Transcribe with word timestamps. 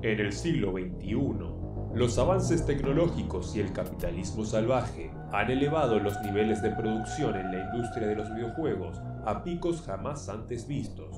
En 0.00 0.20
el 0.20 0.32
siglo 0.32 0.74
XXI, 0.74 1.16
los 1.92 2.18
avances 2.18 2.64
tecnológicos 2.64 3.56
y 3.56 3.60
el 3.60 3.72
capitalismo 3.72 4.44
salvaje 4.44 5.10
han 5.32 5.50
elevado 5.50 5.98
los 5.98 6.20
niveles 6.22 6.62
de 6.62 6.70
producción 6.70 7.34
en 7.34 7.50
la 7.50 7.64
industria 7.64 8.06
de 8.06 8.14
los 8.14 8.32
videojuegos 8.32 9.00
a 9.26 9.42
picos 9.42 9.82
jamás 9.82 10.28
antes 10.28 10.68
vistos. 10.68 11.16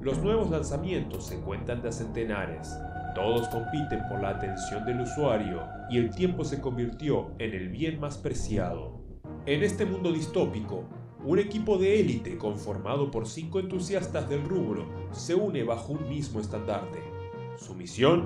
Los 0.00 0.22
nuevos 0.22 0.50
lanzamientos 0.50 1.26
se 1.26 1.40
cuentan 1.40 1.82
de 1.82 1.92
centenares, 1.92 2.74
todos 3.14 3.48
compiten 3.48 4.08
por 4.08 4.22
la 4.22 4.30
atención 4.30 4.86
del 4.86 5.02
usuario 5.02 5.64
y 5.90 5.98
el 5.98 6.08
tiempo 6.08 6.42
se 6.42 6.58
convirtió 6.58 7.32
en 7.38 7.52
el 7.52 7.68
bien 7.68 8.00
más 8.00 8.16
preciado. 8.16 9.02
En 9.44 9.62
este 9.62 9.84
mundo 9.84 10.10
distópico, 10.10 10.84
un 11.22 11.38
equipo 11.38 11.76
de 11.76 12.00
élite 12.00 12.38
conformado 12.38 13.10
por 13.10 13.28
cinco 13.28 13.60
entusiastas 13.60 14.26
del 14.30 14.42
rubro 14.42 14.86
se 15.10 15.34
une 15.34 15.64
bajo 15.64 15.92
un 15.92 16.08
mismo 16.08 16.40
estandarte. 16.40 17.21
Su 17.62 17.76
misión 17.76 18.24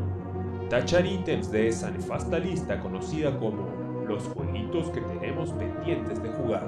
tachar 0.70 1.04
ítems 1.04 1.50
de 1.50 1.68
esa 1.68 1.90
nefasta 1.90 2.38
lista 2.38 2.80
conocida 2.80 3.36
como 3.38 3.68
los 4.08 4.24
jueguitos 4.28 4.88
que 4.88 5.02
tenemos 5.02 5.52
pendientes 5.52 6.22
de 6.22 6.30
jugar. 6.30 6.66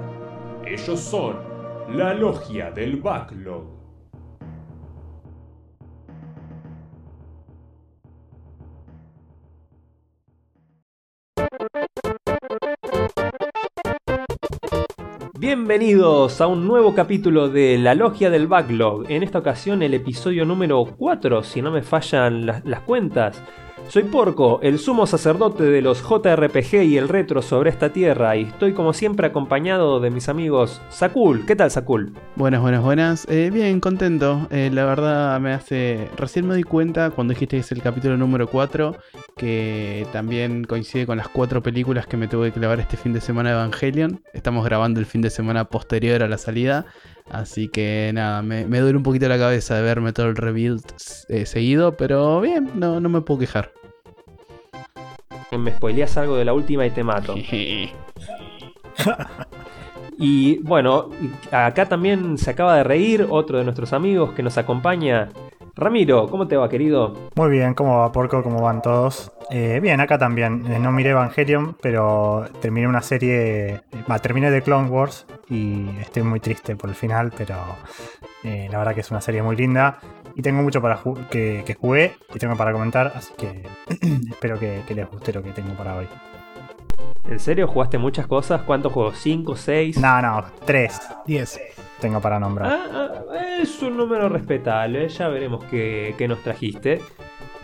Ellos 0.67 0.99
son 0.99 1.37
la 1.95 2.13
logia 2.13 2.69
del 2.69 2.97
backlog. 2.97 3.78
Bienvenidos 15.49 16.41
a 16.41 16.45
un 16.45 16.67
nuevo 16.67 16.93
capítulo 16.93 17.49
de 17.49 17.79
La 17.79 17.95
Logia 17.95 18.29
del 18.29 18.45
Backlog. 18.45 19.09
En 19.09 19.23
esta 19.23 19.39
ocasión 19.39 19.81
el 19.81 19.95
episodio 19.95 20.45
número 20.45 20.85
4, 20.85 21.41
si 21.41 21.63
no 21.63 21.71
me 21.71 21.81
fallan 21.81 22.45
las, 22.45 22.63
las 22.65 22.81
cuentas. 22.81 23.41
Soy 23.89 24.03
Porco, 24.03 24.59
el 24.61 24.77
sumo 24.77 25.07
sacerdote 25.07 25.63
de 25.63 25.81
los 25.81 26.03
JRPG 26.03 26.83
y 26.83 26.97
el 26.97 27.09
retro 27.09 27.41
sobre 27.41 27.71
esta 27.71 27.91
tierra, 27.91 28.37
y 28.37 28.43
estoy 28.43 28.73
como 28.73 28.93
siempre 28.93 29.25
acompañado 29.25 29.99
de 29.99 30.11
mis 30.11 30.29
amigos 30.29 30.79
Sakul. 30.89 31.43
¿Qué 31.47 31.55
tal, 31.55 31.71
Sakul? 31.71 32.13
Buenas, 32.35 32.61
buenas, 32.61 32.83
buenas. 32.83 33.27
Eh, 33.29 33.49
bien, 33.51 33.79
contento. 33.79 34.47
Eh, 34.51 34.69
la 34.71 34.85
verdad 34.85 35.39
me 35.39 35.53
hace... 35.53 36.07
Recién 36.17 36.47
me 36.47 36.53
di 36.53 36.61
cuenta 36.61 37.09
cuando 37.09 37.33
dijiste 37.33 37.55
que 37.55 37.61
es 37.61 37.71
el 37.71 37.81
capítulo 37.81 38.15
número 38.15 38.45
4, 38.45 38.95
que 39.35 40.05
también 40.13 40.65
coincide 40.65 41.07
con 41.07 41.17
las 41.17 41.27
cuatro 41.27 41.63
películas 41.63 42.05
que 42.05 42.15
me 42.15 42.27
tuve 42.27 42.51
que 42.51 42.59
clavar 42.59 42.79
este 42.79 42.95
fin 42.95 43.11
de 43.11 43.21
semana 43.21 43.49
de 43.49 43.55
Evangelion. 43.55 44.21
Estamos 44.33 44.65
grabando 44.65 44.99
el 44.99 45.07
fin 45.07 45.21
de 45.21 45.31
semana 45.31 45.65
posterior 45.65 46.21
a 46.21 46.27
la 46.27 46.37
salida. 46.37 46.85
Así 47.31 47.67
que 47.69 48.11
nada, 48.13 48.43
me, 48.43 48.65
duele 48.65 48.97
un 48.97 49.03
poquito 49.03 49.27
la 49.27 49.39
cabeza 49.39 49.75
de 49.75 49.81
verme 49.81 50.13
todo 50.13 50.27
el 50.27 50.35
rebuild 50.35 50.83
eh, 51.27 51.47
seguido, 51.47 51.97
pero 51.97 52.39
bien, 52.41 52.69
no, 52.75 52.99
no 52.99 53.09
me 53.09 53.21
puedo 53.21 53.39
quejar. 53.39 53.78
Me 55.57 55.71
spoileas 55.71 56.15
algo 56.17 56.35
de 56.35 56.45
la 56.45 56.53
última 56.53 56.85
y 56.85 56.91
te 56.91 57.03
mato. 57.03 57.35
Y 60.21 60.57
bueno, 60.63 61.11
acá 61.49 61.85
también 61.85 62.37
se 62.37 62.51
acaba 62.51 62.75
de 62.75 62.83
reír 62.83 63.25
otro 63.29 63.57
de 63.57 63.63
nuestros 63.63 63.93
amigos 63.93 64.33
que 64.33 64.43
nos 64.43 64.57
acompaña. 64.57 65.29
Ramiro, 65.75 66.27
¿cómo 66.27 66.45
te 66.45 66.57
va, 66.57 66.67
querido? 66.67 67.13
Muy 67.35 67.49
bien, 67.49 67.73
¿cómo 67.73 67.99
va 67.99 68.11
Porco? 68.11 68.43
¿Cómo 68.43 68.61
van 68.61 68.81
todos? 68.81 69.31
Eh, 69.49 69.79
bien, 69.81 70.01
acá 70.01 70.17
también. 70.17 70.65
Eh, 70.69 70.77
no 70.77 70.91
miré 70.91 71.11
Evangelion, 71.11 71.77
pero 71.81 72.45
terminé 72.59 72.85
una 72.85 73.01
serie. 73.01 73.79
Va, 74.11 74.19
terminé 74.19 74.51
de 74.51 74.61
Clone 74.61 74.89
Wars 74.89 75.25
y 75.49 75.87
estoy 76.01 76.23
muy 76.23 76.41
triste 76.41 76.75
por 76.75 76.89
el 76.89 76.97
final, 76.97 77.31
pero 77.37 77.55
eh, 78.43 78.67
la 78.69 78.77
verdad 78.77 78.93
que 78.93 78.99
es 78.99 79.11
una 79.11 79.21
serie 79.21 79.41
muy 79.41 79.55
linda. 79.55 79.99
Y 80.39 80.41
tengo 80.41 80.61
mucho 80.63 80.81
para 80.81 80.97
ju- 80.97 81.27
que, 81.27 81.63
que 81.65 81.73
jugué 81.73 82.15
y 82.33 82.39
tengo 82.39 82.55
para 82.55 82.71
comentar, 82.71 83.11
así 83.13 83.33
que 83.37 83.61
espero 84.29 84.57
que, 84.57 84.83
que 84.87 84.95
les 84.95 85.05
guste 85.11 85.33
lo 85.33 85.43
que 85.43 85.51
tengo 85.51 85.73
para 85.73 85.97
hoy. 85.97 86.07
¿En 87.29 87.39
serio 87.41 87.67
jugaste 87.67 87.97
muchas 87.97 88.25
cosas? 88.25 88.61
¿Cuántos 88.61 88.93
juegos? 88.93 89.17
¿Cinco, 89.17 89.57
seis? 89.57 89.97
No, 89.97 90.21
no, 90.21 90.45
tres 90.65 90.97
10. 91.25 91.59
tengo 91.99 92.21
para 92.21 92.39
nombrar. 92.39 92.71
Ah, 92.71 92.85
ah, 93.33 93.57
es 93.61 93.81
un 93.81 93.97
número 93.97 94.29
respetable, 94.29 95.09
ya 95.09 95.27
veremos 95.27 95.65
qué, 95.65 96.15
qué 96.17 96.25
nos 96.29 96.39
trajiste. 96.41 97.01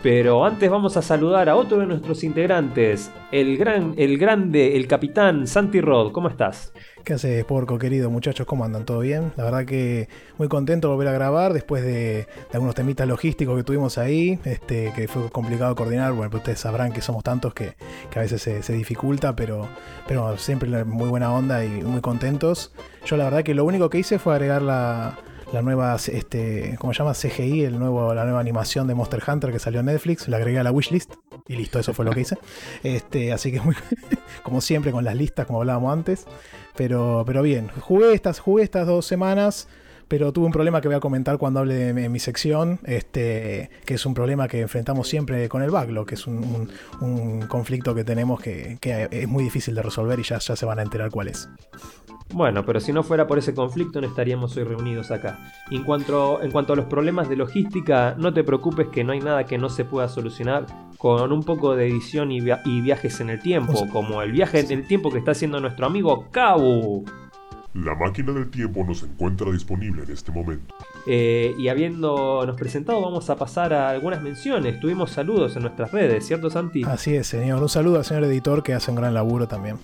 Pero 0.02 0.44
antes 0.44 0.70
vamos 0.70 0.98
a 0.98 1.02
saludar 1.02 1.48
a 1.48 1.56
otro 1.56 1.78
de 1.78 1.86
nuestros 1.86 2.22
integrantes, 2.24 3.10
el 3.32 3.56
gran, 3.56 3.94
el 3.96 4.18
grande, 4.18 4.76
el 4.76 4.86
capitán 4.86 5.46
Santi 5.46 5.80
Rod. 5.80 6.12
¿Cómo 6.12 6.28
estás? 6.28 6.74
¿Qué 7.06 7.14
haces, 7.14 7.44
porco 7.44 7.78
querido? 7.78 8.10
Muchachos, 8.10 8.48
¿cómo 8.48 8.64
andan? 8.64 8.84
¿Todo 8.84 8.98
bien? 8.98 9.32
La 9.36 9.44
verdad 9.44 9.64
que 9.64 10.08
muy 10.38 10.48
contento 10.48 10.88
de 10.88 10.94
volver 10.94 11.06
a 11.06 11.12
grabar 11.12 11.52
después 11.52 11.84
de, 11.84 12.26
algunos 12.52 12.74
temitas 12.74 13.06
logísticos 13.06 13.56
que 13.56 13.62
tuvimos 13.62 13.96
ahí, 13.96 14.40
este, 14.44 14.92
que 14.92 15.06
fue 15.06 15.30
complicado 15.30 15.76
coordinar. 15.76 16.14
Bueno, 16.14 16.32
pues 16.32 16.40
ustedes 16.40 16.58
sabrán 16.58 16.92
que 16.92 17.02
somos 17.02 17.22
tantos 17.22 17.54
que, 17.54 17.76
que 18.10 18.18
a 18.18 18.22
veces 18.22 18.42
se, 18.42 18.60
se 18.64 18.72
dificulta, 18.72 19.36
pero, 19.36 19.68
pero 20.08 20.36
siempre 20.36 20.84
muy 20.84 21.08
buena 21.08 21.32
onda 21.32 21.64
y 21.64 21.68
muy 21.68 22.00
contentos. 22.00 22.72
Yo 23.04 23.16
la 23.16 23.22
verdad 23.22 23.44
que 23.44 23.54
lo 23.54 23.64
único 23.64 23.88
que 23.88 23.98
hice 23.98 24.18
fue 24.18 24.34
agregar 24.34 24.62
la, 24.62 25.16
la 25.52 25.62
nueva, 25.62 25.94
este, 25.94 26.76
¿cómo 26.78 26.92
se 26.92 26.98
llama? 26.98 27.12
CGI, 27.12 27.64
el 27.64 27.78
nuevo, 27.78 28.12
la 28.14 28.24
nueva 28.24 28.40
animación 28.40 28.88
de 28.88 28.96
Monster 28.96 29.22
Hunter 29.26 29.52
que 29.52 29.60
salió 29.60 29.78
en 29.78 29.86
Netflix, 29.86 30.26
la 30.26 30.38
agregué 30.38 30.58
a 30.58 30.64
la 30.64 30.72
wishlist 30.72 31.14
y 31.46 31.54
listo, 31.54 31.78
eso 31.78 31.94
fue 31.94 32.04
lo 32.04 32.10
que 32.10 32.22
hice. 32.22 32.36
Este, 32.82 33.32
así 33.32 33.52
que 33.52 33.60
muy, 33.60 33.76
como 34.42 34.60
siempre 34.60 34.90
con 34.90 35.04
las 35.04 35.14
listas, 35.14 35.46
como 35.46 35.60
hablábamos 35.60 35.92
antes. 35.92 36.26
Pero, 36.76 37.24
pero 37.26 37.42
bien, 37.42 37.68
jugué 37.80 38.12
estas, 38.14 38.38
jugué 38.38 38.62
estas 38.64 38.86
dos 38.86 39.06
semanas, 39.06 39.68
pero 40.08 40.32
tuve 40.32 40.46
un 40.46 40.52
problema 40.52 40.80
que 40.80 40.88
voy 40.88 40.96
a 40.96 41.00
comentar 41.00 41.36
cuando 41.38 41.60
hable 41.60 41.74
de 41.74 42.08
mi, 42.08 42.18
sección, 42.20 42.78
este, 42.84 43.70
que 43.84 43.94
es 43.94 44.06
un 44.06 44.14
problema 44.14 44.46
que 44.46 44.60
enfrentamos 44.60 45.08
siempre 45.08 45.48
con 45.48 45.62
el 45.62 45.70
backlog, 45.70 46.06
que 46.06 46.14
es 46.14 46.26
un, 46.26 46.38
un- 46.38 46.70
un 47.00 47.42
conflicto 47.48 47.94
que 47.94 48.04
tenemos 48.04 48.40
que, 48.40 48.78
que 48.80 49.08
es 49.10 49.26
muy 49.26 49.42
difícil 49.42 49.74
de 49.74 49.82
resolver 49.82 50.18
y 50.20 50.22
ya, 50.22 50.38
ya 50.38 50.54
se 50.54 50.64
van 50.66 50.78
a 50.78 50.82
enterar 50.82 51.10
cuál 51.10 51.28
es. 51.28 51.48
Bueno, 52.32 52.64
pero 52.66 52.80
si 52.80 52.92
no 52.92 53.02
fuera 53.02 53.26
por 53.26 53.38
ese 53.38 53.54
conflicto 53.54 54.00
no 54.00 54.06
estaríamos 54.08 54.56
hoy 54.56 54.64
reunidos 54.64 55.10
acá. 55.10 55.38
En 55.70 55.84
cuanto, 55.84 56.42
en 56.42 56.50
cuanto 56.50 56.72
a 56.72 56.76
los 56.76 56.86
problemas 56.86 57.28
de 57.28 57.36
logística, 57.36 58.14
no 58.18 58.34
te 58.34 58.42
preocupes 58.44 58.88
que 58.88 59.04
no 59.04 59.12
hay 59.12 59.20
nada 59.20 59.44
que 59.44 59.58
no 59.58 59.68
se 59.68 59.84
pueda 59.84 60.08
solucionar 60.08 60.66
con 60.98 61.32
un 61.32 61.44
poco 61.44 61.76
de 61.76 61.86
edición 61.86 62.32
y, 62.32 62.40
via- 62.40 62.62
y 62.64 62.80
viajes 62.80 63.20
en 63.20 63.30
el 63.30 63.40
tiempo, 63.40 63.86
como 63.92 64.22
el 64.22 64.32
viaje 64.32 64.60
en 64.60 64.70
el 64.80 64.86
tiempo 64.86 65.10
que 65.10 65.18
está 65.18 65.30
haciendo 65.30 65.60
nuestro 65.60 65.86
amigo 65.86 66.26
Kabu. 66.30 67.04
La 67.74 67.94
máquina 67.94 68.32
del 68.32 68.50
tiempo 68.50 68.84
no 68.86 68.94
se 68.94 69.06
encuentra 69.06 69.50
disponible 69.52 70.02
en 70.02 70.10
este 70.10 70.32
momento. 70.32 70.74
Eh, 71.08 71.54
y 71.56 71.68
habiéndonos 71.68 72.56
presentado, 72.56 73.00
vamos 73.00 73.30
a 73.30 73.36
pasar 73.36 73.72
a 73.72 73.90
algunas 73.90 74.22
menciones. 74.22 74.80
Tuvimos 74.80 75.12
saludos 75.12 75.54
en 75.54 75.62
nuestras 75.62 75.92
redes, 75.92 76.26
¿cierto, 76.26 76.50
Santi? 76.50 76.82
Así 76.84 77.14
es, 77.14 77.28
señor. 77.28 77.62
Un 77.62 77.68
saludo 77.68 77.98
al 77.98 78.04
señor 78.04 78.24
editor 78.24 78.64
que 78.64 78.74
hace 78.74 78.90
un 78.90 78.96
gran 78.96 79.14
laburo 79.14 79.46
también. 79.46 79.78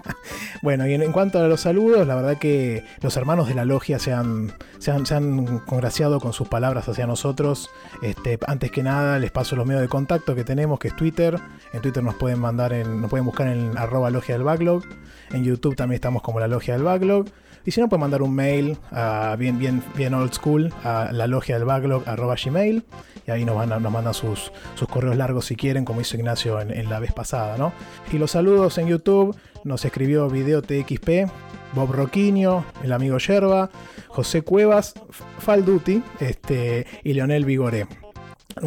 bueno, 0.62 0.86
y 0.86 0.92
en, 0.92 1.12
cuanto 1.12 1.38
a 1.38 1.48
los 1.48 1.62
saludos, 1.62 2.06
la 2.06 2.14
verdad 2.14 2.36
que 2.36 2.84
los 3.00 3.16
hermanos 3.16 3.48
de 3.48 3.54
la 3.54 3.64
logia 3.64 3.98
se 3.98 4.12
han, 4.12 4.52
se 4.78 4.90
han, 4.90 5.06
se 5.06 5.14
han 5.14 5.58
congraciado 5.60 6.20
con 6.20 6.34
sus 6.34 6.48
palabras 6.48 6.88
hacia 6.88 7.06
nosotros. 7.06 7.70
Este, 8.02 8.38
antes 8.46 8.70
que 8.70 8.82
nada, 8.82 9.18
les 9.18 9.30
paso 9.30 9.56
los 9.56 9.66
medios 9.66 9.80
de 9.80 9.88
contacto 9.88 10.34
que 10.34 10.44
tenemos, 10.44 10.78
que 10.78 10.88
es 10.88 10.96
Twitter. 10.96 11.40
En 11.72 11.80
Twitter 11.80 12.02
nos 12.02 12.16
pueden 12.16 12.38
mandar, 12.38 12.74
en, 12.74 13.00
nos 13.00 13.08
pueden 13.08 13.24
buscar 13.24 13.48
en 13.48 13.78
arroba 13.78 14.10
logia 14.10 14.34
del 14.34 14.44
backlog. 14.44 14.84
En 15.30 15.42
YouTube 15.42 15.74
también 15.74 15.94
estamos 15.94 16.20
como 16.20 16.38
la 16.38 16.48
logia 16.48 16.74
del 16.74 16.82
backlog. 16.82 17.26
Y 17.64 17.72
si 17.72 17.80
no, 17.80 17.88
pueden 17.88 18.00
mandar 18.00 18.22
un 18.22 18.34
mail 18.34 18.78
a 18.90 19.36
bien, 19.38 19.58
bien, 19.58 19.82
bien 19.94 20.14
old 20.14 20.32
school 20.32 20.49
a 20.84 21.10
la 21.12 21.26
logia 21.26 21.56
del 21.56 21.64
backlog 21.64 22.02
arroba 22.08 22.34
gmail. 22.42 22.84
Y 23.26 23.30
ahí 23.30 23.44
nos, 23.44 23.54
van 23.56 23.72
a- 23.72 23.78
nos 23.78 23.92
mandan 23.92 24.14
sus, 24.14 24.50
sus 24.74 24.88
correos 24.88 25.16
largos 25.16 25.44
si 25.46 25.54
quieren, 25.56 25.84
como 25.84 26.00
hizo 26.00 26.16
Ignacio 26.16 26.60
en, 26.60 26.88
la 26.88 26.98
vez 26.98 27.12
pasada, 27.12 27.56
¿no? 27.58 27.72
Y 28.12 28.18
los 28.18 28.30
saludos 28.32 28.78
en 28.78 28.88
YouTube 28.88 29.36
nos 29.64 29.84
escribió 29.84 30.28
Video 30.30 30.62
TXP, 30.62 31.30
Bob 31.74 31.92
Roquinho, 31.92 32.64
el 32.82 32.92
amigo 32.92 33.18
Yerba, 33.18 33.70
José 34.08 34.42
Cuevas, 34.42 34.94
Falduti 35.38 36.02
este, 36.18 36.86
y 37.04 37.12
Leonel 37.12 37.44
Vigoré. 37.44 37.86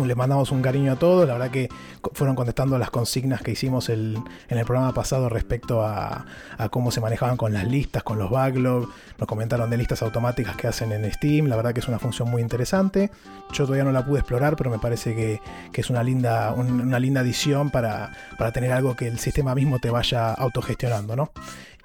Les 0.05 0.15
mandamos 0.15 0.51
un 0.51 0.61
cariño 0.61 0.93
a 0.93 0.95
todos, 0.95 1.27
la 1.27 1.33
verdad 1.33 1.51
que 1.51 1.67
fueron 2.13 2.35
contestando 2.35 2.77
las 2.77 2.89
consignas 2.89 3.41
que 3.41 3.51
hicimos 3.51 3.89
el- 3.89 4.17
en 4.47 4.57
el 4.57 4.65
programa 4.65 4.93
pasado 4.93 5.27
respecto 5.29 5.83
a, 5.85 6.25
cómo 6.71 6.89
se 6.89 7.01
manejaban 7.01 7.35
con 7.37 7.53
las 7.53 7.65
listas, 7.67 8.01
con 8.01 8.17
los 8.17 8.31
backlogs, 8.31 8.87
nos 9.19 9.27
comentaron 9.27 9.69
de 9.69 9.77
listas 9.77 10.01
automáticas 10.01 10.55
que 10.55 10.67
hacen 10.67 10.91
en 10.93 11.11
Steam, 11.11 11.47
la 11.47 11.57
verdad 11.57 11.73
que 11.73 11.81
es 11.81 11.87
una 11.87 11.99
función 11.99 12.31
muy 12.31 12.41
interesante, 12.41 13.11
yo 13.51 13.65
todavía 13.65 13.83
no 13.83 13.91
la 13.91 14.05
pude 14.05 14.19
explorar, 14.19 14.55
pero 14.55 14.69
me 14.69 14.79
parece 14.79 15.15
que, 15.15 15.41
que 15.71 15.81
es 15.81 15.89
una 15.89 16.01
linda, 16.01 16.53
un- 16.53 16.81
una 16.81 16.99
linda 16.99 17.21
adición 17.21 17.69
para, 17.69 18.13
para 18.37 18.51
tener 18.51 18.71
algo 18.71 18.95
que 18.95 19.07
el 19.07 19.19
sistema 19.19 19.53
mismo 19.53 19.79
te 19.79 19.89
vaya 19.89 20.31
autogestionando, 20.33 21.15
¿no? 21.15 21.31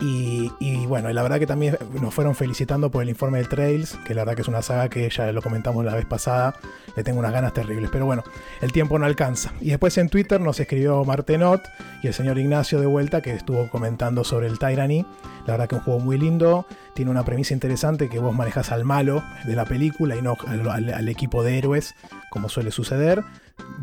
Y, 0.01 0.87
bueno, 0.87 1.13
la 1.13 1.23
verdad 1.23 1.41
que 1.41 1.47
también 1.47 1.77
nos 2.01 2.15
fueron 2.15 2.37
felicitando 2.37 2.89
por 2.89 3.03
el 3.03 3.09
informe 3.09 3.39
del 3.39 3.49
Trails, 3.49 3.99
que 4.07 4.15
la 4.15 4.23
verdad 4.23 4.37
que 4.37 4.43
es 4.43 4.49
una 4.49 4.63
saga 4.63 4.89
que 4.89 5.11
ya 5.11 5.33
lo 5.33 5.43
comentamos 5.43 5.85
la 5.85 5.95
vez 5.95 6.07
pasada, 6.07 6.55
le 6.95 7.03
tengo 7.03 7.19
unas 7.19 7.33
ganas 7.33 7.53
terribles, 7.53 7.91
pero 7.91 8.07
bueno, 8.07 8.23
el 8.61 8.71
tiempo 8.71 8.97
no 8.99 9.07
alcanza. 9.07 9.53
Y 9.61 9.71
después 9.71 9.99
en 9.99 10.09
Twitter 10.09 10.41
nos 10.41 10.61
escribió 10.61 11.05
Martenot 11.05 11.63
y 12.05 12.07
el 12.07 12.15
señor 12.15 12.39
Ignacio 12.39 12.79
de 12.79 12.87
vuelta, 12.87 13.23
que 13.23 13.33
estuvo 13.33 13.69
comentando 13.71 14.23
sobre 14.23 14.47
el 14.47 14.61
Tyranny. 14.61 15.05
La 15.47 15.55
verdad 15.55 15.69
que 15.69 15.75
un 15.75 15.81
juego 15.81 15.99
muy 15.99 16.17
lindo, 16.17 16.67
tiene 16.95 17.11
una 17.11 17.25
premisa 17.25 17.55
interesante 17.55 18.09
que 18.09 18.21
vos 18.21 18.35
manejas 18.35 18.71
al 18.71 18.85
malo 18.85 19.25
de 19.47 19.57
la 19.57 19.65
película 19.65 20.15
y 20.15 20.23
no 20.23 20.37
al 20.47 21.09
equipo 21.09 21.43
de 21.43 21.59
héroes, 21.59 21.97
como 22.31 22.49
suele 22.49 22.71
suceder. 22.71 23.25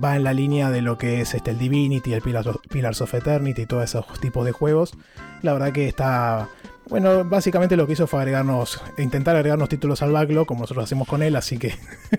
Va 0.04 0.16
en 0.16 0.24
la 0.24 0.34
línea 0.34 0.70
de 0.70 0.82
lo 0.82 0.98
que 0.98 1.22
es 1.22 1.34
este, 1.34 1.52
el 1.52 1.58
Divinity, 1.58 2.14
el 2.14 2.22
Pillars 2.22 3.02
of, 3.02 3.14
Eternity 3.14 3.62
y 3.64 3.66
todos 3.66 3.84
esos 3.84 4.20
tipos 4.20 4.46
de 4.46 4.52
juegos. 4.52 4.94
La 5.42 5.54
verdad 5.54 5.72
que 5.72 5.88
está 5.88 6.50
bueno, 6.88 7.24
básicamente 7.24 7.76
lo 7.76 7.88
que 7.88 7.94
hizo 7.94 8.06
fue 8.06 8.20
agregarnos, 8.20 8.82
intentar 9.00 9.36
agregarnos 9.36 9.70
títulos 9.70 10.04
al 10.04 10.12
backlog, 10.12 10.46
como 10.46 10.62
nosotros 10.62 10.84
hacemos 10.84 11.08
con 11.08 11.24
él, 11.24 11.36
así 11.36 11.58
que 11.58 11.74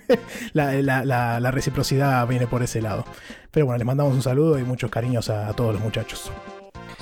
la, 0.54 1.50
reciprocidad 1.52 2.26
viene 2.26 2.46
por 2.46 2.62
ese 2.62 2.82
lado. 2.82 3.04
Pero 3.52 3.66
bueno, 3.66 3.78
les 3.78 3.86
mandamos 3.86 4.14
un 4.14 4.22
saludo 4.22 4.58
y 4.58 4.64
muchos 4.64 4.90
cariños 4.90 5.30
a 5.30 5.52
todos 5.52 5.72
los 5.72 5.82
muchachos 5.82 6.32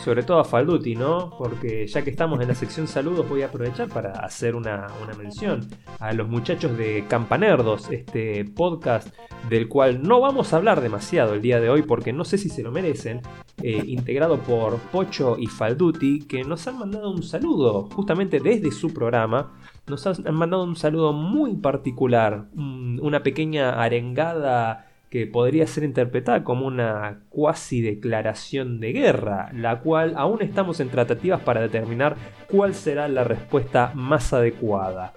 sobre 0.02 0.22
todo 0.22 0.38
a 0.38 0.44
Falduti, 0.44 0.94
¿no? 0.94 1.31
Porque 1.38 1.86
ya 1.86 2.02
que 2.02 2.10
estamos 2.10 2.40
en 2.40 2.48
la 2.48 2.54
sección 2.54 2.86
saludos, 2.86 3.28
voy 3.28 3.42
a 3.42 3.46
aprovechar 3.46 3.88
para 3.88 4.12
hacer 4.12 4.54
una, 4.54 4.86
mención 5.16 5.69
a 6.00 6.12
los 6.12 6.28
muchachos 6.28 6.76
de 6.76 7.04
Campanerdos, 7.08 7.90
este 7.90 8.44
podcast 8.44 9.14
del 9.48 9.69
cual 9.69 10.02
no 10.02 10.20
vamos 10.20 10.52
a 10.52 10.56
hablar 10.56 10.81
demasiado 10.81 11.34
el 11.34 11.42
día 11.42 11.60
de 11.60 11.70
hoy 11.70 11.82
porque 11.82 12.12
no 12.12 12.25
sé 12.25 12.38
si 12.38 12.48
se 12.48 12.62
lo 12.62 12.72
merecen, 12.72 13.20
eh, 13.62 13.82
integrado 13.86 14.38
por 14.38 14.78
Pocho 14.78 15.36
y 15.38 15.46
Falduti, 15.46 16.20
que 16.20 16.44
nos 16.44 16.66
han 16.66 16.78
mandado 16.78 17.10
un 17.10 17.22
saludo 17.22 17.88
justamente 17.94 18.40
desde 18.40 18.72
su 18.72 18.92
programa. 18.92 19.52
Nos 19.87 20.06
han 20.06 20.34
mandado 20.34 20.64
un 20.64 20.76
saludo 20.76 21.12
muy 21.12 21.56
particular, 21.56 22.46
una 22.54 23.22
pequeña 23.22 23.82
arengada 23.82 24.94
que 25.14 25.28
podría 25.28 25.64
ser 25.69 25.84
interpretada 25.84 26.43
como 26.43 26.66
una 26.66 27.20
cuasi 27.28 27.81
declaración 27.81 28.81
de 28.81 28.93
guerra, 28.93 29.49
la 29.52 29.78
cual 29.78 30.14
aún 30.16 30.43
estamos 30.43 30.81
en 30.81 30.88
tratativas 30.88 31.40
para 31.40 31.61
determinar 31.61 32.16
cuál 32.50 32.75
será 32.75 33.06
la 33.06 33.22
respuesta 33.22 33.93
más 33.94 34.32
adecuada. 34.32 35.12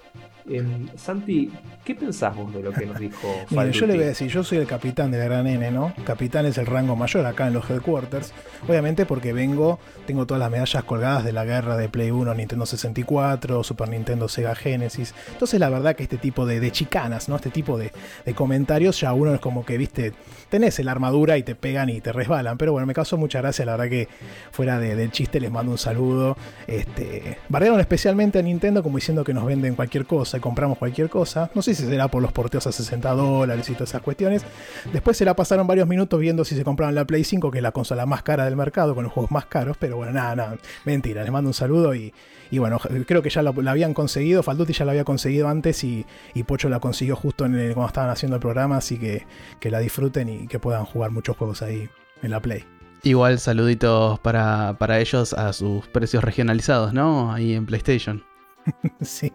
Em, 0.50 0.88
Santi, 0.96 1.52
¿qué 1.84 1.94
pensás 1.94 2.34
vos 2.36 2.54
de 2.54 2.62
lo 2.62 2.72
que 2.72 2.86
nos 2.86 2.98
dijo 2.98 3.28
Mira, 3.50 3.70
yo 3.70 3.86
le 3.86 3.96
voy 3.96 4.04
a 4.04 4.08
decir, 4.08 4.30
yo 4.30 4.44
soy 4.44 4.60
el 4.60 4.68
capitán 4.68 5.12
de 5.12 5.18
la 5.18 5.26
gran 5.26 5.46
N, 5.46 5.72
¿no? 5.72 5.94
Capitán 6.06 6.46
es 6.46 6.58
el 6.58 6.66
rango 6.66 6.96
mayor 6.96 7.26
acá 7.26 7.48
en 7.48 7.54
los 7.54 7.70
headquarters. 7.70 8.34
Obviamente 8.68 9.06
porque 9.06 9.34
vengo, 9.34 9.80
tengo 10.06 10.26
todas 10.26 10.40
las 10.40 10.50
medallas 10.50 10.84
colgadas 10.86 11.26
de 11.26 11.34
la 11.34 11.44
guerra 11.44 11.76
de 11.76 11.90
Play 11.90 12.12
1, 12.12 12.34
Nintendo 12.34 12.66
64, 12.66 13.64
Super 13.64 13.90
Nintendo, 13.90 14.30
Sega 14.30 14.56
Genesis. 14.56 15.14
Entonces 15.32 15.60
la 15.60 15.70
verdad 15.70 15.96
que 15.96 16.04
este 16.04 16.18
tipo 16.18 16.46
de, 16.46 16.72
chicanas, 16.72 17.28
¿no? 17.28 17.36
Este 17.36 17.50
tipo 17.50 17.78
de, 17.78 17.92
comentarios 18.36 19.02
ya 19.02 19.14
uno 19.14 19.34
es 19.34 19.42
como 19.42 19.66
que, 19.66 19.78
viste, 19.78 20.14
tenés 20.50 20.80
la 20.80 20.92
armadura 20.92 21.38
y 21.38 21.44
te 21.44 21.56
pegan 21.56 21.90
y 21.90 22.00
te 22.00 22.14
resbalan. 22.14 22.58
Pero 22.58 22.72
bueno, 22.72 22.88
me 22.88 22.94
causó 22.94 23.18
mucha 23.18 23.42
gracia, 23.42 23.66
la 23.66 23.74
verdad 23.74 23.90
que 23.90 24.08
fuera 24.52 24.80
del 24.80 25.12
chiste 25.12 25.42
les 25.42 25.52
mando 25.52 25.74
un 25.74 25.78
saludo. 25.78 26.38
Este, 26.68 27.38
barrearon 27.50 27.80
especialmente 27.80 28.40
a 28.40 28.42
Nintendo 28.42 28.82
como 28.82 28.98
diciendo 28.98 29.24
que 29.24 29.34
nos 29.34 29.46
venden 29.46 29.76
cualquier 29.76 30.06
cosa 30.06 30.37
compramos 30.40 30.78
cualquier 30.78 31.10
cosa. 31.10 31.50
No 31.54 31.62
sé 31.62 31.76
si 31.76 31.86
será 31.86 32.08
por 32.08 32.22
los 32.22 32.32
porteos 32.32 32.68
a 32.68 32.72
60 32.72 33.12
dólares 33.14 33.70
y 33.70 33.74
todas 33.74 33.90
esas 33.90 34.02
cuestiones. 34.02 34.44
Después 34.92 35.18
se 35.18 35.26
la 35.26 35.36
pasaron 35.36 35.68
varios 35.68 35.88
minutos 35.88 36.20
viendo 36.20 36.46
si 36.46 36.56
se 36.56 36.64
compraban 36.64 36.96
la 36.96 37.06
Play 37.06 37.24
5, 37.24 37.52
que 37.52 37.60
es 37.60 37.64
la 37.64 37.72
consola 37.72 38.06
más 38.06 38.24
cara 38.24 38.46
del 38.46 38.56
mercado, 38.56 38.96
con 38.96 39.04
los 39.04 39.14
juegos 39.14 39.32
más 39.32 39.46
caros. 39.46 39.78
Pero 39.80 39.98
bueno, 39.98 40.14
nada, 40.14 40.36
nada. 40.36 40.58
Mentira, 40.86 41.24
les 41.24 41.32
mando 41.32 41.50
un 41.50 41.54
saludo 41.54 41.96
y, 41.96 42.14
bueno, 42.52 42.80
creo 43.06 43.22
que 43.22 43.30
ya 43.30 43.42
la, 43.42 43.54
habían 43.70 43.94
conseguido. 43.94 44.44
Falduti 44.44 44.74
ya 44.74 44.86
la 44.86 44.92
había 44.92 45.04
conseguido 45.04 45.48
antes 45.48 45.84
y, 45.84 46.06
Pocho 46.46 46.70
la 46.70 46.80
consiguió 46.80 47.18
justo 47.18 47.46
en 47.46 47.52
cuando 47.74 47.88
estaban 47.88 48.10
haciendo 48.10 48.36
el 48.36 48.42
programa. 48.42 48.78
Así 48.78 48.98
que, 48.98 49.26
que 49.60 49.70
la 49.70 49.80
disfruten 49.80 50.30
y 50.30 50.48
que 50.48 50.60
puedan 50.60 50.86
jugar 50.86 51.12
muchos 51.12 51.36
juegos 51.36 51.62
ahí 51.62 51.90
en 52.22 52.32
la 52.32 52.40
Play. 52.40 52.64
Igual 53.04 53.40
saluditos 53.40 54.20
para, 54.20 54.76
para 54.80 55.00
ellos 55.00 55.34
a 55.34 55.54
sus 55.54 55.88
precios 55.88 56.24
regionalizados, 56.24 56.94
¿no? 56.94 57.32
Ahí 57.32 57.54
en 57.54 57.66
PlayStation. 57.66 58.27
sí. 59.02 59.32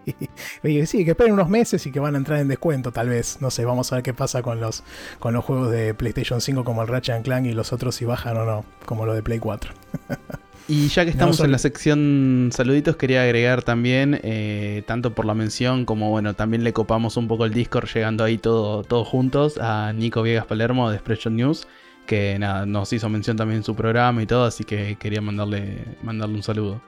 sí, 0.87 1.05
que 1.05 1.11
esperen 1.11 1.33
unos 1.35 1.49
meses 1.49 1.87
y 1.87 1.93
que 1.93 2.01
van 2.01 2.15
a 2.15 2.19
entrar 2.19 2.41
en 2.41 2.49
descuento, 2.49 2.93
tal 2.93 3.09
vez. 3.09 3.39
No 3.41 3.51
sé, 3.51 3.65
vamos 3.65 3.93
a 3.93 3.97
ver 3.97 4.03
qué 4.03 4.15
pasa 4.15 4.43
con 4.43 4.61
los, 4.61 4.83
con 5.19 5.35
los 5.35 5.45
juegos 5.45 5.71
de 5.71 5.95
PlayStation 5.95 6.41
5 6.41 6.65
como 6.65 6.83
el 6.83 6.89
Ratchet 6.89 7.23
Clank 7.23 7.47
y 7.47 7.53
los 7.53 7.73
otros 7.73 7.95
si 7.95 8.05
bajan 8.05 8.37
o 8.37 8.45
no, 8.45 8.65
como 8.87 9.07
lo 9.07 9.15
de 9.15 9.23
Play 9.23 9.39
4. 9.39 9.73
Y 10.69 10.89
ya 10.89 11.05
que 11.05 11.11
estamos 11.11 11.41
en 11.41 11.51
la 11.51 11.59
sección 11.59 12.51
saluditos, 12.53 12.97
quería 12.97 13.23
agregar 13.23 13.63
también, 13.63 14.21
eh, 14.23 14.85
tanto 14.87 15.13
por 15.13 15.25
la 15.25 15.35
mención 15.35 15.85
como 15.85 16.11
bueno, 16.11 16.35
también 16.35 16.63
le 16.63 16.73
copamos 16.73 17.17
un 17.17 17.27
poco 17.27 17.45
el 17.45 17.53
Discord, 17.53 17.89
llegando 17.93 18.23
ahí 18.23 18.39
todo, 18.39 18.85
todos 18.85 19.09
juntos, 19.09 19.59
a 19.59 19.93
Nico 19.93 20.23
Viegas 20.23 20.47
Palermo 20.47 20.89
de 20.89 20.97
Expression 20.97 21.35
News, 21.35 21.67
que 22.07 22.39
nada, 22.39 22.65
nos 22.65 22.93
hizo 22.93 23.09
mención 23.09 23.37
también 23.37 23.59
en 23.59 23.65
su 23.65 23.75
programa 23.75 24.23
y 24.23 24.27
todo, 24.27 24.45
así 24.45 24.63
que 24.63 24.97
quería 25.01 25.21
mandarle, 25.21 25.85
mandarle 26.03 26.37
un 26.37 26.43
saludo. 26.45 26.81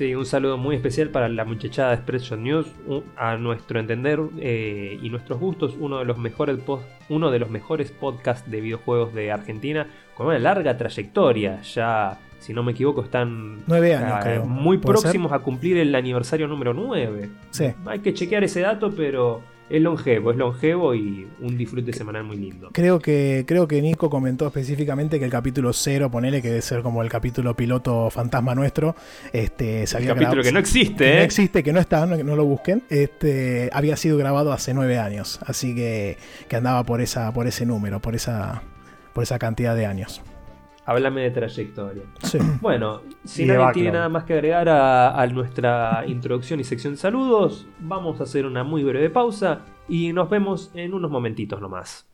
Sí, 0.00 0.14
un 0.14 0.24
saludo 0.24 0.56
muy 0.56 0.76
especial 0.76 1.10
para 1.10 1.28
la 1.28 1.44
muchachada 1.44 1.90
de 1.90 1.96
Expression 1.96 2.42
News, 2.42 2.66
a 3.18 3.36
nuestro 3.36 3.78
entender 3.78 4.18
eh, 4.38 4.98
y 5.02 5.10
nuestros 5.10 5.38
gustos, 5.38 5.76
uno 5.78 5.98
de 5.98 6.06
los 6.06 6.16
mejores 6.16 6.58
uno 7.10 7.30
de 7.30 7.38
los 7.38 7.50
mejores 7.50 7.90
podcasts 7.90 8.50
de 8.50 8.62
videojuegos 8.62 9.12
de 9.12 9.30
Argentina, 9.30 9.86
con 10.14 10.28
una 10.28 10.38
larga 10.38 10.78
trayectoria. 10.78 11.60
Ya, 11.60 12.18
si 12.38 12.54
no 12.54 12.62
me 12.62 12.72
equivoco, 12.72 13.02
están 13.02 13.58
Nueve 13.66 13.94
años, 13.94 14.46
muy 14.48 14.78
próximos 14.78 15.32
a 15.32 15.40
cumplir 15.40 15.76
el 15.76 15.94
aniversario 15.94 16.48
número 16.48 16.72
9. 16.72 17.28
Sí. 17.50 17.66
Hay 17.84 17.98
que 17.98 18.14
chequear 18.14 18.42
ese 18.42 18.62
dato, 18.62 18.94
pero 18.96 19.42
es 19.70 19.80
longevo, 19.80 20.32
es 20.32 20.36
longevo 20.36 20.94
y 20.94 21.28
un 21.40 21.56
disfrute 21.56 21.92
semanal 21.92 22.24
muy 22.24 22.36
lindo. 22.36 22.70
Creo 22.72 22.98
que, 22.98 23.44
creo 23.46 23.68
que 23.68 23.80
Nico 23.80 24.10
comentó 24.10 24.46
específicamente 24.46 25.18
que 25.18 25.24
el 25.24 25.30
capítulo 25.30 25.72
0, 25.72 26.10
ponele 26.10 26.42
que 26.42 26.48
debe 26.48 26.62
ser 26.62 26.82
como 26.82 27.02
el 27.02 27.08
capítulo 27.08 27.54
piloto 27.54 28.10
fantasma 28.10 28.54
nuestro. 28.54 28.96
Este, 29.32 29.84
el 29.84 30.06
capítulo 30.06 30.42
que 30.42 30.50
no 30.50 30.58
existe, 30.58 31.04
que 31.04 31.14
No 31.14 31.20
¿eh? 31.20 31.24
existe, 31.24 31.62
que 31.62 31.72
no 31.72 31.78
está, 31.78 32.04
no, 32.04 32.16
no, 32.16 32.34
lo 32.34 32.44
busquen. 32.44 32.82
Este, 32.90 33.70
había 33.72 33.96
sido 33.96 34.18
grabado 34.18 34.52
hace 34.52 34.74
nueve 34.74 34.98
años. 34.98 35.38
Así 35.46 35.74
que, 35.74 36.18
que 36.48 36.56
andaba 36.56 36.84
por 36.84 37.00
esa, 37.00 37.32
por 37.32 37.46
ese 37.46 37.64
número, 37.64 38.00
por 38.00 38.16
esa, 38.16 38.62
por 39.12 39.22
esa 39.22 39.38
cantidad 39.38 39.76
de 39.76 39.86
años. 39.86 40.20
Háblame 40.90 41.20
de 41.20 41.30
trayectoria. 41.30 42.02
Bueno, 42.60 43.02
si 43.22 43.46
nadie 43.46 43.74
tiene 43.74 43.92
nada 43.92 44.08
más 44.08 44.24
que 44.24 44.32
agregar 44.32 44.68
a, 44.68 45.24
nuestra 45.28 46.02
introducción 46.08 46.58
y 46.58 46.64
sección 46.64 46.94
de 46.94 46.96
saludos, 46.96 47.68
vamos 47.78 48.18
a 48.18 48.24
hacer 48.24 48.44
una 48.44 48.64
muy 48.64 48.82
breve 48.82 49.08
pausa 49.08 49.60
y 49.88 50.12
nos 50.12 50.28
vemos 50.28 50.72
en 50.74 50.92
unos 50.92 51.08
momentitos 51.08 51.60
nomás. 51.60 52.10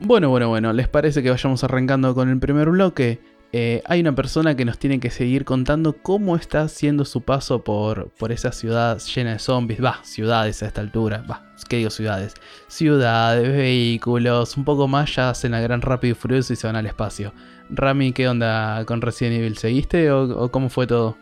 Bueno, 0.00 0.30
bueno, 0.30 0.48
bueno, 0.48 0.72
¿les 0.72 0.88
parece 0.88 1.22
que 1.22 1.30
vayamos 1.30 1.62
arrancando 1.62 2.16
con 2.16 2.30
el 2.30 2.40
primer 2.40 2.70
bloque? 2.70 3.20
Eh, 3.52 3.82
hay 3.86 4.00
una 4.00 4.14
persona 4.14 4.54
que 4.54 4.64
nos 4.64 4.78
tiene 4.78 5.00
que 5.00 5.10
seguir 5.10 5.44
contando 5.44 5.94
cómo 5.94 6.36
está 6.36 6.62
haciendo 6.62 7.04
su 7.04 7.22
paso 7.22 7.64
por, 7.64 8.10
por 8.10 8.30
esa 8.30 8.52
ciudad 8.52 8.98
llena 8.98 9.32
de 9.32 9.38
zombies. 9.40 9.84
Va, 9.84 9.98
ciudades 10.04 10.62
a 10.62 10.66
esta 10.66 10.80
altura. 10.80 11.24
Va, 11.28 11.52
¿qué 11.68 11.78
digo 11.78 11.90
ciudades? 11.90 12.34
Ciudades, 12.68 13.48
vehículos, 13.48 14.56
un 14.56 14.64
poco 14.64 14.86
más 14.86 15.14
ya 15.16 15.30
hacen 15.30 15.50
la 15.52 15.60
gran 15.60 15.82
rápido 15.82 16.12
y 16.12 16.14
furioso 16.14 16.52
y 16.52 16.56
se 16.56 16.68
van 16.68 16.76
al 16.76 16.86
espacio. 16.86 17.32
Rami, 17.70 18.12
¿qué 18.12 18.28
onda 18.28 18.84
con 18.84 19.00
Resident 19.00 19.38
Evil? 19.38 19.56
¿Seguiste 19.56 20.12
o, 20.12 20.50
cómo 20.52 20.68
fue 20.68 20.86
todo? 20.86 21.16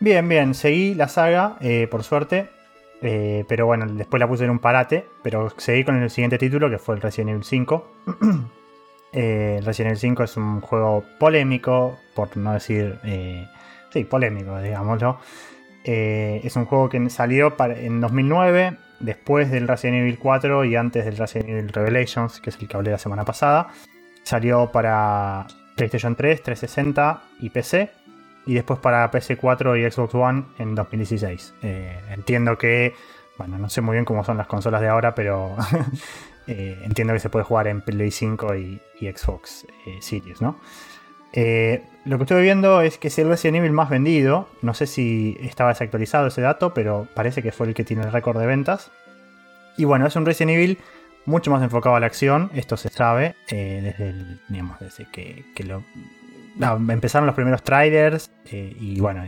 Bien, 0.00 0.28
bien, 0.28 0.54
seguí 0.54 0.94
la 0.94 1.08
saga, 1.08 1.56
eh, 1.60 1.88
por 1.90 2.02
suerte. 2.02 2.50
Eh, 3.00 3.44
pero 3.48 3.66
bueno, 3.66 3.86
después 3.86 4.20
la 4.20 4.28
puse 4.28 4.44
en 4.44 4.50
un 4.50 4.58
parate. 4.58 5.06
Pero 5.22 5.54
seguí 5.56 5.84
con 5.84 6.02
el 6.02 6.10
siguiente 6.10 6.36
título, 6.36 6.68
que 6.68 6.78
fue 6.78 6.96
el 6.96 7.00
Resident 7.00 7.30
Evil 7.30 7.44
5. 7.44 7.94
Eh, 9.14 9.60
Resident 9.62 9.92
Evil 9.92 10.00
5 10.00 10.24
es 10.24 10.36
un 10.36 10.60
juego 10.60 11.04
polémico, 11.18 12.00
por 12.14 12.36
no 12.36 12.52
decir. 12.52 12.98
Eh, 13.04 13.48
sí, 13.90 14.04
polémico, 14.04 14.58
digámoslo. 14.60 15.18
Eh, 15.84 16.40
es 16.42 16.56
un 16.56 16.64
juego 16.64 16.88
que 16.88 17.08
salió 17.10 17.54
en 17.76 18.00
2009, 18.00 18.76
después 18.98 19.50
del 19.50 19.68
Resident 19.68 19.98
Evil 19.98 20.18
4 20.18 20.64
y 20.64 20.76
antes 20.76 21.04
del 21.04 21.16
Resident 21.16 21.50
Evil 21.50 21.68
Revelations, 21.68 22.40
que 22.40 22.50
es 22.50 22.58
el 22.60 22.66
que 22.66 22.76
hablé 22.76 22.90
la 22.90 22.98
semana 22.98 23.24
pasada. 23.24 23.68
Salió 24.24 24.72
para 24.72 25.46
PlayStation 25.76 26.16
3, 26.16 26.42
360 26.42 27.22
y 27.40 27.50
PC. 27.50 27.90
Y 28.46 28.54
después 28.54 28.78
para 28.78 29.10
PS4 29.10 29.80
y 29.80 29.90
Xbox 29.90 30.14
One 30.14 30.44
en 30.58 30.74
2016. 30.74 31.54
entiendo 32.10 32.58
que. 32.58 32.94
Bueno, 33.38 33.58
no 33.58 33.68
sé 33.68 33.80
muy 33.80 33.94
bien 33.94 34.04
cómo 34.04 34.22
son 34.22 34.36
las 34.36 34.46
consolas 34.46 34.80
de 34.80 34.88
ahora, 34.88 35.14
pero 35.14 35.56
Eh, 36.46 36.78
entiendo 36.82 37.14
que 37.14 37.20
se 37.20 37.30
puede 37.30 37.44
jugar 37.44 37.68
en 37.68 37.80
Play 37.80 38.10
5 38.10 38.54
y, 38.56 38.80
Xbox 39.00 39.66
eh, 39.86 39.98
Series, 40.00 40.40
¿no? 40.40 40.58
Eh, 41.32 41.82
lo 42.04 42.16
que 42.18 42.24
estoy 42.24 42.42
viendo 42.42 42.80
es 42.80 42.98
que 42.98 43.08
es 43.08 43.18
el 43.18 43.28
Resident 43.28 43.58
Evil 43.58 43.72
más 43.72 43.90
vendido. 43.90 44.48
No 44.62 44.74
sé 44.74 44.86
si 44.86 45.36
estaba 45.40 45.70
desactualizado 45.70 46.28
ese 46.28 46.42
dato, 46.42 46.74
pero 46.74 47.08
parece 47.14 47.42
que 47.42 47.50
fue 47.50 47.68
el 47.68 47.74
que 47.74 47.84
tiene 47.84 48.02
el 48.02 48.12
récord 48.12 48.38
de 48.38 48.46
ventas. 48.46 48.90
Y 49.76 49.84
bueno, 49.84 50.06
es 50.06 50.14
un 50.16 50.26
Resident 50.26 50.52
Evil 50.52 50.78
mucho 51.24 51.50
más 51.50 51.62
enfocado 51.62 51.96
a 51.96 52.00
la 52.00 52.06
acción. 52.06 52.50
Esto 52.54 52.76
se 52.76 52.88
sabe 52.90 53.34
desde 53.50 54.10
el, 54.10 54.40
digamos, 54.48 54.78
desde 54.78 55.06
que, 55.10 55.44
lo, 55.64 55.82
empezaron 56.92 57.26
los 57.26 57.34
primeros 57.34 57.62
trailers. 57.62 58.30
y 58.50 59.00
bueno, 59.00 59.24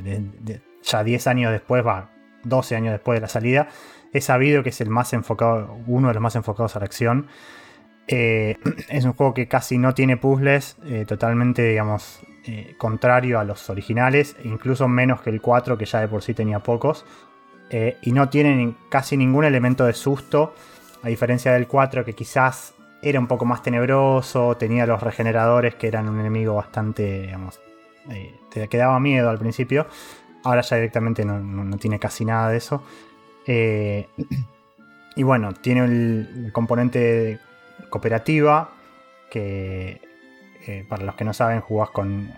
ya 0.84 1.02
10 1.02 1.26
años 1.26 1.50
después, 1.50 1.84
va, 1.84 2.10
12 2.44 2.76
años 2.76 2.92
después 2.92 3.16
de 3.16 3.20
la 3.22 3.28
salida, 3.28 3.68
He 4.16 4.22
sabido 4.22 4.62
que 4.62 4.70
es 4.70 4.80
el 4.80 4.88
más 4.88 5.12
enfocado, 5.12 5.76
uno 5.86 6.08
de 6.08 6.14
los 6.14 6.22
más 6.22 6.36
enfocados 6.36 6.74
a 6.74 6.78
la 6.78 6.86
acción. 6.86 7.26
Eh, 8.08 8.56
es 8.88 9.04
un 9.04 9.12
juego 9.12 9.34
que 9.34 9.46
casi 9.46 9.76
no 9.76 9.92
tiene 9.92 10.16
puzzles, 10.16 10.78
eh, 10.86 11.04
totalmente, 11.06 11.62
digamos, 11.62 12.20
eh, 12.46 12.74
contrario 12.78 13.38
a 13.38 13.44
los 13.44 13.68
originales, 13.68 14.34
e 14.42 14.48
incluso 14.48 14.88
menos 14.88 15.20
que 15.20 15.28
el 15.28 15.42
4, 15.42 15.76
que 15.76 15.84
ya 15.84 16.00
de 16.00 16.08
por 16.08 16.22
sí 16.22 16.32
tenía 16.32 16.60
pocos. 16.60 17.04
y 18.00 18.12
no 18.12 18.28
tiene 18.28 18.74
casi 18.88 19.16
ningún 19.16 19.44
elemento 19.44 19.84
de 19.86 19.92
susto, 19.92 20.54
a 21.02 21.08
diferencia 21.08 21.52
del 21.52 21.66
4, 21.66 22.04
que 22.04 22.12
quizás 22.12 22.74
era 23.02 23.18
un 23.18 23.26
poco 23.26 23.44
más 23.44 23.62
tenebroso, 23.62 24.56
tenía 24.56 24.86
los 24.86 25.02
regeneradores, 25.02 25.74
que 25.74 25.88
eran 25.88 26.08
un 26.08 26.20
enemigo 26.20 26.54
bastante, 26.54 27.22
digamos, 27.22 27.60
te 28.50 28.68
quedaba 28.68 29.00
miedo 29.00 29.28
al 29.28 29.38
principio. 29.38 29.88
Ahora 30.44 30.60
ya 30.60 30.76
directamente 30.76 31.24
no, 31.24 31.76
tiene 31.76 31.98
casi 31.98 32.24
nada 32.24 32.50
de 32.50 32.58
eso. 32.58 32.84
Y 33.46 35.22
bueno, 35.22 35.54
tiene 35.54 35.84
el 35.84 36.50
componente 36.52 37.38
cooperativa, 37.90 38.70
que 39.30 40.00
eh, 40.66 40.84
para 40.88 41.04
los 41.04 41.14
que 41.14 41.24
no 41.24 41.32
saben 41.32 41.60
jugás 41.60 41.90
con... 41.90 42.32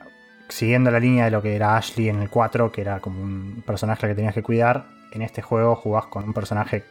Siguiendo 0.49 0.91
la 0.91 0.99
línea 0.99 1.27
de 1.27 1.31
lo 1.31 1.43
que 1.43 1.55
era 1.55 1.77
Ashley 1.77 2.09
en 2.09 2.23
el 2.23 2.31
4, 2.31 2.73
que 2.73 2.81
era 2.81 3.01
como 3.01 3.21
un 3.21 3.63
personaje 3.67 4.07
que 4.09 4.15
tenías 4.15 4.33
que 4.33 4.43
cuidar, 4.43 4.87
en 5.13 5.23
este 5.23 5.43
juego 5.43 5.77
jugás 5.77 6.07
con 6.07 6.25
un 6.25 6.33
personaje 6.33 6.85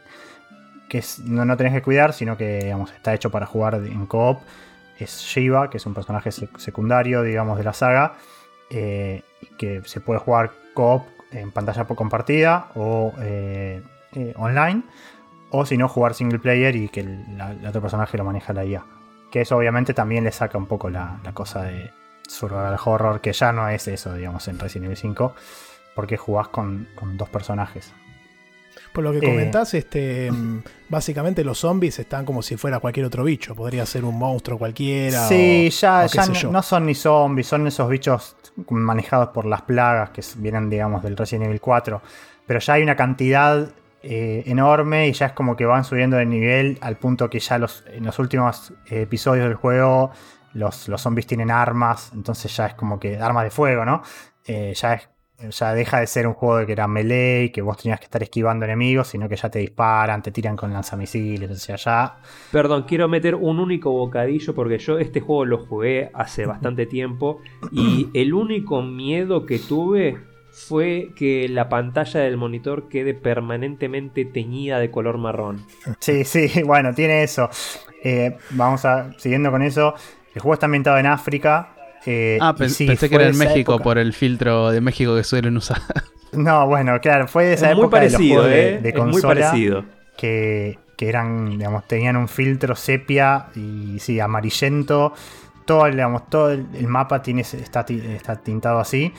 que 0.88 1.02
no, 1.24 1.44
no 1.44 1.56
tenés 1.56 1.72
que 1.72 1.82
cuidar, 1.82 2.12
sino 2.12 2.36
que 2.36 2.60
digamos, 2.64 2.92
está 2.92 3.14
hecho 3.14 3.30
para 3.30 3.46
jugar 3.46 3.74
en 3.74 4.06
coop. 4.06 4.38
Es 4.98 5.20
Shiva, 5.20 5.70
que 5.70 5.76
es 5.76 5.86
un 5.86 5.94
personaje 5.94 6.30
secundario, 6.30 7.22
digamos, 7.22 7.58
de 7.58 7.64
la 7.64 7.72
saga, 7.72 8.14
eh, 8.70 9.22
que 9.58 9.82
se 9.84 10.00
puede 10.00 10.20
jugar 10.20 10.52
coop 10.74 11.02
en 11.30 11.50
pantalla 11.50 11.84
compartida 11.84 12.68
o 12.74 13.12
eh, 13.20 13.82
online 14.36 14.82
o 15.50 15.64
si 15.64 15.76
no, 15.76 15.88
jugar 15.88 16.14
single 16.14 16.38
player 16.38 16.76
y 16.76 16.88
que 16.88 17.00
el, 17.00 17.24
otro 17.66 17.80
personaje 17.80 18.18
lo 18.18 18.24
maneja 18.24 18.52
la 18.52 18.64
IA. 18.64 18.84
Que 19.30 19.42
eso 19.42 19.56
obviamente 19.56 19.94
también 19.94 20.24
le 20.24 20.32
saca 20.32 20.58
un 20.58 20.66
poco 20.66 20.90
la, 20.90 21.20
cosa 21.34 21.62
de 21.62 21.90
survival 22.26 22.76
horror, 22.84 23.20
que 23.20 23.32
ya 23.32 23.52
no 23.52 23.68
es 23.68 23.88
eso, 23.88 24.14
digamos, 24.14 24.46
en 24.48 24.58
Resident 24.58 24.86
Evil 24.86 24.96
5, 24.96 25.34
porque 25.94 26.16
jugás 26.16 26.48
con, 26.48 26.88
dos 27.14 27.28
personajes. 27.28 27.92
Por 28.92 29.04
lo 29.04 29.12
que 29.12 29.18
eh, 29.18 29.22
comentás, 29.22 29.74
este, 29.74 30.30
mm, 30.30 30.62
básicamente 30.88 31.44
los 31.44 31.58
zombies 31.58 31.98
están 31.98 32.24
como 32.24 32.42
si 32.42 32.56
fuera 32.56 32.78
cualquier 32.78 33.06
otro 33.06 33.24
bicho. 33.24 33.54
Podría 33.54 33.84
ser 33.86 34.04
un 34.04 34.18
monstruo 34.18 34.58
cualquiera. 34.58 35.28
Sí, 35.28 35.70
ya, 35.70 36.06
ya 36.06 36.26
no, 36.26 36.52
no, 36.52 36.62
son 36.62 36.86
ni 36.86 36.94
zombies, 36.94 37.46
son 37.46 37.66
esos 37.66 37.88
bichos 37.88 38.36
manejados 38.70 39.28
por 39.28 39.44
las 39.44 39.62
plagas 39.62 40.10
que 40.10 40.22
vienen, 40.36 40.70
digamos, 40.70 41.02
del 41.02 41.16
Resident 41.16 41.46
Evil 41.46 41.60
4. 41.60 42.00
Pero 42.46 42.60
ya 42.60 42.72
hay 42.74 42.82
una 42.82 42.96
cantidad 42.96 43.68
eh, 44.10 44.42
enorme 44.46 45.06
y 45.08 45.12
ya 45.12 45.26
es 45.26 45.32
como 45.32 45.54
que 45.54 45.66
van 45.66 45.84
subiendo 45.84 46.16
de 46.16 46.24
nivel 46.24 46.78
al 46.80 46.96
punto 46.96 47.28
que 47.28 47.40
ya 47.40 47.58
los, 47.58 47.84
en 47.88 48.06
los 48.06 48.18
últimos 48.18 48.72
episodios 48.86 49.44
del 49.44 49.54
juego 49.54 50.12
los, 50.54 50.88
los 50.88 51.02
zombies 51.02 51.26
tienen 51.26 51.50
armas, 51.50 52.10
entonces 52.14 52.56
ya 52.56 52.68
es 52.68 52.74
como 52.74 52.98
que 52.98 53.18
armas 53.18 53.44
de 53.44 53.50
fuego, 53.50 53.84
¿no? 53.84 54.02
Eh, 54.46 54.72
ya 54.74 54.94
es 54.94 55.10
ya 55.50 55.72
deja 55.72 56.00
de 56.00 56.06
ser 56.06 56.26
un 56.26 56.34
juego 56.34 56.56
de 56.56 56.66
que 56.66 56.72
era 56.72 56.88
melee, 56.88 57.52
que 57.52 57.62
vos 57.62 57.76
tenías 57.76 58.00
que 58.00 58.06
estar 58.06 58.22
esquivando 58.22 58.64
enemigos, 58.64 59.08
sino 59.08 59.28
que 59.28 59.36
ya 59.36 59.48
te 59.48 59.60
disparan, 59.60 60.20
te 60.20 60.32
tiran 60.32 60.56
con 60.56 60.72
lanzamisiles, 60.72 61.50
o 61.50 61.54
sea, 61.54 61.76
ya... 61.76 62.16
Perdón, 62.50 62.84
quiero 62.88 63.08
meter 63.08 63.36
un 63.36 63.60
único 63.60 63.92
bocadillo 63.92 64.54
porque 64.54 64.78
yo 64.78 64.98
este 64.98 65.20
juego 65.20 65.44
lo 65.44 65.58
jugué 65.66 66.10
hace 66.12 66.44
bastante 66.46 66.86
tiempo 66.86 67.40
y 67.70 68.08
el 68.14 68.34
único 68.34 68.82
miedo 68.82 69.46
que 69.46 69.60
tuve 69.60 70.18
fue 70.52 71.12
que 71.14 71.48
la 71.48 71.68
pantalla 71.68 72.20
del 72.20 72.36
monitor 72.36 72.88
quede 72.88 73.14
permanentemente 73.14 74.24
teñida 74.24 74.78
de 74.78 74.90
color 74.90 75.18
marrón. 75.18 75.64
Sí, 76.00 76.24
sí, 76.24 76.62
bueno, 76.64 76.94
tiene 76.94 77.22
eso. 77.22 77.48
Eh, 78.02 78.36
vamos 78.50 78.84
a, 78.84 79.12
siguiendo 79.18 79.50
con 79.50 79.62
eso, 79.62 79.94
el 80.34 80.40
juego 80.40 80.54
está 80.54 80.66
ambientado 80.66 80.98
en 80.98 81.06
África. 81.06 81.74
Eh, 82.06 82.38
ah, 82.40 82.54
pensé 82.56 82.86
que 82.86 83.14
era 83.14 83.28
en 83.28 83.36
México 83.36 83.78
por 83.80 83.98
el 83.98 84.12
filtro 84.12 84.70
de 84.70 84.80
México 84.80 85.16
que 85.16 85.24
suelen 85.24 85.56
usar. 85.56 85.78
No, 86.30 86.66
bueno, 86.66 87.00
claro, 87.00 87.26
fue 87.26 87.46
de 87.46 87.54
esa 87.54 87.70
época 87.72 88.00
de 88.00 88.10
los 88.10 88.16
juegos 88.16 88.44
de, 88.44 88.74
eh, 88.86 88.92
consola 88.92 89.10
muy 89.10 89.22
parecido. 89.22 89.84
Que, 90.14 90.78
que, 90.94 91.08
eran, 91.08 91.52
digamos, 91.52 91.88
tenían 91.88 92.16
un 92.18 92.28
filtro 92.28 92.76
sepia 92.76 93.46
y 93.56 93.98
sí, 93.98 94.20
amarillento. 94.20 95.14
Todo, 95.64 95.86
digamos, 95.86 96.28
todo 96.28 96.50
el, 96.52 96.86
mapa 96.86 97.22
tiene, 97.22 97.40
está, 97.40 97.86
está 97.88 98.36
tintado 98.36 98.78
así. 98.78 99.12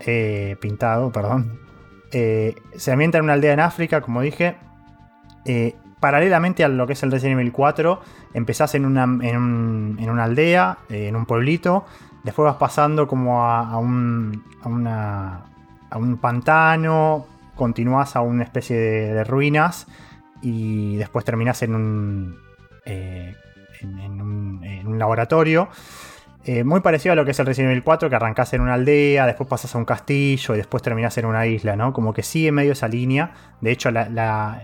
Eh, 0.00 0.56
pintado, 0.60 1.12
perdón. 1.12 1.58
Eh, 2.12 2.54
se 2.76 2.92
ambienta 2.92 3.18
en 3.18 3.24
una 3.24 3.34
aldea 3.34 3.52
en 3.52 3.60
África, 3.60 4.00
como 4.00 4.22
dije. 4.22 4.56
Eh, 5.44 5.76
paralelamente 6.00 6.64
a 6.64 6.68
lo 6.68 6.86
que 6.86 6.94
es 6.94 7.02
el 7.02 7.10
Resident 7.10 7.38
Evil 7.38 7.52
4, 7.52 8.00
empezás 8.34 8.74
en 8.74 8.86
una, 8.86 9.04
en, 9.04 10.08
una 10.08 10.24
aldea, 10.24 10.78
en 10.88 11.14
un 11.14 11.26
pueblito. 11.26 11.84
Después 12.24 12.44
vas 12.44 12.56
pasando 12.56 13.06
como 13.06 13.46
a, 13.46 13.76
un, 13.78 14.44
a, 14.62 14.68
una, 14.68 15.40
a 15.90 15.98
un 15.98 16.18
pantano. 16.18 17.26
Continúas 17.54 18.16
a 18.16 18.22
una 18.22 18.44
especie 18.44 18.76
de, 18.76 19.24
ruinas. 19.24 19.86
Y 20.42 20.96
después 20.96 21.24
terminás 21.24 21.62
en, 21.62 21.74
un, 21.74 22.38
en 22.86 24.86
un 24.86 24.98
laboratorio. 24.98 25.68
Eh, 26.44 26.64
muy 26.64 26.80
parecido 26.80 27.12
a 27.12 27.16
lo 27.16 27.24
que 27.24 27.32
es 27.32 27.38
el 27.38 27.46
Resident 27.46 27.72
Evil 27.72 27.82
4, 27.82 28.08
que 28.08 28.16
arrancás 28.16 28.54
en 28.54 28.62
una 28.62 28.74
aldea, 28.74 29.26
después 29.26 29.48
pasas 29.48 29.74
a 29.74 29.78
un 29.78 29.84
castillo 29.84 30.54
y 30.54 30.58
después 30.58 30.82
terminás 30.82 31.18
en 31.18 31.26
una 31.26 31.46
isla, 31.46 31.76
¿no? 31.76 31.92
Como 31.92 32.14
que 32.14 32.22
sigue 32.22 32.50
medio 32.50 32.72
esa 32.72 32.88
línea. 32.88 33.32
De 33.60 33.70
hecho, 33.70 33.90
la, 33.90 34.62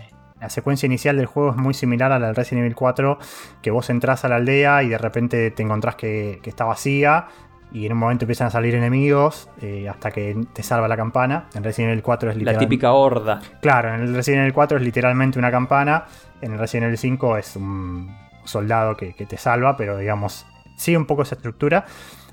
secuencia 0.49 0.87
inicial 0.87 1.16
del 1.16 1.26
juego 1.26 1.50
es 1.50 1.56
muy 1.56 1.75
similar 1.75 2.12
a 2.12 2.18
la 2.18 2.28
del 2.28 2.37
Resident 2.37 2.64
Evil 2.64 2.75
4, 2.75 3.18
que 3.61 3.71
vos 3.71 3.90
entras 3.90 4.25
a 4.25 4.28
la 4.28 4.37
aldea 4.37 4.83
y 4.85 4.88
de 4.88 4.99
repente 4.99 5.50
te 5.50 5.62
encontrás 5.62 5.97
que, 5.97 6.40
está 6.45 6.64
vacía 6.64 7.26
y 7.73 7.85
en 7.85 7.92
un 7.92 7.99
momento 7.99 8.25
empiezan 8.25 8.47
a 8.47 8.50
salir 8.50 8.75
enemigos 8.75 9.50
eh, 9.61 9.88
hasta 9.88 10.12
que 10.12 10.47
te 10.54 10.62
salva 10.62 10.88
la 10.88 10.97
campana. 10.97 11.49
En 11.52 11.62
Resident 11.62 11.92
Evil 11.92 12.02
4 12.02 12.30
es 12.30 12.37
literalmente... 12.37 12.64
La 12.64 12.68
típica 12.71 12.92
horda. 12.92 13.40
Claro, 13.61 13.92
en 13.92 14.00
el 14.00 14.14
Resident 14.14 14.42
Evil 14.42 14.54
4 14.54 14.78
es 14.78 14.83
literalmente 14.83 15.38
una 15.38 15.50
campana, 15.50 16.06
en 16.40 16.52
el 16.52 16.59
Resident 16.59 16.87
Evil 16.87 16.99
5 16.99 17.37
es 17.37 17.56
un 17.56 18.16
soldado 18.45 18.97
que, 18.97 19.12
que 19.12 19.26
te 19.26 19.37
salva, 19.37 19.76
pero 19.76 19.99
digamos 19.99 20.47
sigue 20.76 20.97
un 20.97 21.06
poco 21.06 21.23
esa 21.23 21.35
estructura. 21.35 21.85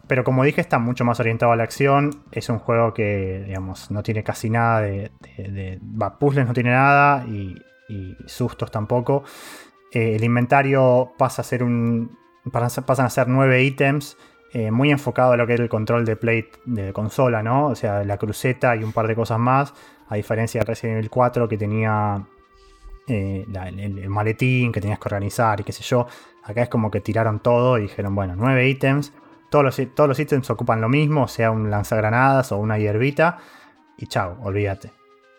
Pero 0.07 0.23
como 0.23 0.43
dije, 0.43 0.59
está 0.59 0.79
mucho 0.79 1.05
más 1.05 1.19
orientado 1.19 1.51
a 1.53 1.55
la 1.55 1.63
acción. 1.63 2.23
Es 2.31 2.49
un 2.49 2.59
juego 2.59 2.93
que, 2.93 3.43
digamos, 3.47 3.89
no 3.89 4.03
tiene 4.03 4.23
casi 4.23 4.49
nada 4.49 4.81
de. 4.81 5.11
puzzles 6.19 6.45
no 6.45 6.53
tiene 6.53 6.71
nada 6.71 7.25
y, 7.25 7.55
sustos 8.25 8.71
tampoco. 8.71 9.23
Eh, 9.91 10.15
el 10.15 10.23
inventario 10.23 11.13
pasa 11.17 11.41
a 11.41 11.45
ser 11.45 11.63
un. 11.63 12.17
pasan 12.51 13.05
a 13.05 13.09
ser 13.09 13.27
nueve 13.27 13.63
ítems. 13.63 14.17
Eh, 14.51 14.69
muy 14.69 14.91
enfocado 14.91 15.31
a 15.31 15.37
lo 15.37 15.47
que 15.47 15.55
es 15.55 15.59
el 15.59 15.69
control 15.69 16.05
de 16.05 16.15
plate 16.15 16.51
de 16.65 16.93
consola, 16.93 17.41
¿no? 17.41 17.67
O 17.67 17.75
sea, 17.75 18.03
la 18.03 18.17
cruceta 18.17 18.75
y 18.75 18.83
un 18.83 18.91
par 18.91 19.07
de 19.07 19.15
cosas 19.15 19.39
más. 19.39 19.73
A 20.09 20.15
diferencia 20.15 20.59
de 20.59 20.65
Resident 20.65 20.97
Evil 20.97 21.09
4 21.09 21.47
que 21.47 21.57
tenía 21.57 22.23
eh, 23.07 23.45
el, 23.47 24.09
maletín 24.09 24.71
que 24.71 24.79
tenías 24.79 24.99
que 24.99 25.07
organizar 25.07 25.59
y 25.59 25.63
qué 25.63 25.71
sé 25.71 25.83
yo. 25.83 26.07
Acá 26.43 26.63
es 26.63 26.69
como 26.69 26.91
que 26.91 26.99
tiraron 26.99 27.39
todo 27.39 27.77
y 27.77 27.83
dijeron, 27.83 28.15
bueno, 28.15 28.35
nueve 28.35 28.67
ítems. 28.67 29.13
Todos 29.49 29.63
los, 29.63 29.95
todos 29.95 30.09
los 30.09 30.19
ítems 30.19 30.49
ocupan 30.49 30.81
lo 30.81 30.89
mismo, 30.89 31.27
sea 31.27 31.51
un 31.51 31.69
lanzagranadas 31.69 32.51
o 32.51 32.57
una 32.57 32.77
hierbita. 32.77 33.37
Y 33.97 34.07
chao, 34.07 34.37
olvídate. 34.41 34.91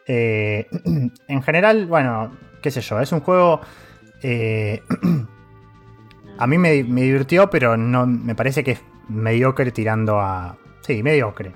Eh, 0.06 0.66
en 1.28 1.42
general, 1.42 1.87
bueno, 1.87 2.32
qué 2.62 2.70
sé 2.70 2.80
yo, 2.80 3.00
es 3.00 3.12
un 3.12 3.20
juego... 3.20 3.61
Eh, 4.23 4.82
a 6.38 6.46
mí 6.46 6.58
me, 6.58 6.70
divirtió, 6.73 7.50
pero 7.50 7.76
no 7.76 8.06
me 8.06 8.34
parece 8.34 8.64
que 8.64 8.73
es 8.73 8.82
mediocre 9.08 9.70
tirando 9.73 10.20
a... 10.20 10.56
Sí, 10.80 11.02
mediocre. 11.02 11.52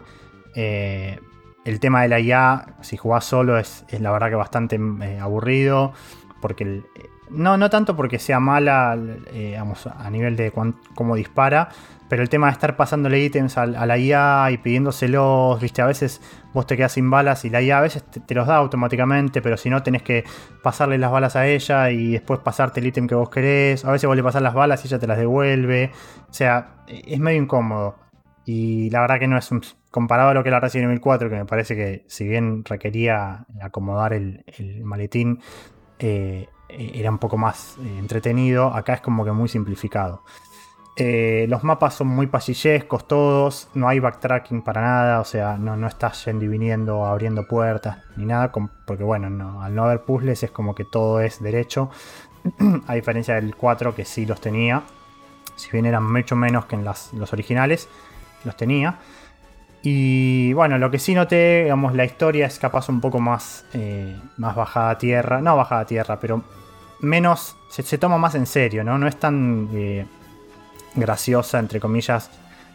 Eh, 0.55 1.19
el 1.65 1.81
tema 1.81 2.03
de 2.03 2.09
la 2.09 2.21
IA, 2.21 2.77
si 2.83 2.97
jugás 2.97 3.25
solo, 3.25 3.59
es, 3.59 3.85
es 3.89 4.01
la 4.01 4.11
verdad 4.11 4.29
que 4.29 4.35
bastante 4.35 4.79
aburrido. 5.21 5.93
Porque 6.41 6.65
el, 6.65 6.87
no, 7.31 7.57
no 7.57 7.71
tanto 7.71 7.97
porque 7.97 8.19
sea 8.19 8.41
mala 8.41 8.99
eh, 9.33 9.57
a 9.59 10.11
nivel 10.11 10.37
de 10.37 10.53
cómo 10.95 11.17
dispara, 11.17 11.69
pero 12.09 12.23
el 12.23 12.29
tema 12.29 12.47
de 12.47 12.55
estar 12.55 12.77
pasándole 12.77 13.21
ítems 13.21 13.59
a, 13.59 13.67
la 13.67 13.99
IA 13.99 14.51
y 14.51 14.59
pidiéndoselos, 14.59 15.61
viste, 15.61 15.83
a 15.83 15.87
veces 15.87 16.23
vos 16.55 16.67
te 16.67 16.77
quedas 16.77 16.93
sin 16.93 17.11
balas 17.11 17.45
y 17.45 17.51
la 17.51 17.61
IA 17.61 17.79
a 17.79 17.81
veces 17.83 18.03
te, 18.05 18.35
los 18.35 18.47
da 18.47 18.57
automáticamente, 18.57 19.43
pero 19.43 19.57
si 19.57 19.69
no 19.69 19.83
tenés 19.83 20.03
que 20.03 20.25
pasarle 20.63 20.97
las 20.97 21.11
balas 21.11 21.37
a 21.37 21.47
ella 21.47 21.91
y 21.91 22.13
después 22.13 22.41
pasarte 22.41 22.81
el 22.81 22.87
ítem 22.87 23.07
que 23.07 23.15
vos 23.15 23.29
querés. 23.29 23.85
A 23.85 23.93
veces 23.93 24.07
vos 24.07 24.17
le 24.17 24.23
pasás 24.23 24.41
las 24.41 24.55
balas 24.55 24.83
y 24.85 24.89
ella 24.89 24.99
te 24.99 25.07
las 25.07 25.19
devuelve. 25.19 25.91
O 26.31 26.33
sea, 26.33 26.85
es 26.87 27.21
medio 27.21 27.43
incómodo. 27.43 27.97
Y 28.47 28.89
la 28.89 29.03
verdad 29.03 29.19
que 29.19 29.29
no 29.29 29.37
es 29.37 29.51
un, 29.53 29.61
comparado 29.91 30.31
a 30.31 30.35
lo 30.35 30.43
que 30.43 30.49
era 30.49 30.61
Resident 30.61 30.89
Evil 30.89 31.03
4, 31.03 31.29
que 31.29 31.37
me 31.37 31.45
parece 31.45 31.77
que 31.77 32.05
si 32.07 32.27
bien 32.27 32.65
requería 32.65 33.45
acomodar 33.61 34.15
el, 34.15 34.43
maletín, 34.83 35.41
eh, 35.99 36.49
eh, 36.69 36.93
era 36.95 37.11
un 37.11 37.19
poco 37.19 37.37
más 37.37 37.77
eh, 37.79 37.99
entretenido. 37.99 38.75
Acá 38.75 38.95
es 38.95 39.01
como 39.01 39.25
que 39.25 39.33
muy 39.33 39.49
simplificado. 39.49 40.23
Eh, 40.97 41.47
los 41.49 41.63
mapas 41.63 41.95
son 41.95 42.09
muy 42.09 42.27
pasillescos 42.27 43.07
todos, 43.07 43.69
no 43.75 43.87
hay 43.89 44.01
backtracking 44.01 44.63
para 44.63 44.81
nada, 44.81 45.21
o 45.21 45.25
sea, 45.25 45.57
no, 45.57 45.77
no 45.77 45.87
estás 45.87 46.25
yendo 46.25 46.45
y 46.45 46.49
viniendo, 46.49 47.07
abriendo 47.07 47.47
puertas, 47.47 47.99
ni 48.17 48.25
nada, 48.25 48.51
porque 48.85 49.05
bueno, 49.05 49.63
al 49.63 49.75
no 49.77 49.85
haber 49.85 50.03
puzzles 50.03 50.43
es 50.43 50.51
como 50.51 50.75
que 50.75 50.85
todo 50.85 51.21
es 51.21 51.41
derecho, 51.41 51.89
a 52.89 52.95
diferencia 52.95 53.37
del 53.37 53.55
4 53.55 53.95
que 53.95 54.05
sí 54.05 54.27
los 54.27 54.41
tenía, 54.41 54.83
si 55.55 55.71
bien 55.71 55.87
eran 55.87 56.03
mucho 56.03 56.35
menos 56.35 56.65
que 56.65 56.75
en 56.75 56.85
los 56.85 57.33
originales, 57.33 57.89
los 58.45 58.57
tenía. 58.57 58.99
Y 59.83 60.53
bueno, 60.55 60.79
lo 60.79 60.91
que 60.91 60.99
sí 60.99 61.15
noté, 61.15 61.63
digamos, 61.63 61.95
la 61.95 62.05
historia 62.07 62.47
es 62.47 62.59
capaz 62.59 62.89
un 62.89 63.01
poco 63.01 63.21
más, 63.21 63.67
más 64.37 64.57
bajada 64.57 64.91
a 64.91 64.99
tierra, 64.99 65.41
no 65.41 65.57
bajada 65.57 65.83
a 65.83 65.87
tierra, 65.87 66.19
pero 66.19 66.43
menos, 67.01 67.57
se, 67.69 67.83
se 67.83 67.99
toma 67.99 68.19
más 68.19 68.35
en 68.35 68.47
serio, 68.47 68.85
¿no? 68.85 68.99
No 68.99 69.07
es 69.07 69.17
tan 69.17 69.69
eh, 69.73 70.07
graciosa, 70.95 71.59
entre 71.59 71.81
comillas, 71.81 72.31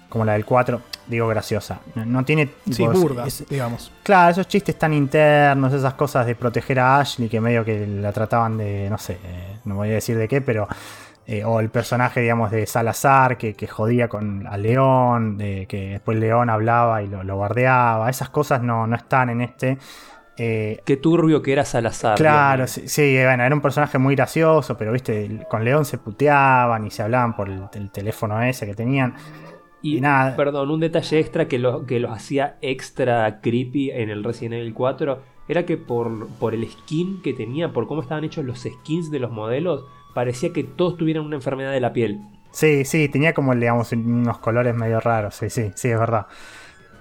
como 0.09 0.25
la 0.25 0.33
del 0.33 0.45
4. 0.45 0.81
Digo 1.07 1.27
graciosa. 1.27 1.79
No, 1.95 2.05
no 2.05 2.23
tiene... 2.23 2.49
Sí, 2.65 2.71
tipo, 2.77 2.91
burda, 2.93 3.27
es- 3.27 3.45
digamos. 3.49 3.91
Claro, 4.03 4.31
esos 4.31 4.47
chistes 4.47 4.77
tan 4.79 4.93
internos, 4.93 5.73
esas 5.73 5.95
cosas 5.95 6.25
de 6.25 6.35
proteger 6.35 6.79
a 6.79 6.99
Ashley 6.99 7.27
que 7.27 7.41
medio 7.41 7.65
que 7.65 7.85
la 7.85 8.11
trataban 8.13 8.57
de, 8.57 8.89
no 8.89 8.97
sé, 8.97 9.17
eh, 9.23 9.57
no 9.65 9.75
voy 9.75 9.89
a 9.89 9.93
decir 9.93 10.17
de 10.17 10.27
qué, 10.27 10.39
pero... 10.41 10.67
eh, 11.25 11.43
o 11.45 11.59
el 11.61 11.69
personaje, 11.69 12.19
digamos, 12.21 12.51
de 12.51 12.65
Salazar 12.67 13.37
que, 13.37 13.53
que 13.53 13.65
jodía 13.67 14.07
con 14.09 14.45
a 14.47 14.57
León, 14.57 15.37
de 15.37 15.65
que 15.67 15.91
después 15.91 16.17
León 16.17 16.49
hablaba 16.49 17.01
y 17.01 17.07
lo, 17.07 17.23
lo 17.23 17.35
guardeaba. 17.37 18.09
Esas 18.09 18.29
cosas 18.29 18.61
no, 18.61 18.87
no 18.87 18.95
están 18.97 19.29
en 19.29 19.39
este. 19.41 19.77
Eh, 20.37 20.81
Qué 20.85 20.97
turbio 20.97 21.41
que 21.41 21.53
era 21.53 21.63
Salazar. 21.65 22.17
Claro, 22.17 22.67
sí, 22.67 22.87
sí, 22.87 23.15
bueno, 23.23 23.43
era 23.43 23.53
un 23.53 23.61
personaje 23.61 23.97
muy 23.99 24.15
gracioso, 24.15 24.77
pero 24.77 24.91
viste, 24.91 25.45
con 25.49 25.63
León 25.63 25.85
se 25.85 25.97
puteaban 25.97 26.85
y 26.87 26.91
se 26.91 27.03
hablaban 27.03 27.35
por 27.35 27.49
el, 27.49 27.63
el 27.73 27.91
teléfono 27.91 28.41
ese 28.41 28.65
que 28.65 28.73
tenían. 28.75 29.15
Y 29.81 29.97
Y 29.97 30.01
nada. 30.01 30.35
Perdón, 30.35 30.71
un 30.71 30.79
detalle 30.79 31.19
extra 31.19 31.47
que, 31.47 31.59
lo- 31.59 31.85
que 31.85 31.99
los 31.99 32.11
hacía 32.11 32.57
extra 32.61 33.41
creepy 33.41 33.91
en 33.91 34.09
el 34.09 34.23
Resident 34.23 34.55
Evil 34.55 34.73
4 34.73 35.21
era 35.47 35.65
que 35.65 35.77
por, 35.77 36.27
por 36.39 36.53
el 36.53 36.67
skin 36.69 37.21
que 37.21 37.33
tenía, 37.33 37.73
por 37.73 37.85
cómo 37.87 38.01
estaban 38.01 38.23
hechos 38.23 38.45
los 38.45 38.59
skins 38.61 39.11
de 39.11 39.19
los 39.19 39.29
modelos, 39.29 39.85
parecía 40.13 40.53
que 40.53 40.63
todos 40.63 40.97
tuvieran 40.97 41.25
una 41.25 41.35
enfermedad 41.35 41.71
de 41.73 41.81
la 41.81 41.91
piel. 41.93 42.21
Sí, 42.51 42.85
sí, 42.85 43.09
tenía 43.09 43.33
como, 43.33 43.53
digamos, 43.55 43.91
unos 43.91 44.37
colores 44.37 44.73
medio 44.75 44.99
raros, 44.99 45.35
sí, 45.35 45.49
sí, 45.49 45.71
sí, 45.75 45.89
es 45.89 45.99
verdad. 45.99 46.27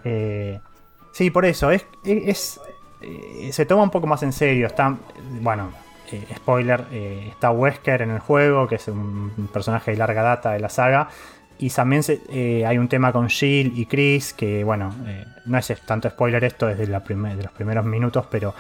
Eh, 0.04 0.60
sí, 1.12 1.30
por 1.30 1.44
eso, 1.44 1.70
es, 1.70 1.86
es, 2.04 2.60
eh, 3.02 3.50
se 3.52 3.66
toma 3.66 3.82
un 3.82 3.90
poco 3.90 4.06
más 4.06 4.22
en 4.22 4.32
serio, 4.32 4.66
está, 4.66 4.96
bueno, 5.40 5.70
eh, 6.10 6.24
spoiler, 6.36 6.86
eh, 6.92 7.26
está 7.30 7.50
Wesker 7.50 8.02
en 8.02 8.10
el 8.10 8.20
juego, 8.20 8.66
que 8.66 8.76
es 8.76 8.88
un, 8.88 9.48
personaje 9.52 9.92
de 9.92 9.96
larga 9.96 10.22
data 10.22 10.52
de 10.52 10.60
la 10.60 10.68
saga, 10.68 11.08
y 11.58 11.70
también 11.70 12.02
hay 12.66 12.76
un 12.76 12.88
tema 12.88 13.12
con 13.12 13.28
Jill 13.28 13.72
y 13.76 13.86
Chris, 13.86 14.32
que 14.32 14.64
bueno, 14.64 14.92
no 15.44 15.58
es 15.58 15.72
tanto 15.86 16.10
spoiler 16.10 16.42
esto 16.42 16.66
desde 16.66 16.88
los 16.88 17.02
primeros 17.02 17.84
minutos, 17.84 18.26
pero 18.28 18.52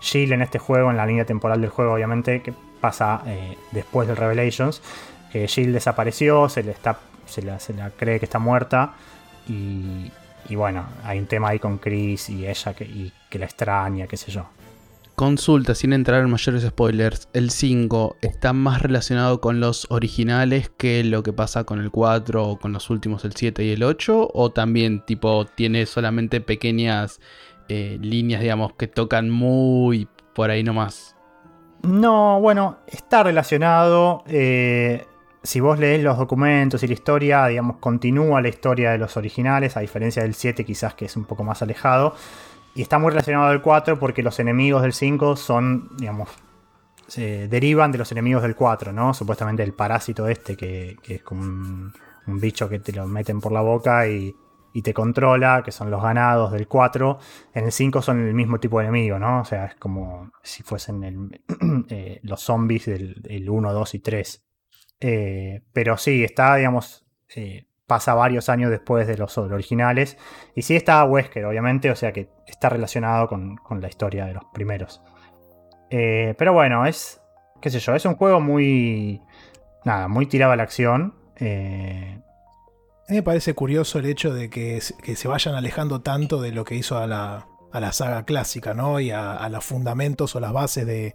Jill 0.00 0.32
en 0.34 0.42
este 0.42 0.58
juego, 0.58 0.90
en 0.90 0.98
la 0.98 1.06
línea 1.06 1.24
temporal 1.24 1.62
del 1.62 1.70
juego, 1.70 1.94
obviamente, 1.94 2.42
que 2.42 2.52
pasa 2.78 3.22
después 3.70 4.08
del 4.08 4.18
Revelations, 4.18 4.82
Jill 5.32 5.72
desapareció, 5.72 6.50
se 6.50 6.62
le 6.62 6.72
está, 6.72 6.98
se 7.24 7.40
la, 7.40 7.58
se 7.60 7.72
la 7.72 7.90
cree 7.90 8.18
que 8.18 8.26
está 8.26 8.38
muerta 8.38 8.92
y, 9.48 10.10
y 10.48 10.56
bueno, 10.56 10.86
hay 11.04 11.18
un 11.18 11.26
tema 11.26 11.48
ahí 11.48 11.58
con 11.58 11.78
Chris 11.78 12.30
y 12.30 12.46
ella 12.46 12.74
que, 12.74 12.84
y 12.84 13.12
que 13.28 13.38
la 13.38 13.46
extraña, 13.46 14.06
qué 14.06 14.16
sé 14.16 14.30
yo. 14.30 14.46
Consulta, 15.20 15.74
sin 15.74 15.92
entrar 15.92 16.22
en 16.22 16.30
mayores 16.30 16.62
spoilers, 16.62 17.28
¿el 17.34 17.50
5 17.50 18.16
está 18.22 18.54
más 18.54 18.80
relacionado 18.80 19.42
con 19.42 19.60
los 19.60 19.86
originales 19.90 20.70
que 20.78 21.04
lo 21.04 21.22
que 21.22 21.34
pasa 21.34 21.64
con 21.64 21.78
el 21.78 21.90
4 21.90 22.42
o 22.42 22.58
con 22.58 22.72
los 22.72 22.88
últimos, 22.88 23.26
el 23.26 23.34
7 23.34 23.62
y 23.62 23.72
el 23.72 23.82
8? 23.82 24.30
¿O 24.32 24.50
también 24.50 25.04
tipo 25.04 25.44
tiene 25.44 25.84
solamente 25.84 26.40
pequeñas 26.40 27.20
eh, 27.68 27.98
líneas, 28.00 28.40
digamos, 28.40 28.72
que 28.72 28.86
tocan 28.86 29.28
muy 29.28 30.08
por 30.34 30.50
ahí 30.50 30.62
nomás? 30.62 31.16
No, 31.82 32.40
bueno, 32.40 32.78
está 32.86 33.22
relacionado. 33.22 34.24
eh, 34.26 35.04
si 35.42 35.60
vos 35.60 35.78
lees 35.78 36.02
los 36.02 36.18
documentos 36.18 36.82
y 36.82 36.86
la 36.86 36.92
historia, 36.92 37.46
digamos, 37.46 37.76
continúa 37.78 38.42
la 38.42 38.48
historia 38.48 38.90
de 38.92 38.98
los 38.98 39.16
originales, 39.16 39.76
a 39.76 39.80
diferencia 39.80 40.22
del 40.22 40.34
7 40.34 40.64
quizás 40.64 40.94
que 40.94 41.06
es 41.06 41.16
un 41.16 41.24
poco 41.24 41.44
más 41.44 41.62
alejado. 41.62 42.14
Y 42.74 42.82
está 42.82 42.98
muy 42.98 43.10
relacionado 43.10 43.46
al 43.48 43.62
4 43.62 43.98
porque 43.98 44.22
los 44.22 44.38
enemigos 44.38 44.82
del 44.82 44.92
5 44.92 45.36
son, 45.36 45.88
digamos, 45.96 46.28
se 47.08 47.48
derivan 47.48 47.90
de 47.90 47.98
los 47.98 48.12
enemigos 48.12 48.42
del 48.42 48.54
4, 48.54 48.92
¿no? 48.92 49.14
Supuestamente 49.14 49.62
el 49.62 49.72
parásito 49.72 50.28
este, 50.28 50.56
que, 50.56 50.96
que 51.02 51.16
es 51.16 51.22
como 51.22 51.42
un, 51.42 51.92
un 52.26 52.40
bicho 52.40 52.68
que 52.68 52.78
te 52.78 52.92
lo 52.92 53.06
meten 53.08 53.40
por 53.40 53.50
la 53.50 53.60
boca 53.62 54.06
y, 54.06 54.32
y 54.72 54.82
te 54.82 54.94
controla, 54.94 55.62
que 55.64 55.72
son 55.72 55.90
los 55.90 56.00
ganados 56.02 56.52
del 56.52 56.68
4. 56.68 57.18
En 57.54 57.64
el 57.64 57.72
5 57.72 58.02
son 58.02 58.20
el 58.28 58.34
mismo 58.34 58.60
tipo 58.60 58.78
de 58.78 58.84
enemigo, 58.86 59.18
¿no? 59.18 59.40
O 59.40 59.44
sea, 59.44 59.64
es 59.64 59.74
como 59.74 60.30
si 60.42 60.62
fuesen 60.62 61.02
el- 61.02 61.40
eh, 61.88 62.20
los 62.22 62.40
zombies 62.42 62.86
del 62.86 63.20
el 63.28 63.50
1, 63.50 63.72
2 63.72 63.94
y 63.96 63.98
3. 63.98 64.44
Eh, 65.00 65.62
pero 65.72 65.96
sí, 65.96 66.22
está, 66.24 66.56
digamos, 66.56 67.06
eh, 67.34 67.66
pasa 67.86 68.14
varios 68.14 68.48
años 68.48 68.70
después 68.70 69.06
de 69.06 69.16
los 69.16 69.36
originales. 69.38 70.16
Y 70.54 70.62
sí 70.62 70.76
está 70.76 71.04
Wesker, 71.04 71.44
obviamente, 71.44 71.90
o 71.90 71.96
sea 71.96 72.12
que 72.12 72.28
está 72.46 72.68
relacionado 72.68 73.28
con, 73.28 73.56
con 73.56 73.80
la 73.80 73.88
historia 73.88 74.26
de 74.26 74.34
los 74.34 74.44
primeros. 74.52 75.02
Eh, 75.90 76.34
pero 76.38 76.52
bueno, 76.52 76.86
es, 76.86 77.20
qué 77.60 77.70
sé 77.70 77.80
yo, 77.80 77.94
es 77.94 78.04
un 78.04 78.14
juego 78.14 78.40
muy, 78.40 79.20
nada, 79.84 80.08
muy 80.08 80.26
tirado 80.26 80.52
a 80.52 80.56
la 80.56 80.62
acción. 80.62 81.14
A 81.40 83.12
mí 83.12 83.16
me 83.16 83.22
parece 83.22 83.54
curioso 83.54 83.98
el 83.98 84.06
hecho 84.06 84.32
de 84.32 84.50
que, 84.50 84.80
que 85.02 85.16
se 85.16 85.26
vayan 85.26 85.54
alejando 85.54 86.02
tanto 86.02 86.40
de 86.40 86.52
lo 86.52 86.64
que 86.64 86.76
hizo 86.76 86.98
a 86.98 87.06
la, 87.06 87.48
a 87.72 87.80
la 87.80 87.92
saga 87.92 88.24
clásica, 88.24 88.74
¿no? 88.74 89.00
Y 89.00 89.10
a, 89.10 89.48
los 89.48 89.64
fundamentos 89.64 90.34
o 90.36 90.40
las 90.40 90.52
bases 90.52 90.86
de, 90.86 91.14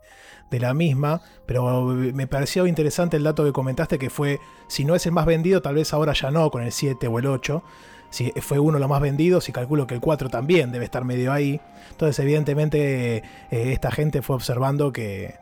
de 0.52 0.60
la 0.60 0.74
misma. 0.74 1.22
Pero 1.46 1.86
me 1.86 2.28
pareció 2.28 2.65
interesante 2.68 3.18
el 3.18 3.24
dato 3.24 3.44
que 3.44 3.52
comentaste 3.52 3.98
que 4.00 4.10
fue, 4.10 4.39
si 4.68 4.86
no 4.86 4.96
es 4.96 5.06
el 5.06 5.12
más 5.12 5.26
vendido, 5.26 5.62
tal 5.62 5.76
vez 5.76 5.94
ahora 5.94 6.13
ya 6.13 6.32
no, 6.32 6.50
con 6.52 6.63
el 6.63 6.72
7 6.72 7.08
o 7.08 7.20
el 7.20 7.26
8. 7.28 7.63
Si 8.10 8.32
fue 8.39 8.60
uno 8.60 8.74
de 8.76 8.80
los 8.80 8.89
más 8.89 9.02
vendidos 9.02 9.50
y 9.50 9.52
calculo 9.52 9.88
que 9.88 9.96
el 9.96 10.00
4 10.00 10.30
también 10.30 10.72
debe 10.72 10.86
estar 10.86 11.04
medio 11.04 11.34
ahí. 11.34 11.60
Entonces, 11.91 12.18
evidentemente, 12.20 13.18
eh, 13.18 13.24
esta 13.52 13.91
gente 13.91 14.22
fue 14.22 14.36
observando 14.38 14.94
que, 14.94 15.36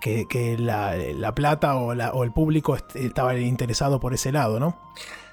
que, 0.00 0.56
la, 0.58 0.94
la 0.96 1.34
plata 1.34 1.76
o, 1.76 1.92
el 1.92 2.32
público 2.32 2.76
est- 2.76 2.96
estaba 2.96 3.36
interesado 3.38 3.98
por 4.00 4.12
ese 4.12 4.32
lado, 4.32 4.60
¿no? 4.60 4.76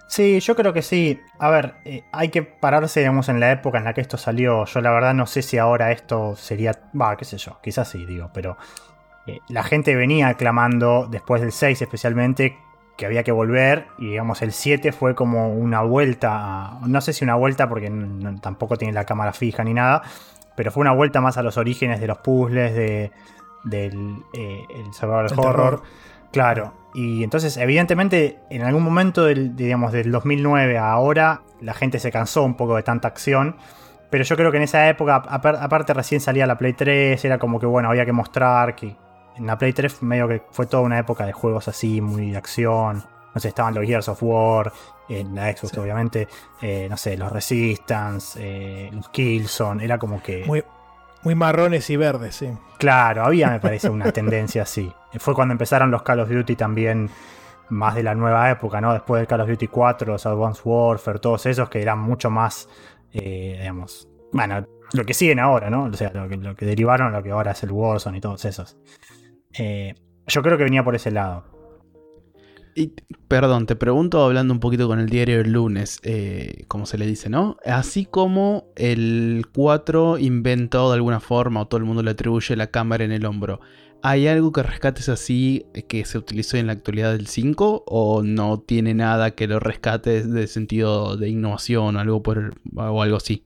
Sí, 0.08 0.40
yo 0.40 0.56
creo 0.56 0.72
que 0.72 0.82
sí. 0.82 1.20
A 1.40 1.50
ver, 1.50 1.76
eh, 1.84 2.04
hay 2.12 2.30
que 2.30 2.44
pararse, 2.44 3.00
digamos, 3.00 3.28
en 3.30 3.40
la 3.40 3.52
época 3.52 3.80
en 3.80 3.86
la 3.86 3.94
que 3.94 4.02
esto 4.02 4.18
salió. 4.18 4.66
Yo 4.66 4.82
la 4.82 4.92
verdad 4.92 5.14
no 5.14 5.26
sé 5.26 5.42
si 5.42 5.58
ahora 5.58 5.92
esto 5.92 6.36
sería... 6.36 6.74
Va, 7.00 7.18
qué 7.18 7.26
sé 7.26 7.38
yo, 7.38 7.60
quizás 7.62 7.88
sí, 7.90 8.06
digo, 8.06 8.30
pero... 8.34 8.58
eh, 9.28 9.40
la 9.50 9.64
gente 9.64 9.96
venía 9.96 10.28
aclamando, 10.30 11.08
después 11.10 11.42
del 11.42 11.52
6 11.52 11.82
especialmente, 11.82 12.58
que 12.98 13.06
había 13.08 13.24
que 13.24 13.32
volver. 13.32 13.88
Y 13.98 14.12
digamos, 14.12 14.42
el 14.44 14.52
7 14.52 14.92
fue 14.92 15.16
como 15.16 15.50
una 15.54 15.82
vuelta... 15.82 16.32
a- 16.34 16.80
no 16.86 17.02
sé 17.02 17.12
si 17.14 17.24
una 17.24 17.36
vuelta 17.36 17.68
porque 17.68 17.90
no- 17.90 18.40
tampoco 18.40 18.78
tiene 18.78 18.94
la 18.94 19.06
cámara 19.06 19.34
fija 19.34 19.64
ni 19.64 19.74
nada. 19.74 20.04
Pero 20.56 20.72
fue 20.72 20.82
una 20.82 20.92
vuelta 20.94 21.20
más 21.20 21.38
a 21.38 21.44
los 21.44 21.58
orígenes 21.58 22.00
de 22.00 22.08
los 22.08 22.20
puzzles, 22.20 22.76
de, 22.76 23.12
del 23.64 24.24
eh, 24.34 24.64
el 24.70 25.40
horror. 25.40 25.82
Claro, 26.32 26.74
y 26.96 27.24
entonces 27.24 27.58
evidentemente 27.58 28.40
en 28.50 28.62
algún 28.64 28.82
momento 28.84 29.26
del, 29.26 29.56
digamos, 29.56 29.92
del 29.92 30.12
2009 30.12 30.78
a 30.78 30.92
ahora 30.92 31.42
la 31.62 31.74
gente 31.74 32.00
se 32.00 32.12
cansó 32.12 32.44
un 32.44 32.56
poco 32.56 32.76
de 32.76 32.84
tanta 32.84 33.08
acción, 33.08 33.58
pero 34.10 34.24
yo 34.24 34.36
creo 34.36 34.50
que 34.52 34.58
en 34.58 34.64
esa 34.64 34.88
época, 34.90 35.22
apar- 35.24 35.58
aparte 35.62 35.94
recién 35.94 36.22
salía 36.22 36.48
la 36.48 36.58
Play 36.58 36.74
3, 36.74 37.24
era 37.26 37.38
como 37.38 37.60
que 37.60 37.66
bueno, 37.66 37.90
había 37.90 38.06
que 38.06 38.12
mostrar 38.14 38.76
que 38.76 38.96
en 39.36 39.46
la 39.46 39.58
Play 39.58 39.74
3 39.74 40.02
medio 40.04 40.28
que 40.28 40.42
fue 40.52 40.66
toda 40.68 40.84
una 40.84 40.98
época 40.98 41.26
de 41.26 41.34
juegos 41.34 41.68
así, 41.68 42.00
muy 42.02 42.32
de 42.32 42.38
acción, 42.38 43.04
no 43.34 43.42
sé, 43.42 43.50
estaban 43.50 43.74
los 43.76 43.86
Gears 43.86 44.08
of 44.08 44.24
War, 44.24 44.72
en 45.10 45.36
la 45.36 45.52
Xbox 45.52 45.74
Sí. 45.74 45.80
obviamente, 45.80 46.28
eh, 46.62 46.88
no 46.90 46.96
sé, 46.98 47.18
los 47.18 47.30
Resistance, 47.32 48.40
eh, 48.42 48.90
los 48.94 49.10
Killzone, 49.10 49.84
era 49.84 49.98
como 49.98 50.24
que... 50.24 50.46
Muy, 50.46 50.64
muy 51.26 51.36
marrones 51.36 51.90
y 51.90 51.98
verdes, 51.98 52.36
sí. 52.36 52.48
Claro, 52.78 53.26
había, 53.26 53.50
me 53.50 53.60
parece, 53.60 53.90
una 53.90 54.12
tendencia 54.12 54.62
así. 54.62 54.92
Fue 55.18 55.34
cuando 55.34 55.54
empezaron 55.54 55.90
los 55.90 56.04
Call 56.04 56.20
of 56.20 56.30
Duty 56.30 56.56
también, 56.56 57.10
más 57.70 57.96
de 57.96 58.04
la 58.04 58.14
nueva 58.14 58.50
época, 58.52 58.80
¿no? 58.80 58.94
Después 58.94 59.20
del 59.20 59.28
Call 59.28 59.42
of 59.42 59.50
Duty 59.50 59.68
4, 59.68 60.14
los 60.14 60.26
Advanced 60.26 60.62
Warfare, 60.64 61.20
todos 61.20 61.48
esos 61.48 61.68
que 61.68 61.82
eran 61.82 62.00
mucho 62.00 62.30
más, 62.30 62.70
eh, 63.12 63.58
digamos, 63.60 64.08
bueno, 64.32 64.68
lo 64.94 65.04
que 65.04 65.16
siguen 65.16 65.40
ahora, 65.40 65.72
¿no? 65.72 65.86
O 65.86 65.94
sea, 65.94 66.12
lo 66.14 66.30
que, 66.30 66.38
lo 66.38 66.56
que 66.56 66.66
derivaron 66.66 67.14
a 67.14 67.18
lo 67.18 67.24
que 67.24 67.32
ahora 67.32 67.52
es 67.52 67.64
el 67.64 67.72
Warzone 67.72 68.20
y 68.20 68.22
todos 68.22 68.46
esos. 68.46 68.78
Eh, 69.58 69.96
yo 70.28 70.44
creo 70.44 70.60
que 70.60 70.64
venía 70.64 70.84
por 70.84 70.94
ese 70.94 71.10
lado. 71.10 71.44
Y, 72.76 72.94
perdón, 73.28 73.66
te 73.66 73.76
pregunto 73.76 74.24
hablando 74.24 74.54
un 74.54 74.60
poquito 74.60 74.88
con 74.88 75.00
el 75.00 75.10
diario 75.10 75.38
del 75.38 75.54
lunes, 75.54 76.00
eh, 76.04 76.66
como 76.68 76.86
se 76.86 77.00
le 77.00 77.08
dice, 77.08 77.30
¿no? 77.30 77.58
Así 77.66 78.06
como 78.06 78.65
el 78.76 79.46
4 79.54 80.18
inventó 80.18 80.90
de 80.90 80.96
alguna 80.96 81.20
forma, 81.20 81.62
o 81.62 81.68
todo 81.68 81.80
el 81.80 81.86
mundo 81.86 82.04
le 82.04 82.12
atribuye 82.12 82.56
la 82.56 82.68
cámara 82.68 83.04
en 83.04 83.12
el 83.12 83.26
hombro, 83.26 83.60
¿hay 84.02 84.28
algo 84.28 84.52
que 84.52 84.64
rescates 84.64 85.10
así 85.10 85.66
eh, 85.74 85.84
que 85.84 86.06
se 86.06 86.18
utilizó 86.18 86.58
en 86.58 86.68
la 86.68 86.74
actualidad 86.74 87.12
del 87.12 87.28
5? 87.28 87.84
¿O 87.88 88.24
no 88.24 88.60
tiene 88.60 88.94
nada 88.94 89.32
que 89.32 89.48
lo 89.48 89.60
rescate 89.60 90.24
de 90.24 90.48
sentido 90.48 91.18
de 91.18 91.30
innovación 91.30 91.96
o 91.96 92.00
algo, 92.00 92.22
por 92.22 92.56
o 92.76 93.02
algo 93.02 93.18
así? 93.18 93.44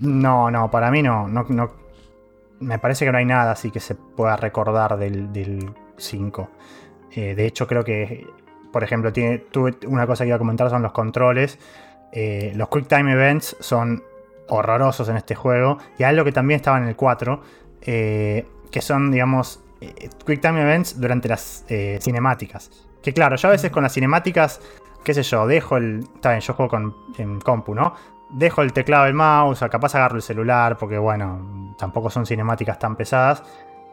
No, 0.00 0.50
no, 0.50 0.70
para 0.70 0.90
mí 0.90 1.02
no, 1.02 1.28
no, 1.28 1.44
no. 1.48 1.70
Me 2.60 2.78
parece 2.78 3.04
que 3.04 3.12
no 3.12 3.18
hay 3.18 3.24
nada 3.26 3.52
así 3.52 3.70
que 3.70 3.80
se 3.80 3.94
pueda 3.94 4.36
recordar 4.36 4.96
del, 4.98 5.32
del 5.32 5.70
5. 5.96 6.50
Eh, 7.12 7.34
de 7.34 7.46
hecho, 7.46 7.66
creo 7.66 7.84
que 7.84 8.26
por 8.74 8.82
ejemplo, 8.82 9.12
tiene, 9.12 9.38
tuve 9.38 9.76
una 9.86 10.04
cosa 10.04 10.24
que 10.24 10.30
iba 10.30 10.34
a 10.34 10.38
comentar 10.40 10.68
son 10.68 10.82
los 10.82 10.90
controles. 10.90 11.60
Eh, 12.10 12.52
los 12.56 12.68
Quick 12.68 12.88
Time 12.88 13.12
Events 13.12 13.56
son 13.60 14.02
horrorosos 14.48 15.08
en 15.08 15.16
este 15.16 15.34
juego. 15.34 15.78
Y 15.98 16.02
algo 16.02 16.24
que 16.24 16.32
también 16.32 16.56
estaba 16.56 16.78
en 16.78 16.84
el 16.84 16.96
4, 16.96 17.40
eh, 17.82 18.46
que 18.70 18.80
son, 18.80 19.10
digamos, 19.10 19.62
eh, 19.80 20.10
Quick 20.26 20.40
Time 20.40 20.62
Events 20.62 21.00
durante 21.00 21.28
las 21.28 21.64
eh, 21.68 21.98
cinemáticas. 22.00 22.70
Que 23.02 23.12
claro, 23.12 23.36
yo 23.36 23.48
a 23.48 23.52
veces 23.52 23.70
con 23.70 23.82
las 23.82 23.92
cinemáticas, 23.92 24.60
qué 25.04 25.14
sé 25.14 25.22
yo, 25.22 25.46
dejo 25.46 25.76
el... 25.76 26.00
Está 26.14 26.30
bien, 26.30 26.40
yo 26.40 26.54
juego 26.54 26.70
con, 26.70 26.96
en 27.18 27.40
compu, 27.40 27.74
¿no? 27.74 27.94
Dejo 28.30 28.62
el 28.62 28.72
teclado 28.72 29.04
del 29.04 29.14
mouse, 29.14 29.62
o 29.62 29.68
capaz 29.68 29.94
agarro 29.94 30.16
el 30.16 30.22
celular, 30.22 30.78
porque 30.78 30.98
bueno, 30.98 31.74
tampoco 31.78 32.10
son 32.10 32.26
cinemáticas 32.26 32.78
tan 32.78 32.96
pesadas. 32.96 33.42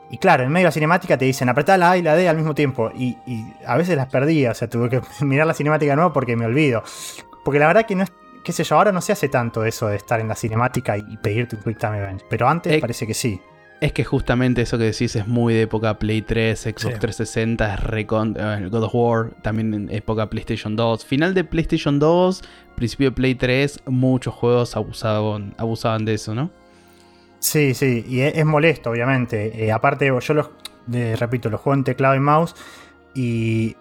Y 0.09 0.17
claro, 0.17 0.43
en 0.43 0.51
medio 0.51 0.65
de 0.65 0.69
la 0.69 0.71
cinemática 0.71 1.17
te 1.17 1.25
dicen 1.25 1.47
apretá 1.47 1.77
la 1.77 1.91
A 1.91 1.97
y 1.97 2.01
la 2.01 2.15
D 2.15 2.27
al 2.27 2.37
mismo 2.37 2.55
tiempo. 2.55 2.91
Y, 2.93 3.17
y 3.25 3.53
a 3.65 3.77
veces 3.77 3.95
las 3.95 4.07
perdí, 4.07 4.45
o 4.45 4.53
sea, 4.53 4.69
tuve 4.69 4.89
que 4.89 5.01
mirar 5.25 5.47
la 5.47 5.53
cinemática 5.53 5.91
de 5.91 5.95
nuevo 5.97 6.13
porque 6.13 6.35
me 6.35 6.45
olvido. 6.45 6.83
Porque 7.43 7.59
la 7.59 7.67
verdad 7.67 7.85
que 7.85 7.95
no 7.95 8.03
es, 8.03 8.11
qué 8.43 8.51
sé 8.51 8.63
yo, 8.63 8.75
ahora 8.77 8.91
no 8.91 9.01
se 9.01 9.11
hace 9.11 9.29
tanto 9.29 9.63
eso 9.65 9.87
de 9.87 9.95
estar 9.97 10.19
en 10.19 10.27
la 10.27 10.35
cinemática 10.35 10.97
y, 10.97 11.17
pedirte 11.17 11.55
un 11.55 11.63
Quick 11.63 11.77
Time 11.77 11.97
Event. 11.97 12.21
Pero 12.29 12.47
antes 12.47 12.73
Eh, 12.73 12.79
parece 12.79 13.05
que 13.07 13.13
sí. 13.13 13.39
Es 13.79 13.93
que 13.93 14.03
justamente 14.03 14.61
eso 14.61 14.77
que 14.77 14.83
decís 14.83 15.15
es 15.15 15.27
muy 15.27 15.55
de 15.55 15.63
época 15.63 15.97
Play 15.97 16.21
3, 16.21 16.59
Xbox 16.59 16.81
Sí. 16.81 16.99
360, 16.99 17.73
es 17.73 17.79
recon- 17.79 18.35
eh, 18.37 18.69
God 18.69 18.83
of 18.83 18.91
War, 18.93 19.31
también 19.41 19.73
en 19.73 19.89
época 19.91 20.29
PlayStation 20.29 20.75
2. 20.75 21.03
Final 21.03 21.33
de 21.33 21.43
PlayStation 21.43 21.97
2, 21.97 22.43
principio 22.75 23.09
de 23.09 23.15
Play 23.15 23.33
3, 23.35 23.79
muchos 23.87 24.35
juegos 24.35 24.75
abusaban, 24.75 25.55
abusaban 25.57 26.05
de 26.05 26.13
eso, 26.13 26.35
¿no? 26.35 26.51
Sí, 27.39 27.73
sí, 27.73 28.05
y 28.07 28.19
es, 28.21 28.37
es 28.37 28.45
molesto, 28.45 28.91
obviamente. 28.91 29.65
Eh, 29.65 29.71
aparte, 29.71 30.05
yo 30.05 30.33
los, 30.35 30.49
repito, 31.19 31.49
los 31.49 31.59
juego 31.59 31.73
en 31.75 31.83
teclado 31.83 32.13
y 32.13 32.19
mouse. 32.19 32.55
Y, 33.15 33.75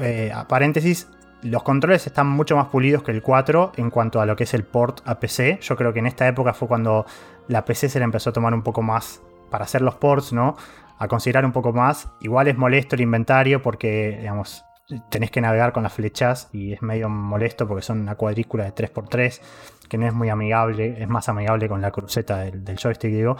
eh, 0.00 0.32
a 0.34 0.48
paréntesis, 0.48 1.08
los 1.42 1.62
controles 1.62 2.06
están 2.06 2.28
mucho 2.28 2.56
más 2.56 2.68
pulidos 2.68 3.02
que 3.02 3.10
el 3.10 3.22
4 3.22 3.72
en 3.76 3.90
cuanto 3.90 4.20
a 4.20 4.26
lo 4.26 4.36
que 4.36 4.44
es 4.44 4.54
el 4.54 4.64
port 4.64 5.00
a 5.04 5.18
PC. 5.18 5.58
Yo 5.60 5.76
creo 5.76 5.92
que 5.92 5.98
en 5.98 6.06
esta 6.06 6.26
época 6.26 6.54
fue 6.54 6.68
cuando 6.68 7.06
la 7.48 7.64
PC 7.64 7.88
se 7.88 7.98
le 7.98 8.04
empezó 8.04 8.30
a 8.30 8.32
tomar 8.32 8.54
un 8.54 8.62
poco 8.62 8.82
más 8.82 9.20
para 9.50 9.64
hacer 9.64 9.82
los 9.82 9.96
ports, 9.96 10.32
¿no? 10.32 10.56
A 10.98 11.08
considerar 11.08 11.44
un 11.44 11.52
poco 11.52 11.72
más. 11.72 12.08
Igual 12.20 12.48
es 12.48 12.56
molesto 12.56 12.94
el 12.94 13.02
inventario 13.02 13.60
porque, 13.60 14.18
digamos, 14.20 14.64
tenés 15.10 15.30
que 15.30 15.40
navegar 15.40 15.72
con 15.72 15.82
las 15.82 15.92
flechas 15.92 16.48
y 16.52 16.72
es 16.72 16.82
medio 16.82 17.08
molesto 17.08 17.66
porque 17.66 17.82
son 17.82 18.00
una 18.00 18.14
cuadrícula 18.14 18.64
de 18.64 18.74
3x3 18.74 19.40
que 19.88 19.98
no 19.98 20.06
es 20.06 20.14
muy 20.14 20.30
amigable, 20.30 21.02
es 21.02 21.08
más 21.08 21.28
amigable 21.28 21.68
con 21.68 21.82
la 21.82 21.90
cruceta 21.90 22.38
del, 22.38 22.64
del 22.64 22.78
joystick, 22.78 23.12
digo. 23.12 23.36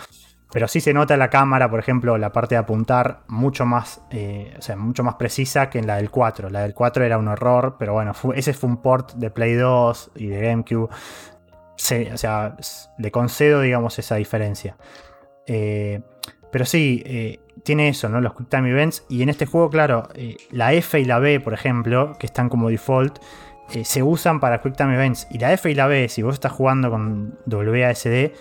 Pero 0.53 0.69
sí 0.69 0.83
se 0.83 0.93
nota 0.93 1.17
la 1.17 1.31
cámara, 1.31 1.71
por 1.71 1.81
ejemplo, 1.81 2.19
la 2.19 2.31
parte 2.31 2.57
de 2.57 2.59
apuntar 2.59 3.21
mucho 3.27 3.65
más, 3.65 4.03
eh, 4.11 4.55
mucho 4.77 5.03
más 5.03 5.15
precisa 5.15 5.71
que 5.71 5.79
en 5.79 5.87
la 5.87 5.97
del 5.97 6.11
4. 6.11 6.51
La 6.51 6.61
del 6.61 6.75
4 6.75 7.05
era 7.05 7.17
un 7.17 7.27
horror, 7.29 7.77
pero 7.79 7.95
bueno, 7.95 8.13
ese 8.35 8.53
fue 8.53 8.69
un 8.69 8.77
port 8.83 9.15
de 9.15 9.31
Play 9.31 9.55
2 9.55 10.11
y 10.17 10.27
de 10.27 10.43
GameCube. 10.43 10.91
O 10.93 12.17
sea, 12.17 12.57
le 12.99 13.11
concedo, 13.11 13.63
digamos, 13.63 13.99
esa 13.99 14.17
diferencia. 14.17 14.77
Eh, 15.47 16.03
pero 16.51 16.67
sí, 16.67 17.03
eh, 17.07 17.41
tiene 17.65 17.89
eso, 17.89 18.11
¿no? 18.11 18.21
Los 18.21 18.35
Quick 18.35 18.51
Time 18.51 18.71
Events. 18.71 19.07
Y 19.09 19.23
en 19.23 19.31
este 19.31 19.47
juego, 19.47 19.71
claro, 19.71 20.11
la 20.51 20.75
F 20.75 21.01
y 21.01 21.07
la 21.07 21.19
B, 21.19 21.41
por 21.41 21.55
ejemplo, 21.55 22.15
que 22.19 22.27
están 22.27 22.51
como 22.51 22.69
default, 22.69 23.21
se 23.85 24.03
usan 24.03 24.39
para 24.39 24.61
Quick 24.61 24.77
Time 24.77 24.95
Events. 24.97 25.29
Y 25.31 25.39
la 25.39 25.51
F 25.55 25.71
y 25.71 25.75
la 25.75 25.87
B, 25.87 26.11
si 26.11 26.21
vos 26.21 26.35
estás 26.35 26.53
jugando 26.53 26.91
con 26.91 27.39
WASD, 27.47 28.33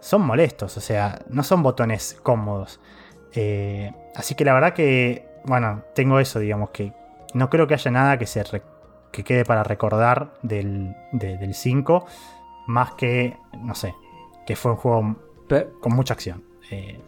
son 0.00 0.22
molestos, 0.22 0.76
o 0.76 0.80
sea, 0.80 1.20
no 1.28 1.42
son 1.42 1.62
botones 1.62 2.18
cómodos. 2.22 2.80
Eh, 3.34 3.92
así 4.16 4.34
que 4.34 4.44
la 4.44 4.54
verdad 4.54 4.74
que, 4.74 5.28
bueno, 5.44 5.84
tengo 5.94 6.18
eso, 6.20 6.38
digamos, 6.40 6.70
que 6.70 6.92
no 7.34 7.48
creo 7.50 7.66
que 7.66 7.74
haya 7.74 7.90
nada 7.90 8.18
que, 8.18 8.26
se 8.26 8.42
re- 8.44 8.62
que 9.12 9.24
quede 9.24 9.44
para 9.44 9.62
recordar 9.62 10.32
del, 10.42 10.96
de- 11.12 11.36
del 11.38 11.54
5, 11.54 12.06
más 12.66 12.92
que, 12.92 13.36
no 13.58 13.74
sé, 13.74 13.94
que 14.46 14.56
fue 14.56 14.72
un 14.72 14.76
juego 14.78 15.16
con 15.80 15.94
mucha 15.94 16.14
acción. 16.14 16.44
Eh, 16.70 17.00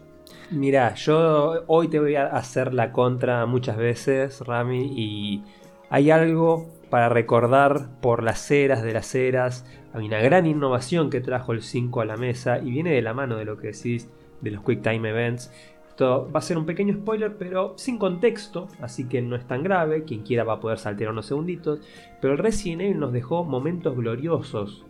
Mira, 0.49 0.93
yo 0.95 1.63
hoy 1.67 1.87
te 1.89 1.99
voy 1.99 2.15
a 2.15 2.27
hacer 2.27 2.73
la 2.73 2.91
contra 2.91 3.45
muchas 3.45 3.77
veces, 3.77 4.41
Rami, 4.41 4.91
y 4.95 5.43
hay 5.89 6.11
algo 6.11 6.69
para 6.89 7.09
recordar 7.09 7.99
por 8.01 8.21
las 8.23 8.51
eras 8.51 8.83
de 8.83 8.93
las 8.93 9.15
eras. 9.15 9.65
Hay 9.93 10.07
una 10.07 10.19
gran 10.19 10.47
innovación 10.47 11.11
que 11.11 11.21
trajo 11.21 11.53
el 11.53 11.61
5 11.61 12.01
a 12.01 12.05
la 12.05 12.17
mesa 12.17 12.57
y 12.57 12.71
viene 12.71 12.91
de 12.91 13.03
la 13.03 13.13
mano 13.13 13.37
de 13.37 13.45
lo 13.45 13.57
que 13.57 13.67
decís 13.67 14.09
de 14.41 14.49
los 14.49 14.63
Quick 14.63 14.81
Time 14.81 15.07
Events. 15.07 15.51
Esto 15.87 16.27
va 16.35 16.39
a 16.39 16.41
ser 16.41 16.57
un 16.57 16.65
pequeño 16.65 16.95
spoiler, 16.95 17.37
pero 17.37 17.75
sin 17.77 17.99
contexto, 17.99 18.67
así 18.81 19.07
que 19.07 19.21
no 19.21 19.35
es 19.35 19.45
tan 19.45 19.61
grave. 19.61 20.03
Quien 20.03 20.23
quiera 20.23 20.43
va 20.43 20.53
a 20.53 20.59
poder 20.59 20.79
saltear 20.79 21.11
unos 21.11 21.27
segunditos. 21.27 21.79
Pero 22.19 22.33
el 22.33 22.39
Resident 22.39 22.81
Evil 22.81 22.99
nos 22.99 23.13
dejó 23.13 23.43
momentos 23.43 23.95
gloriosos, 23.95 24.83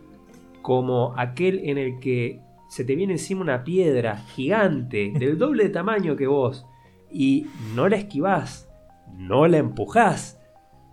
como 0.62 1.12
aquel 1.18 1.68
en 1.68 1.76
el 1.76 2.00
que 2.00 2.40
se 2.70 2.84
te 2.86 2.96
viene 2.96 3.12
encima 3.12 3.42
una 3.42 3.62
piedra 3.62 4.16
gigante, 4.16 5.12
del 5.18 5.36
doble 5.36 5.64
de 5.64 5.70
tamaño 5.70 6.16
que 6.16 6.26
vos, 6.26 6.66
y 7.10 7.46
no 7.74 7.90
la 7.90 7.96
esquivás, 7.96 8.70
no 9.14 9.46
la 9.46 9.58
empujás, 9.58 10.40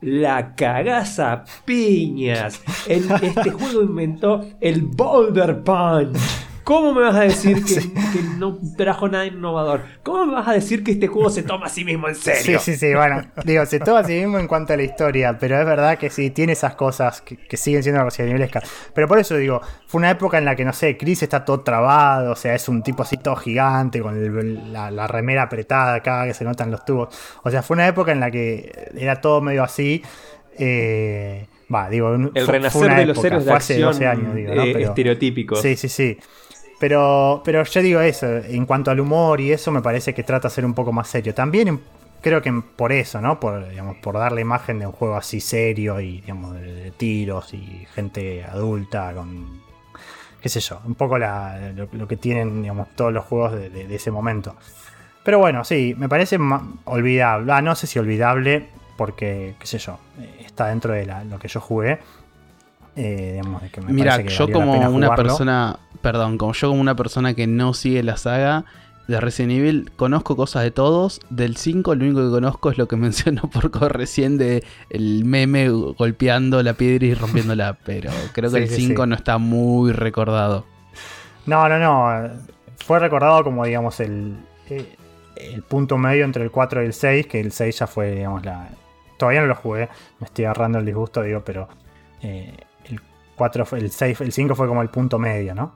la 0.01 0.55
cagás 0.55 1.19
a 1.19 1.43
piñas. 1.65 2.61
Este 2.87 3.51
juego 3.51 3.83
inventó 3.83 4.45
el 4.59 4.81
Boulder 4.81 5.63
Punch. 5.63 6.50
¿Cómo 6.63 6.93
me 6.93 7.01
vas 7.01 7.15
a 7.15 7.21
decir 7.21 7.63
que, 7.65 7.75
que 7.75 8.23
no 8.37 8.57
trajo 8.77 9.07
nada 9.09 9.25
innovador? 9.25 9.81
¿Cómo 10.03 10.25
me 10.27 10.33
vas 10.33 10.47
a 10.47 10.53
decir 10.53 10.83
que 10.83 10.91
este 10.91 11.07
juego 11.07 11.29
se 11.29 11.43
toma 11.43 11.65
a 11.65 11.69
sí 11.69 11.83
mismo 11.83 12.07
en 12.07 12.15
Sí, 12.15 12.31
serio? 12.31 12.59
sí, 12.59 12.75
sí, 12.75 12.93
bueno, 12.93 13.23
digo, 13.45 13.65
se 13.65 13.79
toma 13.79 13.99
a 13.99 14.03
sí 14.03 14.13
mismo 14.13 14.37
en 14.39 14.47
cuanto 14.47 14.73
a 14.73 14.77
la 14.77 14.83
historia, 14.83 15.37
pero 15.39 15.59
es 15.59 15.65
verdad 15.65 15.97
que 15.97 16.09
sí, 16.09 16.29
tiene 16.29 16.53
esas 16.53 16.75
cosas 16.75 17.21
que, 17.21 17.35
que 17.37 17.57
siguen 17.57 17.81
siendo 17.83 18.03
Resident 18.03 18.31
Evilescas. 18.31 18.63
Pero 18.93 19.07
por 19.07 19.17
eso 19.19 19.35
digo, 19.37 19.61
fue 19.87 19.99
una 19.99 20.11
época 20.11 20.37
en 20.37 20.45
la 20.45 20.55
que, 20.55 20.63
no 20.65 20.73
sé, 20.73 20.97
Chris 20.97 21.23
está 21.23 21.43
todo 21.45 21.61
trabado, 21.61 22.33
o 22.33 22.35
sea, 22.35 22.53
es 22.55 22.69
un 22.69 22.83
tipo 22.83 23.03
así 23.03 23.17
todo 23.17 23.35
gigante, 23.35 24.01
con 24.01 24.15
el- 24.15 24.71
la, 24.71 24.91
la 24.91 25.07
remera 25.07 25.43
apretada 25.43 25.95
acá, 25.95 26.25
que 26.25 26.33
se 26.33 26.43
notan 26.43 26.69
los 26.71 26.85
tubos. 26.85 27.09
O 27.43 27.49
sea, 27.49 27.61
fue 27.63 27.75
una 27.75 27.87
época 27.87 28.11
en 28.11 28.19
la 28.19 28.29
que 28.31 28.89
era 28.95 29.19
todo 29.21 29.41
medio 29.41 29.63
así. 29.63 30.03
eh, 30.57 31.47
Va, 31.73 31.89
digo, 31.89 32.09
un- 32.11 32.31
El 32.35 32.43
fue- 32.45 32.53
renacer 32.55 32.95
de 32.95 33.05
los 33.05 33.23
héroes 33.23 33.45
de 33.45 33.49
fue 33.51 33.57
hace 33.57 33.73
acción 33.75 33.91
12 33.93 34.05
años, 34.05 34.35
digo, 34.35 34.53
¿no? 34.53 34.63
eh, 34.63 34.73
Pero- 34.73 34.89
estereotípicos. 34.89 35.61
Sí, 35.61 35.77
sí, 35.77 35.87
sí. 35.87 36.17
Pero, 36.81 37.43
pero 37.45 37.63
yo 37.63 37.81
digo 37.83 38.01
eso, 38.01 38.25
en 38.37 38.65
cuanto 38.65 38.89
al 38.89 38.99
humor 38.99 39.39
y 39.39 39.51
eso 39.51 39.71
me 39.71 39.83
parece 39.83 40.15
que 40.15 40.23
trata 40.23 40.47
de 40.47 40.55
ser 40.55 40.65
un 40.65 40.73
poco 40.73 40.91
más 40.91 41.07
serio. 41.07 41.31
También 41.31 41.79
creo 42.21 42.41
que 42.41 42.51
por 42.75 42.91
eso, 42.91 43.21
¿no? 43.21 43.39
Por, 43.39 43.69
digamos, 43.69 43.97
por 43.97 44.15
dar 44.15 44.31
la 44.31 44.41
imagen 44.41 44.79
de 44.79 44.87
un 44.87 44.91
juego 44.91 45.15
así 45.15 45.41
serio 45.41 45.99
y 45.99 46.21
digamos, 46.21 46.55
de, 46.55 46.91
tiros 46.97 47.53
y 47.53 47.85
gente 47.93 48.43
adulta 48.43 49.13
con, 49.13 49.61
qué 50.41 50.49
sé 50.49 50.59
yo, 50.59 50.81
un 50.83 50.95
poco 50.95 51.19
lo, 51.19 52.07
que 52.07 52.17
tienen 52.17 52.63
digamos, 52.63 52.87
todos 52.95 53.13
los 53.13 53.25
juegos 53.25 53.51
de, 53.51 53.93
ese 53.93 54.09
momento. 54.09 54.55
Pero 55.23 55.37
bueno, 55.37 55.63
sí, 55.63 55.93
me 55.99 56.09
parece 56.09 56.39
olvidable. 56.85 57.53
Ah, 57.53 57.61
no 57.61 57.75
sé 57.75 57.85
si 57.85 57.99
olvidable, 57.99 58.69
porque, 58.97 59.53
qué 59.59 59.67
sé 59.67 59.77
yo, 59.77 59.99
eh, 60.19 60.45
está 60.47 60.65
dentro 60.65 60.93
de 60.93 61.05
lo 61.29 61.37
que 61.37 61.47
yo 61.47 61.61
jugué. 61.61 61.99
Eh, 62.95 63.31
digamos, 63.33 63.61
que 63.71 63.81
me 63.81 63.93
Mira, 63.93 64.21
que 64.21 64.29
yo 64.29 64.51
como 64.51 64.73
una 64.73 64.87
jugarlo. 64.89 65.15
persona, 65.15 65.79
perdón, 66.01 66.37
como 66.37 66.53
yo 66.53 66.69
como 66.69 66.81
una 66.81 66.95
persona 66.95 67.33
que 67.33 67.47
no 67.47 67.73
sigue 67.73 68.03
la 68.03 68.17
saga 68.17 68.65
de 69.07 69.19
Resident 69.19 69.53
Evil, 69.53 69.91
conozco 69.95 70.35
cosas 70.35 70.63
de 70.63 70.71
todos. 70.71 71.21
Del 71.29 71.57
5 71.57 71.95
lo 71.95 72.05
único 72.05 72.23
que 72.23 72.29
conozco 72.29 72.69
es 72.71 72.77
lo 72.77 72.87
que 72.87 72.95
mencionó 72.97 73.43
Porco 73.49 73.87
recién 73.89 74.37
de 74.37 74.63
el 74.89 75.23
meme 75.25 75.69
golpeando 75.69 76.61
la 76.63 76.73
piedra 76.73 77.05
y 77.05 77.13
rompiéndola, 77.13 77.77
pero 77.85 78.11
creo 78.33 78.51
que 78.51 78.57
Sí, 78.57 78.63
el 78.63 78.69
sí, 78.69 78.87
5 78.87 79.03
sí. 79.03 79.09
no 79.09 79.15
está 79.15 79.37
muy 79.37 79.91
recordado. 79.93 80.65
No, 81.45 81.67
no, 81.69 81.79
no. 81.79 82.29
Fue 82.85 82.99
recordado 82.99 83.43
como, 83.43 83.65
digamos, 83.65 83.99
el, 83.99 84.35
eh, 84.69 84.95
el 85.35 85.63
punto 85.63 85.97
medio 85.97 86.25
entre 86.25 86.43
el 86.43 86.51
4 86.51 86.83
y 86.83 86.85
el 86.87 86.93
6, 86.93 87.27
que 87.27 87.39
el 87.39 87.51
6 87.51 87.79
ya 87.79 87.87
fue, 87.87 88.11
digamos, 88.11 88.43
la... 88.45 88.69
Todavía 89.17 89.41
no 89.41 89.47
lo 89.47 89.55
jugué, 89.55 89.87
me 90.19 90.25
estoy 90.25 90.45
agarrando 90.45 90.79
el 90.79 90.85
disgusto, 90.85 91.21
digo, 91.21 91.41
pero 91.45 91.67
eh, 92.21 92.55
4 93.41 93.65
fue, 93.65 93.79
el 93.79 93.89
6, 93.89 94.21
el 94.21 94.31
5 94.31 94.53
fue 94.53 94.67
como 94.67 94.83
el 94.83 94.89
punto 94.89 95.17
medio, 95.17 95.55
¿no? 95.55 95.73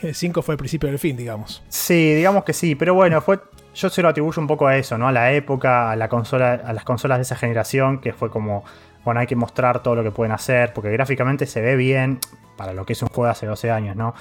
El 0.00 0.14
5 0.14 0.42
fue 0.42 0.54
el 0.54 0.58
principio 0.58 0.88
del 0.88 1.00
fin, 1.00 1.16
digamos. 1.16 1.60
Sí, 1.68 2.14
digamos 2.14 2.44
que 2.44 2.52
sí, 2.52 2.76
pero 2.76 2.94
bueno, 2.94 3.20
fue. 3.20 3.40
Yo 3.74 3.90
se 3.90 4.00
lo 4.00 4.08
atribuyo 4.08 4.40
un 4.40 4.46
poco 4.46 4.68
a 4.68 4.76
eso, 4.76 4.96
¿no? 4.96 5.08
A 5.08 5.12
la 5.12 5.32
época, 5.32 5.90
a 5.90 5.96
la 5.96 6.08
consola, 6.08 6.52
a 6.64 6.72
las 6.72 6.84
consolas 6.84 7.18
de 7.18 7.22
esa 7.22 7.34
generación, 7.34 8.00
que 8.00 8.12
fue 8.12 8.30
como, 8.30 8.62
bueno, 9.04 9.18
hay 9.18 9.26
que 9.26 9.34
mostrar 9.34 9.82
todo 9.82 9.96
lo 9.96 10.04
que 10.04 10.12
pueden 10.12 10.30
hacer, 10.30 10.72
porque 10.72 10.92
gráficamente 10.92 11.46
se 11.46 11.60
ve 11.60 11.74
bien 11.74 12.20
para 12.56 12.74
lo 12.74 12.86
que 12.86 12.92
es 12.92 13.02
un 13.02 13.08
juego 13.08 13.24
de 13.24 13.30
hace 13.32 13.46
12 13.46 13.72
años, 13.72 13.96
¿no? 13.96 14.14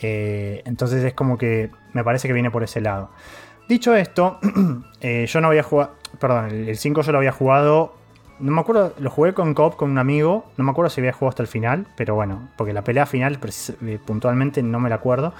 Eh, 0.00 0.62
entonces 0.66 1.02
es 1.02 1.14
como 1.14 1.36
que 1.36 1.70
me 1.94 2.04
parece 2.04 2.28
que 2.28 2.32
viene 2.32 2.52
por 2.52 2.62
ese 2.62 2.80
lado. 2.80 3.10
Dicho 3.68 3.96
esto, 3.96 4.38
eh, 5.00 5.26
yo 5.26 5.40
no 5.40 5.48
había 5.48 5.64
jugado, 5.64 5.96
perdón, 6.20 6.68
el 6.68 6.76
5 6.76 7.02
yo 7.02 7.10
lo 7.10 7.18
había 7.18 7.32
jugado, 7.32 7.96
no 8.40 8.52
me 8.52 8.60
acuerdo, 8.60 8.94
lo 8.98 9.10
jugué 9.10 9.34
con 9.34 9.54
Coop 9.54 9.76
con 9.76 9.90
un 9.90 9.98
amigo, 9.98 10.44
no 10.56 10.64
me 10.64 10.70
acuerdo 10.70 10.90
si 10.90 11.00
había 11.00 11.12
jugado 11.12 11.30
hasta 11.30 11.42
el 11.42 11.48
final, 11.48 11.86
pero 11.96 12.14
bueno, 12.14 12.48
porque 12.56 12.72
la 12.72 12.82
pelea 12.82 13.06
final 13.06 13.38
eh, 13.42 13.98
puntualmente 14.04 14.62
no 14.62 14.80
me 14.80 14.88
la 14.88 14.96
acuerdo, 14.96 15.34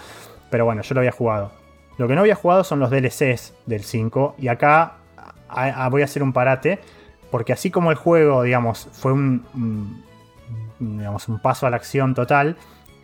pero 0.51 0.65
bueno, 0.65 0.83
yo 0.83 0.95
lo 0.95 1.01
había 1.01 1.13
jugado. 1.13 1.53
Lo 1.99 2.09
que 2.09 2.15
no 2.15 2.21
había 2.21 2.35
jugado 2.35 2.65
son 2.65 2.81
los 2.81 2.91
DLCs 2.91 3.55
del 3.67 3.83
5 3.83 4.37
y 4.39 4.49
acá 4.49 4.95
voy 5.91 6.03
a 6.03 6.05
hacer 6.05 6.23
un 6.23 6.33
parate 6.33 6.79
Porque 7.31 7.53
así 7.53 7.71
como 7.71 7.91
el 7.91 7.97
juego, 7.97 8.43
digamos, 8.43 8.89
fue 8.93 9.13
un, 9.13 10.05
digamos, 10.79 11.29
un 11.29 11.41
paso 11.41 11.67
a 11.67 11.71
la 11.71 11.77
acción 11.77 12.15
total, 12.15 12.57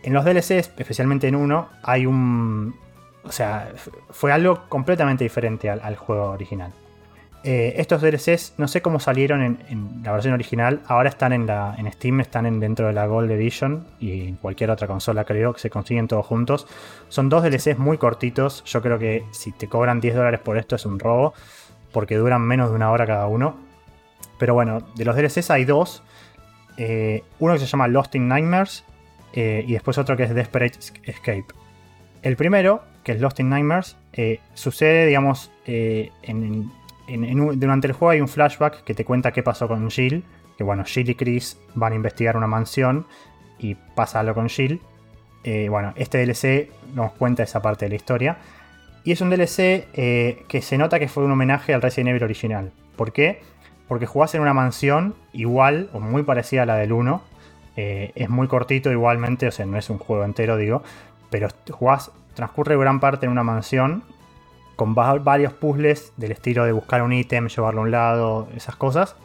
en 0.03 0.13
los 0.13 0.25
DLCs, 0.25 0.51
especialmente 0.51 1.27
en 1.27 1.35
uno, 1.35 1.69
hay 1.83 2.05
un... 2.05 2.75
O 3.23 3.31
sea, 3.31 3.71
fue 4.09 4.31
algo 4.31 4.67
completamente 4.69 5.23
diferente 5.23 5.69
al 5.69 5.95
juego 5.97 6.31
original. 6.31 6.71
Eh, 7.43 7.75
estos 7.77 8.01
DLCs, 8.01 8.55
no 8.57 8.67
sé 8.67 8.81
cómo 8.81 8.99
salieron 8.99 9.41
en, 9.41 9.59
en 9.69 10.03
la 10.03 10.11
versión 10.11 10.33
original, 10.33 10.81
ahora 10.87 11.07
están 11.07 11.33
en, 11.33 11.45
la, 11.45 11.75
en 11.77 11.91
Steam, 11.91 12.19
están 12.19 12.45
en, 12.45 12.59
dentro 12.59 12.87
de 12.87 12.93
la 12.93 13.05
Gold 13.05 13.31
Edition 13.31 13.87
y 13.99 14.27
en 14.27 14.35
cualquier 14.35 14.71
otra 14.71 14.87
consola 14.87 15.23
creo 15.23 15.53
que 15.53 15.59
se 15.59 15.69
consiguen 15.69 16.07
todos 16.07 16.25
juntos. 16.25 16.67
Son 17.09 17.29
dos 17.29 17.43
DLCs 17.43 17.77
muy 17.77 17.97
cortitos, 17.97 18.63
yo 18.65 18.81
creo 18.81 18.99
que 18.99 19.23
si 19.31 19.51
te 19.51 19.67
cobran 19.67 20.01
10 20.01 20.15
dólares 20.15 20.39
por 20.41 20.57
esto 20.57 20.75
es 20.75 20.85
un 20.85 20.99
robo, 20.99 21.33
porque 21.93 22.15
duran 22.15 22.41
menos 22.41 22.69
de 22.69 22.75
una 22.75 22.91
hora 22.91 23.05
cada 23.05 23.27
uno. 23.27 23.55
Pero 24.39 24.53
bueno, 24.53 24.79
de 24.95 25.05
los 25.05 25.15
DLCs 25.15 25.51
hay 25.51 25.65
dos. 25.65 26.03
Eh, 26.77 27.23
uno 27.39 27.53
que 27.53 27.59
se 27.59 27.65
llama 27.65 27.87
Lost 27.87 28.13
in 28.15 28.27
Nightmares 28.27 28.83
eh, 29.33 29.63
y 29.67 29.73
después 29.73 29.97
otro 29.97 30.17
que 30.17 30.23
es 30.23 30.33
Desperate 30.33 30.77
Escape. 31.03 31.45
El 32.21 32.35
primero, 32.35 32.83
que 33.03 33.13
es 33.13 33.21
Lost 33.21 33.39
in 33.39 33.49
Nightmares, 33.49 33.95
eh, 34.13 34.39
sucede, 34.53 35.05
digamos, 35.05 35.51
eh, 35.65 36.11
en, 36.23 36.71
en- 37.07 37.59
durante 37.59 37.87
el 37.87 37.93
juego 37.93 38.11
hay 38.11 38.21
un 38.21 38.27
flashback 38.27 38.83
que 38.83 38.93
te 38.93 39.05
cuenta 39.05 39.31
qué 39.31 39.43
pasó 39.43 39.67
con 39.67 39.89
Jill. 39.89 40.23
Que 40.57 40.63
bueno, 40.63 40.83
Jill 40.85 41.09
y 41.09 41.15
Chris 41.15 41.59
van 41.75 41.93
a 41.93 41.95
investigar 41.95 42.35
una 42.35 42.47
mansión 42.47 43.05
y 43.59 43.75
pasa 43.75 44.19
algo 44.19 44.33
con 44.33 44.49
Jill. 44.49 44.81
Eh, 45.43 45.67
bueno, 45.69 45.93
este 45.95 46.17
DLC 46.25 46.69
nos 46.95 47.11
cuenta 47.13 47.43
esa 47.43 47.61
parte 47.61 47.85
de 47.85 47.89
la 47.89 47.95
historia. 47.95 48.37
Y 49.03 49.11
es 49.11 49.21
un 49.21 49.29
DLC 49.29 49.87
eh, 49.93 50.43
que 50.47 50.61
se 50.61 50.77
nota 50.77 50.99
que 50.99 51.07
fue 51.07 51.23
un 51.23 51.31
homenaje 51.31 51.73
al 51.73 51.81
Resident 51.81 52.09
Evil 52.09 52.23
original. 52.23 52.71
¿Por 52.95 53.13
qué? 53.13 53.41
Porque 53.87 54.05
jugás 54.05 54.35
en 54.35 54.41
una 54.41 54.53
mansión 54.53 55.15
igual 55.31 55.89
o 55.93 55.99
muy 55.99 56.23
parecida 56.23 56.63
a 56.63 56.65
la 56.65 56.75
del 56.75 56.91
1. 56.91 57.21
Eh, 57.77 58.11
es 58.15 58.27
muy 58.29 58.47
cortito 58.47 58.91
igualmente, 58.91 59.47
o 59.47 59.51
sea, 59.51 59.65
no 59.65 59.77
es 59.77 59.89
un 59.89 59.99
juego 59.99 60.25
entero, 60.25 60.57
digo. 60.57 60.81
Pero 61.29 61.47
jugás, 61.71 62.11
transcurre 62.33 62.75
gran 62.77 62.99
parte 62.99 63.27
en 63.27 63.31
una 63.31 63.43
mansión 63.43 64.03
con 64.77 64.95
va- 64.95 65.19
varios 65.19 65.51
puzzles 65.51 66.13
del 66.15 66.31
estilo 66.31 66.63
de 66.63 66.71
buscar 66.71 67.01
un 67.01 67.11
ítem, 67.11 67.47
llevarlo 67.49 67.81
a 67.81 67.83
un 67.83 67.91
lado, 67.91 68.47
esas 68.55 68.77
cosas. 68.77 69.17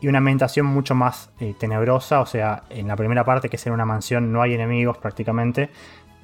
Y 0.00 0.06
una 0.06 0.18
ambientación 0.18 0.64
mucho 0.66 0.94
más 0.94 1.30
eh, 1.40 1.54
tenebrosa, 1.58 2.20
o 2.20 2.26
sea, 2.26 2.62
en 2.70 2.86
la 2.86 2.94
primera 2.94 3.24
parte 3.24 3.48
que 3.48 3.56
es 3.56 3.66
en 3.66 3.72
una 3.72 3.84
mansión 3.84 4.32
no 4.32 4.40
hay 4.42 4.54
enemigos 4.54 4.96
prácticamente. 4.98 5.70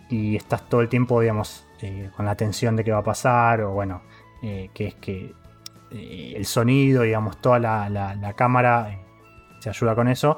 Y 0.08 0.36
estás 0.36 0.68
todo 0.68 0.80
el 0.80 0.88
tiempo, 0.88 1.20
digamos, 1.20 1.66
eh, 1.82 2.10
con 2.16 2.24
la 2.24 2.36
tensión 2.36 2.76
de 2.76 2.84
qué 2.84 2.92
va 2.92 2.98
a 2.98 3.02
pasar, 3.02 3.62
o 3.62 3.72
bueno, 3.72 4.02
eh, 4.42 4.70
que 4.72 4.86
es 4.86 4.94
que 4.94 5.32
el 5.90 6.44
sonido, 6.46 7.02
digamos, 7.02 7.38
toda 7.40 7.58
la, 7.58 7.88
la- 7.88 8.14
la 8.14 8.32
cámara 8.34 9.00
se 9.58 9.70
ayuda 9.70 9.94
con 9.96 10.06
eso. 10.08 10.36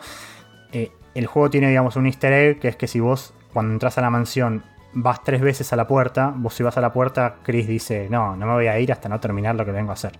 El 1.15 1.27
juego 1.27 1.49
tiene, 1.49 1.69
digamos, 1.69 1.97
un 1.97 2.05
easter 2.07 2.33
egg, 2.33 2.59
que 2.61 2.69
es 2.69 2.77
que 2.77 2.87
si 2.87 3.01
vos, 3.01 3.33
cuando 3.55 3.73
entras 3.73 3.97
a 3.97 4.03
la 4.03 4.11
mansión, 4.11 4.63
vas 4.99 5.23
tres 5.23 5.43
veces 5.43 5.73
a 5.75 5.77
la 5.77 5.87
puerta, 5.87 6.33
vos 6.35 6.55
si 6.55 6.63
vas 6.63 6.79
a 6.79 6.81
la 6.81 6.91
puerta, 6.93 7.37
Chris 7.43 7.69
dice, 7.69 8.09
no, 8.11 8.35
no 8.35 8.47
me 8.47 8.53
voy 8.55 8.67
a 8.67 8.79
ir 8.79 8.91
hasta 8.91 9.11
no 9.11 9.21
terminar 9.21 9.55
lo 9.55 9.67
que 9.67 9.71
vengo 9.71 9.91
a 9.91 9.93
hacer. 9.93 10.13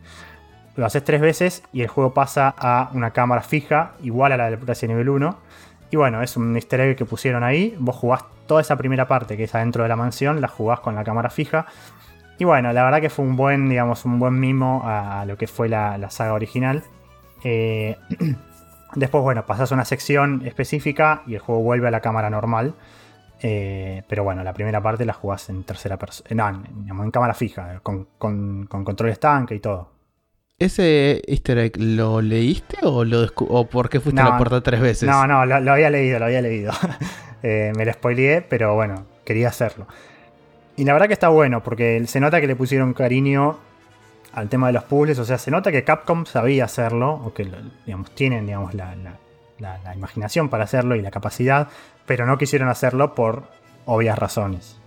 Lo 0.77 0.85
haces 0.85 1.03
tres 1.03 1.23
veces 1.23 1.63
y 1.73 1.81
el 1.81 1.89
juego 1.89 2.13
pasa 2.13 2.55
a 2.59 2.91
una 2.93 3.13
cámara 3.13 3.41
fija, 3.41 3.93
igual 4.03 4.33
a 4.33 4.37
la 4.37 4.51
del 4.51 4.61
Resident 4.61 4.99
Evil 4.99 5.09
1. 5.09 5.39
Y 5.91 5.97
bueno, 5.97 6.23
es 6.23 6.37
un 6.37 6.55
easter 6.57 6.81
egg 6.81 6.97
que 6.97 7.07
pusieron 7.07 7.43
ahí. 7.43 7.75
Vos 7.79 7.97
jugás 7.97 8.25
toda 8.47 8.61
esa 8.61 8.77
primera 8.77 9.09
parte 9.09 9.39
que 9.39 9.45
es 9.45 9.55
adentro 9.55 9.83
de 9.83 9.89
la 9.89 9.97
mansión, 9.97 10.43
la 10.43 10.49
jugás 10.49 10.81
con 10.81 10.95
la 10.95 11.05
cámara 11.05 11.31
fija. 11.31 11.65
Y 12.39 12.45
bueno, 12.45 12.71
la 12.75 12.85
verdad 12.85 13.01
que 13.01 13.09
fue 13.09 13.25
un 13.25 13.35
buen, 13.35 13.71
digamos, 13.71 14.05
un 14.05 14.19
buen 14.19 14.39
mimo 14.39 14.83
a 14.85 15.25
lo 15.25 15.39
que 15.39 15.47
fue 15.47 15.71
la, 15.71 15.97
la 15.97 16.11
saga 16.11 16.35
original. 16.35 16.85
Eh, 17.45 17.97
después, 18.95 19.25
bueno, 19.25 19.47
pasás 19.47 19.73
a 19.73 19.75
una 19.75 19.87
sección 19.87 20.43
específica 20.45 21.23
y 21.27 21.35
el 21.35 21.41
juego 21.41 21.63
vuelve 21.63 21.89
a 21.89 21.91
la 21.91 22.01
cámara 22.01 22.29
normal. 22.29 22.75
Eh, 23.43 24.03
pero 24.09 24.25
bueno, 24.25 24.43
la 24.43 24.53
primera 24.55 24.81
parte 24.81 25.05
la 25.05 25.13
jugás 25.13 25.49
en 25.51 25.63
tercera 25.65 25.99
persona. 25.99 26.29
No, 26.35 26.49
en, 26.49 26.83
digamos, 26.83 27.05
en 27.05 27.11
cámara 27.11 27.35
fija, 27.35 27.81
con, 27.83 28.09
con, 28.19 28.67
con 28.67 28.85
control 28.85 29.11
estanque 29.11 29.55
y 29.57 29.61
todo. 29.61 29.93
¿Ese 30.59 31.21
easter 31.27 31.59
egg 31.59 31.77
lo 31.79 32.23
leíste 32.23 32.79
o, 32.83 33.05
lo 33.05 33.27
o 33.37 33.67
por 33.67 33.91
qué 33.91 34.01
fuiste 34.01 34.23
a 34.23 34.25
la 34.25 34.39
puerta 34.39 34.63
tres 34.63 34.81
veces? 34.81 35.07
No, 35.07 35.27
no, 35.27 35.45
lo, 35.45 35.61
lo 35.61 35.73
había 35.73 35.91
leído, 35.91 36.19
lo 36.19 36.25
había 36.27 36.41
leído. 36.43 36.73
Eh, 37.43 37.71
me 37.77 37.85
lo 37.85 37.93
spoileé, 37.93 38.41
pero 38.43 38.75
bueno, 38.75 39.07
quería 39.25 39.49
hacerlo. 39.49 39.87
Y 40.75 40.85
la 40.85 40.95
verdad 40.95 41.07
que 41.07 41.13
está 41.13 41.29
bueno, 41.29 41.63
porque 41.63 42.03
se 42.07 42.19
nota 42.19 42.41
que 42.41 42.47
le 42.49 42.57
pusieron 42.57 42.93
cariño 42.95 43.59
al 44.33 44.49
tema 44.49 44.67
de 44.69 44.73
los 44.73 44.85
puzzles. 44.85 45.19
O 45.21 45.25
sea, 45.25 45.39
se 45.39 45.51
nota 45.51 45.71
que 45.71 45.85
Capcom 45.85 46.25
sabía 46.25 46.65
hacerlo, 46.65 47.13
o 47.13 47.35
que 47.35 47.47
digamos, 47.85 48.11
tienen 48.13 48.47
digamos, 48.47 48.75
la, 48.75 48.97
la- 48.97 49.19
la- 49.59 49.79
la 49.79 49.95
imaginación 49.95 50.49
para 50.49 50.65
hacerlo 50.65 50.97
y 50.97 51.03
la 51.03 51.11
capacidad, 51.11 51.69
pero 52.07 52.27
no 52.27 52.39
quisieron 52.39 52.69
hacerlo 52.69 53.15
por 53.15 53.45
obvias 53.85 54.19
razones. 54.19 54.81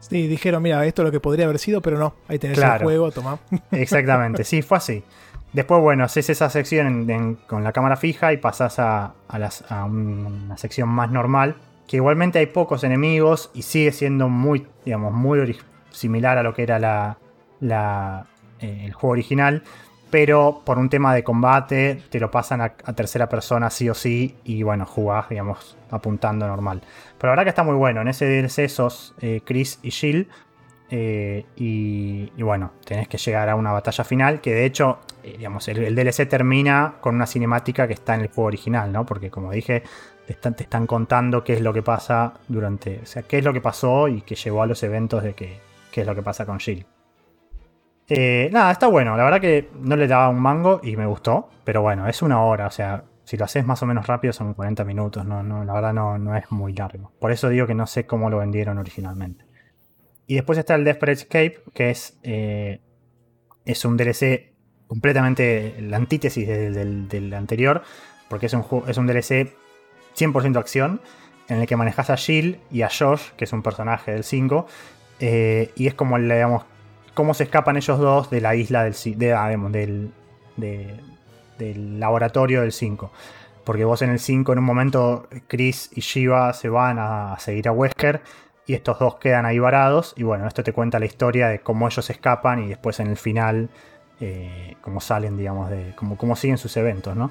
Sí, 0.00 0.26
dijeron, 0.26 0.62
mira, 0.62 0.84
esto 0.84 1.02
es 1.02 1.06
lo 1.06 1.12
que 1.12 1.20
podría 1.20 1.44
haber 1.44 1.58
sido, 1.58 1.80
pero 1.80 1.98
no. 1.98 2.14
Ahí 2.28 2.38
tenés 2.38 2.58
el 2.58 2.64
juego, 2.84 3.12
toma. 3.12 3.38
Exactamente, 3.70 4.44
sí, 4.44 4.62
fue 4.62 4.78
así. 4.78 5.04
Después, 5.52 5.80
bueno, 5.80 6.04
haces 6.04 6.28
esa 6.30 6.48
sección 6.50 6.86
en- 6.86 7.10
en- 7.10 7.34
con 7.34 7.62
la 7.62 7.72
cámara 7.72 7.96
fija 7.96 8.32
y 8.32 8.38
pasás 8.38 8.78
a, 8.78 9.12
a 9.28 9.38
las- 9.38 9.64
a 9.70 9.84
un- 9.84 10.44
una 10.46 10.56
sección 10.56 10.88
más 10.88 11.10
normal. 11.10 11.56
Que 11.86 11.96
igualmente 11.96 12.38
hay 12.38 12.46
pocos 12.46 12.84
enemigos 12.84 13.50
y 13.54 13.62
sigue 13.62 13.92
siendo 13.92 14.28
muy, 14.28 14.66
digamos, 14.84 15.12
muy 15.12 15.58
similar 15.90 16.38
a 16.38 16.42
lo 16.42 16.54
que 16.54 16.62
era 16.62 16.78
la, 16.78 17.18
la, 17.60 18.26
eh, 18.60 18.82
el 18.86 18.92
juego 18.94 19.12
original. 19.12 19.62
Pero 20.12 20.60
por 20.66 20.78
un 20.78 20.90
tema 20.90 21.14
de 21.14 21.24
combate 21.24 22.02
te 22.10 22.20
lo 22.20 22.30
pasan 22.30 22.60
a, 22.60 22.74
tercera 22.74 23.30
persona 23.30 23.70
sí 23.70 23.88
o 23.88 23.94
sí. 23.94 24.36
Y 24.44 24.62
bueno, 24.62 24.84
jugás, 24.84 25.30
digamos, 25.30 25.78
apuntando 25.90 26.46
normal. 26.46 26.82
Pero 27.16 27.30
la 27.30 27.30
verdad 27.30 27.44
que 27.44 27.48
está 27.48 27.62
muy 27.62 27.76
bueno. 27.76 28.02
En 28.02 28.08
ese 28.08 28.26
DLC 28.26 28.68
sos 28.68 29.14
eh, 29.22 29.40
Chris 29.42 29.78
y 29.82 29.90
Jill. 29.90 30.28
Eh, 30.90 31.46
y, 31.56 32.42
bueno, 32.42 32.72
tenés 32.84 33.08
que 33.08 33.16
llegar 33.16 33.48
a 33.48 33.54
una 33.54 33.72
batalla 33.72 34.04
final. 34.04 34.42
Que 34.42 34.52
de 34.52 34.66
hecho, 34.66 34.98
eh, 35.22 35.36
digamos, 35.38 35.66
el, 35.68 35.94
DLC 35.94 36.28
termina 36.28 36.96
con 37.00 37.14
una 37.14 37.26
cinemática 37.26 37.88
que 37.88 37.94
está 37.94 38.14
en 38.14 38.20
el 38.20 38.28
juego 38.28 38.48
original, 38.48 38.92
¿no? 38.92 39.06
Porque 39.06 39.30
como 39.30 39.50
dije, 39.50 39.82
te 40.26 40.34
están, 40.34 40.54
te 40.54 40.64
están 40.64 40.86
contando 40.86 41.42
qué 41.42 41.54
es 41.54 41.62
lo 41.62 41.72
que 41.72 41.80
pasa 41.80 42.34
durante. 42.48 43.00
O 43.02 43.06
sea, 43.06 43.22
qué 43.22 43.38
es 43.38 43.44
lo 43.44 43.54
que 43.54 43.62
pasó 43.62 44.08
y 44.08 44.20
que 44.20 44.34
llevó 44.34 44.62
a 44.62 44.66
los 44.66 44.82
eventos 44.82 45.22
de 45.22 45.32
que, 45.32 45.58
qué 45.90 46.02
es 46.02 46.06
lo 46.06 46.14
que 46.14 46.20
pasa 46.20 46.44
con 46.44 46.60
Jill. 46.60 46.84
Eh, 48.08 48.50
nada, 48.52 48.72
está 48.72 48.86
bueno. 48.88 49.16
La 49.16 49.24
verdad 49.24 49.40
que 49.40 49.70
no 49.80 49.96
le 49.96 50.06
daba 50.06 50.28
un 50.28 50.40
mango 50.40 50.80
y 50.82 50.96
me 50.96 51.06
gustó. 51.06 51.48
Pero 51.64 51.82
bueno, 51.82 52.08
es 52.08 52.22
una 52.22 52.42
hora. 52.42 52.66
O 52.66 52.70
sea, 52.70 53.04
si 53.24 53.36
lo 53.36 53.44
haces 53.44 53.64
más 53.64 53.82
o 53.82 53.86
menos 53.86 54.06
rápido 54.06 54.32
son 54.32 54.54
40 54.54 54.84
minutos. 54.84 55.24
No, 55.24 55.42
no, 55.42 55.64
la 55.64 55.72
verdad 55.72 55.92
no, 55.92 56.18
no 56.18 56.36
es 56.36 56.50
muy 56.50 56.72
largo. 56.74 57.12
Por 57.20 57.32
eso 57.32 57.48
digo 57.48 57.66
que 57.66 57.74
no 57.74 57.86
sé 57.86 58.06
cómo 58.06 58.30
lo 58.30 58.38
vendieron 58.38 58.78
originalmente. 58.78 59.44
Y 60.26 60.34
después 60.36 60.58
está 60.58 60.74
el 60.74 60.84
Desperate 60.84 61.20
Escape, 61.20 61.60
que 61.74 61.90
es, 61.90 62.18
eh, 62.22 62.80
es 63.64 63.84
un 63.84 63.96
DLC 63.96 64.52
completamente 64.86 65.76
la 65.80 65.96
antítesis 65.96 66.46
del, 66.46 67.08
del- 67.08 67.34
anterior, 67.34 67.82
porque 68.28 68.46
es 68.46 68.54
un, 68.54 68.64
es 68.86 68.96
un 68.98 69.06
DLC 69.06 69.54
100% 70.14 70.58
acción, 70.58 71.00
en 71.48 71.58
el 71.60 71.66
que 71.66 71.76
manejas 71.76 72.08
a 72.10 72.16
Jill 72.16 72.60
y 72.70 72.82
a 72.82 72.88
Josh, 72.88 73.30
que 73.36 73.44
es 73.44 73.52
un 73.52 73.62
personaje 73.62 74.12
del 74.12 74.24
5, 74.24 74.66
eh, 75.20 75.70
y 75.76 75.86
es 75.88 75.94
como, 75.94 76.18
digamos, 76.18 76.64
cómo 77.14 77.34
se 77.34 77.44
escapan 77.44 77.76
ellos 77.76 77.98
dos 77.98 78.30
de 78.30 78.40
la 78.40 78.54
isla 78.54 78.84
del, 78.84 78.94
de, 79.16 79.32
ah, 79.32 79.46
digamos, 79.48 79.72
del, 79.72 80.12
de- 80.56 81.00
del 81.58 82.00
laboratorio 82.00 82.62
del 82.62 82.72
5. 82.72 83.10
Porque 83.64 83.84
vos 83.84 84.02
en 84.02 84.10
el 84.10 84.18
5, 84.18 84.52
en 84.52 84.58
un 84.58 84.64
momento, 84.64 85.28
Chris 85.46 85.90
y 85.94 86.00
Shiva 86.00 86.52
se 86.52 86.68
van 86.68 86.96
a, 86.98 87.36
seguir 87.38 87.68
a 87.68 87.72
Wesker 87.72 88.20
y 88.66 88.74
estos 88.74 88.98
dos 88.98 89.16
quedan 89.16 89.46
ahí 89.46 89.58
varados. 89.60 90.14
Y 90.16 90.24
bueno, 90.24 90.48
esto 90.48 90.64
te 90.64 90.72
cuenta 90.72 90.98
la 90.98 91.04
historia 91.06 91.48
de 91.48 91.60
cómo 91.60 91.86
ellos 91.86 92.08
escapan 92.10 92.64
y 92.64 92.68
después 92.68 92.98
en 92.98 93.06
el 93.08 93.16
final, 93.16 93.70
eh, 94.20 94.76
cómo 94.80 95.00
salen, 95.00 95.36
digamos, 95.36 95.70
de 95.70 95.92
cómo, 95.94 96.16
cómo 96.16 96.34
siguen 96.34 96.58
sus 96.58 96.76
eventos, 96.76 97.14
¿no? 97.14 97.30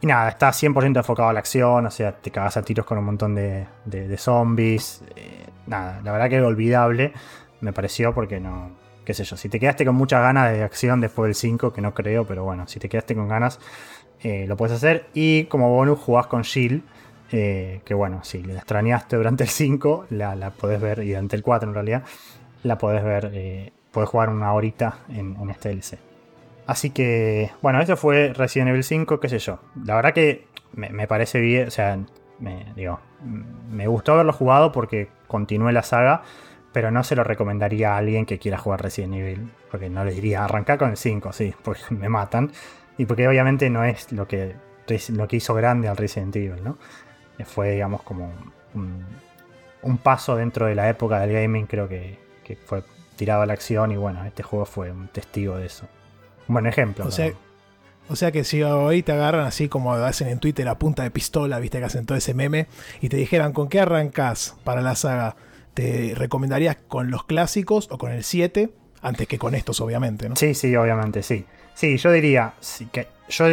Y 0.00 0.06
nada, 0.06 0.28
está 0.28 0.52
100% 0.52 0.98
enfocado 0.98 1.30
a 1.30 1.32
la 1.32 1.38
acción, 1.40 1.86
o 1.86 1.90
sea, 1.90 2.12
te 2.12 2.30
cagas 2.30 2.56
a 2.56 2.62
tiros 2.62 2.84
con 2.86 2.98
un 2.98 3.04
montón 3.04 3.34
de, 3.34 3.66
de- 3.86 4.16
zombies. 4.18 5.02
eh, 5.16 5.46
nada, 5.66 6.00
la 6.04 6.12
verdad 6.12 6.28
que 6.28 6.40
olvidable 6.42 7.12
me 7.60 7.72
pareció 7.72 8.12
porque 8.14 8.38
no, 8.38 8.70
qué 9.04 9.14
sé 9.14 9.24
yo, 9.24 9.36
si 9.36 9.48
te 9.48 9.60
quedaste 9.60 9.84
con 9.84 9.94
muchas 9.94 10.20
ganas 10.20 10.52
de 10.52 10.62
acción 10.62 11.00
después 11.00 11.28
del 11.28 11.34
5, 11.34 11.72
que 11.72 11.80
no 11.80 11.94
creo, 11.94 12.26
pero 12.26 12.44
bueno, 12.44 12.66
si 12.66 12.80
te 12.80 12.88
quedaste 12.88 13.14
con 13.14 13.28
ganas, 13.28 13.60
eh, 14.22 14.46
lo 14.46 14.56
puedes 14.56 14.76
hacer. 14.76 15.06
Y 15.14 15.44
como 15.44 15.70
bonus 15.70 15.98
jugás 15.98 16.26
con 16.26 16.44
Jill, 16.44 16.82
eh, 17.32 17.80
que 17.84 17.94
bueno, 17.94 18.24
si 18.24 18.42
la 18.42 18.54
extrañaste 18.54 19.16
durante 19.16 19.44
el 19.44 19.50
5, 19.50 20.06
la, 20.10 20.34
la 20.34 20.50
podés 20.50 20.80
ver, 20.80 21.00
y 21.00 21.10
durante 21.10 21.36
el 21.36 21.42
4 21.42 21.68
en 21.68 21.74
realidad, 21.74 22.02
la 22.62 22.78
podés 22.78 23.04
ver, 23.04 23.30
eh, 23.34 23.72
podés 23.90 24.08
jugar 24.08 24.30
una 24.30 24.52
horita 24.52 24.98
en, 25.08 25.36
en 25.40 25.50
este 25.50 25.68
DLC. 25.70 25.98
Así 26.66 26.90
que, 26.90 27.50
bueno, 27.60 27.80
eso 27.80 27.96
fue 27.96 28.32
Resident 28.32 28.70
Evil 28.70 28.84
5, 28.84 29.20
qué 29.20 29.28
sé 29.28 29.38
yo. 29.38 29.60
La 29.84 29.96
verdad 29.96 30.14
que 30.14 30.46
me, 30.72 30.88
me 30.88 31.06
parece 31.06 31.40
bien, 31.40 31.68
o 31.68 31.70
sea, 31.70 31.98
digo, 32.74 33.00
me 33.70 33.86
gustó 33.86 34.12
haberlo 34.12 34.32
jugado 34.32 34.72
porque 34.72 35.08
continué 35.26 35.72
la 35.72 35.82
saga, 35.82 36.22
pero 36.74 36.90
no 36.90 37.04
se 37.04 37.14
lo 37.14 37.22
recomendaría 37.22 37.94
a 37.94 37.98
alguien 37.98 38.26
que 38.26 38.40
quiera 38.40 38.58
jugar 38.58 38.82
Resident 38.82 39.14
Evil, 39.14 39.48
porque 39.70 39.88
no 39.88 40.04
le 40.04 40.10
diría 40.10 40.44
arrancar 40.44 40.76
con 40.76 40.90
el 40.90 40.96
5, 40.96 41.32
sí, 41.32 41.54
porque 41.62 41.82
me 41.90 42.08
matan. 42.08 42.50
Y 42.98 43.06
porque 43.06 43.26
obviamente 43.26 43.70
no 43.70 43.84
es 43.84 44.10
lo 44.10 44.26
que, 44.26 44.56
lo 45.10 45.28
que 45.28 45.36
hizo 45.36 45.54
grande 45.54 45.86
al 45.88 45.96
Resident 45.96 46.34
Evil, 46.34 46.62
¿no? 46.64 46.76
Fue, 47.44 47.70
digamos, 47.70 48.02
como 48.02 48.32
un, 48.74 49.04
un 49.82 49.98
paso 49.98 50.34
dentro 50.34 50.66
de 50.66 50.74
la 50.74 50.88
época 50.88 51.20
del 51.20 51.32
gaming, 51.32 51.66
creo 51.66 51.88
que, 51.88 52.18
que 52.42 52.56
fue 52.56 52.82
tirado 53.14 53.42
a 53.42 53.46
la 53.46 53.52
acción 53.52 53.92
y 53.92 53.96
bueno, 53.96 54.24
este 54.24 54.42
juego 54.42 54.66
fue 54.66 54.90
un 54.90 55.06
testigo 55.06 55.56
de 55.56 55.66
eso. 55.66 55.86
Un 56.48 56.54
buen 56.54 56.66
ejemplo. 56.66 57.06
O 57.06 57.10
sea, 57.12 57.32
o 58.08 58.16
sea 58.16 58.32
que 58.32 58.42
si 58.42 58.64
hoy 58.64 59.04
te 59.04 59.12
agarran 59.12 59.46
así 59.46 59.68
como 59.68 59.94
hacen 59.94 60.28
en 60.28 60.40
Twitter 60.40 60.66
a 60.68 60.76
punta 60.76 61.04
de 61.04 61.12
pistola, 61.12 61.60
viste 61.60 61.78
que 61.78 61.84
hacen 61.84 62.04
todo 62.04 62.18
ese 62.18 62.34
meme, 62.34 62.66
y 63.00 63.08
te 63.08 63.16
dijeran 63.16 63.52
con 63.52 63.68
qué 63.68 63.80
arrancas 63.80 64.56
para 64.64 64.82
la 64.82 64.96
saga, 64.96 65.36
¿te 65.74 66.14
recomendarías 66.14 66.76
con 66.88 67.10
los 67.10 67.24
clásicos 67.24 67.88
o 67.90 67.98
con 67.98 68.12
el 68.12 68.24
7? 68.24 68.70
Antes 69.02 69.28
que 69.28 69.38
con 69.38 69.54
estos, 69.54 69.80
obviamente, 69.80 70.28
¿no? 70.28 70.36
Sí, 70.36 70.54
sí, 70.54 70.74
obviamente, 70.76 71.22
sí. 71.22 71.44
Sí, 71.74 71.98
yo 71.98 72.10
diría 72.12 72.54
que 72.92 73.08
yo 73.28 73.46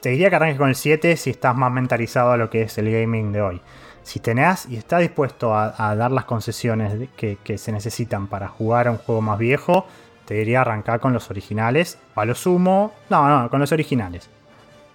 te 0.00 0.10
diría 0.10 0.30
que 0.30 0.36
arranques 0.36 0.58
con 0.58 0.68
el 0.68 0.74
7 0.74 1.16
si 1.16 1.30
estás 1.30 1.56
más 1.56 1.72
mentalizado 1.72 2.32
a 2.32 2.36
lo 2.36 2.50
que 2.50 2.62
es 2.62 2.78
el 2.78 2.90
gaming 2.90 3.32
de 3.32 3.42
hoy. 3.42 3.60
Si 4.02 4.20
tenés 4.20 4.66
y 4.66 4.76
estás 4.76 5.00
dispuesto 5.00 5.54
a, 5.54 5.94
dar 5.94 6.10
las 6.10 6.24
concesiones 6.24 7.08
que, 7.16 7.58
se 7.58 7.72
necesitan 7.72 8.28
para 8.28 8.48
jugar 8.48 8.88
a 8.88 8.92
un 8.92 8.98
juego 8.98 9.20
más 9.20 9.38
viejo, 9.38 9.86
te 10.24 10.34
diría 10.34 10.62
arrancar 10.62 11.00
con 11.00 11.12
los 11.12 11.30
originales. 11.30 11.98
A 12.14 12.24
lo 12.24 12.34
sumo, 12.34 12.92
no, 13.10 13.28
no, 13.28 13.50
con 13.50 13.60
los 13.60 13.72
originales. 13.72 14.30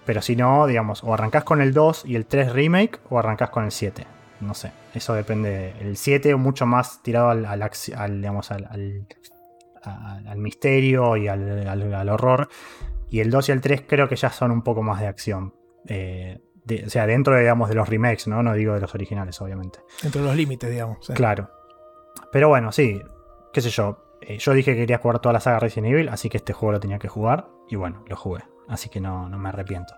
Pero 0.04 0.22
si 0.22 0.36
no, 0.36 0.66
digamos, 0.66 1.02
o 1.04 1.14
arrancás 1.14 1.44
con 1.44 1.60
el 1.60 1.72
2 1.72 2.04
y 2.06 2.16
el 2.16 2.26
3 2.26 2.52
remake, 2.52 3.00
o 3.10 3.18
arrancás 3.18 3.50
con 3.50 3.64
el 3.64 3.72
7. 3.72 4.15
No 4.40 4.54
sé, 4.54 4.72
eso 4.94 5.14
depende. 5.14 5.72
El 5.80 5.96
7 5.96 6.34
mucho 6.36 6.66
más 6.66 7.02
tirado 7.02 7.30
al, 7.30 7.46
al, 7.46 8.20
digamos, 8.20 8.50
al, 8.50 9.06
al 9.86 10.38
misterio 10.38 11.16
y 11.16 11.28
al, 11.28 12.10
horror. 12.10 12.48
Y 13.10 13.20
el 13.20 13.30
2 13.30 13.48
y 13.48 13.52
el 13.52 13.60
3 13.60 13.84
creo 13.86 14.08
que 14.08 14.16
ya 14.16 14.30
son 14.30 14.50
un 14.50 14.62
poco 14.62 14.82
más 14.82 15.00
de 15.00 15.06
acción. 15.06 15.54
Eh, 15.86 16.38
o 16.84 16.90
sea, 16.90 17.06
dentro 17.06 17.34
de, 17.34 17.40
digamos, 17.40 17.68
de 17.68 17.76
los 17.76 17.88
remakes, 17.88 18.26
¿no? 18.26 18.42
No 18.42 18.54
digo 18.54 18.74
de 18.74 18.80
los 18.80 18.94
originales, 18.94 19.40
obviamente. 19.40 19.78
Dentro 20.02 20.22
de 20.22 20.28
los 20.28 20.36
límites, 20.36 20.68
digamos. 20.68 20.98
Claro. 21.14 21.50
Pero 22.32 22.48
bueno, 22.48 22.72
sí, 22.72 23.00
qué 23.52 23.60
sé 23.60 23.70
yo. 23.70 24.16
Eh, 24.20 24.38
yo 24.38 24.52
dije 24.52 24.72
que 24.72 24.80
quería 24.80 24.98
jugar 24.98 25.20
toda 25.20 25.34
la 25.34 25.40
saga 25.40 25.60
Resident 25.60 25.92
Evil, 25.92 26.08
así 26.08 26.28
que 26.28 26.38
este 26.38 26.52
juego 26.52 26.72
lo 26.72 26.80
tenía 26.80 26.98
que 26.98 27.08
jugar. 27.08 27.48
Y 27.68 27.76
bueno, 27.76 28.04
lo 28.08 28.16
jugué. 28.16 28.42
Así 28.68 28.88
que 28.88 29.00
no, 29.00 29.28
me 29.28 29.48
arrepiento. 29.48 29.94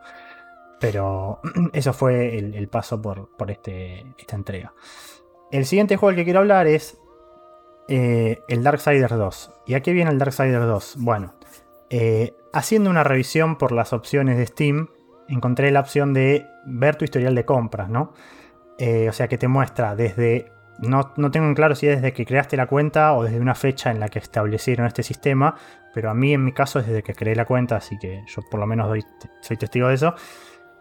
Pero 0.80 1.40
eso 1.72 1.92
fue 1.92 2.38
el, 2.38 2.68
paso 2.68 3.00
por, 3.00 3.36
por 3.36 3.50
este, 3.50 4.14
esta 4.18 4.36
entrega. 4.36 4.72
El 5.50 5.64
siguiente 5.64 5.96
juego 5.96 6.10
del 6.10 6.16
que 6.16 6.24
quiero 6.24 6.40
hablar 6.40 6.66
es 6.66 6.98
eh, 7.88 8.42
el 8.48 8.62
Darksiders 8.62 9.16
2. 9.16 9.52
¿Y 9.66 9.74
a 9.74 9.80
qué 9.80 9.92
viene 9.92 10.10
el 10.10 10.18
Darksiders 10.18 10.66
2? 10.66 10.96
Bueno, 10.98 11.34
eh, 11.88 12.34
haciendo 12.52 12.90
una 12.90 13.02
revisión 13.02 13.56
por 13.56 13.72
las 13.72 13.94
opciones 13.94 14.36
de 14.36 14.46
Steam, 14.46 14.88
encontré 15.26 15.70
la 15.70 15.80
opción 15.80 16.12
de 16.12 16.46
ver 16.66 16.96
tu 16.96 17.04
historial 17.04 17.34
de 17.34 17.46
compras, 17.46 17.88
¿no? 17.88 18.12
Eh, 18.78 19.08
o 19.08 19.12
sea 19.12 19.28
que 19.28 19.38
te 19.38 19.48
muestra 19.48 19.96
desde. 19.96 20.52
No, 20.80 21.12
no, 21.16 21.30
tengo 21.32 21.46
en 21.46 21.54
claro 21.54 21.74
si 21.74 21.88
es 21.88 21.96
desde 21.96 22.12
que 22.12 22.24
creaste 22.24 22.56
la 22.56 22.66
cuenta 22.66 23.14
o 23.14 23.24
desde 23.24 23.40
una 23.40 23.56
fecha 23.56 23.90
en 23.90 23.98
la 23.98 24.08
que 24.08 24.20
establecieron 24.20 24.86
este 24.86 25.02
sistema, 25.02 25.56
pero 25.92 26.08
a 26.08 26.14
mí 26.14 26.32
en 26.32 26.44
mi 26.44 26.52
caso 26.52 26.78
es 26.78 26.86
desde 26.86 27.02
que 27.02 27.14
creé 27.14 27.34
la 27.34 27.46
cuenta, 27.46 27.76
así 27.76 27.98
que 27.98 28.22
yo 28.28 28.42
por 28.48 28.60
lo 28.60 28.66
menos 28.66 28.96
soy 29.40 29.56
testigo 29.56 29.88
de 29.88 29.94
eso. 29.94 30.14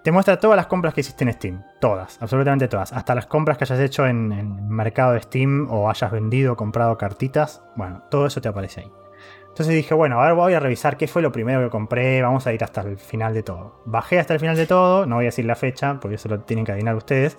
Te 0.08 0.13
muestra 0.13 0.39
todas 0.39 0.56
las 0.56 0.67
compras 0.67 0.93
que 0.93 1.02
hiciste 1.02 1.26
en 1.26 1.34
Steam. 1.34 1.63
Todas, 1.82 2.17
absolutamente 2.22 2.70
todas. 2.70 2.93
Hasta 2.93 3.13
las 3.13 3.26
compras 3.26 3.58
que 3.58 3.65
hayas 3.65 3.82
hecho 3.82 4.08
en, 4.08 4.32
el 4.32 4.46
mercado 4.46 5.12
de 5.12 5.20
Steam 5.20 5.67
o 5.70 5.89
hayas 5.89 6.10
vendido 6.13 6.54
o 6.54 6.56
comprado 6.56 6.98
cartitas. 6.98 7.62
Bueno, 7.76 8.04
todo 8.10 8.26
eso 8.26 8.39
te 8.39 8.48
aparece 8.48 8.80
ahí. 8.80 8.91
Entonces 9.50 9.76
dije, 9.76 9.93
bueno, 9.93 10.22
a 10.22 10.28
ver, 10.28 10.34
voy 10.34 10.54
a 10.54 10.62
revisar 10.62 10.96
qué 10.96 11.10
fue 11.10 11.22
lo 11.22 11.34
primero 11.34 11.62
que 11.62 11.70
compré. 11.70 12.22
Vamos 12.22 12.48
a 12.48 12.54
ir 12.54 12.63
hasta 12.63 12.84
el 12.84 12.98
final 12.98 13.34
de 13.34 13.43
todo. 13.43 13.82
Bajé 13.84 14.17
hasta 14.17 14.34
el 14.34 14.39
final 14.39 14.56
de 14.56 14.65
todo. 14.65 15.06
No 15.06 15.15
voy 15.15 15.26
a 15.26 15.28
decir 15.28 15.43
la 15.43 15.58
fecha, 15.58 16.00
porque 16.00 16.15
eso 16.15 16.30
lo 16.30 16.39
tienen 16.39 16.63
que 16.63 16.72
adivinar 16.72 16.96
ustedes. 16.96 17.38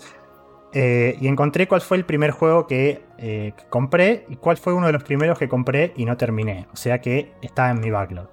Eh, 0.75 1.17
y 1.23 1.27
encontré 1.27 1.69
cuál 1.69 1.81
fue 1.81 1.97
el 1.97 2.05
primer 2.05 2.33
juego 2.33 2.67
que, 2.67 3.03
eh, 3.17 3.55
que, 3.57 3.65
compré 3.71 4.27
y 4.29 4.37
cuál 4.37 4.59
fue 4.59 4.75
uno 4.75 4.89
de 4.89 4.93
los 4.93 5.05
primeros 5.05 5.39
que 5.39 5.49
compré 5.49 5.95
y 5.97 6.05
no 6.05 6.19
terminé. 6.19 6.67
O 6.75 6.77
sea 6.77 7.01
que 7.01 7.33
está 7.41 7.71
en 7.71 7.81
mi 7.81 7.91
backlog. 7.91 8.29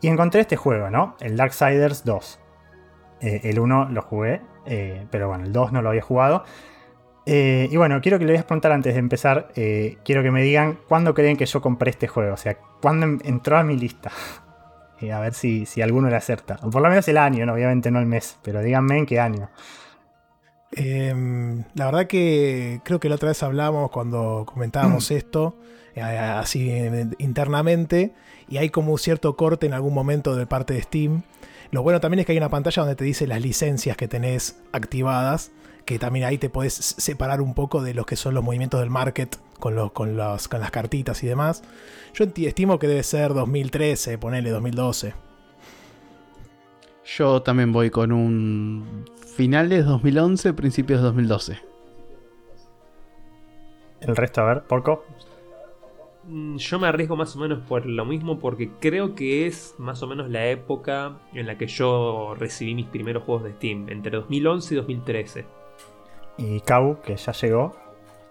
Y 0.00 0.08
encontré 0.08 0.40
este 0.40 0.56
juego, 0.56 0.90
¿no? 0.90 1.14
El 1.20 1.36
Darksiders 1.36 2.04
2. 2.04 2.40
Eh, 3.20 3.40
el 3.44 3.58
1 3.58 3.90
lo 3.90 4.02
jugué, 4.02 4.40
eh, 4.66 5.06
pero 5.10 5.28
bueno, 5.28 5.44
el 5.44 5.52
2 5.52 5.72
no 5.72 5.82
lo 5.82 5.90
había 5.90 6.02
jugado. 6.02 6.44
Eh, 7.26 7.68
y 7.70 7.76
bueno, 7.76 8.00
quiero 8.00 8.18
que 8.18 8.24
le 8.24 8.32
voy 8.32 8.40
a 8.40 8.46
preguntar 8.46 8.72
antes 8.72 8.94
de 8.94 8.98
empezar, 8.98 9.48
quiero 9.54 10.22
que 10.22 10.30
me 10.30 10.42
digan 10.42 10.78
cuándo 10.88 11.14
creen 11.14 11.36
que 11.36 11.46
yo 11.46 11.60
compré 11.60 11.90
este 11.90 12.08
juego, 12.08 12.34
o 12.34 12.36
sea, 12.36 12.56
cuándo 12.80 13.22
entró 13.24 13.58
a 13.58 13.62
mi 13.62 13.76
lista. 13.76 14.10
a 15.12 15.20
ver 15.20 15.34
si, 15.34 15.64
si, 15.66 15.80
alguno 15.80 16.08
le 16.08 16.16
acerta. 16.16 16.58
O 16.62 16.70
por 16.70 16.82
lo 16.82 16.88
menos 16.88 17.06
el 17.08 17.16
año, 17.16 17.46
¿no? 17.46 17.54
obviamente 17.54 17.90
no 17.90 18.00
el 18.00 18.06
mes, 18.06 18.38
pero 18.42 18.60
díganme 18.62 18.98
en 18.98 19.06
qué 19.06 19.20
año. 19.20 19.50
Em, 20.72 21.64
la 21.74 21.86
verdad 21.86 22.06
que 22.06 22.80
creo 22.84 23.00
que 23.00 23.08
la 23.08 23.16
otra 23.16 23.28
vez 23.30 23.42
hablamos 23.42 23.90
cuando 23.90 24.44
comentábamos 24.46 25.10
esto, 25.10 25.56
así 25.96 26.70
internamente, 27.18 28.12
y 28.48 28.58
hay 28.58 28.70
como 28.70 28.92
un 28.92 28.98
cierto 28.98 29.36
corte 29.36 29.66
en 29.66 29.72
algún 29.72 29.94
momento 29.94 30.36
de 30.36 30.46
parte 30.46 30.74
de 30.74 30.82
Steam 30.82 31.22
lo 31.70 31.82
bueno 31.82 32.00
también 32.00 32.20
es 32.20 32.26
que 32.26 32.32
hay 32.32 32.38
una 32.38 32.48
pantalla 32.48 32.82
donde 32.82 32.96
te 32.96 33.04
dice 33.04 33.26
las 33.26 33.40
licencias 33.40 33.96
que 33.96 34.08
tenés 34.08 34.60
activadas, 34.72 35.52
que 35.84 35.98
también 35.98 36.24
ahí 36.24 36.38
te 36.38 36.50
podés 36.50 36.74
separar 36.74 37.40
un 37.40 37.54
poco 37.54 37.82
de 37.82 37.94
lo 37.94 38.04
que 38.04 38.16
son 38.16 38.34
los 38.34 38.42
movimientos 38.42 38.80
del 38.80 38.90
market 38.90 39.36
con, 39.58 39.74
los, 39.74 39.92
con, 39.92 40.16
las 40.16 40.48
cartitas 40.48 41.22
y 41.22 41.26
demás. 41.26 41.62
Yo 42.14 42.24
estimo 42.24 42.78
que 42.78 42.88
debe 42.88 43.02
ser 43.02 43.34
2013, 43.34 44.18
ponele 44.18 44.50
2012. 44.50 45.14
Yo 47.16 47.42
también 47.42 47.72
voy 47.72 47.90
con 47.90 48.12
un 48.12 49.04
finales 49.36 49.84
2011, 49.84 50.52
principios 50.54 51.00
de 51.00 51.06
2012. 51.06 51.58
El 54.00 54.16
resto, 54.16 54.40
a 54.40 54.44
ver, 54.44 54.62
Porco. 54.62 55.04
Mm, 56.30 56.58
yo 56.58 56.78
me 56.78 56.86
arriesgo 56.86 57.16
más 57.16 57.34
o 57.34 57.40
menos 57.40 57.58
por 57.66 57.86
lo 57.86 58.04
mismo 58.04 58.38
porque 58.38 58.70
creo 58.78 59.16
que 59.16 59.48
es 59.48 59.74
más 59.78 60.00
o 60.04 60.06
menos 60.06 60.30
la 60.30 60.46
época 60.46 61.18
en 61.34 61.48
la 61.48 61.58
que 61.58 61.66
yo 61.66 62.36
recibí 62.38 62.72
mis 62.72 62.86
primeros 62.86 63.24
juegos 63.24 63.42
de 63.44 63.52
Steam, 63.54 63.88
entre 63.88 64.12
2011 64.12 64.74
y 64.74 64.76
2013. 64.76 65.44
Y 66.38 66.60
Kau, 66.60 67.00
que 67.02 67.16
ya 67.16 67.32
llegó. 67.32 67.74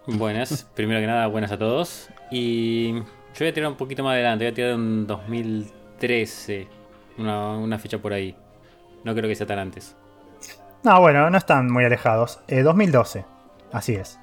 Buenas, 0.08 0.64
primero 0.76 1.02
que 1.02 1.08
nada, 1.08 1.28
buenas 1.28 1.52
a 1.52 1.60
todos. 1.60 2.10
Y 2.32 2.94
yo 2.94 3.04
voy 3.38 3.48
a 3.50 3.54
tirar 3.54 3.70
un 3.70 3.78
poquito 3.78 4.02
más 4.02 4.14
adelante, 4.14 4.46
voy 4.46 4.52
a 4.52 4.56
tirar 4.56 4.76
un 4.76 5.06
2013, 5.06 6.68
una, 7.18 7.78
fecha 7.80 7.98
por 7.98 8.14
ahí. 8.14 8.34
No 9.04 9.14
creo 9.14 9.28
que 9.28 9.36
sea 9.36 9.46
tan 9.46 9.60
antes. 9.60 9.98
No, 10.84 11.02
bueno, 11.02 11.30
no 11.30 11.38
están 11.38 11.70
muy 11.70 11.84
alejados. 11.84 12.40
2012, 12.48 13.20
eh, 13.20 13.26
así 13.74 13.96
es. 13.96 14.18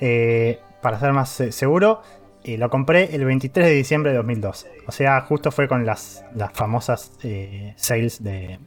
Eh, 0.00 0.58
para 0.82 0.98
ser 0.98 1.12
más 1.12 1.40
eh, 1.40 1.52
seguro, 1.52 2.02
y 2.42 2.56
lo 2.56 2.70
compré 2.70 3.14
el 3.14 3.24
23 3.24 3.66
de 3.66 3.72
diciembre 3.72 4.10
de 4.12 4.18
2012. 4.18 4.70
O 4.86 4.92
sea, 4.92 5.20
justo 5.22 5.50
fue 5.50 5.68
con 5.68 5.84
las, 5.84 6.24
las 6.34 6.52
famosas 6.52 7.12
eh, 7.22 7.74
sales 7.76 8.22
de, 8.22 8.58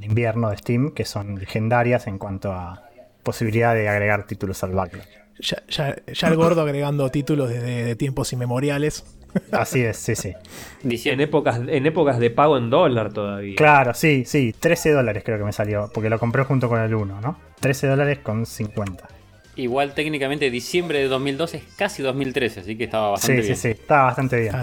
invierno 0.00 0.50
de 0.50 0.56
Steam, 0.56 0.92
que 0.92 1.04
son 1.04 1.38
legendarias 1.38 2.06
en 2.06 2.18
cuanto 2.18 2.52
a 2.52 2.88
posibilidad 3.22 3.74
de 3.74 3.88
agregar 3.88 4.26
títulos 4.26 4.62
al 4.64 4.72
backlog. 4.72 5.04
Ya, 5.40 5.96
el 6.28 6.36
gordo 6.36 6.62
agregando 6.62 7.08
títulos 7.10 7.48
de, 7.48 7.96
tiempos 7.96 8.32
inmemoriales. 8.32 9.04
Así 9.52 9.82
es, 9.82 9.96
sí, 9.96 10.14
sí. 10.16 10.34
En 10.82 11.20
épocas, 11.20 11.60
en 11.66 11.86
épocas 11.86 12.18
de 12.18 12.30
pago 12.30 12.58
en 12.58 12.68
dólar 12.68 13.12
todavía. 13.12 13.54
Claro, 13.56 13.94
sí, 13.94 14.24
sí. 14.26 14.52
13 14.58 14.92
dólares 14.92 15.22
creo 15.24 15.38
que 15.38 15.44
me 15.44 15.52
salió, 15.52 15.90
porque 15.94 16.10
lo 16.10 16.18
compré 16.18 16.44
junto 16.44 16.68
con 16.68 16.80
el 16.80 16.94
1, 16.94 17.20
¿no? 17.20 17.38
13 17.60 17.86
dólares 17.86 18.18
con 18.18 18.44
50. 18.44 19.19
Igual 19.56 19.94
técnicamente 19.94 20.50
diciembre 20.50 21.00
de 21.00 21.08
2012 21.08 21.56
es 21.56 21.64
casi 21.76 22.02
2013, 22.02 22.60
así 22.60 22.76
que 22.76 22.84
estaba 22.84 23.10
bastante 23.10 23.42
bien. 23.42 23.56
Sí, 23.56 23.60
sí, 23.62 23.68
estaba 23.68 24.04
bastante 24.04 24.40
bien. 24.40 24.54
Ah, 24.54 24.62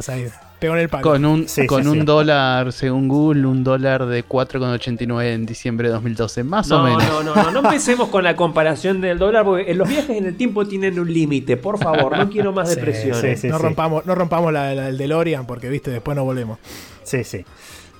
Pegó 0.59 0.73
en 0.73 0.79
el 0.79 0.89
palo. 0.89 1.03
Con 1.03 1.23
un, 1.25 1.45
con 1.67 1.87
un 1.87 2.03
dólar, 2.03 2.73
según 2.73 3.07
Google, 3.07 3.45
un 3.45 3.63
dólar 3.63 4.07
de 4.07 4.25
4,89 4.25 5.33
en 5.33 5.45
diciembre 5.45 5.89
de 5.89 5.93
2012, 5.93 6.43
más 6.43 6.71
o 6.71 6.81
menos. 6.81 7.03
No, 7.03 7.21
no, 7.21 7.35
no, 7.35 7.51
no 7.51 7.59
empecemos 7.59 8.09
con 8.09 8.23
la 8.23 8.35
comparación 8.35 8.99
del 8.99 9.19
dólar, 9.19 9.45
porque 9.45 9.71
los 9.75 9.87
viajes 9.87 10.17
en 10.17 10.25
el 10.25 10.35
tiempo 10.35 10.65
tienen 10.65 10.99
un 10.99 11.13
límite, 11.13 11.57
por 11.57 11.77
favor, 11.77 12.17
no 12.17 12.27
quiero 12.29 12.53
más 12.53 12.73
depresiones. 12.73 13.43
no, 13.43 13.59
rompamos, 13.59 14.05
no 14.07 14.15
rompamos 14.15 14.51
la, 14.51 14.87
el 14.87 14.97
DeLorean, 14.97 15.45
porque 15.45 15.69
viste, 15.69 15.91
después 15.91 16.17
no 16.17 16.23
volvemos. 16.23 16.57
Sí, 17.03 17.23
sí. 17.23 17.45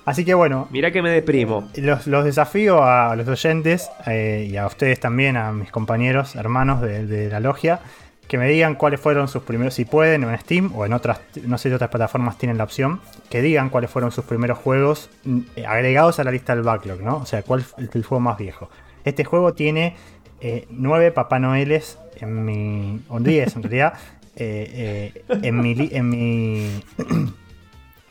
Así 0.08 0.24
que 0.24 0.32
bueno. 0.32 0.68
Mira 0.70 0.90
que 0.90 1.02
me 1.02 1.10
deprimo. 1.10 1.68
Los, 1.76 2.24
desafío 2.24 2.82
a 2.82 3.14
los 3.14 3.28
oyentes 3.28 3.90
eh, 4.06 4.48
y 4.50 4.56
a 4.56 4.66
ustedes 4.66 4.98
también, 5.00 5.36
a 5.36 5.52
mis 5.52 5.70
compañeros, 5.70 6.34
hermanos 6.34 6.80
de, 6.80 7.28
la 7.28 7.40
logia, 7.40 7.80
que 8.26 8.38
me 8.38 8.48
digan 8.48 8.74
cuáles 8.74 9.00
fueron 9.00 9.28
sus 9.28 9.42
primeros, 9.42 9.74
si 9.74 9.84
pueden, 9.84 10.24
en 10.24 10.38
Steam 10.38 10.72
o 10.74 10.86
en 10.86 10.94
otras, 10.94 11.20
no 11.42 11.58
sé 11.58 11.68
si 11.68 11.74
otras 11.74 11.90
plataformas 11.90 12.38
tienen 12.38 12.56
la 12.56 12.64
opción, 12.64 13.02
que 13.28 13.42
digan 13.42 13.68
cuáles 13.68 13.90
fueron 13.90 14.10
sus 14.10 14.24
primeros 14.24 14.56
juegos 14.56 15.10
mm, 15.24 15.40
agregados 15.68 16.18
a 16.18 16.24
la 16.24 16.30
lista 16.30 16.54
del 16.54 16.64
backlog, 16.64 17.02
¿no? 17.02 17.18
O 17.18 17.26
sea, 17.26 17.42
cuál 17.42 17.60
es 17.60 17.74
el, 17.94 18.02
juego 18.02 18.20
más 18.20 18.38
viejo. 18.38 18.70
Este 19.04 19.24
juego 19.24 19.52
tiene 19.52 19.94
eh, 20.40 20.66
nueve 20.70 21.12
Papá 21.12 21.38
Noeles 21.38 21.98
en 22.16 22.46
mi. 22.46 23.02
o 23.10 23.20
10 23.20 23.56
en 23.56 23.62
realidad. 23.62 23.92
Eh, 24.40 25.24
en 25.42 25.60
mi. 25.60 25.88
En 25.90 26.08
mi 26.08 26.80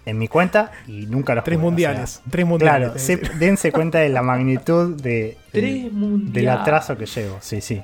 en 0.07 0.17
mi 0.17 0.27
cuenta 0.27 0.71
y 0.87 1.05
nunca 1.05 1.35
los 1.35 1.43
Tres 1.43 1.57
jugué, 1.57 1.67
o 1.67 1.69
mundiales. 1.71 2.09
sea, 2.09 2.23
tres 2.31 2.45
mundiales. 2.45 2.89
Claro, 2.91 2.99
se- 2.99 3.17
dense 3.37 3.71
cuenta 3.71 3.99
de 3.99 4.09
la 4.09 4.21
magnitud 4.23 4.95
de, 5.01 5.37
Tres 5.51 5.87
del- 5.91 6.49
atraso 6.49 6.97
que 6.97 7.05
llevo. 7.05 7.37
Sí, 7.41 7.61
sí. 7.61 7.83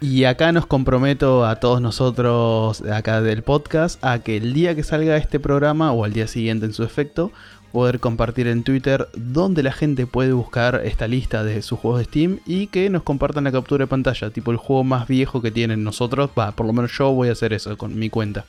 Y 0.00 0.24
acá 0.24 0.50
nos 0.50 0.66
comprometo 0.66 1.46
a 1.46 1.56
todos 1.60 1.80
nosotros 1.80 2.82
de 2.82 2.92
acá 2.94 3.20
del 3.22 3.42
podcast 3.42 4.04
a 4.04 4.18
que 4.18 4.36
el 4.36 4.52
día 4.52 4.74
que 4.74 4.82
salga 4.82 5.16
este 5.16 5.38
programa 5.38 5.92
o 5.92 6.04
al 6.04 6.12
día 6.12 6.26
siguiente 6.26 6.66
en 6.66 6.72
su 6.72 6.82
efecto, 6.82 7.30
poder 7.70 8.00
compartir 8.00 8.48
en 8.48 8.64
Twitter 8.64 9.08
donde 9.14 9.62
la 9.62 9.72
gente 9.72 10.06
puede 10.06 10.32
buscar 10.32 10.82
esta 10.84 11.06
lista 11.08 11.42
de 11.44 11.62
sus 11.62 11.78
juegos 11.78 12.00
de 12.00 12.04
Steam 12.06 12.40
y 12.44 12.66
que 12.66 12.90
nos 12.90 13.02
compartan 13.04 13.44
la 13.44 13.52
captura 13.52 13.84
de 13.84 13.88
pantalla, 13.88 14.30
tipo 14.30 14.50
el 14.50 14.56
juego 14.58 14.82
más 14.84 15.06
viejo 15.06 15.40
que 15.40 15.50
tienen 15.52 15.84
nosotros. 15.84 16.30
Va, 16.38 16.50
por 16.52 16.66
lo 16.66 16.72
menos 16.72 16.90
yo 16.98 17.12
voy 17.12 17.28
a 17.28 17.32
hacer 17.32 17.52
eso 17.52 17.78
con 17.78 17.96
mi 17.98 18.10
cuenta. 18.10 18.44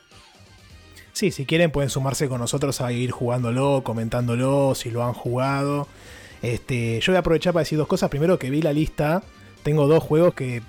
Sí, 1.14 1.30
si 1.30 1.46
quieren 1.46 1.70
pueden 1.70 1.92
sumarse 1.92 2.28
con 2.28 2.40
nosotros 2.40 2.82
a 2.82 2.92
ir 2.92 3.12
jugándolo, 3.12 3.84
comentándolo, 3.84 4.74
si 4.74 4.90
lo 4.90 5.04
han 5.04 5.14
jugado. 5.14 5.88
Este, 6.42 7.00
yo 7.02 7.14
voy 7.14 7.18
a 7.18 7.20
aprovechar 7.20 7.54
para 7.54 7.62
decir 7.62 7.78
dos 7.78 7.88
cosas. 7.88 8.10
Primero 8.10 8.40
que 8.40 8.50
vi 8.50 8.64
la 8.64 8.74
lista, 8.74 9.24
tengo 9.62 9.88
dos 9.88 10.04
juegos 10.04 10.34
que 10.34 10.58
eh, 10.58 10.62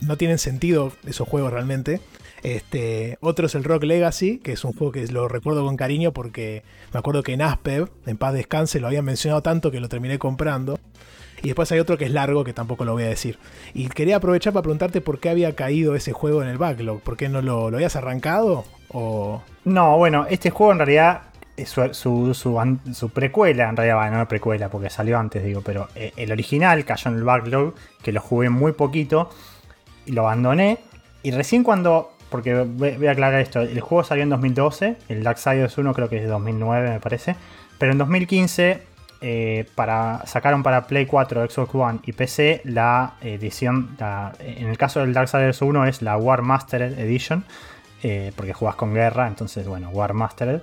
no 0.00 0.16
tienen 0.16 0.38
sentido 0.38 0.92
esos 1.06 1.28
juegos 1.28 1.52
realmente. 1.52 2.00
Este, 2.42 3.18
otro 3.20 3.46
es 3.46 3.54
el 3.54 3.62
Rock 3.62 3.84
Legacy, 3.84 4.38
que 4.38 4.52
es 4.52 4.64
un 4.64 4.72
juego 4.72 4.90
que 4.92 5.06
lo 5.08 5.28
recuerdo 5.28 5.66
con 5.66 5.76
cariño 5.76 6.12
porque 6.12 6.62
me 6.94 6.98
acuerdo 6.98 7.22
que 7.22 7.34
en 7.34 7.42
Aspev, 7.42 7.90
en 8.06 8.16
paz 8.16 8.32
descanse, 8.32 8.80
lo 8.80 8.86
habían 8.86 9.04
mencionado 9.04 9.42
tanto 9.42 9.70
que 9.70 9.80
lo 9.80 9.90
terminé 9.90 10.18
comprando. 10.18 10.80
Y 11.42 11.48
después 11.48 11.70
hay 11.72 11.78
otro 11.78 11.98
que 11.98 12.06
es 12.06 12.10
largo, 12.10 12.42
que 12.42 12.54
tampoco 12.54 12.86
lo 12.86 12.92
voy 12.92 13.02
a 13.02 13.08
decir. 13.08 13.38
Y 13.74 13.88
quería 13.88 14.16
aprovechar 14.16 14.54
para 14.54 14.62
preguntarte 14.62 15.02
por 15.02 15.20
qué 15.20 15.28
había 15.28 15.54
caído 15.54 15.94
ese 15.94 16.12
juego 16.12 16.42
en 16.42 16.48
el 16.48 16.56
backlog. 16.56 17.00
¿Por 17.02 17.18
qué 17.18 17.28
no 17.28 17.42
lo, 17.42 17.70
lo 17.70 17.76
habías 17.76 17.96
arrancado? 17.96 18.64
No, 18.92 19.96
bueno, 19.98 20.26
este 20.28 20.50
juego 20.50 20.72
en 20.72 20.78
realidad, 20.78 21.22
su, 21.64 22.34
su, 22.34 23.10
precuela, 23.10 23.68
en 23.68 23.76
realidad, 23.76 23.96
bueno, 23.96 24.18
no 24.18 24.28
precuela 24.28 24.68
porque 24.68 24.90
salió 24.90 25.18
antes, 25.18 25.44
digo, 25.44 25.60
pero 25.62 25.88
eh, 25.94 26.12
el 26.16 26.32
original 26.32 26.84
cayó 26.84 27.10
en 27.10 27.18
el 27.18 27.24
backlog, 27.24 27.74
que 28.02 28.12
lo 28.12 28.20
jugué 28.20 28.50
muy 28.50 28.72
poquito, 28.72 29.30
y 30.06 30.12
lo 30.12 30.22
abandoné. 30.22 30.78
Y 31.22 31.30
recién 31.30 31.62
cuando, 31.62 32.12
porque 32.30 32.54
voy, 32.54 33.06
a 33.06 33.12
aclarar 33.12 33.40
esto, 33.40 33.60
el 33.60 33.80
juego 33.80 34.02
salió 34.02 34.22
en 34.22 34.30
2012, 34.30 34.96
el 35.08 35.22
Darksiders 35.22 35.76
1 35.76 35.94
creo 35.94 36.08
que 36.08 36.16
es 36.16 36.22
de 36.22 36.28
2009 36.28 36.90
me 36.90 37.00
parece, 37.00 37.36
pero 37.78 37.92
en 37.92 37.98
2015 37.98 38.82
eh, 39.22 39.66
para, 39.74 40.22
sacaron 40.26 40.62
para 40.62 40.86
Play 40.86 41.04
4, 41.04 41.50
Xbox 41.50 41.74
One 41.74 41.98
y 42.06 42.12
PC 42.12 42.62
la 42.64 43.14
edición, 43.20 43.96
en 44.38 44.68
el 44.68 44.78
caso 44.78 45.00
del 45.00 45.12
Darksiders 45.12 45.60
1 45.60 45.84
es 45.84 46.00
la 46.00 46.16
War 46.16 46.40
Mastered 46.40 46.98
Edition, 46.98 47.44
eh, 48.02 48.32
porque 48.36 48.52
jugás 48.52 48.76
con 48.76 48.94
guerra, 48.94 49.26
entonces 49.26 49.66
bueno, 49.66 49.90
War 49.90 50.14
Mastered. 50.14 50.62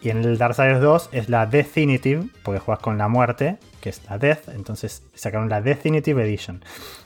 Y 0.00 0.10
en 0.10 0.18
el 0.18 0.38
Darksiders 0.38 0.80
2 0.80 1.08
es 1.12 1.28
la 1.28 1.46
Definitive, 1.46 2.28
porque 2.44 2.60
jugás 2.60 2.78
con 2.78 2.98
la 2.98 3.08
muerte, 3.08 3.58
que 3.80 3.90
es 3.90 4.02
la 4.08 4.16
Death, 4.16 4.48
entonces 4.50 5.02
sacaron 5.14 5.48
la 5.48 5.60
Definitive 5.60 6.22
Edition, 6.22 6.64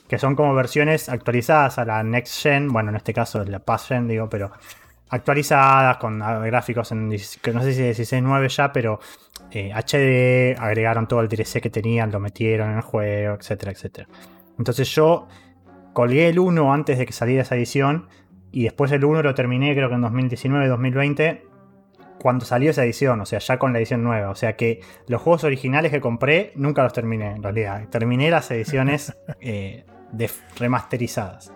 que 0.09 0.19
son 0.19 0.37
como 0.37 0.55
versiones 0.55 1.09
actualizadas 1.09 1.79
a 1.79 1.87
la 1.87 2.03
Next 2.03 2.43
Gen, 2.43 2.69
bueno, 2.69 2.91
en 2.91 2.97
este 2.97 3.15
caso 3.15 3.43
la 3.45 3.61
Past 3.61 3.89
Gen, 3.89 4.09
digo, 4.09 4.29
pero 4.29 4.53
actualizadas 5.09 5.97
con 5.99 6.19
gráficos 6.19 6.93
en, 6.93 7.09
16 7.11 7.43
que 7.43 7.53
no 7.53 7.63
sé 7.63 7.73
si 7.95 8.03
16.9 8.05 8.49
ya, 8.49 8.73
pero 8.73 9.01
eh, 9.51 9.71
HD, 9.73 10.59
agregaron 10.59 11.07
todo 11.07 11.21
el 11.21 11.29
DLC 11.29 11.61
que 11.61 11.71
tenían, 11.71 12.11
lo 12.11 12.21
metieron 12.21 12.71
en 12.71 12.77
el 12.77 12.83
juego, 12.83 13.35
etcétera, 13.35 13.73
etcétera. 13.73 14.09
Entonces 14.59 14.89
yo 14.95 15.29
colgué 15.93 16.29
el 16.29 16.39
1 16.39 16.73
antes 16.73 16.99
de 16.99 17.07
que 17.07 17.13
saliera 17.13 17.43
esa 17.43 17.57
edición 17.57 18.09
y 18.53 18.63
después 18.65 18.93
el 18.93 19.05
1 19.05 19.23
lo 19.23 19.35
terminé 19.35 19.75
creo 19.75 19.89
que 19.89 19.95
en 19.97 20.03
2019-2020 20.03 21.41
cuando 22.21 22.45
salió 22.45 22.71
esa 22.71 22.85
edición, 22.85 23.21
o 23.21 23.27
sea, 23.27 23.41
ya 23.41 23.59
con 23.59 23.73
la 23.73 23.81
edición 23.81 24.05
nueva. 24.05 24.31
O 24.31 24.37
sea 24.37 24.55
que 24.55 24.81
los 25.09 25.21
juegos 25.21 25.43
originales 25.43 25.91
que 25.91 26.01
compré 26.01 26.53
nunca 26.55 26.85
los 26.85 26.93
terminé, 26.93 27.33
en 27.33 27.43
realidad. 27.43 27.89
Terminé 27.89 28.31
las 28.31 28.49
ediciones 28.53 29.17
eh, 29.41 29.85
de- 30.13 30.31
remasterizadas. 30.57 31.53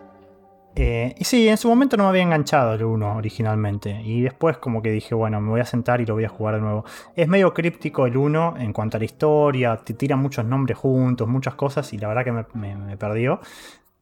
Eh, 0.75 1.15
y 1.17 1.25
sí, 1.25 1.49
en 1.49 1.57
su 1.57 1.69
momento 1.69 1.97
no 1.97 2.03
me 2.03 2.09
había 2.11 2.23
enganchado 2.23 2.75
el 2.75 2.83
1 2.83 3.17
originalmente. 3.17 4.01
Y 4.03 4.23
después 4.23 4.59
como 4.59 4.83
que 4.83 4.91
dije, 4.91 5.15
bueno, 5.15 5.41
me 5.41 5.51
voy 5.51 5.61
a 5.61 5.65
sentar 5.65 6.01
y 6.01 6.07
lo 6.07 6.15
voy 6.15 6.25
a 6.25 6.29
jugar 6.29 6.57
de 6.57 6.61
nuevo. 6.63 6.85
Es 7.15 7.29
medio 7.29 7.55
críptico 7.55 8.05
el 8.07 8.17
1 8.17 8.57
en 8.59 8.73
cuanto 8.73 8.97
a 8.97 8.99
la 9.01 9.05
historia, 9.07 9.77
te 9.77 9.95
tira 9.95 10.17
muchos 10.17 10.45
nombres 10.45 10.77
juntos, 10.77 11.29
muchas 11.29 11.55
cosas, 11.55 11.93
y 11.93 11.99
la 11.99 12.09
verdad 12.09 12.25
que 12.25 12.33
me, 12.33 12.45
me- 12.55 12.77
me 12.77 12.97
perdió. 12.97 13.41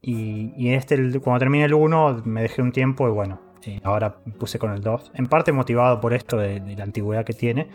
Y, 0.07 0.53
y 0.55 0.73
este, 0.73 1.19
cuando 1.19 1.39
terminé 1.39 1.65
el 1.65 1.73
1, 1.73 2.21
me 2.25 2.43
dejé 2.43 2.61
un 2.61 2.71
tiempo 2.71 3.07
y 3.07 3.11
bueno, 3.11 3.41
eh, 3.63 3.79
ahora 3.83 4.17
puse 4.37 4.59
con 4.59 4.71
el 4.71 4.81
2. 4.81 5.13
En 5.15 5.25
parte 5.25 5.51
motivado 5.51 5.99
por 5.99 6.13
esto 6.13 6.37
de, 6.37 6.59
de 6.59 6.75
la 6.75 6.83
antigüedad 6.83 7.25
que 7.25 7.33
tiene, 7.33 7.67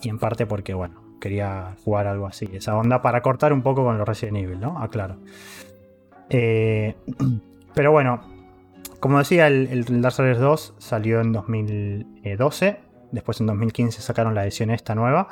y 0.00 0.08
en 0.08 0.20
parte 0.20 0.46
porque, 0.46 0.74
bueno, 0.74 1.02
quería 1.20 1.74
jugar 1.84 2.06
algo 2.06 2.26
así, 2.28 2.48
esa 2.52 2.76
onda 2.76 3.02
para 3.02 3.20
cortar 3.20 3.52
un 3.52 3.62
poco 3.62 3.82
con 3.82 3.98
los 3.98 4.06
Resident 4.06 4.36
Evil, 4.36 4.60
¿no? 4.60 4.80
Aclaro. 4.80 5.16
Eh, 6.30 6.94
pero 7.74 7.90
bueno, 7.90 8.20
como 9.00 9.18
decía, 9.18 9.48
el, 9.48 9.66
el 9.66 10.02
Darksiders 10.02 10.38
2 10.38 10.74
salió 10.78 11.20
en 11.20 11.32
2012. 11.32 12.78
Después 13.10 13.40
en 13.40 13.46
2015 13.46 14.00
sacaron 14.00 14.36
la 14.36 14.44
edición 14.44 14.70
esta 14.70 14.94
nueva. 14.94 15.26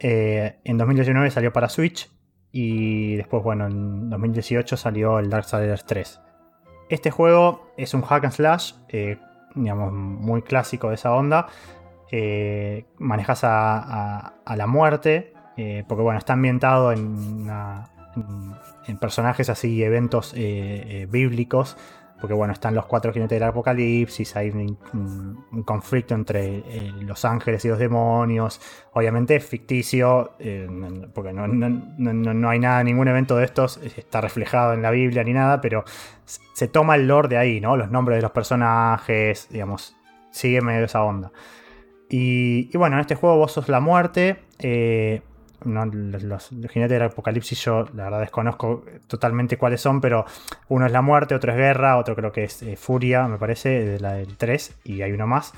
Eh, 0.00 0.56
en 0.64 0.76
2019 0.76 1.30
salió 1.30 1.52
para 1.52 1.68
Switch. 1.68 2.10
Y 2.52 3.16
después, 3.16 3.42
bueno, 3.42 3.66
en 3.66 4.08
2018 4.10 4.76
salió 4.76 5.18
el 5.18 5.28
Darksiders 5.30 5.84
3. 5.84 6.20
Este 6.88 7.10
juego 7.10 7.70
es 7.76 7.92
un 7.94 8.02
hack 8.02 8.24
and 8.24 8.32
slash, 8.32 8.72
eh, 8.88 9.18
digamos, 9.54 9.92
muy 9.92 10.42
clásico 10.42 10.88
de 10.88 10.94
esa 10.94 11.12
onda. 11.12 11.46
Eh, 12.10 12.86
manejas 12.98 13.44
a, 13.44 14.32
a- 14.46 14.56
la 14.56 14.66
muerte, 14.66 15.34
eh, 15.58 15.84
porque 15.86 16.02
bueno, 16.02 16.18
está 16.18 16.32
ambientado 16.32 16.92
en, 16.92 17.46
en- 18.16 18.54
en 18.86 18.98
personajes 18.98 19.50
así, 19.50 19.82
eventos 19.82 20.34
bíblicos, 21.10 21.76
porque 22.20 22.34
bueno, 22.34 22.52
están 22.52 22.74
los 22.74 22.86
cuatro 22.86 23.12
jinetes 23.12 23.38
del 23.38 23.48
apocalipsis, 23.48 24.36
hay 24.36 24.50
un, 24.50 25.64
conflicto 25.64 26.14
entre 26.14 26.58
eh, 26.58 26.92
los 27.00 27.24
ángeles 27.24 27.64
y 27.64 27.68
los 27.68 27.78
demonios, 27.78 28.60
obviamente 28.92 29.36
es 29.36 29.44
ficticio, 29.44 30.32
eh, 30.38 30.68
porque 31.14 31.32
no, 31.32 32.48
hay 32.48 32.58
nada, 32.58 32.82
ningún 32.82 33.08
evento 33.08 33.36
de 33.36 33.44
estos 33.44 33.78
está 33.96 34.20
reflejado 34.20 34.74
en 34.74 34.82
la 34.82 34.90
Biblia 34.90 35.22
ni 35.24 35.32
nada, 35.32 35.60
pero 35.60 35.84
se 36.24 36.68
toma 36.68 36.96
el 36.96 37.06
lore 37.06 37.28
de 37.28 37.36
ahí, 37.38 37.60
¿no? 37.60 37.76
Los 37.76 37.90
nombres 37.90 38.18
de 38.18 38.22
los 38.22 38.32
personajes, 38.32 39.48
digamos, 39.50 39.96
sigue 40.30 40.60
medio 40.60 40.84
esa 40.84 41.02
onda. 41.02 41.30
Y, 42.10 42.70
y 42.72 42.78
bueno, 42.78 42.96
en 42.96 43.00
este 43.00 43.14
juego 43.14 43.36
vos 43.36 43.52
sos 43.52 43.68
la 43.68 43.80
muerte. 43.80 44.44
eh, 44.58 45.22
no, 45.64 45.86
los, 45.86 46.22
los 46.22 46.70
jinetes 46.70 46.90
del 46.90 47.02
apocalipsis 47.02 47.64
yo 47.64 47.84
la 47.94 48.04
verdad 48.04 48.20
desconozco 48.20 48.84
totalmente 49.06 49.56
cuáles 49.56 49.80
son, 49.80 50.00
pero 50.00 50.24
uno 50.68 50.86
es 50.86 50.92
la 50.92 51.02
muerte, 51.02 51.34
otro 51.34 51.52
es 51.52 51.58
guerra, 51.58 51.96
otro 51.96 52.14
creo 52.14 52.32
que 52.32 52.44
es 52.44 52.62
eh, 52.62 52.76
furia, 52.76 53.26
me 53.28 53.38
parece, 53.38 53.68
de 53.68 54.00
la 54.00 54.14
del 54.14 54.36
3, 54.36 54.76
y 54.84 55.02
hay 55.02 55.12
uno 55.12 55.26
más. 55.26 55.52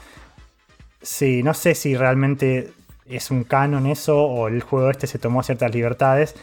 Sí, 1.03 1.43
no 1.43 1.55
sé 1.55 1.75
si 1.75 1.97
realmente 1.97 2.73
es 3.07 3.31
un 3.31 3.45
canon 3.45 3.87
eso 3.87 4.23
o 4.23 4.49
el 4.49 4.63
juego 4.63 4.91
este 4.91 5.07
se 5.07 5.19
tomó 5.19 5.43
ciertas 5.43 5.75
libertades, 5.75 6.35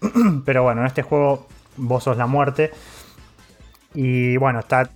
pero 0.44 0.62
bueno, 0.62 0.82
en 0.82 0.86
este 0.86 1.02
juego 1.02 1.46
vos 1.76 2.04
sos 2.04 2.16
la 2.16 2.26
muerte. 2.26 2.70
Y 3.94 4.36
bueno, 4.36 4.58
está 4.58 4.90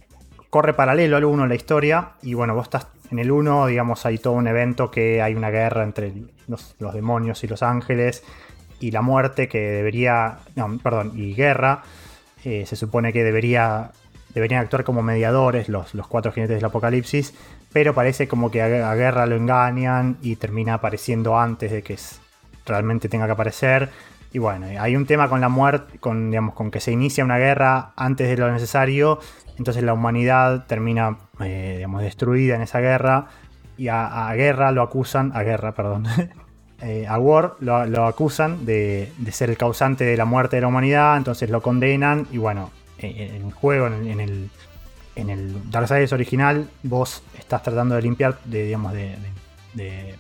corre 0.51 0.75
paralelo 0.75 1.17
al 1.17 1.25
1 1.25 1.47
la 1.47 1.55
historia. 1.55 2.11
Y 2.23 2.35
bueno, 2.35 2.55
vos 2.55 2.65
estás 2.65 2.87
en 3.11 3.19
el 3.19 3.31
1, 3.31 3.67
digamos, 3.67 4.07
hay 4.07 4.19
todo 4.19 4.35
un 4.35 4.47
evento 4.47 4.91
que 4.91 5.21
hay 5.21 5.35
una 5.35 5.51
guerra 5.51 5.83
entre 5.83 6.13
los, 6.47 6.77
demonios 6.95 7.43
y 7.43 7.49
los 7.49 7.63
ángeles. 7.63 8.23
Y 8.79 8.93
la 8.93 9.03
muerte 9.03 9.49
que 9.49 9.59
debería. 9.59 10.39
No, 10.55 10.79
perdón, 10.79 11.13
y 11.15 11.35
guerra. 11.35 11.83
eh, 12.45 12.65
se 12.67 12.77
supone 12.77 13.13
que 13.13 13.25
debería. 13.25 13.91
Deberían 14.33 14.61
actuar 14.61 14.85
como 14.85 15.03
mediadores 15.03 15.69
los, 15.69 15.93
los 15.95 16.07
cuatro 16.07 16.31
jinetes 16.31 16.57
del 16.57 16.65
apocalipsis. 16.65 17.35
Pero 17.73 17.95
parece 17.95 18.29
como 18.29 18.51
que 18.51 18.63
a, 18.63 18.95
guerra 18.95 19.27
lo 19.27 19.37
engañan 19.37 20.17
y 20.23 20.37
termina 20.37 20.75
apareciendo 20.75 21.39
antes 21.39 21.71
de 21.73 21.83
que 21.83 21.99
realmente 22.65 23.09
tenga 23.09 23.27
que 23.27 23.33
aparecer. 23.33 23.91
Y 24.33 24.39
bueno, 24.39 24.67
hay 24.79 24.95
un 24.95 25.07
tema 25.07 25.29
con 25.29 25.41
la 25.41 25.49
muerte, 25.49 25.99
con, 25.99 26.31
digamos, 26.31 26.55
con 26.55 26.71
que 26.71 26.81
se 26.81 26.93
inicia 26.93 27.25
una 27.25 27.39
guerra 27.39 27.93
antes 27.97 28.29
de 28.29 28.37
lo 28.37 28.51
necesario 28.53 29.19
entonces 29.61 29.83
la 29.83 29.93
humanidad 29.93 30.65
termina, 30.67 31.19
eh, 31.39 31.75
digamos, 31.77 32.01
destruida 32.01 32.55
en 32.55 32.63
esa 32.63 32.81
guerra. 32.81 33.27
Y 33.77 33.89
a, 33.89 34.33
Guerra 34.35 34.73
lo 34.73 34.81
acusan, 34.81 35.33
a 35.35 35.43
Guerra, 35.43 35.75
perdón, 35.75 36.07
eh, 36.81 37.07
a 37.07 37.19
War 37.19 37.57
lo, 37.61 38.07
acusan 38.07 38.65
de, 38.65 39.13
de 39.19 39.33
ser 39.33 39.51
el 39.51 39.59
causante 39.59 40.05
de 40.05 40.17
la 40.17 40.25
muerte 40.25 40.57
de 40.57 40.63
la 40.63 40.69
humanidad. 40.69 41.19
Entonces 41.19 41.51
lo 41.51 41.61
condenan. 41.61 42.27
Y 42.33 42.39
bueno, 42.39 42.71
eh, 43.01 43.33
en 43.37 43.49
el 43.49 43.53
juego, 43.53 43.89
en 43.89 44.19
el, 44.19 44.49
en 45.15 45.29
el, 45.29 45.71
Darksiders 45.71 46.15
original, 46.15 46.71
vos 46.83 47.23
estás 47.39 47.63
tratando 47.63 47.97
de 47.97 48.01
limpiar, 48.01 48.39
de, 48.47 48.65
digamos, 48.65 48.95
de 48.95 50.15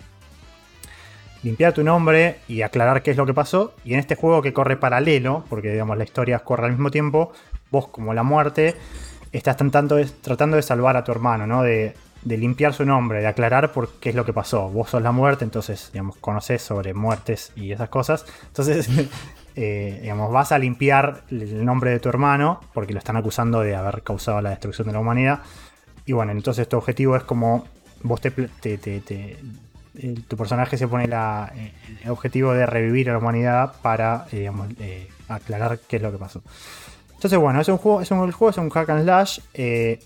limpiar 1.42 1.72
tu 1.72 1.82
nombre 1.82 2.40
y 2.46 2.60
aclarar 2.60 3.02
qué 3.02 3.12
es 3.12 3.16
lo 3.16 3.24
que 3.24 3.32
pasó. 3.32 3.72
Y 3.86 3.94
en 3.94 4.00
este 4.00 4.16
juego 4.16 4.42
que 4.42 4.52
corre 4.52 4.76
paralelo, 4.76 5.46
porque 5.48 5.72
digamos 5.72 5.96
la 5.96 6.04
historia 6.04 6.40
corre 6.40 6.66
al 6.66 6.72
mismo 6.72 6.90
tiempo, 6.90 7.32
vos 7.70 7.88
como 7.88 8.12
la 8.12 8.22
muerte 8.22 8.76
estás 9.32 9.56
tratando 9.56 9.96
de, 9.96 10.06
tratando 10.06 10.56
de 10.56 10.62
salvar 10.62 10.96
a 10.96 11.04
tu 11.04 11.12
hermano, 11.12 11.46
¿no? 11.46 11.62
De, 11.62 11.94
de 12.22 12.36
limpiar 12.36 12.74
su 12.74 12.84
nombre, 12.84 13.20
de 13.20 13.26
aclarar 13.26 13.72
por 13.72 13.92
qué 13.94 14.10
es 14.10 14.14
lo 14.14 14.24
que 14.24 14.32
pasó. 14.32 14.68
Vos 14.68 14.90
sos 14.90 15.02
la 15.02 15.12
muerte, 15.12 15.44
entonces, 15.44 15.90
digamos, 15.92 16.16
conocés 16.16 16.62
sobre 16.62 16.92
muertes 16.94 17.52
y 17.56 17.72
esas 17.72 17.88
cosas. 17.88 18.26
Entonces, 18.48 18.88
eh, 19.56 19.98
digamos, 20.02 20.30
vas 20.32 20.52
a 20.52 20.58
limpiar 20.58 21.22
el 21.30 21.64
nombre 21.64 21.90
de 21.90 22.00
tu 22.00 22.08
hermano 22.08 22.60
porque 22.74 22.92
lo 22.92 22.98
están 22.98 23.16
acusando 23.16 23.60
de 23.60 23.74
haber 23.76 24.02
causado 24.02 24.40
la 24.42 24.50
destrucción 24.50 24.86
de 24.88 24.92
la 24.92 25.00
humanidad. 25.00 25.40
Y 26.06 26.12
bueno, 26.12 26.32
entonces 26.32 26.68
tu 26.68 26.76
objetivo 26.76 27.16
es 27.16 27.22
como 27.22 27.66
vos 28.02 28.20
te, 28.20 28.30
te- 28.30 28.78
te- 28.78 29.36
el- 29.98 30.24
tu 30.24 30.36
personaje 30.36 30.76
se 30.76 30.88
pone 30.88 31.06
la- 31.06 31.52
eh, 31.54 31.72
el 32.04 32.10
objetivo 32.10 32.52
de 32.52 32.66
revivir 32.66 33.10
a 33.10 33.12
la 33.12 33.18
humanidad 33.18 33.72
para 33.82 34.26
eh, 34.32 34.38
digamos, 34.40 34.68
eh, 34.80 35.08
aclarar 35.28 35.78
qué 35.88 35.96
es 35.96 36.02
lo 36.02 36.10
que 36.12 36.18
pasó. 36.18 36.42
Entonces, 37.20 37.38
bueno, 37.38 37.60
es 37.60 37.68
un 37.68 37.76
juego, 37.76 38.00
es 38.00 38.10
un, 38.12 38.24
el 38.26 38.32
juego 38.32 38.48
es 38.48 38.56
un 38.56 38.70
hack 38.70 38.88
and 38.88 39.02
slash 39.02 39.40
eh, 39.52 39.98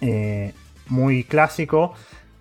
eh, 0.00 0.54
muy 0.86 1.24
clásico. 1.24 1.92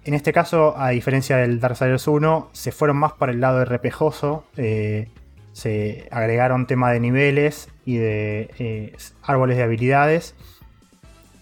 En 0.06 0.14
este 0.14 0.32
caso, 0.32 0.78
a 0.78 0.92
diferencia 0.92 1.36
del 1.36 1.60
Darksiders 1.60 2.08
1, 2.08 2.52
se 2.54 2.72
fueron 2.72 2.96
más 2.96 3.12
para 3.12 3.34
el 3.34 3.42
lado 3.42 3.66
RPGoso. 3.66 4.46
eh, 4.56 5.10
se 5.52 6.08
agregaron 6.10 6.68
tema 6.68 6.90
de 6.90 7.02
niveles 7.02 7.68
y 7.86 7.98
de 7.98 8.50
eh, 8.60 8.96
árboles 9.22 9.58
de 9.58 9.64
habilidades. 9.64 10.36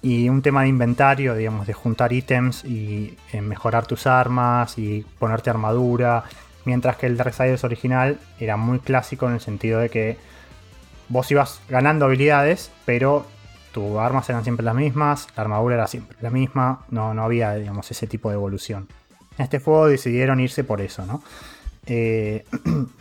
Y 0.02 0.28
un 0.28 0.42
tema 0.42 0.64
de 0.64 0.70
inventario, 0.70 1.36
digamos, 1.36 1.68
de 1.68 1.74
juntar 1.74 2.14
ítems 2.14 2.66
y 2.66 3.16
mejorar 3.44 3.86
tus 3.86 4.08
armas 4.08 4.80
y 4.80 5.06
ponerte 5.20 5.52
armadura. 5.52 6.24
Mientras 6.66 6.98
que 6.98 7.06
el 7.06 7.16
Darksiders 7.16 7.64
original 7.64 8.18
era 8.40 8.58
muy 8.58 8.80
clásico 8.80 9.28
en 9.28 9.34
el 9.34 9.40
sentido 9.40 9.80
de 9.80 9.90
que 9.90 10.18
vos 11.10 11.30
ibas 11.32 11.62
ganando 11.70 12.06
habilidades, 12.06 12.72
pero 12.86 13.26
tus 13.72 13.98
armas 13.98 14.30
eran 14.30 14.44
siempre 14.44 14.64
las 14.66 14.76
mismas, 14.76 15.28
la 15.36 15.42
armadura 15.44 15.76
era 15.76 15.88
siempre 15.88 16.18
la 16.22 16.30
misma, 16.30 16.86
no, 16.90 17.14
no 17.14 17.24
había, 17.24 17.54
digamos, 17.56 17.90
ese 17.92 18.08
tipo 18.08 18.30
de 18.30 18.36
evolución. 18.36 18.88
En 19.38 19.44
este 19.46 19.60
juego 19.60 19.88
decidieron 19.88 20.40
irse 20.40 20.64
por 20.64 20.80
eso, 20.82 21.06
¿no? 21.06 21.24
Eh, 21.88 22.46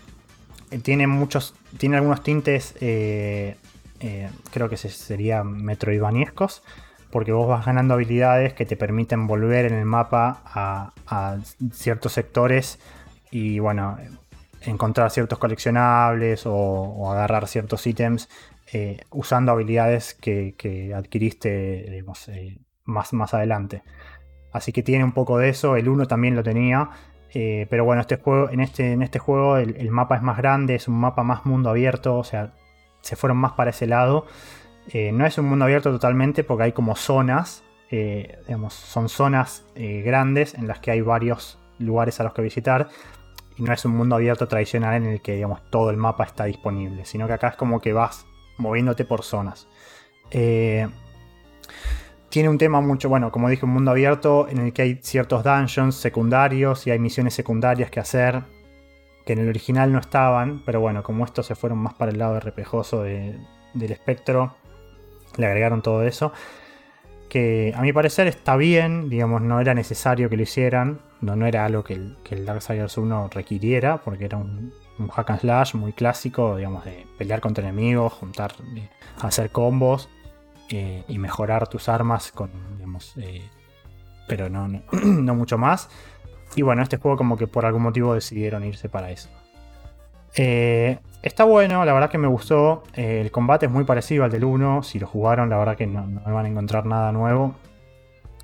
tiene 0.82 1.06
muchos, 1.06 1.54
tiene 1.78 1.96
algunos 1.96 2.22
tintes, 2.22 2.74
eh, 2.80 3.56
eh, 4.00 4.30
creo 4.50 4.68
que 4.68 4.76
se- 4.76 4.88
serían 4.88 5.62
metroidvaniescos, 5.62 6.62
porque 7.10 7.32
vos 7.32 7.46
vas 7.46 7.66
ganando 7.66 7.92
habilidades 7.94 8.54
que 8.54 8.64
te 8.64 8.76
permiten 8.76 9.26
volver 9.26 9.66
en 9.66 9.74
el 9.74 9.84
mapa 9.84 10.40
a 10.46 11.36
ciertos 11.72 12.12
sectores 12.14 12.78
y, 13.30 13.58
bueno, 13.58 13.98
encontrar 14.66 15.10
ciertos 15.10 15.38
coleccionables 15.38 16.44
o, 16.46 17.10
agarrar 17.10 17.48
ciertos 17.48 17.86
ítems 17.86 18.28
eh, 18.72 19.00
usando 19.10 19.52
habilidades 19.52 20.14
que, 20.14 20.92
adquiriste 20.96 21.98
eh, 21.98 22.58
más, 22.84 23.12
más 23.12 23.34
adelante. 23.34 23.82
Así 24.52 24.72
que 24.72 24.82
tiene 24.82 25.04
un 25.04 25.12
poco 25.12 25.38
de 25.38 25.48
eso, 25.48 25.76
el 25.76 25.88
1 25.88 26.06
también 26.06 26.36
lo 26.36 26.42
tenía, 26.42 26.90
eh, 27.32 27.66
pero 27.70 27.84
bueno, 27.84 28.02
este 28.02 28.16
juego, 28.16 28.50
en, 28.50 28.60
este, 28.60 28.92
en 28.92 29.02
este 29.02 29.18
juego 29.18 29.56
el, 29.56 29.76
el 29.76 29.90
mapa 29.90 30.16
es 30.16 30.22
más 30.22 30.36
grande, 30.36 30.74
es 30.74 30.88
un 30.88 31.00
mapa 31.00 31.22
más 31.22 31.46
mundo 31.46 31.70
abierto, 31.70 32.18
o 32.18 32.24
sea, 32.24 32.52
se 33.00 33.16
fueron 33.16 33.38
más 33.38 33.52
para 33.52 33.70
ese 33.70 33.86
lado. 33.86 34.26
No 35.12 35.24
es 35.24 35.38
un 35.38 35.46
mundo 35.46 35.64
abierto 35.64 35.92
totalmente 35.92 36.42
porque 36.42 36.64
hay 36.64 36.72
como 36.72 36.96
zonas, 36.96 37.62
digamos, 37.88 38.74
son 38.74 39.08
zonas 39.08 39.64
grandes 39.76 40.54
en 40.54 40.66
las 40.66 40.80
que 40.80 40.90
hay 40.90 41.02
varios 41.02 41.60
lugares 41.78 42.18
a 42.18 42.24
los 42.24 42.34
que 42.34 42.42
visitar 42.42 42.88
no 43.62 43.72
es 43.72 43.84
un 43.84 43.92
mundo 43.92 44.16
abierto 44.16 44.48
tradicional 44.48 44.94
en 44.94 45.06
el 45.06 45.20
que 45.22 45.34
digamos 45.34 45.60
todo 45.70 45.90
el 45.90 45.96
mapa 45.96 46.24
está 46.24 46.44
disponible, 46.44 47.04
sino 47.04 47.26
que 47.26 47.32
acá 47.34 47.48
es 47.48 47.56
como 47.56 47.80
que 47.80 47.92
vas 47.92 48.26
moviéndote 48.58 49.04
por 49.04 49.22
zonas. 49.22 49.68
Eh, 50.30 50.88
tiene 52.28 52.48
un 52.48 52.58
tema 52.58 52.80
mucho, 52.80 53.08
bueno, 53.08 53.30
como 53.30 53.48
dije, 53.48 53.64
un 53.64 53.72
mundo 53.72 53.90
abierto 53.90 54.48
en 54.48 54.58
el 54.58 54.72
que 54.72 54.82
hay 54.82 54.98
ciertos 55.02 55.44
dungeons 55.44 55.94
secundarios 55.94 56.86
y 56.86 56.90
hay 56.90 56.98
misiones 56.98 57.34
secundarias 57.34 57.90
que 57.90 58.00
hacer 58.00 58.42
que 59.26 59.34
en 59.34 59.38
el 59.40 59.48
original 59.48 59.92
no 59.92 60.00
estaban, 60.00 60.62
pero 60.64 60.80
bueno, 60.80 61.02
como 61.02 61.24
estos 61.24 61.46
se 61.46 61.54
fueron 61.54 61.78
más 61.78 61.94
para 61.94 62.10
el 62.10 62.18
lado 62.18 62.40
repejoso 62.40 63.02
de- 63.02 63.38
del 63.74 63.92
espectro, 63.92 64.56
le 65.36 65.46
agregaron 65.46 65.80
todo 65.82 66.02
eso. 66.02 66.32
Que 67.28 67.72
a 67.76 67.80
mi 67.82 67.92
parecer 67.92 68.26
está 68.26 68.56
bien, 68.56 69.08
digamos, 69.08 69.40
no 69.40 69.60
era 69.60 69.74
necesario 69.74 70.28
que 70.28 70.36
lo 70.36 70.42
hicieran, 70.42 71.00
no, 71.22 71.36
no 71.36 71.46
era 71.46 71.64
algo 71.64 71.84
que 71.84 71.94
el, 71.94 72.16
que 72.24 72.34
el 72.34 72.44
Darksiders 72.44 72.98
1 72.98 73.30
requiriera, 73.32 73.98
porque 73.98 74.24
era 74.24 74.36
un, 74.36 74.72
hack 75.10 75.30
and 75.30 75.40
slash 75.40 75.74
muy 75.74 75.92
clásico, 75.92 76.56
digamos, 76.56 76.84
de 76.84 77.06
pelear 77.16 77.40
contra 77.40 77.64
enemigos, 77.64 78.12
juntar, 78.12 78.52
eh, 78.76 78.88
hacer 79.20 79.50
combos 79.50 80.08
eh, 80.68 81.04
y 81.08 81.18
mejorar 81.18 81.68
tus 81.68 81.88
armas 81.88 82.32
con, 82.32 82.50
digamos, 82.76 83.14
eh, 83.16 83.48
pero 84.26 84.50
no, 84.50 84.68
no, 84.68 84.82
mucho 85.34 85.58
más. 85.58 85.88
Y 86.56 86.62
bueno, 86.62 86.82
este 86.82 86.98
juego 86.98 87.16
como 87.16 87.36
que 87.36 87.46
por 87.46 87.64
algún 87.66 87.82
motivo 87.82 88.14
decidieron 88.14 88.64
irse 88.64 88.88
para 88.88 89.10
eso. 89.10 89.30
Está 90.34 91.44
bueno, 91.44 91.84
la 91.84 91.92
verdad 91.92 92.10
que 92.10 92.18
me 92.18 92.26
gustó. 92.26 92.82
El 92.94 93.30
combate 93.30 93.66
es 93.66 93.72
muy 93.72 93.84
parecido 93.84 94.24
al 94.24 94.30
del 94.30 94.44
1. 94.44 94.82
Si 94.82 94.98
lo 94.98 95.06
jugaron, 95.06 95.48
la 95.50 95.58
verdad 95.58 95.76
que 95.76 95.86
no, 95.86 96.06
no 96.06 96.22
van 96.34 96.46
a 96.46 96.48
encontrar 96.48 96.84
nada 96.84 97.12
nuevo. 97.12 97.54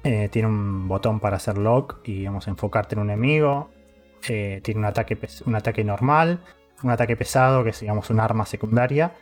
Eh, 0.05 0.28
tiene 0.30 0.49
un 0.49 0.88
botón 0.88 1.20
para 1.20 1.36
hacer 1.36 1.59
lock 1.59 1.99
y 2.05 2.18
digamos, 2.20 2.46
enfocarte 2.49 2.94
en 2.94 3.01
un 3.03 3.11
enemigo. 3.11 3.70
Eh, 4.28 4.61
tiene 4.62 4.80
un 4.80 4.86
ataque, 4.86 5.18
un 5.46 5.55
ataque 5.55 5.84
normal, 5.84 6.40
un 6.82 6.90
ataque 6.90 7.16
pesado, 7.16 7.64
que 7.64 7.70
es 7.70 7.80
digamos, 7.80 8.11
un 8.11 8.20
arma 8.20 8.46
secundaria. 8.46 9.12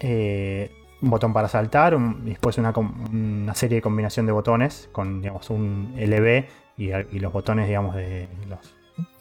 Eh, 0.00 0.70
un 1.00 1.10
botón 1.10 1.32
para 1.32 1.48
saltar, 1.48 1.96
un- 1.96 2.22
y 2.24 2.30
después 2.30 2.58
una, 2.58 2.72
una 2.76 3.54
serie 3.54 3.76
de 3.76 3.82
combinación 3.82 4.24
de 4.26 4.32
botones 4.32 4.88
con 4.92 5.20
digamos, 5.20 5.50
un 5.50 5.94
LB 5.98 6.44
y, 6.76 6.90
y 6.92 7.18
los 7.18 7.32
botones 7.32 7.66
digamos, 7.66 7.96
de 7.96 8.28
los 8.48 8.74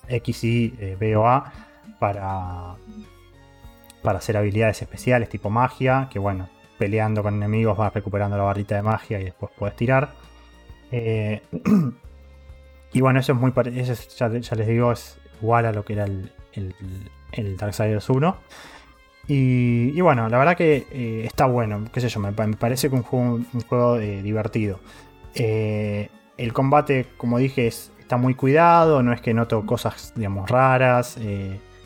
X, 0.08 0.44
Y, 0.44 0.70
B 1.00 1.16
o 1.16 1.28
A 1.28 1.52
para, 2.00 2.76
para 4.04 4.20
hacer 4.20 4.38
habilidades 4.38 4.82
especiales 4.82 5.30
tipo 5.30 5.50
magia, 5.50 6.08
que 6.12 6.20
bueno, 6.20 6.50
peleando 6.78 7.24
con 7.24 7.36
enemigos 7.36 7.78
vas 7.78 7.94
recuperando 7.94 8.38
la 8.38 8.44
barrita 8.44 8.76
de 8.76 8.82
magia 8.84 9.20
y 9.20 9.24
después 9.26 9.52
puedes 9.58 9.76
tirar. 9.76 10.10
Eh, 10.92 11.42
y 12.94 13.02
bueno, 13.02 13.20
eso 13.20 13.34
es 13.34 13.40
muy 13.40 13.52
pare- 13.52 13.80
eso 13.80 13.94
es- 13.94 14.16
ya, 14.18 14.28
ya 14.30 14.56
les 14.56 14.68
digo, 14.68 14.92
es 14.92 15.18
igual 15.42 15.66
a 15.66 15.72
lo 15.72 15.84
que 15.86 15.94
era 15.94 16.06
el, 16.06 16.32
el, 16.54 16.76
el 17.32 17.58
Darksiders 17.58 18.10
1. 18.10 18.36
Y, 19.28 19.92
y 19.96 20.02
bueno, 20.02 20.28
la 20.28 20.38
verdad 20.38 20.58
que 20.58 20.88
eh, 20.92 21.24
está 21.26 21.46
bueno, 21.46 21.86
qué 21.94 22.02
sé 22.02 22.10
yo, 22.10 22.20
me, 22.20 22.32
pa- 22.34 22.48
me 22.48 22.58
parece 22.58 22.90
que 22.90 22.96
un 22.96 23.04
juego, 23.04 23.26
un 23.36 23.62
juego 23.68 23.98
eh, 23.98 24.22
divertido. 24.22 24.80
El 25.34 26.54
combate, 26.54 27.06
como 27.18 27.38
dije, 27.38 27.68
es- 27.68 27.92
está 28.00 28.18
muy 28.18 28.36
cuidado, 28.36 29.02
no 29.04 29.14
es 29.14 29.22
que 29.22 29.34
noto 29.34 29.66
cosas, 29.66 30.12
digamos, 30.16 30.50
raras. 30.50 31.18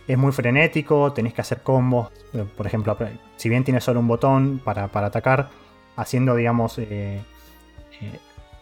es 0.07 0.17
muy 0.17 0.31
frenético, 0.31 1.13
tenés 1.13 1.33
que 1.33 1.41
hacer 1.41 1.61
combos. 1.61 2.09
Por 2.57 2.65
ejemplo, 2.65 2.97
si 3.35 3.49
bien 3.49 3.63
tienes 3.63 3.83
solo 3.83 3.99
un 3.99 4.07
botón 4.07 4.59
para, 4.63 4.87
para 4.87 5.07
atacar, 5.07 5.49
haciendo, 5.97 6.35
digamos, 6.35 6.79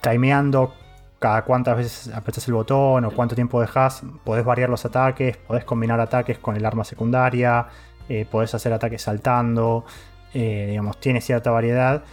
timeando 0.04 0.74
cada 1.18 1.44
cuántas 1.44 1.78
veces 1.78 2.14
apretas 2.14 2.46
el 2.50 2.54
botón 2.54 3.06
o 3.06 3.12
cuánto 3.12 3.34
tiempo 3.34 3.62
dejas, 3.62 4.04
podés 4.26 4.44
variar 4.44 4.70
los 4.70 4.84
ataques, 4.84 5.38
podés 5.38 5.64
combinar 5.64 6.00
ataques 6.02 6.38
con 6.38 6.58
el 6.58 6.66
arma 6.66 6.84
secundaria, 6.84 7.68
eh, 8.10 8.26
podés 8.30 8.54
hacer 8.54 8.74
ataques 8.74 9.02
saltando, 9.02 9.86
eh, 10.34 10.68
digamos, 10.72 11.00
tiene 11.00 11.22
cierta 11.22 11.50
variedad. 11.50 12.04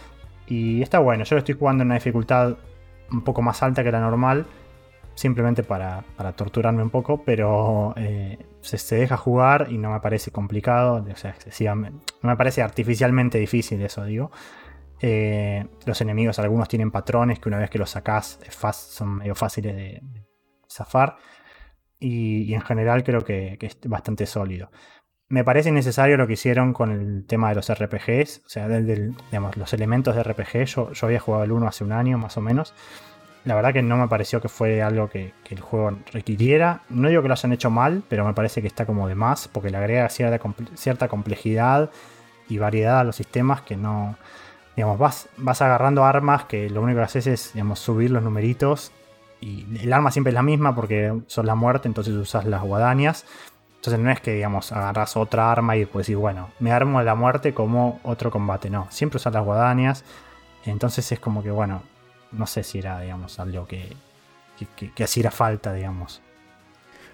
Y 0.47 0.81
está 0.81 0.99
bueno, 0.99 1.25
yo 1.25 1.35
lo 1.35 1.39
estoy 1.39 1.55
jugando 1.55 1.81
en 1.81 1.89
una 1.89 1.95
dificultad 1.95 2.55
un 3.11 3.21
poco 3.21 3.41
más 3.41 3.61
alta 3.61 3.83
que 3.83 3.91
la 3.91 3.99
normal, 3.99 4.45
simplemente 5.13 5.61
para, 5.63 6.05
para 6.15 6.31
torturarme 6.31 6.81
un 6.81 6.89
poco, 6.89 7.21
pero 7.25 7.93
eh, 7.97 8.37
se, 8.61 8.77
se 8.77 8.95
deja 8.95 9.17
jugar 9.17 9.67
y 9.69 9.77
no 9.77 9.91
me 9.91 9.99
parece 9.99 10.31
complicado, 10.31 11.05
o 11.11 11.15
sea, 11.17 11.31
excesivamente, 11.31 12.13
no 12.21 12.29
me 12.29 12.37
parece 12.37 12.61
artificialmente 12.61 13.37
difícil 13.39 13.81
eso, 13.81 14.05
digo. 14.05 14.31
Eh, 15.01 15.65
los 15.85 15.99
enemigos, 16.01 16.37
algunos 16.39 16.67
tienen 16.67 16.91
patrones 16.91 17.39
que 17.39 17.49
una 17.49 17.57
vez 17.57 17.69
que 17.69 17.79
los 17.79 17.89
sacás 17.89 18.39
son 18.71 19.17
medio 19.17 19.35
fáciles 19.35 19.75
de, 19.75 20.01
zafar. 20.69 21.17
Y, 21.99 22.53
en 22.53 22.61
general 22.61 23.03
creo 23.03 23.23
que, 23.23 23.57
es 23.59 23.77
bastante 23.85 24.25
sólido. 24.25 24.71
Me 25.29 25.43
parece 25.43 25.71
necesario 25.71 26.17
lo 26.17 26.27
que 26.27 26.33
hicieron 26.33 26.73
con 26.73 26.91
el 26.91 27.25
tema 27.25 27.49
de 27.49 27.55
los 27.55 27.71
RPGs, 27.73 28.41
o 28.45 28.49
sea, 28.49 28.67
los 28.67 29.73
elementos 29.73 30.15
de 30.15 30.23
RPG. 30.23 30.65
Yo, 30.65 30.91
yo 30.91 31.07
había 31.07 31.19
jugado 31.19 31.43
el 31.45 31.51
1 31.51 31.67
hace 31.67 31.83
un 31.83 31.93
año 31.93 32.17
más 32.17 32.37
o 32.37 32.41
menos. 32.41 32.73
La 33.43 33.55
verdad 33.55 33.73
que 33.73 33.81
no 33.81 33.97
me 33.97 34.07
pareció 34.07 34.39
que 34.39 34.49
fue 34.49 34.83
algo 34.83 35.09
que, 35.09 35.33
el 35.49 35.59
juego 35.59 35.97
requiriera. 36.11 36.83
No 36.89 37.09
digo 37.09 37.21
que 37.21 37.27
lo 37.27 37.33
hayan 37.33 37.53
hecho 37.53 37.71
mal, 37.71 38.03
pero 38.07 38.25
me 38.25 38.33
parece 38.33 38.61
que 38.61 38.67
está 38.67 38.85
como 38.85 39.07
de 39.07 39.15
más, 39.15 39.47
porque 39.47 39.71
le 39.71 39.77
agrega 39.77 40.07
cierta, 40.09 40.39
cierta 40.75 41.07
complejidad 41.07 41.89
y 42.47 42.59
variedad 42.59 42.99
a 42.99 43.03
los 43.03 43.15
sistemas 43.15 43.61
que 43.61 43.75
no. 43.75 44.15
Digamos, 44.75 44.97
vas, 44.97 45.29
vas 45.37 45.61
agarrando 45.61 46.05
armas 46.05 46.45
que 46.45 46.69
lo 46.69 46.81
único 46.81 46.99
que 46.99 47.03
haces 47.03 47.27
es 47.27 47.53
digamos, 47.53 47.79
subir 47.79 48.11
los 48.11 48.23
numeritos. 48.23 48.91
Y 49.39 49.65
el 49.81 49.91
arma 49.91 50.11
siempre 50.11 50.29
es 50.31 50.35
la 50.35 50.43
misma 50.43 50.75
porque 50.75 51.19
son 51.27 51.45
la 51.45 51.55
muerte, 51.55 51.87
entonces 51.87 52.13
usas 52.13 52.45
las 52.45 52.61
guadañas. 52.61 53.25
Entonces 53.77 53.99
no 53.99 54.11
es 54.11 54.21
que, 54.21 54.33
digamos, 54.33 54.71
agarras 54.71 55.17
otra 55.17 55.51
arma 55.51 55.75
y 55.75 55.79
después 55.79 56.05
decís, 56.05 56.19
bueno, 56.19 56.51
me 56.59 56.71
armo 56.71 57.01
la 57.01 57.15
muerte 57.15 57.53
como 57.53 57.99
otro 58.03 58.29
combate. 58.29 58.69
No, 58.69 58.87
siempre 58.91 59.17
usas 59.17 59.33
las 59.33 59.43
guadañas. 59.43 60.03
Entonces 60.65 61.11
es 61.11 61.19
como 61.19 61.41
que, 61.41 61.49
bueno, 61.49 61.81
no 62.31 62.45
sé 62.45 62.63
si 62.63 62.77
era, 62.77 62.99
digamos, 63.01 63.39
algo 63.39 63.65
que, 63.65 63.95
que, 64.59 64.67
que, 64.75 64.93
que 64.93 65.03
hacía 65.03 65.31
falta, 65.31 65.73
digamos. 65.73 66.21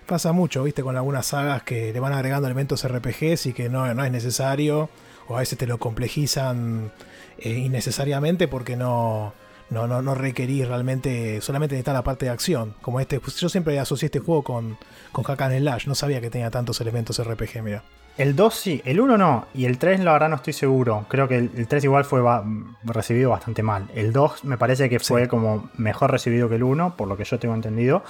Pasa 0.05 0.31
mucho, 0.31 0.63
viste, 0.63 0.83
con 0.83 0.95
algunas 0.95 1.25
sagas 1.25 1.63
que 1.63 1.91
le 1.91 1.99
van 1.99 2.13
agregando 2.13 2.47
elementos 2.47 2.87
RPGs 2.87 3.47
y 3.47 3.53
que 3.53 3.69
no, 3.69 3.93
no 3.93 4.05
es 4.05 4.11
necesario, 4.11 4.89
o 5.27 5.35
a 5.35 5.39
veces 5.39 5.57
te 5.57 5.67
lo 5.67 5.79
complejizan 5.79 6.91
eh, 7.39 7.49
innecesariamente 7.49 8.47
porque 8.47 8.75
no, 8.75 9.33
no, 9.69 9.87
no, 9.87 10.01
no 10.01 10.15
requerís 10.15 10.67
realmente, 10.67 11.41
solamente 11.41 11.75
necesitas 11.75 11.93
la 11.93 12.03
parte 12.03 12.25
de 12.25 12.31
acción. 12.31 12.73
Como 12.81 12.99
este, 12.99 13.19
pues 13.19 13.35
yo 13.37 13.49
siempre 13.49 13.77
asocié 13.79 14.07
este 14.07 14.19
juego 14.19 14.43
con, 14.43 14.77
con 15.11 15.23
Hack 15.23 15.41
and 15.41 15.57
Slash, 15.59 15.87
no 15.87 15.95
sabía 15.95 16.21
que 16.21 16.29
tenía 16.29 16.49
tantos 16.51 16.79
elementos 16.81 17.19
RPG, 17.23 17.61
mira. 17.63 17.83
El 18.17 18.35
2 18.35 18.55
sí, 18.55 18.81
el 18.83 18.99
1 18.99 19.15
no, 19.15 19.45
y 19.53 19.65
el 19.65 19.77
3 19.77 19.99
la 19.99 20.11
verdad 20.13 20.29
no 20.29 20.37
estoy 20.37 20.53
seguro. 20.53 21.05
Creo 21.07 21.27
que 21.27 21.37
el, 21.37 21.51
el 21.55 21.67
3 21.67 21.83
igual 21.83 22.03
fue 22.03 22.19
ba- 22.21 22.43
recibido 22.83 23.29
bastante 23.29 23.61
mal. 23.61 23.87
El 23.93 24.11
2 24.11 24.43
me 24.43 24.57
parece 24.57 24.89
que 24.89 24.99
fue 24.99 25.23
Sí. 25.23 25.27
como 25.27 25.69
mejor 25.77 26.09
recibido 26.11 26.49
que 26.49 26.55
el 26.55 26.63
1, 26.63 26.95
por 26.97 27.07
lo 27.07 27.15
que 27.15 27.25
yo 27.25 27.37
tengo 27.37 27.53
entendido. 27.53 28.03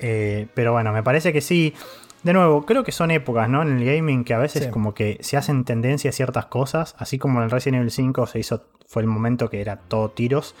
Eh, 0.00 0.46
pero 0.54 0.72
bueno, 0.72 0.90
me 0.92 1.02
parece 1.02 1.32
que 1.34 1.40
sí. 1.42 1.74
De 2.22 2.32
nuevo, 2.32 2.64
creo 2.64 2.84
que 2.84 2.92
son 2.92 3.10
épocas, 3.10 3.48
¿no? 3.48 3.62
En 3.62 3.78
el 3.78 3.84
gaming 3.84 4.22
que 4.24 4.34
a 4.34 4.38
veces 4.38 4.64
Sí. 4.64 4.70
como 4.70 4.94
que 4.94 5.18
se 5.20 5.36
hacen 5.36 5.64
tendencia 5.64 6.10
a 6.10 6.12
ciertas 6.12 6.46
cosas, 6.46 6.94
así 6.98 7.18
como 7.18 7.38
en 7.40 7.44
el 7.44 7.50
Resident 7.50 7.80
Evil 7.80 7.90
5 7.90 8.26
se 8.26 8.38
hizo, 8.38 8.64
fue 8.86 9.02
el 9.02 9.08
momento 9.08 9.50
que 9.50 9.60
era 9.60 9.76
todo 9.76 10.10
tiros. 10.10 10.54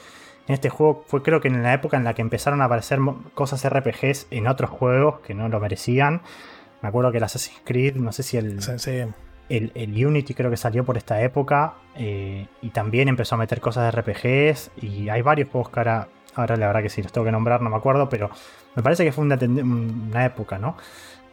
En 0.48 0.54
este 0.54 0.70
juego 0.70 1.04
fue 1.06 1.22
creo 1.22 1.40
que 1.40 1.46
en 1.48 1.62
la 1.62 1.72
época 1.72 1.96
en 1.96 2.02
la 2.04 2.14
que 2.14 2.22
empezaron 2.22 2.62
a 2.62 2.64
aparecer 2.64 2.98
cosas 3.34 3.64
RPGs 3.64 4.26
en 4.32 4.48
otros 4.48 4.70
juegos 4.70 5.20
que 5.20 5.34
no 5.34 5.48
lo 5.48 5.60
merecían. 5.60 6.22
Me 6.82 6.88
acuerdo 6.88 7.12
que 7.12 7.18
el 7.18 7.24
Assassin's 7.24 7.60
Creed, 7.64 7.94
no 7.94 8.10
sé 8.10 8.24
si 8.24 8.38
el, 8.38 8.60
el, 9.48 9.70
el 9.76 10.04
Unity 10.06 10.34
creo 10.34 10.50
que 10.50 10.56
salió 10.56 10.84
por 10.84 10.96
esta 10.96 11.22
época 11.22 11.74
eh, 11.94 12.48
y 12.60 12.70
también 12.70 13.06
empezó 13.08 13.36
a 13.36 13.38
meter 13.38 13.60
cosas 13.60 13.84
de 13.94 14.00
RPGs 14.00 14.72
y 14.82 15.08
hay 15.10 15.22
varios 15.22 15.48
juegos 15.48 15.70
que 15.70 15.78
ahora, 15.78 16.08
ahora 16.34 16.56
la 16.56 16.66
verdad 16.66 16.82
que 16.82 16.88
si 16.88 17.02
los 17.02 17.12
tengo 17.12 17.24
que 17.24 17.30
nombrar 17.30 17.60
no 17.62 17.70
me 17.70 17.76
acuerdo, 17.76 18.08
pero 18.08 18.30
me 18.74 18.82
parece 18.82 19.04
que 19.04 19.12
fue 19.12 19.22
una 19.24 20.24
época, 20.24 20.58
¿no? 20.58 20.76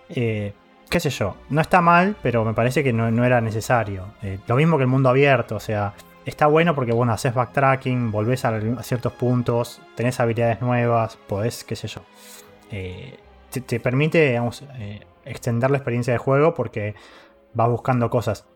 Eh, 0.09 0.53
qué 0.89 0.99
sé 0.99 1.09
yo, 1.09 1.35
no 1.49 1.61
está 1.61 1.81
mal, 1.81 2.15
pero 2.21 2.43
me 2.43 2.53
parece 2.53 2.83
que 2.83 2.93
no, 2.93 3.25
era 3.25 3.41
necesario. 3.41 4.05
Eh, 4.21 4.39
lo 4.47 4.55
mismo 4.55 4.77
que 4.77 4.83
el 4.83 4.89
mundo 4.89 5.09
abierto, 5.09 5.55
o 5.55 5.59
sea, 5.59 5.93
está 6.25 6.47
bueno 6.47 6.75
porque, 6.75 6.91
bueno, 6.91 7.13
haces 7.13 7.33
backtracking, 7.33 8.11
volvés 8.11 8.45
a, 8.45 8.59
ciertos 8.83 9.13
puntos, 9.13 9.81
tenés 9.95 10.19
habilidades 10.19 10.61
nuevas, 10.61 11.17
podés, 11.27 11.63
qué 11.63 11.75
sé 11.75 11.87
yo. 11.87 12.01
Eh, 12.71 13.17
te, 13.51 13.61
te 13.61 13.79
permite, 13.79 14.29
digamos, 14.29 14.63
extender 15.25 15.71
la 15.71 15.77
experiencia 15.77 16.13
de 16.13 16.19
juego 16.19 16.53
porque 16.53 16.95
vas 17.53 17.69
buscando 17.69 18.09
cosas. 18.09 18.47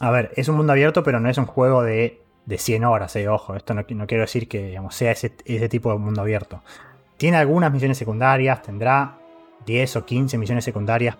A 0.00 0.10
ver, 0.10 0.32
es 0.36 0.48
un 0.48 0.56
mundo 0.56 0.72
abierto, 0.72 1.02
pero 1.02 1.18
no 1.18 1.28
es 1.28 1.38
un 1.38 1.46
juego 1.46 1.82
de, 1.82 2.22
de 2.46 2.58
100 2.58 2.84
horas, 2.84 3.16
ojo. 3.28 3.56
Esto 3.56 3.74
no, 3.74 3.84
quiero 3.84 4.22
decir 4.22 4.48
que 4.48 4.80
sea 4.90 5.12
ese 5.12 5.68
tipo 5.68 5.92
de 5.92 5.98
mundo 5.98 6.22
abierto. 6.22 6.62
Tiene 7.18 7.36
algunas 7.36 7.72
misiones 7.72 7.98
secundarias, 7.98 8.62
tendrá 8.62 9.18
10 9.68 9.96
o 9.96 10.06
15 10.06 10.38
misiones 10.38 10.64
secundarias 10.64 11.16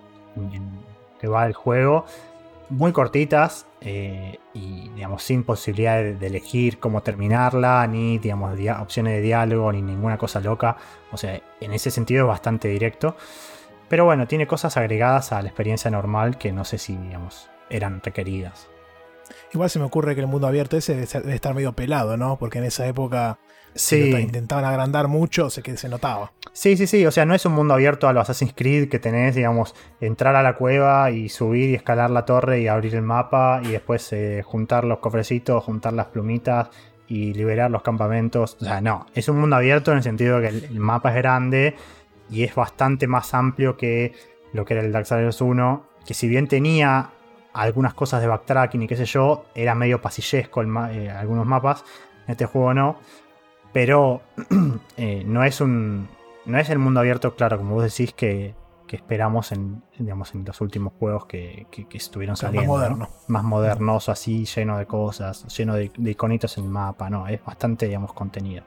que 1.20 1.28
va 1.28 1.46
el 1.46 1.53
juego, 1.53 2.07
muy 2.70 2.92
cortitas 2.92 3.66
eh, 3.80 4.38
y 4.55 4.88
digamos 4.90 5.22
sin 5.22 5.44
posibilidad 5.44 5.96
de, 5.96 6.14
de 6.14 6.26
elegir 6.26 6.78
cómo 6.78 7.03
terminarla, 7.03 7.86
ni 7.86 8.18
digamos 8.18 8.59
opciones 8.80 9.14
de 9.14 9.20
diálogo, 9.20 9.70
ni 9.72 9.82
ninguna 9.82 10.16
cosa 10.16 10.40
loca. 10.40 10.76
O 11.12 11.16
sea, 11.16 11.40
en 11.61 11.72
ese 11.72 11.90
sentido 11.90 12.24
es 12.24 12.28
bastante 12.28 12.68
directo. 12.68 13.16
Pero 13.88 14.05
bueno, 14.05 14.26
tiene 14.26 14.46
cosas 14.46 14.76
agregadas 14.76 15.32
a 15.32 15.42
la 15.42 15.49
experiencia 15.49 15.90
normal 15.90 16.38
que 16.38 16.53
no 16.53 16.64
sé 16.64 16.78
si 16.78 16.96
digamos 16.96 17.51
eran 17.70 18.01
requeridas. 18.03 18.68
Igual 19.53 19.70
se 19.70 19.78
me 19.78 19.84
ocurre 19.84 20.14
que 20.14 20.20
el 20.22 20.26
mundo 20.26 20.46
abierto 20.46 20.76
ese 20.76 20.94
debe 20.94 21.34
estar 21.34 21.55
medio 21.55 21.72
pelado, 21.72 22.16
¿no? 22.16 22.38
Porque 22.38 22.59
en 22.59 22.64
esa 22.64 22.86
época 22.86 23.38
Sí, 23.75 24.12
si 24.12 24.21
intentaban 24.23 24.64
agrandar 24.64 25.09
mucho, 25.09 25.51
sé 25.51 25.62
que 25.62 25.77
se 25.77 25.89
notaba. 25.89 26.33
Sí, 26.53 26.77
sí, 26.77 26.87
sí. 26.87 27.07
O 27.07 27.11
sea, 27.12 27.25
no 27.25 27.35
es 27.35 27.45
un 27.47 27.53
mundo 27.53 27.75
abierto 27.75 28.09
a 28.09 28.12
los 28.12 28.23
Assassin's 28.23 28.53
Creed 28.57 28.89
que 28.89 28.99
tenés, 28.99 29.35
digamos, 29.35 29.75
entrar 30.01 30.35
a 30.35 30.43
la 30.43 30.57
cueva 30.57 31.11
y 31.11 31.29
subir 31.29 31.71
y 31.71 31.75
escalar 31.75 32.11
la 32.11 32.25
torre 32.25 32.61
y 32.61 32.66
abrir 32.69 32.95
el 32.97 33.03
mapa 33.03 33.61
y 33.62 33.69
después 33.69 34.12
eh, 34.12 34.43
juntar 34.45 34.85
los 34.85 34.99
cofrecitos, 34.99 35.62
juntar 35.62 35.93
las 35.93 36.07
plumitas 36.07 36.71
y 37.07 37.33
liberar 37.35 37.71
los 37.71 37.83
campamentos. 37.83 38.57
O 38.61 38.64
sea, 38.64 38.81
no. 38.81 39.07
Es 39.14 39.29
un 39.29 39.39
mundo 39.39 39.57
abierto 39.57 39.93
en 39.93 39.99
el 39.99 40.03
sentido 40.03 40.41
de 40.41 40.49
que 40.51 40.57
el, 40.57 40.64
el 40.64 40.81
mapa 40.81 41.11
es 41.11 41.16
grande 41.16 41.77
y 42.31 42.43
es 42.43 42.55
bastante 42.55 43.07
más 43.07 43.33
amplio 43.35 43.77
que 43.77 44.12
lo 44.53 44.64
que 44.64 44.75
era 44.75 44.83
el 44.83 44.91
Darksiders 44.93 45.41
1. 45.41 45.87
Que 46.05 46.14
si 46.14 46.27
bien 46.27 46.49
tenía 46.49 47.11
algunas 47.53 47.95
cosas 47.95 48.21
de 48.21 48.27
backtracking 48.27 48.83
y 48.83 48.89
qué 48.89 48.97
sé 48.97 49.05
yo, 49.05 49.45
era 49.55 49.75
medio 49.75 50.01
pasillesco 50.03 50.61
el 50.61 50.66
ma- 50.66 50.93
eh, 50.93 51.11
algunos 51.11 51.47
mapas. 51.47 51.85
En 52.27 52.33
este 52.33 52.47
juego 52.47 52.75
no. 52.75 52.99
Pero 53.73 54.23
eh, 54.97 55.23
no 55.27 55.45
es 55.45 55.61
un. 55.61 56.09
No 56.47 56.59
es 56.59 56.71
el 56.71 56.79
mundo 56.79 57.01
abierto, 57.01 57.35
claro, 57.35 57.59
como 57.59 57.75
vos 57.75 57.85
decís, 57.85 58.14
que, 58.14 58.55
que 58.87 58.97
esperamos 58.97 59.53
en, 59.53 59.83
digamos, 59.99 60.35
en 60.35 60.45
los 60.47 60.61
últimos 60.62 60.95
juegos 60.99 61.27
que, 61.27 61.66
que- 61.71 61.87
que 61.87 61.99
estuvieron 61.99 62.37
Claro, 62.37 62.55
más 62.55 62.64
saliendo. 62.66 62.89
¿no? 62.89 62.97
moderno. 62.97 63.09
Más 63.29 63.45
modernoso, 63.45 64.12
así, 64.12 64.47
lleno 64.47 64.79
de 64.79 64.87
cosas, 64.87 65.45
lleno 65.55 65.75
de, 65.75 65.93
de 65.97 66.11
iconitos 66.11 66.57
en 66.57 66.64
el 66.64 66.71
mapa, 66.71 67.11
¿no? 67.11 67.29
Es 67.29 67.45
bastante, 67.45 67.85
digamos, 67.87 68.14
contenido. 68.14 68.64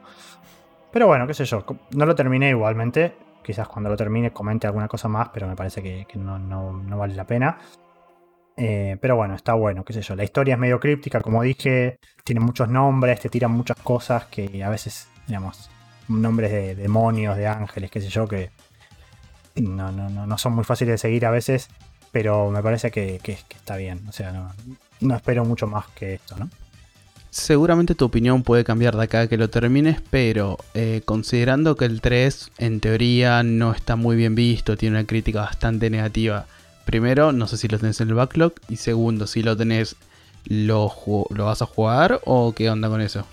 Pero 0.92 1.08
bueno, 1.08 1.26
qué 1.26 1.34
sé 1.34 1.44
yo, 1.44 1.64
no 1.96 2.06
lo 2.06 2.14
terminé 2.14 2.50
igualmente. 2.50 3.16
Quizás 3.42 3.66
cuando 3.66 3.90
lo 3.90 3.96
termine 3.96 4.30
comente 4.32 4.68
alguna 4.68 4.86
cosa 4.86 5.08
más, 5.08 5.30
pero 5.30 5.48
me 5.48 5.56
parece 5.56 5.82
que, 5.82 6.06
que 6.08 6.18
no, 6.18 6.38
no- 6.38 6.72
no 6.72 6.98
vale 6.98 7.14
la 7.16 7.24
pena. 7.26 7.58
Eh, 8.64 8.96
pero 9.00 9.16
bueno, 9.16 9.34
está 9.34 9.54
bueno, 9.54 9.84
qué 9.84 9.92
sé 9.92 10.02
yo. 10.02 10.14
La 10.14 10.22
historia 10.22 10.54
es 10.54 10.60
medio 10.60 10.78
críptica, 10.78 11.20
como 11.20 11.42
dije, 11.42 11.98
tiene 12.22 12.40
muchos 12.40 12.68
nombres, 12.68 13.18
te 13.18 13.28
tiran 13.28 13.50
muchas 13.50 13.76
cosas 13.78 14.26
que 14.26 14.62
a 14.62 14.68
veces, 14.68 15.08
digamos, 15.26 15.68
nombres 16.06 16.52
de 16.52 16.76
demonios, 16.76 17.36
de 17.36 17.48
ángeles, 17.48 17.90
qué 17.90 18.00
sé 18.00 18.08
yo, 18.08 18.28
que 18.28 18.50
no, 19.56 19.90
no, 19.90 20.08
no, 20.08 20.28
no 20.28 20.38
son 20.38 20.52
muy 20.52 20.62
fáciles 20.62 20.92
de 20.92 20.98
seguir 20.98 21.26
a 21.26 21.32
veces, 21.32 21.70
pero 22.12 22.52
me 22.52 22.62
parece 22.62 22.92
que, 22.92 23.20
está 23.50 23.76
bien. 23.76 24.06
O 24.08 24.12
sea, 24.12 24.30
no, 24.30 24.52
no 25.00 25.16
espero 25.16 25.44
mucho 25.44 25.66
más 25.66 25.88
que 25.88 26.14
esto, 26.14 26.36
¿no? 26.36 26.48
Seguramente 27.30 27.96
tu 27.96 28.04
opinión 28.04 28.44
puede 28.44 28.62
cambiar 28.62 28.94
de 28.94 29.02
acá 29.02 29.26
que 29.26 29.38
lo 29.38 29.50
termines, 29.50 30.00
pero 30.08 30.56
eh, 30.74 31.02
considerando 31.04 31.74
que 31.74 31.86
el 31.86 32.00
3 32.00 32.52
en 32.58 32.78
teoría 32.78 33.42
no 33.42 33.72
está 33.72 33.96
muy 33.96 34.14
bien 34.14 34.36
visto, 34.36 34.76
tiene 34.76 34.98
una 34.98 35.06
crítica 35.06 35.40
bastante 35.40 35.90
negativa. 35.90 36.46
Primero, 36.84 37.32
no 37.32 37.46
sé 37.46 37.56
si 37.56 37.68
lo 37.68 37.78
tenés 37.78 38.00
en 38.00 38.08
el 38.08 38.14
backlog. 38.14 38.54
Y 38.68 38.76
segundo, 38.76 39.26
si 39.26 39.42
lo 39.42 39.56
tenés, 39.56 39.96
¿lo, 40.44 40.92
vas 41.30 41.62
a 41.62 41.66
jugar 41.66 42.20
o 42.24 42.52
qué 42.54 42.70
onda 42.70 42.88
con 42.88 43.00
eso? 43.00 43.26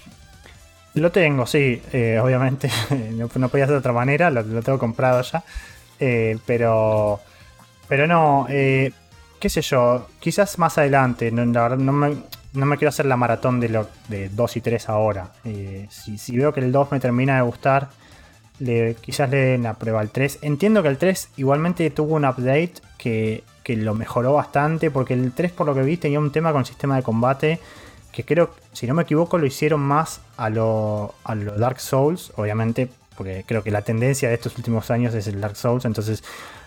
Lo 0.95 1.11
tengo, 1.11 1.45
sí, 1.45 1.81
eh, 1.93 2.19
obviamente. 2.21 2.69
no, 3.13 3.29
no 3.33 3.49
podía 3.49 3.65
ser 3.65 3.73
de 3.73 3.79
otra 3.79 3.93
manera, 3.93 4.29
lo, 4.29 4.43
tengo 4.61 4.79
comprado 4.79 5.21
ya. 5.21 5.43
Eh, 5.99 6.37
pero. 6.45 7.19
Pero 7.87 8.05
no, 8.05 8.45
eh, 8.49 8.91
qué 9.39 9.49
sé 9.49 9.61
yo, 9.61 10.07
quizás 10.19 10.59
más 10.59 10.77
adelante. 10.77 11.31
La 11.31 11.43
verdad, 11.43 11.77
no 11.77 11.91
me, 11.91 12.15
no 12.53 12.65
me 12.65 12.77
quiero 12.77 12.89
hacer 12.89 13.05
la 13.05 13.17
maratón 13.17 13.59
de, 13.59 13.85
de 14.07 14.29
2 14.29 14.57
y 14.57 14.61
3 14.61 14.89
ahora. 14.89 15.31
Eh, 15.43 15.87
si, 15.89 16.17
si 16.17 16.37
veo 16.37 16.53
que 16.53 16.59
el 16.59 16.71
2 16.71 16.91
me 16.91 16.99
termina 16.99 17.37
de 17.37 17.41
gustar, 17.41 17.89
quizás 19.01 19.30
le 19.30 19.38
den 19.38 19.64
la 19.64 19.76
prueba 19.76 20.01
al 20.01 20.10
3. 20.10 20.39
Entiendo 20.41 20.84
que 20.84 20.89
el 20.89 20.97
3 20.97 21.30
igualmente 21.38 21.89
tuvo 21.89 22.16
un 22.16 22.26
update 22.26 22.74
que, 22.97 23.43
que 23.64 23.76
lo 23.76 23.95
mejoró 23.95 24.34
bastante, 24.34 24.91
porque 24.91 25.14
el 25.14 25.32
3 25.32 25.51
por 25.51 25.68
lo 25.68 25.74
que 25.74 25.82
vi 25.82 25.97
tenía 25.97 26.20
un 26.20 26.32
tema 26.32 26.51
con 26.51 26.66
sistema 26.66 26.95
de 26.95 27.03
combate 27.03 27.60
que 28.12 28.26
creo, 28.26 28.49
si 28.74 28.88
no 28.88 28.93
me 28.93 29.03
equivoco, 29.03 29.38
lo 29.38 29.45
hicieron 29.45 29.82
más 29.82 30.22
a 30.38 30.49
lo, 30.49 31.14
a 31.24 31.36
lo 31.36 31.57
Dark 31.57 31.80
Souls, 31.80 32.34
obviamente, 32.36 32.89
porque 33.16 33.43
creo 33.45 33.64
que 33.64 33.72
la 33.72 33.82
tendencia 33.82 34.30
de 34.30 34.36
estos 34.36 34.57
últimos 34.57 34.89
años 34.91 35.14
es 35.14 35.28
el 35.28 35.39
Dark 35.39 35.55
Souls, 35.55 35.86
entonces 35.86 36.24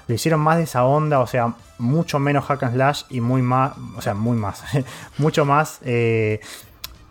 lo 0.07 0.14
hicieron 0.14 0.40
más 0.40 0.59
de 0.59 0.64
esa 0.64 0.84
onda, 0.84 1.20
o 1.20 1.26
sea, 1.26 1.55
mucho 1.78 2.18
menos 2.18 2.45
hack 2.45 2.62
and 2.64 2.74
slash 2.74 3.03
y 3.11 3.20
muy 3.20 3.43
más, 3.43 3.72
o 3.97 4.03
sea, 4.03 4.14
muy 4.14 4.36
más, 4.36 4.62
mucho 5.18 5.45
más, 5.45 5.80
eh, 5.82 6.40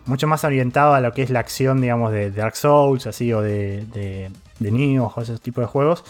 mucho 0.06 0.26
más 0.26 0.44
orientado 0.44 0.94
a 0.94 1.00
lo 1.00 1.12
que 1.12 1.22
es 1.22 1.30
la 1.30 1.40
acción, 1.40 1.80
digamos, 1.80 2.12
de 2.12 2.30
Dark 2.30 2.56
Souls, 2.56 3.06
así, 3.06 3.32
o 3.32 3.42
de, 3.42 4.30
de 4.62 4.70
Nioh, 4.70 5.12
o 5.14 5.20
ese 5.20 5.38
tipo 5.38 5.60
de 5.60 5.66
juegos. 5.66 6.04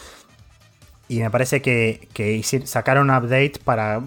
Y 1.09 1.20
me 1.20 1.30
parece 1.30 1.62
que, 1.62 2.09
que 2.14 2.42
sacaron 2.64 3.11
un 3.11 3.16
update 3.16 3.55
para 3.64 4.03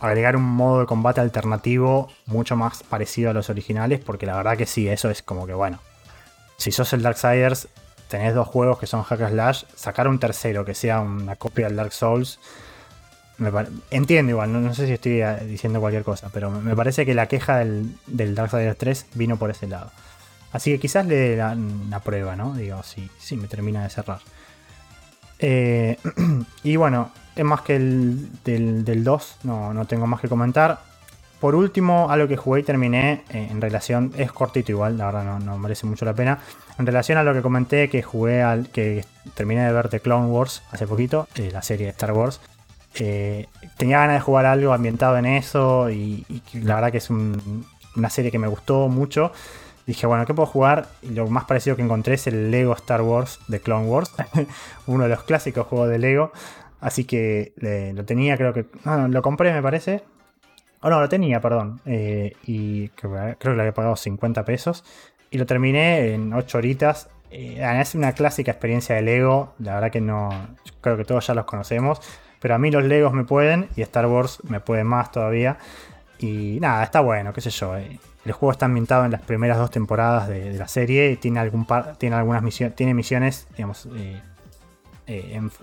agregar 0.00 0.36
un 0.36 0.42
modo 0.42 0.80
de 0.80 0.86
combate 0.86 1.20
alternativo 1.20 2.08
mucho 2.26 2.56
más 2.56 2.82
parecido 2.82 3.30
a 3.30 3.32
los 3.32 3.50
originales, 3.50 4.00
porque 4.00 4.26
la 4.26 4.36
verdad 4.36 4.56
que 4.56 4.66
sí, 4.66 4.88
eso 4.88 5.10
es 5.10 5.22
como 5.22 5.46
que 5.46 5.54
bueno. 5.54 5.80
Si 6.56 6.72
sos 6.72 6.92
el 6.92 7.02
Darksiders, 7.02 7.68
tenés 8.08 8.34
dos 8.34 8.48
juegos 8.48 8.78
que 8.78 8.86
son 8.86 9.02
Hack 9.02 9.28
Slash, 9.28 9.64
sacar 9.74 10.08
un 10.08 10.18
tercero 10.18 10.64
que 10.64 10.74
sea 10.74 11.00
una 11.00 11.36
copia 11.36 11.66
del 11.66 11.76
Dark 11.76 11.92
Souls. 11.92 12.38
Entiendo 13.90 14.30
igual, 14.30 14.52
no, 14.52 14.60
no 14.60 14.74
sé 14.74 14.86
si 14.86 14.94
estoy 14.94 15.22
eh, 15.22 15.36
diciendo 15.46 15.80
cualquier 15.80 16.02
cosa, 16.02 16.28
pero 16.32 16.50
me 16.50 16.60
me 16.60 16.74
parece 16.74 17.06
que 17.06 17.14
la 17.14 17.28
queja 17.28 17.58
del, 17.58 17.94
del 18.06 18.34
Darksiders 18.34 18.76
3 18.76 19.06
vino 19.14 19.36
por 19.36 19.50
ese 19.50 19.68
lado. 19.68 19.90
Así 20.52 20.72
que 20.72 20.78
quizás 20.78 21.06
le 21.06 21.16
dé 21.16 21.36
la, 21.36 21.56
la 21.90 22.00
prueba, 22.00 22.36
¿no? 22.36 22.54
Digo, 22.54 22.82
sí, 22.82 23.08
sí, 23.18 23.36
me 23.36 23.48
termina 23.48 23.82
de 23.82 23.90
cerrar. 23.90 24.20
Eh, 25.38 25.96
y 26.62 26.76
bueno, 26.76 27.10
es 27.36 27.44
más 27.44 27.62
que 27.62 27.76
el 27.76 28.42
del, 28.44 28.84
del 28.84 29.04
2, 29.04 29.38
no, 29.44 29.72
no 29.72 29.86
tengo 29.86 30.06
más 30.06 30.20
que 30.20 30.28
comentar. 30.28 30.80
por 31.40 31.54
último, 31.54 32.10
algo 32.10 32.26
que 32.26 32.36
jugué 32.36 32.60
y 32.60 32.64
terminé 32.64 33.24
eh, 33.30 33.48
en 33.50 33.60
relación, 33.60 34.12
es 34.16 34.32
cortito 34.32 34.72
igual, 34.72 34.98
la 34.98 35.06
verdad 35.06 35.24
no, 35.24 35.38
no, 35.38 35.58
merece 35.58 35.86
mucho 35.86 36.04
la 36.04 36.14
pena. 36.14 36.38
En 36.78 36.86
relación 36.86 37.18
a 37.18 37.22
lo 37.22 37.34
que 37.34 37.42
comenté, 37.42 37.88
que 37.88 38.02
jugué 38.02 38.42
al 38.42 38.68
que 38.70 39.04
terminé 39.34 39.64
de 39.64 39.72
ver 39.72 39.88
The 39.88 40.00
Clone 40.00 40.26
Wars 40.26 40.62
hace 40.72 40.86
poquito, 40.86 41.28
eh, 41.36 41.50
la 41.52 41.62
serie 41.62 41.86
de 41.86 41.92
Star 41.92 42.12
Wars. 42.12 42.40
Tenía 43.76 43.98
ganas 43.98 44.14
de 44.16 44.20
jugar 44.20 44.46
algo 44.46 44.72
ambientado 44.72 45.18
en 45.18 45.26
eso 45.26 45.88
y, 45.90 46.24
la 46.54 46.76
verdad 46.76 46.90
que 46.90 46.98
es 46.98 47.10
un, 47.10 47.64
una 47.94 48.10
serie 48.10 48.32
que 48.32 48.40
me 48.40 48.48
gustó 48.48 48.88
mucho. 48.88 49.30
Dije, 49.88 50.06
bueno, 50.06 50.26
¿qué 50.26 50.34
puedo 50.34 50.46
jugar? 50.46 50.86
Y 51.00 51.14
lo 51.14 51.28
más 51.28 51.46
parecido 51.46 51.74
que 51.74 51.80
encontré 51.80 52.16
es 52.16 52.26
el 52.26 52.50
Lego 52.50 52.74
Star 52.74 53.00
Wars 53.00 53.40
de 53.48 53.58
Clone 53.58 53.86
Wars, 53.86 54.14
uno 54.86 55.04
de 55.04 55.08
los 55.08 55.22
clásicos 55.22 55.66
juegos 55.66 55.88
de 55.88 55.98
Lego. 55.98 56.30
Así 56.78 57.04
que 57.04 57.54
lo 57.94 58.04
tenía, 58.04 58.36
creo 58.36 58.52
que. 58.52 58.66
No, 58.84 59.08
lo 59.08 59.22
compré, 59.22 59.50
me 59.50 59.62
parece. 59.62 60.02
Oh, 60.82 60.90
no, 60.90 61.00
lo 61.00 61.08
tenía, 61.08 61.40
perdón. 61.40 61.80
Eh, 61.86 62.34
y 62.44 62.90
creo, 62.90 63.38
que 63.38 63.48
le 63.48 63.60
había 63.60 63.72
pagado 63.72 63.96
50 63.96 64.44
pesos. 64.44 64.84
Y 65.30 65.38
lo 65.38 65.46
terminé 65.46 66.12
en 66.12 66.34
8 66.34 66.58
horitas. 66.58 67.08
Eh, 67.30 67.66
es 67.80 67.94
una 67.94 68.12
clásica 68.12 68.50
experiencia 68.50 68.94
de 68.94 69.00
Lego. 69.00 69.54
La 69.58 69.76
verdad 69.76 69.90
que 69.90 70.02
no. 70.02 70.28
Creo 70.82 70.98
que 70.98 71.06
todos 71.06 71.26
ya 71.26 71.32
los 71.32 71.46
conocemos. 71.46 72.02
Pero 72.40 72.54
a 72.54 72.58
mí 72.58 72.70
los 72.70 72.84
Legos 72.84 73.14
me 73.14 73.24
pueden. 73.24 73.70
Y 73.74 73.80
Star 73.80 74.04
Wars 74.04 74.40
me 74.44 74.60
puede 74.60 74.84
más 74.84 75.10
todavía. 75.12 75.56
Y 76.18 76.58
nada, 76.60 76.82
está 76.84 77.00
bueno, 77.00 77.32
qué 77.32 77.40
sé 77.40 77.50
yo. 77.50 77.76
Eh. 77.76 77.98
El 78.24 78.32
juego 78.32 78.52
está 78.52 78.66
ambientado 78.66 79.04
en 79.04 79.12
las 79.12 79.22
primeras 79.22 79.58
dos 79.58 79.70
temporadas 79.70 80.28
de, 80.28 80.52
la 80.54 80.68
serie. 80.68 81.16
Tiene, 81.16 81.40
algún 81.40 81.66
tiene 81.98 82.16
algunas 82.16 82.42
misiones. 82.42 82.76
Tiene 82.76 82.94
misiones, 82.94 83.46
digamos. 83.56 83.88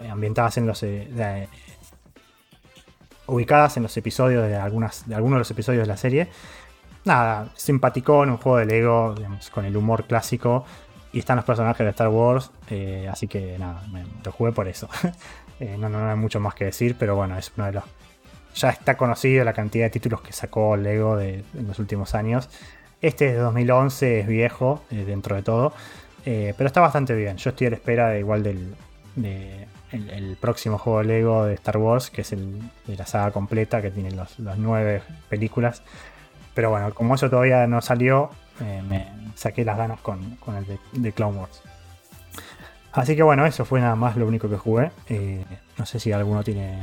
ambientadas 0.09 0.57
en 0.57 0.67
los 0.67 0.83
ubicadas 3.27 3.77
en 3.77 3.83
los 3.83 3.95
episodios 3.97 4.47
de, 4.47 4.55
algunas, 4.55 5.07
de 5.07 5.15
algunos 5.15 5.37
de 5.37 5.39
los 5.39 5.51
episodios 5.51 5.83
de 5.83 5.87
la 5.87 5.97
serie. 5.97 6.29
Nada, 7.03 7.49
simpático 7.55 8.23
en 8.23 8.31
un 8.31 8.37
juego 8.37 8.57
de 8.57 8.65
Lego, 8.65 9.15
con 9.53 9.65
el 9.65 9.77
humor 9.77 10.05
clásico. 10.05 10.65
Y 11.13 11.19
están 11.19 11.37
los 11.37 11.45
personajes 11.45 11.85
de 11.85 11.91
Star 11.91 12.09
Wars, 12.09 12.51
eh, 12.69 13.07
así 13.09 13.27
que 13.27 13.57
nada, 13.57 13.81
lo 14.23 14.31
jugué 14.31 14.51
por 14.51 14.67
eso. 14.67 14.89
Eh, 15.57 15.77
no, 15.79 15.87
no, 15.87 16.09
hay 16.09 16.17
mucho 16.17 16.41
más 16.41 16.53
que 16.53 16.65
decir, 16.65 16.97
pero 16.99 17.15
bueno, 17.15 17.37
es 17.37 17.49
uno 17.55 17.67
de 17.67 17.71
los. 17.71 17.83
Ya 18.55 18.69
está 18.69 18.97
conocido 18.97 19.43
la 19.43 19.53
cantidad 19.53 19.85
de 19.85 19.89
títulos 19.89 20.21
que 20.21 20.33
sacó 20.33 20.77
Lego 20.77 21.17
de, 21.17 21.43
en 21.53 21.67
los 21.67 21.79
últimos 21.79 22.15
años. 22.15 22.49
Este 23.01 23.27
es 23.27 23.33
de 23.33 23.39
2011, 23.39 24.21
es 24.21 24.27
viejo 24.27 24.81
eh, 24.89 25.03
dentro 25.05 25.35
de 25.35 25.43
todo, 25.43 25.73
pero 26.23 26.65
está 26.65 26.81
bastante 26.81 27.13
bien. 27.13 27.37
Yo 27.37 27.51
estoy 27.51 27.67
a 27.67 27.69
la 27.69 27.75
espera 27.75 28.09
de 28.09 28.19
igual 28.19 28.41
del, 28.41 28.73
de, 29.15 29.67
el, 29.91 30.37
próximo 30.39 30.77
juego 30.77 31.03
Lego 31.03 31.45
de 31.45 31.53
Star 31.55 31.77
Wars, 31.77 32.09
que 32.09 32.21
es 32.21 32.31
el 32.31 32.59
de 32.87 32.95
la 32.95 33.05
saga 33.05 33.31
completa, 33.31 33.81
que 33.81 33.91
tiene 33.91 34.11
las 34.11 34.39
nueve 34.39 35.01
películas. 35.29 35.83
Pero 36.53 36.69
bueno, 36.69 36.93
como 36.93 37.15
eso 37.15 37.29
todavía 37.29 37.67
no 37.67 37.81
salió, 37.81 38.29
eh, 38.61 38.81
me 38.87 39.07
saqué 39.35 39.65
las 39.65 39.77
ganas 39.77 39.99
con, 39.99 40.37
el 40.57 41.03
de, 41.03 41.11
Clone 41.11 41.39
Wars. 41.39 41.61
Así 42.93 43.15
que 43.15 43.23
bueno, 43.23 43.45
eso 43.45 43.65
fue 43.65 43.81
nada 43.81 43.95
más 43.95 44.15
lo 44.15 44.25
único 44.25 44.49
que 44.49 44.57
jugué. 44.57 44.91
Eh, 45.09 45.43
no 45.77 45.85
sé 45.85 45.99
si 45.99 46.11
alguno 46.11 46.43
tiene 46.43 46.79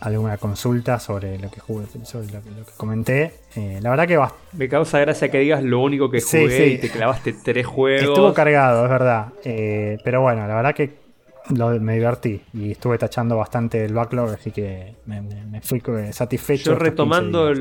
alguna 0.00 0.36
consulta 0.36 0.98
sobre 1.00 1.38
lo 1.38 1.50
que 1.50 1.60
jugué, 1.60 1.86
sobre 2.04 2.26
lo 2.26 2.42
que, 2.42 2.72
comenté. 2.76 3.32
Eh, 3.54 3.78
la 3.82 3.90
verdad 3.90 4.06
que 4.06 4.16
va. 4.16 4.32
Me 4.52 4.68
causa 4.68 4.98
gracia 4.98 5.30
que 5.30 5.38
digas 5.38 5.62
lo 5.62 5.80
único 5.80 6.10
que 6.10 6.20
jugué 6.20 6.68
y 6.68 6.78
te 6.78 6.90
clavaste 6.90 7.32
tres 7.32 7.66
juegos. 7.66 8.10
Estuvo 8.10 8.34
cargado, 8.34 8.84
es 8.84 8.90
verdad. 8.90 9.32
pero 9.42 10.20
bueno, 10.22 10.46
la 10.46 10.54
verdad 10.54 10.74
que 10.74 11.06
me 11.50 11.94
divertí 11.94 12.40
y 12.52 12.72
estuve 12.72 12.98
tachando 12.98 13.36
bastante 13.36 13.84
el 13.84 13.94
backlog, 13.94 14.30
así 14.30 14.50
que 14.50 14.94
me, 15.06 15.60
fui 15.62 15.82
satisfecho. 16.12 16.72
Yo 16.72 16.78
retomando, 16.78 17.52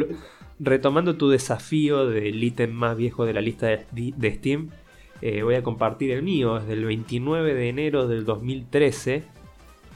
retomando 0.59 1.15
tu 1.15 1.29
desafío 1.29 2.07
del 2.07 2.43
ítem 2.43 2.71
más 2.71 2.97
viejo 2.97 3.25
de 3.25 3.33
la 3.33 3.41
lista 3.41 3.67
de, 3.67 4.35
Steam, 4.37 4.69
eh, 5.21 5.43
voy 5.43 5.55
a 5.55 5.63
compartir 5.63 6.11
el 6.11 6.23
mío, 6.23 6.59
desde 6.59 6.73
el 6.73 6.85
29 6.85 7.53
de 7.53 7.69
enero 7.69 8.07
del 8.07 8.25
2013, 8.25 9.23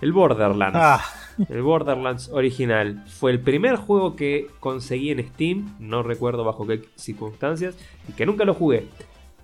el 0.01 0.11
Borderlands. 0.13 0.79
Ah. 0.79 1.01
El 1.47 1.61
Borderlands 1.61 2.29
original. 2.29 3.03
Fue 3.07 3.31
el 3.31 3.39
primer 3.39 3.77
juego 3.77 4.15
que 4.15 4.47
conseguí 4.59 5.11
en 5.11 5.25
Steam, 5.29 5.75
no 5.79 6.03
recuerdo 6.03 6.43
bajo 6.43 6.67
qué 6.67 6.81
circunstancias, 6.95 7.77
y 8.07 8.13
que 8.13 8.25
nunca 8.25 8.43
lo 8.43 8.53
jugué. 8.53 8.87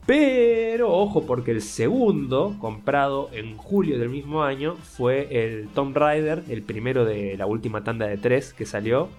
Pero 0.05 0.93
ojo, 0.93 1.25
porque 1.25 1.51
el 1.51 1.61
segundo, 1.61 2.55
comprado 2.59 3.29
en 3.33 3.57
julio 3.57 3.97
del 3.97 4.09
mismo 4.09 4.43
año, 4.43 4.75
fue 4.75 5.27
el 5.31 5.67
Tomb 5.69 5.97
Raider, 5.97 6.43
el 6.49 6.61
primero 6.61 7.05
de 7.05 7.35
la 7.37 7.47
última 7.47 7.83
tanda 7.83 8.05
de 8.05 8.17
tres 8.17 8.53
que 8.53 8.65
salió. 8.65 9.09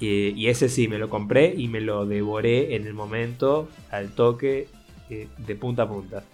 Y, 0.00 0.48
ese 0.48 0.68
sí, 0.68 0.88
me 0.88 0.98
lo 0.98 1.08
compré 1.08 1.54
y 1.56 1.68
me 1.68 1.80
lo 1.80 2.04
devoré 2.04 2.74
en 2.76 2.86
el 2.86 2.94
momento, 2.94 3.68
al 3.90 4.10
toque, 4.10 4.68
eh, 5.08 5.28
de 5.38 5.54
punta 5.54 5.84
a 5.84 5.88
punta. 5.88 6.24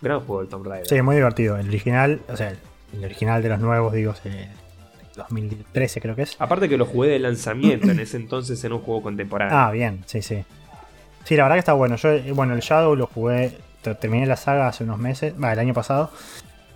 Gran 0.00 0.20
juego 0.20 0.42
el 0.42 0.48
Tomb 0.48 0.66
Raider. 0.66 0.86
Sí, 0.86 1.02
muy 1.02 1.16
divertido. 1.16 1.56
El 1.58 1.68
original, 1.68 2.20
o 2.28 2.36
sea, 2.36 2.56
el 2.92 3.04
original 3.04 3.42
de 3.42 3.48
los 3.48 3.60
nuevos, 3.60 3.92
digo, 3.92 4.14
2013 5.16 6.00
creo 6.00 6.16
que 6.16 6.22
es. 6.22 6.36
Aparte 6.38 6.68
que 6.68 6.76
lo 6.76 6.86
jugué 6.86 7.10
de 7.10 7.18
lanzamiento 7.18 7.90
en 7.90 8.00
ese 8.00 8.16
entonces 8.16 8.62
en 8.64 8.72
un 8.72 8.80
juego 8.80 9.02
contemporáneo. 9.02 9.56
Ah, 9.56 9.70
bien, 9.70 10.02
sí, 10.06 10.22
sí. 10.22 10.44
Sí, 11.24 11.36
la 11.36 11.42
verdad 11.42 11.56
que 11.56 11.60
está 11.60 11.72
bueno. 11.74 11.96
Yo, 11.96 12.10
eh, 12.10 12.32
bueno, 12.32 12.54
el 12.54 12.60
Shadow 12.60 12.96
lo 12.96 13.06
jugué, 13.06 13.58
terminé 14.00 14.26
la 14.26 14.36
saga 14.36 14.68
hace 14.68 14.84
unos 14.84 14.98
meses, 14.98 15.34
va, 15.42 15.52
el 15.52 15.58
año 15.58 15.74
pasado. 15.74 16.10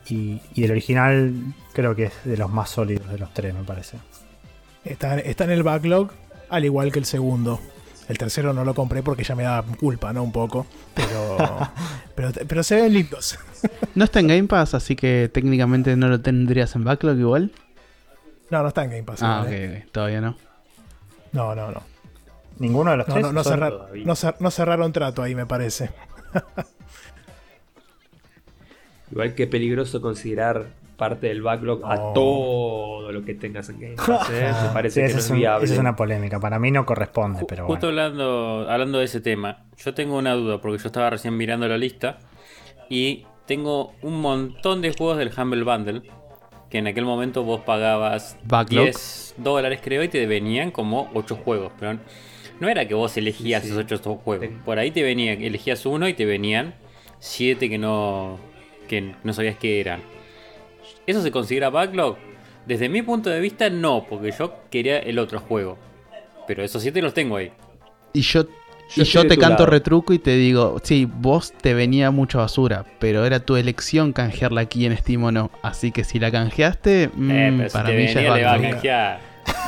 Y, 0.08 0.40
el 0.56 0.70
original 0.70 1.32
creo 1.72 1.94
que 1.94 2.04
es 2.04 2.12
de 2.24 2.36
los 2.36 2.50
más 2.50 2.68
sólidos 2.68 3.10
de 3.10 3.18
los 3.18 3.32
tres, 3.32 3.54
me 3.54 3.62
parece. 3.62 3.96
Está, 4.84 5.18
está 5.20 5.44
en 5.44 5.50
el 5.52 5.62
backlog, 5.62 6.10
al 6.50 6.64
igual 6.64 6.92
que 6.92 6.98
el 6.98 7.04
segundo. 7.04 7.60
El 8.12 8.18
tercero 8.18 8.52
no 8.52 8.62
lo 8.62 8.74
compré 8.74 9.02
porque 9.02 9.24
ya 9.24 9.34
me 9.34 9.44
da 9.44 9.64
culpa, 9.80 10.12
¿no? 10.12 10.22
Un 10.22 10.32
poco. 10.32 10.66
Pero, 12.14 12.30
pero, 12.46 12.62
se 12.62 12.76
ven 12.76 12.92
lindos. 12.92 13.38
no 13.94 14.04
está 14.04 14.20
en 14.20 14.28
Game 14.28 14.44
Pass, 14.44 14.74
así 14.74 14.94
que 14.94 15.30
técnicamente 15.32 15.96
no 15.96 16.08
lo 16.08 16.20
tendrías 16.20 16.76
en 16.76 16.84
backlog 16.84 17.16
igual. 17.16 17.52
No, 18.50 18.60
no 18.60 18.68
está 18.68 18.84
en 18.84 18.90
Game 18.90 19.04
Pass. 19.04 19.22
Ah, 19.22 19.46
ok, 19.46 19.90
todavía 19.90 20.20
no. 20.20 20.36
No, 21.32 21.54
no, 21.54 21.72
no. 21.72 21.82
Ninguno 22.58 22.90
de 22.90 22.98
los 22.98 23.06
tres. 23.06 23.24
No, 24.40 24.50
cerraron 24.50 24.92
trato 24.92 25.22
ahí, 25.22 25.34
me 25.34 25.46
parece. 25.46 25.88
Igual 29.10 29.34
que 29.34 29.46
peligroso 29.46 30.02
considerar 30.02 30.66
parte 30.96 31.28
del 31.28 31.42
backlog 31.42 31.84
a 31.84 32.12
todo 32.12 33.10
lo 33.12 33.24
que 33.24 33.34
tengas 33.34 33.68
en 33.68 33.80
Game 33.80 33.96
Pass. 33.96 34.30
¿eh? 34.30 34.52
Me 34.62 34.68
parece 34.72 35.06
que 35.06 35.12
no 35.12 35.18
es, 35.18 35.30
viable. 35.30 35.64
Esa 35.64 35.74
es 35.74 35.80
una 35.80 35.96
polémica. 35.96 36.40
Para 36.40 36.58
mí 36.58 36.70
no 36.70 36.86
corresponde, 36.86 37.44
pero 37.46 37.66
Justo 37.66 37.88
hablando, 37.88 38.66
hablando 38.68 38.98
de 38.98 39.04
ese 39.04 39.20
tema, 39.20 39.64
yo 39.76 39.94
tengo 39.94 40.16
una 40.16 40.34
duda 40.34 40.60
porque 40.60 40.78
yo 40.78 40.86
estaba 40.86 41.10
recién 41.10 41.36
mirando 41.36 41.68
la 41.68 41.78
lista 41.78 42.18
y 42.88 43.26
tengo 43.46 43.92
un 44.02 44.20
montón 44.20 44.82
de 44.82 44.92
juegos 44.92 45.18
del 45.18 45.30
Humble 45.36 45.64
Bundle 45.64 46.02
que 46.70 46.78
en 46.78 46.86
aquel 46.86 47.04
momento 47.04 47.42
vos 47.44 47.60
pagabas 47.60 48.38
10 48.68 49.34
dólares 49.36 49.80
creo 49.82 50.02
y 50.02 50.08
te 50.08 50.26
venían 50.26 50.70
como 50.70 51.10
8 51.12 51.36
juegos. 51.36 51.72
Pero 51.78 51.98
no 52.62 52.68
era 52.68 52.86
que 52.86 52.94
vos 52.94 53.16
elegías 53.16 53.64
esos 53.64 53.78
ocho 53.78 53.98
juegos. 54.16 54.48
Por 54.64 54.78
ahí 54.78 54.92
te 54.92 55.02
venían, 55.02 55.42
elegías 55.42 55.84
uno 55.84 56.08
y 56.08 56.14
te 56.14 56.24
venían 56.24 56.74
siete 57.18 57.68
que 57.68 57.76
no, 57.76 58.38
que 58.88 59.16
no 59.24 59.32
sabías 59.32 59.56
qué 59.56 59.80
eran. 59.80 60.00
¿Eso 61.06 61.22
se 61.22 61.30
considera 61.30 61.70
backlog? 61.70 62.16
Desde 62.66 62.88
mi 62.88 63.02
punto 63.02 63.30
de 63.30 63.40
vista, 63.40 63.70
no, 63.70 64.06
porque 64.08 64.32
yo 64.36 64.54
quería 64.70 64.98
el 64.98 65.18
otro 65.18 65.40
juego. 65.40 65.78
Pero 66.46 66.62
esos 66.62 66.82
siete 66.82 67.02
los 67.02 67.14
tengo 67.14 67.36
ahí. 67.36 67.50
Y 68.12 68.20
yo, 68.20 68.44
y 68.94 69.04
yo 69.04 69.26
te 69.26 69.36
canto 69.36 69.66
retruco 69.66 70.12
y 70.12 70.18
te 70.18 70.36
digo, 70.36 70.78
sí, 70.82 71.08
vos 71.10 71.52
te 71.52 71.74
venía 71.74 72.10
mucha 72.10 72.38
basura, 72.38 72.84
pero 72.98 73.24
era 73.24 73.40
tu 73.40 73.56
elección 73.56 74.12
canjearla 74.12 74.62
aquí 74.62 74.86
en 74.86 74.96
Steam 74.96 75.24
o 75.24 75.32
no. 75.32 75.50
Así 75.62 75.92
que 75.92 76.04
si 76.04 76.18
la 76.18 76.30
canjeaste, 76.30 77.10
mm, 77.14 77.62
para 77.72 77.90
mí 77.90 78.06
ya 78.06 78.20
es 78.22 78.44
backlog. 78.44 79.20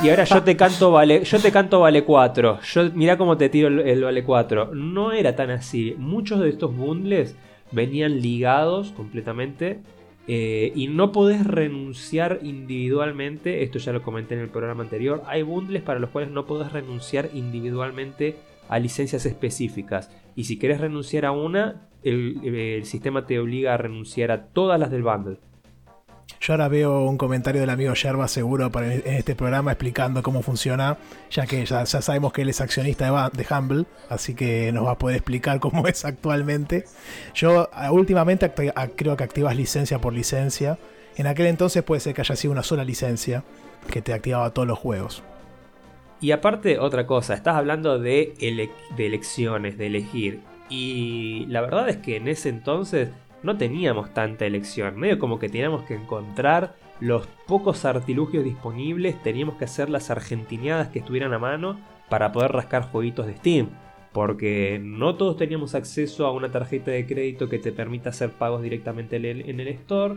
Y 0.03 0.09
ahora 0.09 0.25
yo 0.25 0.43
te 0.43 0.57
canto 0.57 0.91
vale, 0.91 1.25
yo 1.25 1.39
te 1.39 1.51
canto 1.51 1.81
vale 1.81 2.05
4. 2.05 2.61
Yo, 2.63 2.91
mirá 2.95 3.17
cómo 3.17 3.37
te 3.37 3.49
tiro 3.49 3.69
el, 3.69 4.03
vale 4.03 4.25
4. 4.25 4.71
No 4.75 5.13
era 5.13 5.35
tan 5.37 5.51
así. 5.51 5.95
Muchos 5.99 6.41
de 6.41 6.49
estos 6.49 6.77
bundles 6.77 7.37
venían 7.71 8.21
ligados 8.21 8.93
completamente. 8.93 9.81
Eh, 10.27 10.73
y 10.75 10.89
no 10.89 11.13
podés 11.13 11.47
renunciar 11.47 12.41
individualmente. 12.43 13.63
Esto 13.63 13.79
ya 13.79 13.93
lo 13.93 14.03
comenté 14.03 14.35
en 14.35 14.41
el 14.41 14.49
programa 14.49 14.83
anterior. 14.83 15.23
Hay 15.27 15.43
bundles 15.43 15.83
para 15.83 16.01
los 16.01 16.11
cuales 16.11 16.31
no 16.31 16.47
podés 16.47 16.73
renunciar 16.73 17.31
individualmente 17.35 18.37
a 18.69 18.79
licencias 18.79 19.27
específicas. 19.27 20.11
Y 20.35 20.45
si 20.45 20.59
querés 20.59 20.81
renunciar 20.81 21.27
a 21.27 21.33
una, 21.33 21.89
el, 22.03 22.41
el 22.43 22.85
sistema 22.85 23.27
te 23.27 23.39
obliga 23.39 23.75
a 23.75 23.77
renunciar 23.77 24.31
a 24.31 24.47
todas 24.47 24.81
las 24.81 24.91
del 24.91 25.03
bundle. 25.03 25.39
Yo 26.45 26.53
ahora 26.53 26.69
veo 26.69 27.05
un 27.05 27.17
comentario 27.17 27.63
del 27.63 27.71
amigo 27.71 27.95
Yerba 27.95 28.29
seguro 28.29 28.71
para 28.71 28.93
en 28.93 29.15
este 29.15 29.35
programa 29.35 29.73
explicando 29.73 30.23
cómo 30.23 30.43
funciona, 30.43 30.99
ya 31.31 31.47
que 31.47 31.65
ya, 31.65 31.87
sabemos 31.87 32.35
que 32.35 32.43
él 32.43 32.51
es 32.51 32.61
accionista 32.61 33.31
de, 33.31 33.47
Humble, 33.51 33.87
así 34.11 34.35
que 34.35 34.71
nos 34.71 34.85
va 34.85 34.91
a 34.91 34.99
poder 34.99 35.17
explicar 35.17 35.59
cómo 35.59 35.89
es 35.89 36.05
actualmente. 36.05 36.85
Yo 37.35 37.71
últimamente 37.93 38.53
creo 38.95 39.17
que 39.17 39.25
activas 39.25 39.57
licencia 39.57 40.01
por 40.01 40.13
licencia. 40.13 40.77
En 41.17 41.27
aquel 41.29 41.47
entonces 41.47 41.83
puede 41.83 42.01
ser 42.01 42.13
que 42.13 42.21
haya 42.21 42.37
sido 42.37 42.53
una 42.53 42.63
sola 42.63 42.85
licencia 42.85 43.43
que 43.91 44.03
te 44.03 44.13
activaba 44.13 44.51
todos 44.51 44.69
los 44.69 44.79
juegos. 44.79 45.23
Y 46.21 46.33
aparte, 46.33 46.79
otra 46.79 47.07
cosa, 47.07 47.33
estás 47.33 47.57
hablando 47.57 47.99
de, 47.99 48.35
de 48.95 49.07
elecciones, 49.07 49.79
de 49.79 49.87
elegir. 49.87 50.41
Y 50.69 51.47
la 51.47 51.63
verdad 51.63 51.89
es 51.89 51.97
que 51.97 52.17
en 52.17 52.29
ese 52.29 52.51
entonces 52.51 53.09
no 53.45 53.57
teníamos 53.59 54.13
tanta 54.13 54.47
elección. 54.47 54.99
Medio 54.99 55.19
como 55.19 55.39
que 55.39 55.49
teníamos 55.49 55.85
que 55.85 55.95
encontrar 55.95 56.75
los 56.99 57.27
pocos 57.47 57.85
artilugios 57.85 58.43
disponibles, 58.43 59.23
teníamos 59.23 59.57
que 59.57 59.67
hacer 59.67 59.91
las 59.91 60.11
argentineadas 60.11 60.89
que 60.89 61.01
estuvieran 61.01 61.35
a 61.35 61.39
mano 61.39 61.79
para 62.09 62.33
poder 62.33 62.53
rascar 62.53 62.91
jueguitos 62.91 63.27
de 63.27 63.37
Steam. 63.37 63.69
Porque 64.13 64.81
no 64.83 65.17
todos 65.17 65.37
teníamos 65.37 65.75
acceso 65.75 66.27
a 66.27 66.33
una 66.33 66.51
tarjeta 66.51 66.91
de 66.91 67.05
crédito 67.05 67.49
que 67.49 67.59
te 67.59 67.73
permita 67.73 68.11
hacer 68.11 68.31
pagos 68.31 68.63
directamente 68.63 69.17
en 69.17 69.61
el 69.61 69.69
store. 69.69 70.15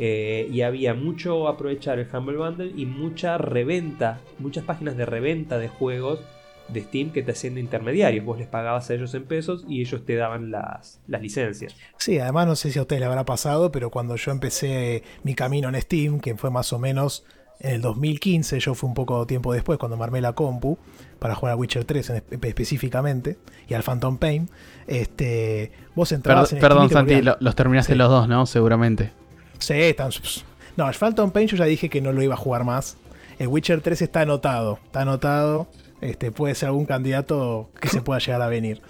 Eh, 0.00 0.48
y 0.52 0.60
había 0.60 0.94
mucho 0.94 1.48
aprovechar 1.48 1.98
el 1.98 2.06
Humble 2.12 2.36
Bundle 2.36 2.72
y 2.76 2.86
mucha 2.86 3.36
reventa, 3.36 4.20
muchas 4.38 4.64
páginas 4.64 4.96
de 4.96 5.04
reventa 5.04 5.58
de 5.58 5.68
juegos 5.68 6.20
de 6.68 6.82
Steam 6.82 7.10
que 7.10 7.22
te 7.22 7.32
hacían 7.32 7.54
de 7.54 7.60
intermediarios. 7.60 8.24
Vos 8.24 8.38
les 8.38 8.46
pagabas 8.46 8.88
a 8.90 8.94
ellos 8.94 9.14
en 9.14 9.24
pesos 9.24 9.64
y 9.68 9.80
ellos 9.80 10.04
te 10.04 10.16
daban 10.16 10.50
las, 10.50 11.00
las 11.06 11.22
licencias. 11.22 11.74
Sí, 11.96 12.18
además 12.18 12.46
no 12.46 12.56
sé 12.56 12.70
si 12.70 12.78
a 12.78 12.82
ustedes 12.82 13.00
les 13.00 13.08
habrá 13.08 13.24
pasado, 13.24 13.72
pero 13.72 13.90
cuando 13.90 14.16
yo 14.16 14.30
empecé 14.30 15.02
mi 15.22 15.34
camino 15.34 15.68
en 15.68 15.80
Steam, 15.80 16.20
que 16.20 16.34
fue 16.36 16.50
más 16.50 16.72
o 16.72 16.78
menos 16.78 17.24
en 17.60 17.74
el 17.74 17.80
2015, 17.80 18.60
yo 18.60 18.74
fui 18.74 18.88
un 18.88 18.94
poco 18.94 19.26
tiempo 19.26 19.52
después 19.52 19.78
cuando 19.78 19.96
me 19.96 20.04
armé 20.04 20.20
la 20.20 20.32
compu 20.32 20.78
para 21.18 21.34
jugar 21.34 21.54
a 21.54 21.56
Witcher 21.56 21.84
3 21.84 22.10
específicamente 22.30 23.38
y 23.66 23.74
al 23.74 23.82
Phantom 23.82 24.18
Pain, 24.18 24.48
este, 24.86 25.72
vos 25.94 26.12
entrabas 26.12 26.52
en 26.52 26.60
Perdón, 26.60 26.88
Santi, 26.90 27.20
los 27.22 27.54
terminaste 27.56 27.96
los 27.96 28.08
dos, 28.08 28.28
¿no? 28.28 28.46
Seguramente. 28.46 29.10
Sí, 29.58 29.74
están... 29.74 30.10
No, 30.76 30.88
el 30.88 30.94
Phantom 30.94 31.32
Pain 31.32 31.48
yo 31.48 31.56
ya 31.56 31.64
dije 31.64 31.88
que 31.88 32.00
no 32.00 32.12
lo 32.12 32.22
iba 32.22 32.34
a 32.34 32.36
jugar 32.36 32.62
más. 32.62 32.96
El 33.40 33.48
Witcher 33.48 33.80
3 33.80 34.02
está 34.02 34.20
anotado, 34.20 34.78
está 34.84 35.00
anotado 35.00 35.68
este, 36.00 36.30
puede 36.30 36.54
ser 36.54 36.68
algún 36.68 36.86
candidato 36.86 37.70
que 37.80 37.88
se 37.88 38.00
pueda 38.00 38.20
llegar 38.20 38.42
a 38.42 38.48
venir. 38.48 38.82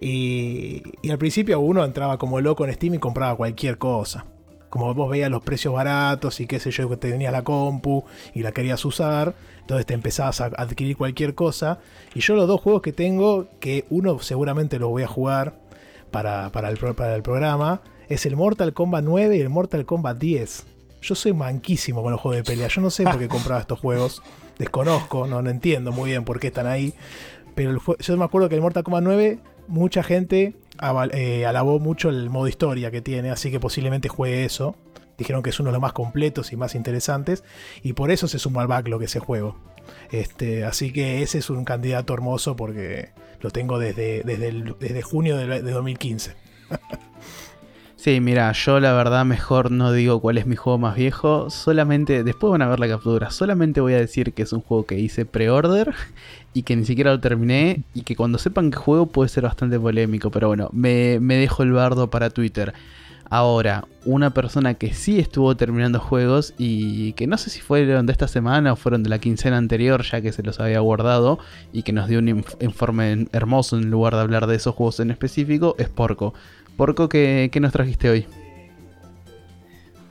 Y, 0.00 0.82
al 1.10 1.18
principio 1.18 1.60
uno 1.60 1.84
entraba 1.84 2.18
como 2.18 2.40
loco 2.40 2.64
en 2.64 2.72
Steam 2.72 2.94
y 2.94 2.98
compraba 2.98 3.36
cualquier 3.36 3.78
cosa. 3.78 4.26
Como 4.70 4.92
vos 4.92 5.08
veías 5.08 5.30
los 5.30 5.42
precios 5.42 5.72
baratos 5.72 6.40
y 6.40 6.46
qué 6.46 6.58
sé 6.58 6.72
yo, 6.72 6.88
que 6.88 6.96
te 6.96 7.10
tenías 7.10 7.32
la 7.32 7.44
compu 7.44 8.04
y 8.34 8.42
la 8.42 8.50
querías 8.50 8.84
usar, 8.84 9.34
entonces 9.60 9.86
te 9.86 9.94
empezabas 9.94 10.40
a 10.40 10.46
adquirir 10.46 10.96
cualquier 10.96 11.34
cosa. 11.34 11.78
Y 12.14 12.20
yo 12.20 12.34
los 12.34 12.48
dos 12.48 12.60
juegos 12.60 12.82
que 12.82 12.92
tengo, 12.92 13.46
que 13.60 13.84
uno 13.90 14.18
seguramente 14.18 14.80
los 14.80 14.90
voy 14.90 15.04
a 15.04 15.06
jugar 15.06 15.60
para, 16.10 16.50
para, 16.50 16.70
el, 16.70 16.76
para 16.76 17.14
el 17.14 17.22
programa, 17.22 17.82
es 18.08 18.26
el 18.26 18.36
Mortal 18.36 18.72
Kombat 18.72 19.04
9 19.04 19.36
y 19.36 19.40
el 19.40 19.48
Mortal 19.48 19.86
Kombat 19.86 20.18
10. 20.18 20.66
Yo 21.02 21.14
soy 21.14 21.32
manquísimo 21.34 22.02
con 22.02 22.12
los 22.12 22.20
juegos 22.20 22.38
de 22.38 22.44
pelea. 22.44 22.68
Yo 22.68 22.80
no 22.80 22.90
sé 22.90 23.04
por 23.04 23.18
qué 23.18 23.28
compraba 23.28 23.60
estos 23.60 23.78
juegos 23.78 24.22
desconozco, 24.58 25.26
no, 25.26 25.40
entiendo 25.48 25.92
muy 25.92 26.10
bien 26.10 26.24
por 26.24 26.40
qué 26.40 26.48
están 26.48 26.66
ahí. 26.66 26.94
Pero 27.54 27.78
yo 27.98 28.16
me 28.16 28.24
acuerdo 28.24 28.48
que 28.48 28.56
el 28.56 28.60
Mortal 28.60 28.82
Kombat 28.82 29.04
9, 29.04 29.38
mucha 29.68 30.02
gente 30.02 30.54
eh, 31.12 31.46
alabó 31.46 31.78
mucho 31.78 32.08
el 32.08 32.30
modo 32.30 32.48
historia 32.48 32.90
que 32.90 33.00
tiene, 33.00 33.30
así 33.30 33.50
que 33.50 33.60
posiblemente 33.60 34.08
juegue 34.08 34.44
eso. 34.44 34.76
Dijeron 35.16 35.42
que 35.44 35.50
es 35.50 35.60
uno 35.60 35.68
de 35.68 35.74
los 35.74 35.82
más 35.82 35.92
completos 35.92 36.52
y 36.52 36.56
más 36.56 36.74
interesantes, 36.74 37.44
y 37.82 37.92
por 37.92 38.10
eso 38.10 38.26
se 38.26 38.40
sumó 38.40 38.60
al 38.60 38.66
backlog 38.66 39.02
ese 39.04 39.20
juego. 39.20 39.56
Este, 40.10 40.64
así 40.64 40.92
que 40.92 41.22
ese 41.22 41.38
es 41.38 41.50
un 41.50 41.64
candidato 41.64 42.14
hermoso 42.14 42.56
porque 42.56 43.10
lo 43.40 43.50
tengo 43.50 43.78
desde, 43.78 44.22
desde, 44.24 44.74
desde 44.80 45.02
junio 45.02 45.36
de, 45.36 45.62
de 45.62 45.70
2015. 45.70 46.34
Sí, 48.04 48.20
mira, 48.20 48.52
yo 48.52 48.80
la 48.80 48.92
verdad 48.92 49.24
mejor 49.24 49.70
no 49.70 49.90
digo 49.90 50.20
cuál 50.20 50.36
es 50.36 50.44
mi 50.44 50.56
juego 50.56 50.78
más 50.78 50.94
viejo, 50.94 51.48
solamente, 51.48 52.22
después 52.22 52.50
van 52.50 52.60
a 52.60 52.68
ver 52.68 52.78
la 52.78 52.86
captura, 52.86 53.30
solamente 53.30 53.80
voy 53.80 53.94
a 53.94 53.98
decir 53.98 54.34
que 54.34 54.42
es 54.42 54.52
un 54.52 54.60
juego 54.60 54.84
que 54.84 54.98
hice 54.98 55.24
pre-order 55.24 55.94
y 56.52 56.64
que 56.64 56.76
ni 56.76 56.84
siquiera 56.84 57.12
lo 57.12 57.20
terminé 57.20 57.80
y 57.94 58.02
que 58.02 58.14
cuando 58.14 58.36
sepan 58.36 58.70
que 58.70 58.76
juego 58.76 59.06
puede 59.06 59.30
ser 59.30 59.44
bastante 59.44 59.80
polémico, 59.80 60.30
pero 60.30 60.48
bueno, 60.48 60.68
me, 60.74 61.18
dejo 61.18 61.62
el 61.62 61.72
bardo 61.72 62.10
para 62.10 62.28
Twitter. 62.28 62.74
Ahora, 63.30 63.86
una 64.04 64.34
persona 64.34 64.74
que 64.74 64.92
sí 64.92 65.18
estuvo 65.18 65.56
terminando 65.56 65.98
juegos 65.98 66.52
y 66.58 67.14
que 67.14 67.26
no 67.26 67.38
sé 67.38 67.48
si 67.48 67.62
fueron 67.62 68.04
de 68.04 68.12
esta 68.12 68.28
semana 68.28 68.74
o 68.74 68.76
fueron 68.76 69.02
de 69.02 69.08
la 69.08 69.18
quincena 69.18 69.56
anterior, 69.56 70.02
ya 70.02 70.20
que 70.20 70.30
se 70.30 70.42
los 70.42 70.60
había 70.60 70.80
guardado 70.80 71.38
y 71.72 71.84
que 71.84 71.92
nos 71.92 72.06
dio 72.08 72.18
un 72.18 72.44
informe 72.60 73.28
hermoso 73.32 73.78
en 73.78 73.90
lugar 73.90 74.14
de 74.14 74.20
hablar 74.20 74.46
de 74.46 74.56
esos 74.56 74.74
juegos 74.74 75.00
en 75.00 75.10
específico, 75.10 75.74
es 75.78 75.88
Porco. 75.88 76.34
Porco, 76.76 77.08
¿qué, 77.08 77.50
nos 77.60 77.72
trajiste 77.72 78.10
hoy? 78.10 78.26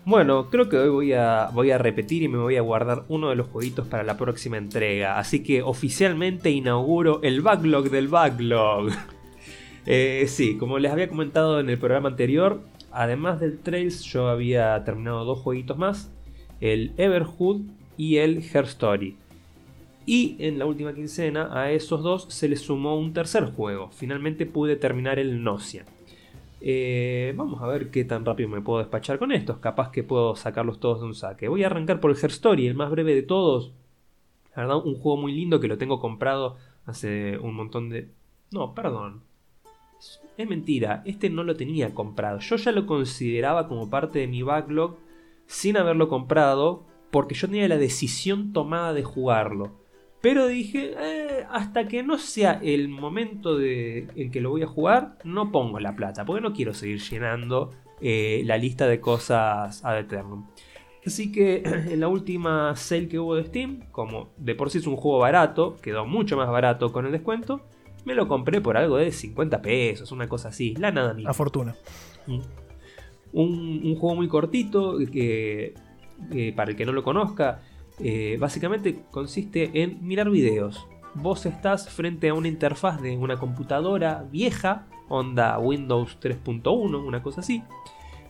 Bueno, 0.05 0.49
creo 0.49 0.69
que 0.69 0.77
hoy 0.77 0.89
voy 0.89 1.13
a, 1.13 1.49
voy 1.53 1.71
a 1.71 1.77
repetir 1.77 2.23
y 2.23 2.27
me 2.27 2.37
voy 2.37 2.55
a 2.55 2.61
guardar 2.61 3.03
uno 3.07 3.29
de 3.29 3.35
los 3.35 3.47
jueguitos 3.47 3.87
para 3.87 4.03
la 4.03 4.17
próxima 4.17 4.57
entrega. 4.57 5.17
Así 5.17 5.43
que 5.43 5.61
oficialmente 5.61 6.51
inauguro 6.51 7.21
el 7.23 7.41
backlog 7.41 7.89
del 7.89 8.07
backlog. 8.07 8.91
Eh, 9.85 10.27
sí, 10.29 10.57
como 10.57 10.79
les 10.79 10.93
había 10.93 11.09
comentado 11.09 11.59
en 11.59 11.69
el 11.69 11.77
programa 11.77 12.07
anterior, 12.07 12.61
además 12.89 13.41
del 13.41 13.59
Trails 13.59 14.01
yo 14.03 14.29
había 14.29 14.81
terminado 14.85 15.25
dos 15.25 15.39
jueguitos 15.39 15.77
más. 15.77 16.09
El 16.61 16.93
Everhood 16.95 17.63
y 17.97 18.15
el 18.15 18.37
Her 18.37 18.63
Story. 18.63 19.17
Y 20.05 20.37
en 20.39 20.57
la 20.57 20.67
última 20.67 20.93
quincena 20.93 21.49
a 21.51 21.71
esos 21.71 22.01
dos 22.01 22.27
se 22.29 22.47
les 22.47 22.61
sumó 22.61 22.97
un 22.97 23.11
tercer 23.11 23.43
juego. 23.51 23.89
Finalmente 23.91 24.45
pude 24.45 24.77
terminar 24.77 25.19
el 25.19 25.43
Nocia. 25.43 25.83
Eh, 26.65 27.33
vamos 27.35 27.61
a 27.61 27.67
ver 27.67 27.91
qué 27.91 28.05
tan 28.05 28.23
rápido 28.23 28.47
me 28.47 28.61
puedo 28.61 28.79
despachar 28.79 29.19
con 29.19 29.33
estos. 29.33 29.57
Capaz 29.57 29.91
que 29.91 30.01
puedo 30.01 30.33
sacarlos 30.37 30.79
todos 30.79 31.01
de 31.01 31.07
un 31.07 31.13
saque. 31.13 31.49
Voy 31.49 31.63
a 31.63 31.67
arrancar 31.67 31.99
por 31.99 32.09
el 32.09 32.17
Her 32.17 32.31
Story, 32.31 32.67
el 32.67 32.73
más 32.73 32.89
breve 32.89 33.13
de 33.13 33.21
todos. 33.21 33.73
La 34.55 34.63
verdad, 34.63 34.77
un 34.77 34.95
juego 34.95 35.17
muy 35.17 35.33
lindo 35.33 35.59
que 35.59 35.67
lo 35.67 35.77
tengo 35.77 35.99
comprado 35.99 36.55
hace 36.85 37.37
un 37.37 37.55
montón 37.55 37.89
de... 37.89 38.07
No, 38.51 38.73
perdón. 38.73 39.23
Es 40.37 40.47
mentira, 40.47 41.01
este 41.05 41.29
no 41.29 41.43
lo 41.43 41.57
tenía 41.57 41.93
comprado. 41.93 42.39
Yo 42.39 42.55
ya 42.55 42.71
lo 42.71 42.85
consideraba 42.85 43.67
como 43.67 43.89
parte 43.89 44.19
de 44.19 44.27
mi 44.27 44.41
backlog 44.41 44.95
sin 45.45 45.75
haberlo 45.75 46.07
comprado 46.07 46.85
porque 47.11 47.35
yo 47.35 47.47
tenía 47.49 47.67
la 47.67 47.77
decisión 47.77 48.53
tomada 48.53 48.93
de 48.93 49.03
jugarlo. 49.03 49.82
Pero 50.23 50.47
dije, 50.47 50.93
eh, 50.97 51.45
hasta 51.51 51.89
que 51.89 52.01
no 52.01 52.17
sea 52.17 52.57
el 52.63 52.87
momento 52.87 53.57
de, 53.57 54.07
en 54.15 54.31
que 54.31 54.39
lo 54.39 54.51
voy 54.51 54.63
a 54.63 54.67
jugar, 54.67 55.17
no 55.25 55.51
pongo 55.51 55.81
la 55.81 55.97
plata, 55.97 56.23
porque 56.23 56.39
no 56.39 56.53
quiero 56.53 56.73
seguir 56.73 57.01
llenando 57.01 57.71
eh, 57.99 58.41
la 58.45 58.57
lista 58.57 58.87
de 58.87 59.01
cosas 59.01 59.83
ad 59.83 59.99
eternum. 59.99 60.45
Así 61.05 61.29
que 61.29 61.63
en 61.65 61.99
la 61.99 62.07
última 62.07 62.73
sale 62.77 63.09
que 63.09 63.19
hubo 63.19 63.35
de 63.35 63.43
Steam, 63.43 63.81
como 63.91 64.29
de 64.37 64.55
por 64.55 64.69
sí 64.69 64.77
es 64.77 64.87
un 64.87 64.95
juego 64.95 65.19
barato, 65.19 65.75
quedó 65.81 66.05
mucho 66.05 66.37
más 66.37 66.49
barato 66.49 66.93
con 66.93 67.05
el 67.05 67.11
descuento, 67.11 67.59
me 68.05 68.15
lo 68.15 68.29
compré 68.29 68.61
por 68.61 68.77
algo 68.77 68.95
de 68.95 69.11
50 69.11 69.61
pesos, 69.61 70.13
una 70.13 70.29
cosa 70.29 70.47
así, 70.47 70.73
la 70.75 70.91
nada 70.91 71.13
mía. 71.13 71.27
A 71.27 71.33
fortuna. 71.33 71.75
Mm. 72.27 72.39
Un, 73.33 73.95
juego 73.97 74.15
muy 74.15 74.29
cortito, 74.29 74.99
que 74.99 75.73
para 76.55 76.71
el 76.71 76.77
que 76.77 76.85
no 76.85 76.93
lo 76.93 77.03
conozca, 77.03 77.59
eh, 77.99 78.37
básicamente 78.39 79.03
consiste 79.11 79.81
en 79.81 80.05
mirar 80.05 80.29
videos. 80.29 80.87
Vos 81.15 81.45
estás 81.45 81.89
frente 81.89 82.29
a 82.29 82.33
una 82.33 82.47
interfaz 82.47 83.01
de 83.01 83.17
una 83.17 83.37
computadora 83.37 84.25
vieja, 84.31 84.87
onda 85.09 85.59
Windows 85.59 86.17
3.1, 86.19 87.05
una 87.05 87.21
cosa 87.21 87.41
así, 87.41 87.63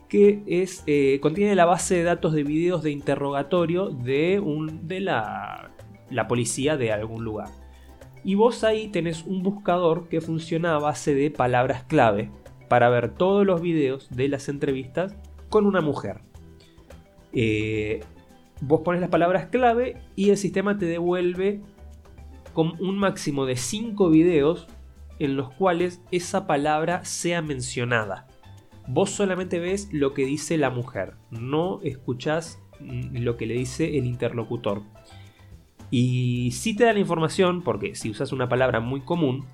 que 0.10 0.44
es, 0.48 0.84
eh, 0.86 1.20
contiene 1.22 1.56
la 1.56 1.66
base 1.66 1.96
de 1.96 2.04
datos 2.04 2.34
de 2.34 2.44
videos 2.44 2.84
de 2.84 2.92
interrogatorio 2.92 3.90
de, 3.90 4.40
un, 4.40 4.88
de 4.88 5.00
la, 5.00 5.72
la 6.10 6.28
policía 6.28 6.78
de 6.78 6.92
algún 6.92 7.24
lugar. 7.24 7.50
Y 8.24 8.36
vos 8.36 8.64
ahí 8.64 8.88
tenés 8.88 9.24
un 9.24 9.44
buscador 9.44 10.08
que 10.08 10.22
funciona 10.22 10.76
a 10.76 10.80
base 10.80 11.14
de 11.14 11.32
palabras 11.32 11.84
clave 11.84 12.30
para 12.70 12.90
ver 12.90 13.14
todos 13.14 13.46
los 13.46 13.62
videos 13.62 14.10
de 14.10 14.30
las 14.30 14.50
entrevistas 14.50 15.16
con 15.50 15.66
una 15.66 15.82
mujer. 15.82 16.22
Eh, 17.34 18.02
vos 18.66 18.82
pones 18.82 19.02
las 19.02 19.10
palabras 19.10 19.48
clave 19.48 19.98
y 20.16 20.30
el 20.30 20.38
sistema 20.38 20.78
te 20.78 20.86
devuelve 20.86 21.62
con 22.54 22.82
un 22.82 22.98
máximo 22.98 23.46
de 23.46 23.58
5 23.58 24.10
videos 24.10 24.68
en 25.20 25.36
los 25.36 25.52
cuales 25.54 26.02
esa 26.12 26.48
palabra 26.48 27.04
sea 27.04 27.42
mencionada. 27.42 28.28
Vos 28.88 29.10
solamente 29.10 29.60
ves 29.60 29.90
lo 29.92 30.14
que 30.14 30.26
dice 30.26 30.58
la 30.58 30.70
mujer, 30.70 31.16
no 31.30 31.82
escuchás 31.84 32.60
lo 32.80 33.38
que 33.38 33.46
le 33.46 33.56
dice 33.56 33.98
el 33.98 34.06
interlocutor. 34.06 34.82
Y 35.90 36.52
si 36.52 36.76
te 36.76 36.86
da 36.86 36.94
la 36.94 37.00
información, 37.00 37.64
porque 37.64 37.96
si 37.96 38.10
usas 38.10 38.32
una 38.32 38.50
palabra 38.50 38.80
muy 38.80 39.02
común, 39.02 39.46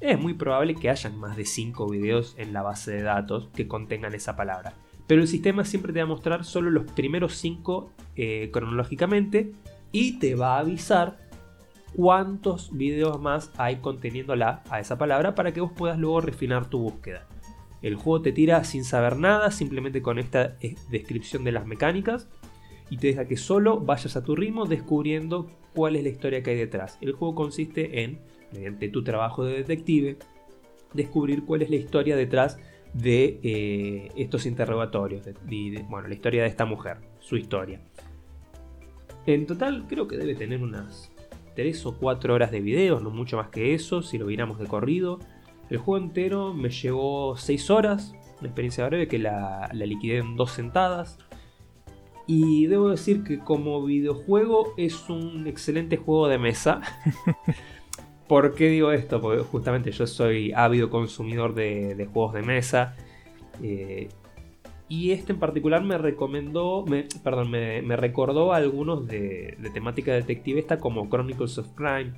es 0.00 0.18
muy 0.18 0.34
probable 0.34 0.74
que 0.74 0.88
hayan 0.88 1.18
más 1.18 1.36
de 1.36 1.44
5 1.44 1.88
videos 1.88 2.34
en 2.38 2.52
la 2.52 2.62
base 2.62 2.92
de 2.92 3.02
datos 3.02 3.48
que 3.54 3.68
contengan 3.68 4.14
esa 4.14 4.36
palabra 4.36 4.74
pero 5.10 5.22
el 5.22 5.26
sistema 5.26 5.64
siempre 5.64 5.92
te 5.92 5.98
va 5.98 6.04
a 6.04 6.06
mostrar 6.06 6.44
solo 6.44 6.70
los 6.70 6.84
primeros 6.92 7.34
5 7.34 7.90
eh, 8.14 8.48
cronológicamente 8.52 9.50
y 9.90 10.20
te 10.20 10.36
va 10.36 10.54
a 10.54 10.60
avisar 10.60 11.18
cuántos 11.96 12.70
videos 12.76 13.20
más 13.20 13.50
hay 13.56 13.78
conteniéndola 13.78 14.62
a 14.70 14.78
esa 14.78 14.98
palabra 14.98 15.34
para 15.34 15.52
que 15.52 15.60
vos 15.60 15.72
puedas 15.76 15.98
luego 15.98 16.20
refinar 16.20 16.70
tu 16.70 16.78
búsqueda. 16.78 17.26
El 17.82 17.96
juego 17.96 18.22
te 18.22 18.30
tira 18.30 18.62
sin 18.62 18.84
saber 18.84 19.16
nada, 19.16 19.50
simplemente 19.50 20.00
con 20.00 20.20
esta 20.20 20.56
eh, 20.60 20.76
descripción 20.92 21.42
de 21.42 21.50
las 21.50 21.66
mecánicas 21.66 22.28
y 22.88 22.98
te 22.98 23.08
deja 23.08 23.24
que 23.24 23.36
solo 23.36 23.80
vayas 23.80 24.14
a 24.14 24.22
tu 24.22 24.36
ritmo 24.36 24.66
descubriendo 24.66 25.50
cuál 25.74 25.96
es 25.96 26.04
la 26.04 26.10
historia 26.10 26.44
que 26.44 26.50
hay 26.52 26.56
detrás. 26.56 26.98
El 27.00 27.14
juego 27.14 27.34
consiste 27.34 28.04
en, 28.04 28.20
mediante 28.52 28.88
tu 28.88 29.02
trabajo 29.02 29.44
de 29.44 29.54
detective, 29.54 30.18
descubrir 30.94 31.44
cuál 31.44 31.62
es 31.62 31.70
la 31.70 31.76
historia 31.76 32.14
detrás 32.14 32.60
de 32.92 33.40
eh, 33.42 34.12
estos 34.16 34.46
interrogatorios. 34.46 35.28
bueno, 35.88 36.08
la 36.08 36.14
historia 36.14 36.42
de 36.42 36.48
esta 36.48 36.64
mujer, 36.64 36.98
su 37.18 37.36
historia. 37.36 37.80
En 39.26 39.46
total 39.46 39.86
creo 39.88 40.08
que 40.08 40.16
debe 40.16 40.34
tener 40.34 40.62
unas 40.62 41.12
3 41.54 41.86
o 41.86 41.98
4 41.98 42.34
horas 42.34 42.50
de 42.50 42.60
videos, 42.60 43.02
no 43.02 43.10
mucho 43.10 43.36
más 43.36 43.48
que 43.48 43.74
eso, 43.74 44.02
si 44.02 44.18
lo 44.18 44.26
viéramos 44.26 44.58
de 44.58 44.66
corrido. 44.66 45.18
El 45.68 45.78
juego 45.78 46.04
entero 46.04 46.52
me 46.52 46.70
llevó 46.70 47.36
6 47.36 47.70
horas, 47.70 48.14
una 48.40 48.48
experiencia 48.48 48.86
breve 48.86 49.08
que 49.08 49.18
la, 49.18 49.70
la 49.72 49.86
liquidé 49.86 50.18
en 50.18 50.36
dos 50.36 50.52
sentadas. 50.52 51.18
Y 52.26 52.66
debo 52.66 52.90
decir 52.90 53.24
que 53.24 53.40
como 53.40 53.84
videojuego 53.84 54.72
es 54.76 55.08
un 55.08 55.46
excelente 55.46 55.96
juego 55.96 56.28
de 56.28 56.38
mesa. 56.38 56.80
¿Por 58.30 58.54
qué 58.54 58.68
digo 58.68 58.92
esto? 58.92 59.20
Porque 59.20 59.42
justamente 59.42 59.90
yo 59.90 60.06
soy 60.06 60.52
ávido 60.54 60.88
consumidor 60.88 61.52
de, 61.52 62.08
juegos 62.12 62.32
de 62.32 62.42
mesa. 62.42 62.94
Eh, 63.60 64.08
y 64.88 65.10
este 65.10 65.32
en 65.32 65.40
particular 65.40 65.82
me 65.82 65.98
recomendó, 65.98 66.84
me, 66.86 67.08
perdón, 67.24 67.50
me, 67.50 67.96
recordó 67.96 68.52
algunos 68.52 69.08
de, 69.08 69.56
de 69.58 69.70
temática 69.70 70.12
detectivista 70.12 70.78
como 70.78 71.08
Chronicles 71.08 71.58
of 71.58 71.72
Crime 71.74 72.12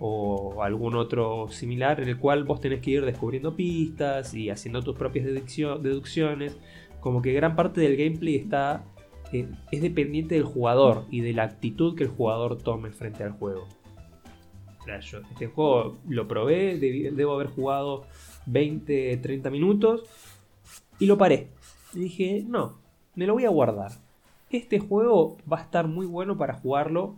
o 0.00 0.62
algún 0.62 0.96
otro 0.96 1.48
similar 1.50 2.00
en 2.00 2.08
el 2.08 2.16
cual 2.16 2.44
vos 2.44 2.62
tenés 2.62 2.80
que 2.80 2.92
ir 2.92 3.04
descubriendo 3.04 3.54
pistas 3.54 4.32
y 4.32 4.48
haciendo 4.48 4.80
tus 4.80 4.96
propias 4.96 5.26
deducciones. 5.26 6.56
Como 7.00 7.20
que 7.20 7.34
gran 7.34 7.56
parte 7.56 7.82
del 7.82 7.94
gameplay 7.94 8.36
está 8.36 8.86
eh, 9.32 9.46
es 9.70 9.82
dependiente 9.82 10.34
del 10.34 10.44
jugador 10.44 11.04
y 11.10 11.20
de 11.20 11.34
la 11.34 11.42
actitud 11.42 11.94
que 11.94 12.04
el 12.04 12.10
jugador 12.10 12.56
tome 12.56 12.90
frente 12.90 13.22
al 13.22 13.32
juego. 13.32 13.68
Este 14.96 15.46
juego 15.46 15.98
lo 16.08 16.26
probé, 16.26 16.78
debo 16.78 17.34
haber 17.34 17.48
jugado 17.48 18.06
20, 18.46 19.16
30 19.18 19.50
minutos 19.50 20.04
y 20.98 21.06
lo 21.06 21.18
paré. 21.18 21.48
Dije, 21.92 22.44
no, 22.46 22.78
me 23.14 23.26
lo 23.26 23.34
voy 23.34 23.44
a 23.44 23.50
guardar. 23.50 23.92
Este 24.50 24.78
juego 24.78 25.36
va 25.50 25.58
a 25.58 25.62
estar 25.62 25.86
muy 25.88 26.06
bueno 26.06 26.38
para 26.38 26.54
jugarlo 26.54 27.16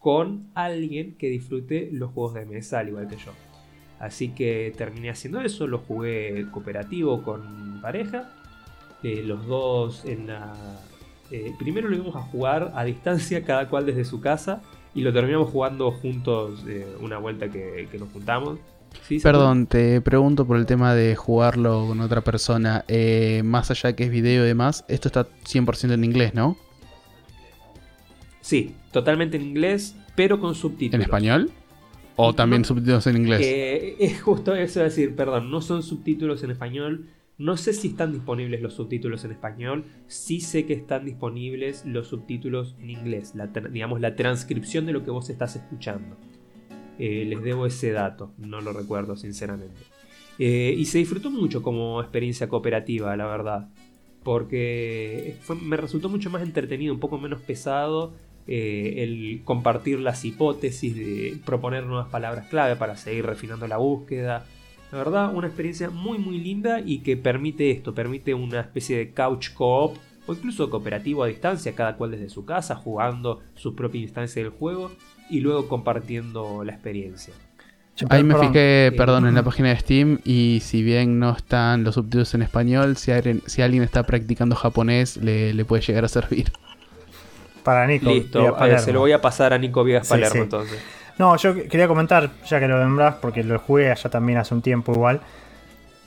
con 0.00 0.50
alguien 0.54 1.14
que 1.16 1.28
disfrute 1.28 1.88
los 1.92 2.10
juegos 2.12 2.34
de 2.34 2.46
mesa 2.46 2.80
al 2.80 2.88
igual 2.88 3.08
que 3.08 3.16
yo. 3.16 3.32
Así 3.98 4.30
que 4.30 4.72
terminé 4.76 5.10
haciendo 5.10 5.40
eso, 5.40 5.66
lo 5.66 5.78
jugué 5.78 6.46
cooperativo 6.50 7.22
con 7.22 7.80
pareja. 7.80 8.30
Eh, 9.02 9.22
los 9.24 9.46
dos 9.46 10.04
en 10.04 10.26
la... 10.26 10.52
Eh, 11.30 11.54
primero 11.58 11.88
lo 11.88 11.96
íbamos 11.96 12.16
a 12.16 12.20
jugar 12.20 12.72
a 12.74 12.84
distancia, 12.84 13.44
cada 13.44 13.68
cual 13.68 13.86
desde 13.86 14.04
su 14.04 14.20
casa. 14.20 14.62
Y 14.94 15.02
lo 15.02 15.12
terminamos 15.12 15.50
jugando 15.50 15.90
juntos 15.90 16.64
eh, 16.68 16.86
una 17.00 17.18
vuelta 17.18 17.48
que, 17.48 17.88
nos 17.98 18.10
juntamos. 18.10 18.58
Perdón, 19.22 19.66
te 19.66 20.00
pregunto 20.00 20.46
por 20.46 20.56
el 20.56 20.66
tema 20.66 20.94
de 20.94 21.16
jugarlo 21.16 21.86
con 21.88 22.00
otra 22.00 22.20
persona. 22.20 22.84
más 23.42 23.70
allá 23.70 23.94
que 23.94 24.04
es 24.04 24.10
video 24.10 24.44
y 24.44 24.46
demás, 24.46 24.84
esto 24.88 25.08
está 25.08 25.26
100% 25.44 25.92
en 25.92 26.04
inglés, 26.04 26.34
¿no? 26.34 26.56
Sí, 28.40 28.76
totalmente 28.92 29.36
en 29.36 29.42
inglés, 29.42 29.96
pero 30.14 30.38
con 30.38 30.54
subtítulos. 30.54 30.94
¿En 30.94 31.02
español? 31.02 31.50
¿O 32.16 32.34
también 32.34 32.64
subtítulos 32.64 33.06
en 33.06 33.16
inglés? 33.16 33.40
es 33.98 34.22
justo 34.22 34.54
eso 34.54 34.80
decir, 34.80 35.16
perdón, 35.16 35.50
no 35.50 35.60
son 35.60 35.82
subtítulos 35.82 36.42
en 36.44 36.50
español. 36.50 37.06
No 37.36 37.56
sé 37.56 37.72
si 37.72 37.88
están 37.88 38.12
disponibles 38.12 38.62
los 38.62 38.74
subtítulos 38.74 39.24
en 39.24 39.32
español. 39.32 39.84
Sí 40.06 40.40
sé 40.40 40.66
que 40.66 40.74
están 40.74 41.04
disponibles 41.04 41.84
los 41.84 42.08
subtítulos 42.08 42.76
en 42.80 42.90
inglés. 42.90 43.34
La, 43.34 43.48
digamos, 43.48 44.00
la 44.00 44.14
transcripción 44.14 44.86
de 44.86 44.92
lo 44.92 45.04
que 45.04 45.10
vos 45.10 45.28
estás 45.30 45.56
escuchando. 45.56 46.16
Eh, 46.98 47.24
les 47.26 47.42
debo 47.42 47.66
ese 47.66 47.90
dato, 47.90 48.32
no 48.38 48.60
lo 48.60 48.72
recuerdo 48.72 49.16
sinceramente. 49.16 49.80
Eh, 50.38 50.74
y 50.76 50.84
se 50.84 50.98
disfrutó 50.98 51.30
mucho 51.30 51.62
como 51.62 52.00
experiencia 52.00 52.48
cooperativa, 52.48 53.16
la 53.16 53.26
verdad. 53.26 53.68
Porque 54.22 55.36
me 55.62 55.76
resultó 55.76 56.08
mucho 56.08 56.30
más 56.30 56.42
entretenido, 56.42 56.94
un 56.94 57.00
poco 57.00 57.18
menos 57.18 57.42
pesado 57.42 58.14
eh, 58.46 59.02
el 59.02 59.42
compartir 59.44 60.00
las 60.00 60.24
hipótesis, 60.24 60.94
de 60.94 61.36
proponer 61.44 61.84
nuevas 61.84 62.08
palabras 62.08 62.46
clave 62.48 62.76
para 62.76 62.96
seguir 62.96 63.26
refinando 63.26 63.66
la 63.66 63.78
búsqueda. 63.78 64.46
La 64.94 64.98
verdad, 64.98 65.34
una 65.34 65.48
experiencia 65.48 65.90
muy 65.90 66.18
muy 66.18 66.38
linda 66.38 66.78
y 66.78 66.98
que 66.98 67.16
permite 67.16 67.72
esto, 67.72 67.96
permite 67.96 68.32
una 68.32 68.60
especie 68.60 68.96
de 68.96 69.10
couch 69.10 69.52
co-op 69.52 69.96
o 70.24 70.32
incluso 70.32 70.70
cooperativo 70.70 71.24
a 71.24 71.26
distancia, 71.26 71.74
cada 71.74 71.96
cual 71.96 72.12
desde 72.12 72.28
su 72.28 72.44
casa, 72.44 72.76
jugando 72.76 73.40
su 73.56 73.74
propia 73.74 74.00
instancia 74.00 74.40
del 74.40 74.52
juego 74.52 74.92
y 75.28 75.40
luego 75.40 75.66
compartiendo 75.66 76.62
la 76.62 76.74
experiencia. 76.74 77.34
Ahí 78.08 78.22
me 78.22 78.36
fijé, 78.36 78.92
perdón, 78.96 79.26
en 79.26 79.34
la 79.34 79.42
página 79.42 79.70
de 79.70 79.78
Steam 79.78 80.20
y 80.24 80.60
si 80.62 80.84
bien 80.84 81.18
no 81.18 81.32
están 81.32 81.82
los 81.82 81.96
subtítulos 81.96 82.32
en 82.34 82.42
español, 82.42 82.96
si 82.96 83.10
alguien, 83.10 83.82
está 83.82 84.04
practicando 84.04 84.54
japonés 84.54 85.16
le 85.16 85.64
puede 85.64 85.82
llegar 85.82 86.04
a 86.04 86.08
servir. 86.08 86.52
Para 87.64 87.88
Nico. 87.88 88.10
Listo, 88.10 88.56
se 88.78 88.92
lo 88.92 89.00
voy 89.00 89.10
a 89.10 89.20
pasar 89.20 89.52
a 89.52 89.58
Nico 89.58 89.82
Viegas 89.82 90.08
Palermo 90.08 90.44
entonces. 90.44 90.78
No, 91.18 91.36
yo 91.36 91.54
quería 91.54 91.86
comentar, 91.86 92.30
ya 92.46 92.58
que 92.58 92.66
lo 92.66 92.78
nombrás, 92.82 93.16
porque 93.16 93.44
lo 93.44 93.58
jugué 93.58 93.90
allá 93.90 94.10
también 94.10 94.38
hace 94.38 94.54
un 94.54 94.62
tiempo 94.62 94.92
igual. 94.92 95.20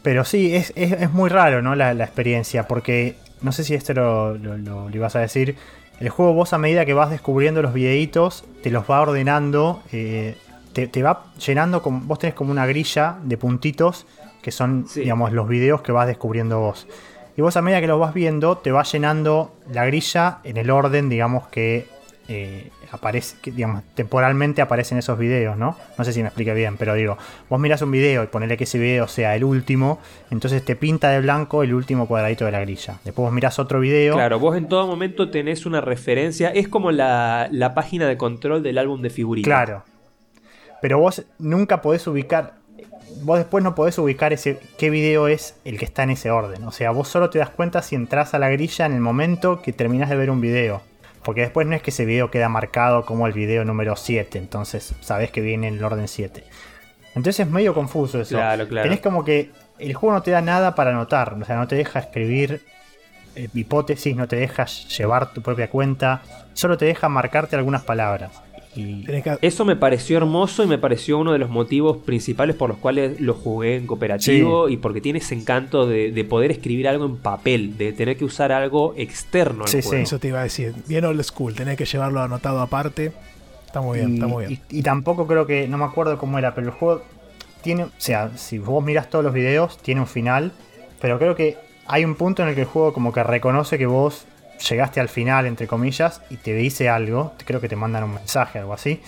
Pero 0.01 0.23
sí, 0.25 0.55
es, 0.55 1.11
muy 1.11 1.29
raro, 1.29 1.61
¿no? 1.61 1.75
La, 1.75 1.91
experiencia, 1.91 2.67
porque 2.67 3.15
no 3.41 3.51
sé 3.51 3.63
si 3.63 3.73
esto 3.73 3.93
lo, 3.93 4.37
lo, 4.37 4.89
ibas 4.89 5.15
a 5.15 5.19
decir. 5.19 5.55
El 5.99 6.09
juego 6.09 6.33
vos 6.33 6.53
a 6.53 6.57
medida 6.57 6.85
que 6.85 6.93
vas 6.93 7.09
descubriendo 7.09 7.61
los 7.61 7.73
videitos, 7.73 8.45
te 8.61 8.69
los 8.69 8.89
va 8.89 9.01
ordenando, 9.01 9.81
eh, 9.91 10.37
te, 10.73 11.01
va 11.01 11.25
llenando, 11.45 11.81
con, 11.81 12.07
vos 12.07 12.19
tenés 12.19 12.35
como 12.35 12.51
una 12.51 12.67
grilla 12.67 13.17
de 13.23 13.37
puntitos 13.37 14.05
que 14.41 14.51
son, 14.51 14.85
digamos, 14.93 15.33
los 15.33 15.47
videos 15.47 15.81
que 15.81 15.91
vas 15.91 16.07
descubriendo 16.07 16.59
vos. 16.59 16.87
Y 17.35 17.41
vos 17.41 17.57
a 17.57 17.61
medida 17.61 17.81
que 17.81 17.87
los 17.87 17.99
vas 17.99 18.13
viendo, 18.13 18.57
te 18.57 18.71
va 18.71 18.83
llenando 18.83 19.55
la 19.71 19.85
grilla 19.85 20.39
en 20.43 20.57
el 20.57 20.69
orden, 20.69 21.09
digamos, 21.09 21.47
que 21.47 21.87
eh, 22.27 22.69
aparece, 22.91 23.37
digamos, 23.43 23.83
temporalmente 23.95 24.61
aparecen 24.61 24.97
esos 24.97 25.17
videos, 25.17 25.57
¿no? 25.57 25.77
No 25.97 26.03
sé 26.03 26.13
si 26.13 26.21
me 26.21 26.27
expliqué 26.27 26.53
bien, 26.53 26.77
pero 26.77 26.93
digo, 26.93 27.17
vos 27.49 27.59
miras 27.59 27.81
un 27.81 27.91
video 27.91 28.23
y 28.23 28.27
ponele 28.27 28.57
que 28.57 28.65
ese 28.65 28.77
video 28.77 29.07
sea 29.07 29.35
el 29.35 29.43
último, 29.43 29.99
entonces 30.29 30.63
te 30.63 30.75
pinta 30.75 31.09
de 31.09 31.21
blanco 31.21 31.63
el 31.63 31.73
último 31.73 32.07
cuadradito 32.07 32.45
de 32.45 32.51
la 32.51 32.59
grilla. 32.59 32.99
Después 33.03 33.25
vos 33.25 33.33
mirás 33.33 33.59
otro 33.59 33.79
video. 33.79 34.15
Claro, 34.15 34.39
vos 34.39 34.57
en 34.57 34.67
todo 34.67 34.87
momento 34.87 35.29
tenés 35.29 35.65
una 35.65 35.81
referencia, 35.81 36.49
es 36.49 36.67
como 36.67 36.91
la, 36.91 37.47
la 37.51 37.73
página 37.73 38.07
de 38.07 38.17
control 38.17 38.63
del 38.63 38.77
álbum 38.77 39.01
de 39.01 39.09
figuritas. 39.09 39.47
Claro. 39.47 39.83
Pero 40.81 40.99
vos 40.99 41.23
nunca 41.39 41.81
podés 41.81 42.05
ubicar, 42.07 42.53
vos 43.23 43.39
después 43.39 43.63
no 43.63 43.73
podés 43.73 43.97
ubicar 43.97 44.33
ese 44.33 44.59
qué 44.77 44.89
video 44.89 45.27
es 45.27 45.55
el 45.65 45.79
que 45.79 45.85
está 45.85 46.03
en 46.03 46.11
ese 46.11 46.29
orden. 46.29 46.63
O 46.65 46.71
sea, 46.71 46.91
vos 46.91 47.07
solo 47.07 47.29
te 47.29 47.39
das 47.39 47.49
cuenta 47.49 47.81
si 47.81 47.95
entras 47.95 48.33
a 48.33 48.39
la 48.39 48.49
grilla 48.49 48.85
en 48.85 48.93
el 48.93 49.01
momento 49.01 49.61
que 49.61 49.73
terminás 49.73 50.09
de 50.09 50.17
ver 50.17 50.29
un 50.29 50.41
video. 50.41 50.81
Porque 51.27 51.41
después 51.41 51.67
no 51.67 51.75
es 51.75 51.81
que 51.81 51.89
ese 51.89 52.05
video 52.05 52.31
queda 52.31 52.47
marcado 52.47 53.05
como 53.05 53.27
el 53.27 53.33
video 53.33 53.65
número 53.65 53.97
7, 53.97 54.37
entonces 54.37 54.95
sabés 55.01 55.29
que 55.29 55.41
viene 55.41 55.67
en 55.67 55.73
el 55.73 55.83
orden 55.83 56.07
7. 56.07 56.45
Entonces 57.15 57.41
es 57.41 57.51
medio 57.51 57.73
confuso 57.73 58.21
eso. 58.21 58.37
Claro, 58.37 58.65
claro. 58.65 58.85
Tenés 58.85 59.01
como 59.01 59.25
que 59.25 59.51
el 59.77 59.93
juego 59.93 60.15
no 60.15 60.21
te 60.21 60.31
da 60.31 60.39
nada 60.39 60.73
para 60.73 60.91
anotar, 60.91 61.33
o 61.33 61.43
sea, 61.43 61.57
no 61.57 61.67
te 61.67 61.75
deja 61.75 61.99
escribir 61.99 62.61
eh, 63.35 63.49
hipótesis, 63.53 64.15
no 64.15 64.29
te 64.29 64.37
deja 64.37 64.67
llevar 64.67 65.33
tu 65.33 65.41
propia 65.41 65.69
cuenta, 65.69 66.21
solo 66.53 66.77
te 66.77 66.85
deja 66.85 67.09
marcarte 67.09 67.57
algunas 67.57 67.83
palabras. 67.83 68.31
Eso 69.41 69.65
me 69.65 69.75
pareció 69.75 70.17
hermoso 70.17 70.63
y 70.63 70.67
me 70.67 70.77
pareció 70.77 71.17
uno 71.17 71.33
de 71.33 71.39
los 71.39 71.49
motivos 71.49 71.97
principales 71.97 72.55
por 72.55 72.69
los 72.69 72.77
cuales 72.77 73.19
lo 73.19 73.33
jugué 73.33 73.75
en 73.75 73.87
cooperativo 73.87 74.69
y 74.69 74.77
porque 74.77 75.01
tiene 75.01 75.19
ese 75.19 75.35
encanto 75.35 75.87
de, 75.87 76.25
poder 76.27 76.51
escribir 76.51 76.87
algo 76.87 77.05
en 77.05 77.17
papel, 77.17 77.77
de 77.77 77.93
tener 77.93 78.17
que 78.17 78.25
usar 78.25 78.51
algo 78.51 78.93
externo 78.97 79.63
al 79.63 79.69
sí, 79.69 79.81
Sí, 79.81 79.95
eso 79.95 80.19
te 80.19 80.29
iba 80.29 80.39
a 80.39 80.43
decir. 80.43 80.73
Bien 80.87 81.05
old 81.05 81.21
school, 81.23 81.53
tener 81.53 81.77
que 81.77 81.85
llevarlo 81.85 82.21
anotado 82.21 82.61
aparte. 82.61 83.13
Está 83.65 83.81
muy 83.81 83.99
bien, 83.99 84.13
está 84.15 84.27
muy 84.27 84.45
bien. 84.45 84.59
Y, 84.69 84.81
tampoco 84.81 85.27
creo 85.27 85.45
que, 85.45 85.67
no 85.67 85.77
me 85.77 85.85
acuerdo 85.85 86.17
cómo 86.17 86.37
era, 86.37 86.55
pero 86.55 86.67
el 86.67 86.73
juego 86.73 87.03
tiene, 87.61 87.83
o 87.83 87.91
sea, 87.97 88.31
si 88.37 88.59
vos 88.59 88.83
miras 88.83 89.09
todos 89.09 89.23
los 89.23 89.33
videos, 89.33 89.77
tiene 89.77 90.01
un 90.01 90.07
final, 90.07 90.51
pero 91.01 91.19
creo 91.19 91.35
que 91.35 91.57
hay 91.85 92.05
un 92.05 92.15
punto 92.15 92.43
en 92.43 92.49
el 92.49 92.55
que 92.55 92.61
el 92.61 92.67
juego 92.67 92.93
como 92.93 93.13
que 93.13 93.23
reconoce 93.23 93.77
que 93.77 93.85
vos 93.85 94.25
llegaste 94.69 94.99
al 94.99 95.09
final, 95.09 95.45
entre 95.45 95.67
comillas, 95.67 96.21
y 96.29 96.37
te 96.37 96.53
dice 96.53 96.89
algo, 96.89 97.33
creo 97.45 97.61
que 97.61 97.69
te 97.69 97.75
mandan 97.75 98.03
un 98.03 98.13
mensaje, 98.15 98.59
algo 98.59 98.73
así. 98.73 99.01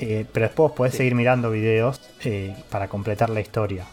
Eh, 0.00 0.24
pero 0.32 0.46
después 0.46 0.72
podés 0.72 0.94
seguir 0.94 1.14
mirando 1.14 1.50
videos 1.50 2.00
eh, 2.24 2.54
para 2.70 2.88
completar 2.88 3.28
la 3.28 3.40
historia. 3.40 3.84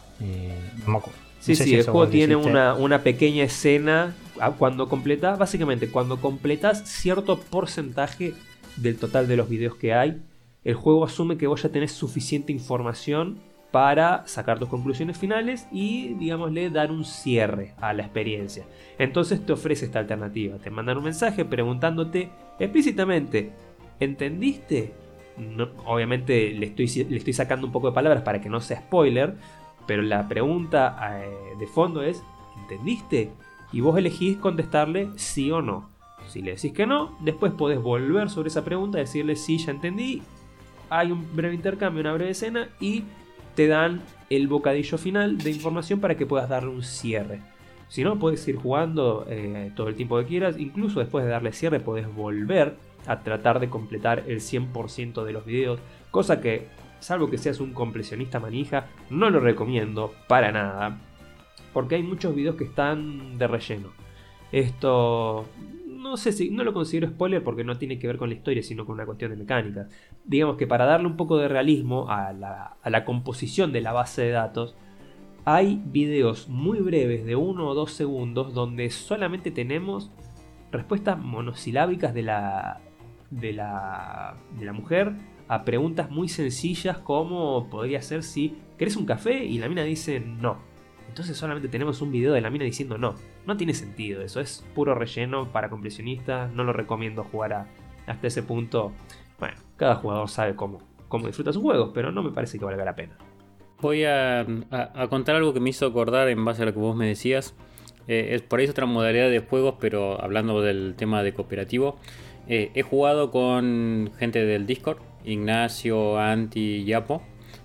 Sí, 1.39 1.55
sí, 1.55 1.75
el 1.75 1.83
juego 1.83 2.07
tiene 2.07 2.35
una, 2.35 3.03
pequeña 3.03 3.43
escena 3.43 4.15
ah, 4.39 4.51
cuando 4.51 4.89
completas, 4.89 5.37
básicamente 5.37 5.89
cuando 5.89 6.19
completas 6.19 6.83
cierto 6.85 7.39
porcentaje 7.39 8.33
del 8.77 8.97
total 8.97 9.27
de 9.27 9.37
los 9.37 9.49
videos 9.49 9.75
que 9.75 9.93
hay, 9.93 10.21
el 10.63 10.75
juego 10.75 11.05
asume 11.05 11.37
que 11.37 11.47
vos 11.47 11.63
ya 11.63 11.69
tenés 11.69 11.91
suficiente 11.91 12.51
información 12.51 13.39
para 13.71 14.25
sacar 14.27 14.59
tus 14.59 14.69
conclusiones 14.69 15.17
finales 15.17 15.67
y, 15.71 16.13
digámosle, 16.15 16.69
dar 16.69 16.91
un 16.91 17.03
cierre 17.03 17.73
a 17.81 17.93
la 17.93 18.03
experiencia. 18.03 18.65
Entonces 18.97 19.45
te 19.45 19.53
ofrece 19.53 19.85
esta 19.85 19.99
alternativa. 19.99 20.57
Te 20.57 20.69
mandan 20.69 20.97
un 20.97 21.03
mensaje 21.03 21.43
preguntándote 21.45 22.29
explícitamente, 22.59 23.51
¿entendiste 23.99 24.93
no- 25.37 25.69
obviamente 25.85 26.51
le 26.51 26.67
estoy, 26.67 26.87
le 27.05 27.33
sacando 27.33 27.67
un 27.67 27.71
poco 27.73 27.89
de 27.89 27.93
palabras 27.95 28.23
para 28.23 28.41
que 28.41 28.49
no 28.49 28.59
sea 28.59 28.79
spoiler, 28.79 29.35
pero 29.85 30.01
la 30.01 30.27
pregunta 30.27 30.97
eh, 31.23 31.55
de 31.59 31.67
fondo 31.67 32.03
es, 32.03 32.21
¿entendiste? 32.61 33.31
Y 33.71 33.81
vos 33.81 33.97
elegís 33.97 34.37
contestarle 34.37 35.09
sí 35.15 35.51
o 35.51 35.61
no. 35.61 35.89
Si 36.27 36.41
le 36.41 36.51
decís 36.55 36.73
que 36.73 36.87
no, 36.87 37.15
después 37.21 37.53
podés 37.53 37.81
volver 37.81 38.29
sobre 38.29 38.49
esa 38.49 38.65
pregunta, 38.65 38.97
decirle 38.97 39.35
sí, 39.35 39.57
ya 39.59 39.71
entendí, 39.71 40.21
hay 40.89 41.11
un 41.11 41.25
breve 41.35 41.53
intercambio, 41.53 42.01
una 42.01 42.13
breve 42.13 42.31
escena 42.31 42.69
y 42.79 43.03
te 43.57 43.65
dan 43.65 44.03
el 44.29 44.47
bocadillo 44.47 44.99
final 44.99 45.39
de 45.39 45.49
información 45.49 45.99
para 45.99 46.15
que 46.15 46.27
puedas 46.27 46.47
darle 46.47 46.69
un 46.69 46.83
cierre. 46.83 47.39
Si 47.87 48.03
no, 48.03 48.19
puedes 48.19 48.47
ir 48.47 48.55
jugando 48.55 49.25
eh, 49.27 49.71
todo 49.75 49.87
el 49.87 49.95
tiempo 49.95 50.19
que 50.19 50.25
quieras. 50.25 50.59
Incluso 50.59 50.99
después 50.99 51.25
de 51.25 51.31
darle 51.31 51.51
cierre, 51.53 51.79
puedes 51.79 52.07
volver 52.13 52.75
a 53.07 53.21
tratar 53.21 53.59
de 53.59 53.67
completar 53.67 54.25
el 54.27 54.41
100% 54.41 55.23
de 55.23 55.33
los 55.33 55.43
videos. 55.43 55.79
Cosa 56.11 56.39
que, 56.39 56.67
salvo 56.99 57.31
que 57.31 57.39
seas 57.39 57.59
un 57.59 57.73
completionista 57.73 58.39
manija, 58.39 58.89
no 59.09 59.31
lo 59.31 59.39
recomiendo 59.39 60.13
para 60.27 60.51
nada. 60.51 61.01
Porque 61.73 61.95
hay 61.95 62.03
muchos 62.03 62.35
videos 62.35 62.57
que 62.57 62.65
están 62.65 63.39
de 63.39 63.47
relleno. 63.47 63.89
Esto 64.51 65.47
no 66.09 66.17
sé 66.17 66.31
si 66.31 66.49
no 66.49 66.63
lo 66.63 66.73
considero 66.73 67.07
spoiler 67.07 67.43
porque 67.43 67.63
no 67.63 67.77
tiene 67.77 67.99
que 67.99 68.07
ver 68.07 68.17
con 68.17 68.29
la 68.29 68.35
historia, 68.35 68.63
sino 68.63 68.85
con 68.85 68.95
una 68.95 69.05
cuestión 69.05 69.31
de 69.31 69.37
mecánica. 69.37 69.87
Digamos 70.25 70.57
que 70.57 70.67
para 70.67 70.85
darle 70.85 71.07
un 71.07 71.17
poco 71.17 71.37
de 71.37 71.47
realismo 71.47 72.09
a 72.09 72.33
la, 72.33 73.05
composición 73.05 73.71
de 73.71 73.81
la 73.81 73.93
base 73.93 74.23
de 74.23 74.31
datos, 74.31 74.75
hay 75.45 75.81
videos 75.85 76.49
muy 76.49 76.79
breves 76.79 77.25
de 77.25 77.35
uno 77.35 77.67
o 77.67 77.73
dos 77.73 77.91
segundos 77.93 78.53
donde 78.53 78.89
solamente 78.89 79.51
tenemos 79.51 80.11
respuestas 80.71 81.17
monosilábicas 81.17 82.13
de 82.13 82.23
la, 82.23 82.81
de 83.29 83.53
la, 83.53 84.35
de 84.59 84.65
la 84.65 84.73
mujer 84.73 85.13
a 85.47 85.63
preguntas 85.63 86.09
muy 86.09 86.27
sencillas 86.27 86.97
como 86.97 87.69
podría 87.69 88.01
ser 88.01 88.23
si 88.23 88.57
¿querés 88.77 88.97
un 88.97 89.05
café? 89.05 89.45
y 89.45 89.57
la 89.57 89.69
mina 89.69 89.83
dice 89.83 90.19
no. 90.19 90.57
Entonces 91.07 91.37
solamente 91.37 91.69
tenemos 91.69 92.01
un 92.01 92.11
video 92.11 92.33
de 92.33 92.41
la 92.41 92.49
mina 92.49 92.65
diciendo 92.65 92.97
no. 92.97 93.15
No 93.47 93.55
tiene 93.55 93.73
sentido 93.73 94.21
eso, 94.21 94.41
es 94.41 94.65
puro 94.75 94.93
relleno 94.93 95.51
para 95.51 95.69
completionistas, 95.69 96.51
no 96.51 96.65
lo 96.65 96.73
recomiendo 96.73 97.23
jugar 97.23 97.53
a- 97.53 97.67
hasta 98.05 98.27
ese 98.27 98.43
punto. 98.43 98.91
Bueno, 99.39 99.55
cada 99.77 99.95
jugador 99.95 100.29
sabe 100.29 100.55
cómo, 100.55 100.81
cómo 101.07 101.27
disfruta 101.27 101.53
sus 101.53 101.63
juegos, 101.63 101.91
pero 101.93 102.11
no 102.11 102.21
me 102.21 102.31
parece 102.31 102.59
que 102.59 102.65
valga 102.65 102.83
la 102.83 102.95
pena. 102.95 103.17
Voy 103.79 104.03
a, 104.03 104.45
contar 105.09 105.35
algo 105.35 105.53
que 105.53 105.59
me 105.61 105.69
hizo 105.69 105.85
acordar 105.85 106.27
en 106.27 106.43
base 106.43 106.63
a 106.63 106.65
lo 106.65 106.73
que 106.73 106.79
vos 106.79 106.95
me 106.95 107.07
decías. 107.07 107.55
Eh, 108.07 108.29
es, 108.31 108.41
por 108.41 108.59
ahí 108.59 108.65
es 108.65 108.71
otra 108.71 108.85
modalidad 108.85 109.29
de 109.29 109.39
juegos, 109.39 109.75
pero 109.79 110.21
hablando 110.21 110.61
del 110.61 110.95
tema 110.97 111.23
de 111.23 111.33
cooperativo. 111.33 111.97
Eh, 112.47 112.71
he 112.73 112.81
jugado 112.81 113.31
con 113.31 114.11
gente 114.17 114.45
del 114.45 114.65
Discord, 114.65 114.97
Ignacio, 115.23 116.17
Anti 116.19 116.77
y 116.77 116.93
Apo. 116.93 117.21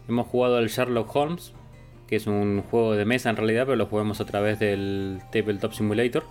Hemos 0.09 0.26
jugado 0.26 0.59
al 0.59 0.68
Sherlock 0.68 1.14
Holmes, 1.16 1.55
que 2.12 2.16
es 2.16 2.26
un 2.26 2.62
juego 2.70 2.92
de 2.94 3.06
mesa 3.06 3.30
en 3.30 3.36
realidad, 3.36 3.64
pero 3.64 3.76
lo 3.76 3.86
jugamos 3.86 4.20
a 4.20 4.26
través 4.26 4.58
del 4.58 5.22
Tabletop 5.32 5.72
Simulator. 5.72 6.24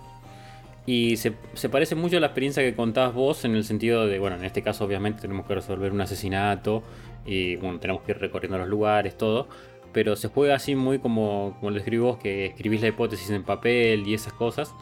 Y 0.86 1.16
se, 1.16 1.32
se 1.54 1.68
parece 1.68 1.96
mucho 1.96 2.18
a 2.18 2.20
la 2.20 2.28
experiencia 2.28 2.62
que 2.62 2.76
contabas 2.76 3.12
vos 3.14 3.44
en 3.44 3.56
el 3.56 3.64
sentido 3.64 4.06
de, 4.06 4.20
bueno, 4.20 4.36
en 4.36 4.44
este 4.44 4.62
caso 4.62 4.84
obviamente 4.84 5.22
tenemos 5.22 5.44
que 5.44 5.56
resolver 5.56 5.90
un 5.90 6.00
asesinato 6.00 6.84
y 7.26 7.56
bueno, 7.56 7.80
tenemos 7.80 8.02
que 8.02 8.12
ir 8.12 8.18
recorriendo 8.18 8.58
los 8.58 8.68
lugares, 8.68 9.18
todo. 9.18 9.48
Pero 9.92 10.14
se 10.14 10.28
juega 10.28 10.54
así 10.54 10.76
muy 10.76 11.00
como, 11.00 11.56
como 11.58 11.72
lo 11.72 11.78
escribí 11.78 12.00
vos, 12.00 12.16
que 12.16 12.46
escribís 12.46 12.80
la 12.80 12.86
hipótesis 12.86 13.30
en 13.30 13.42
papel 13.42 14.06
y 14.06 14.14
esas 14.14 14.34
cosas. 14.34 14.72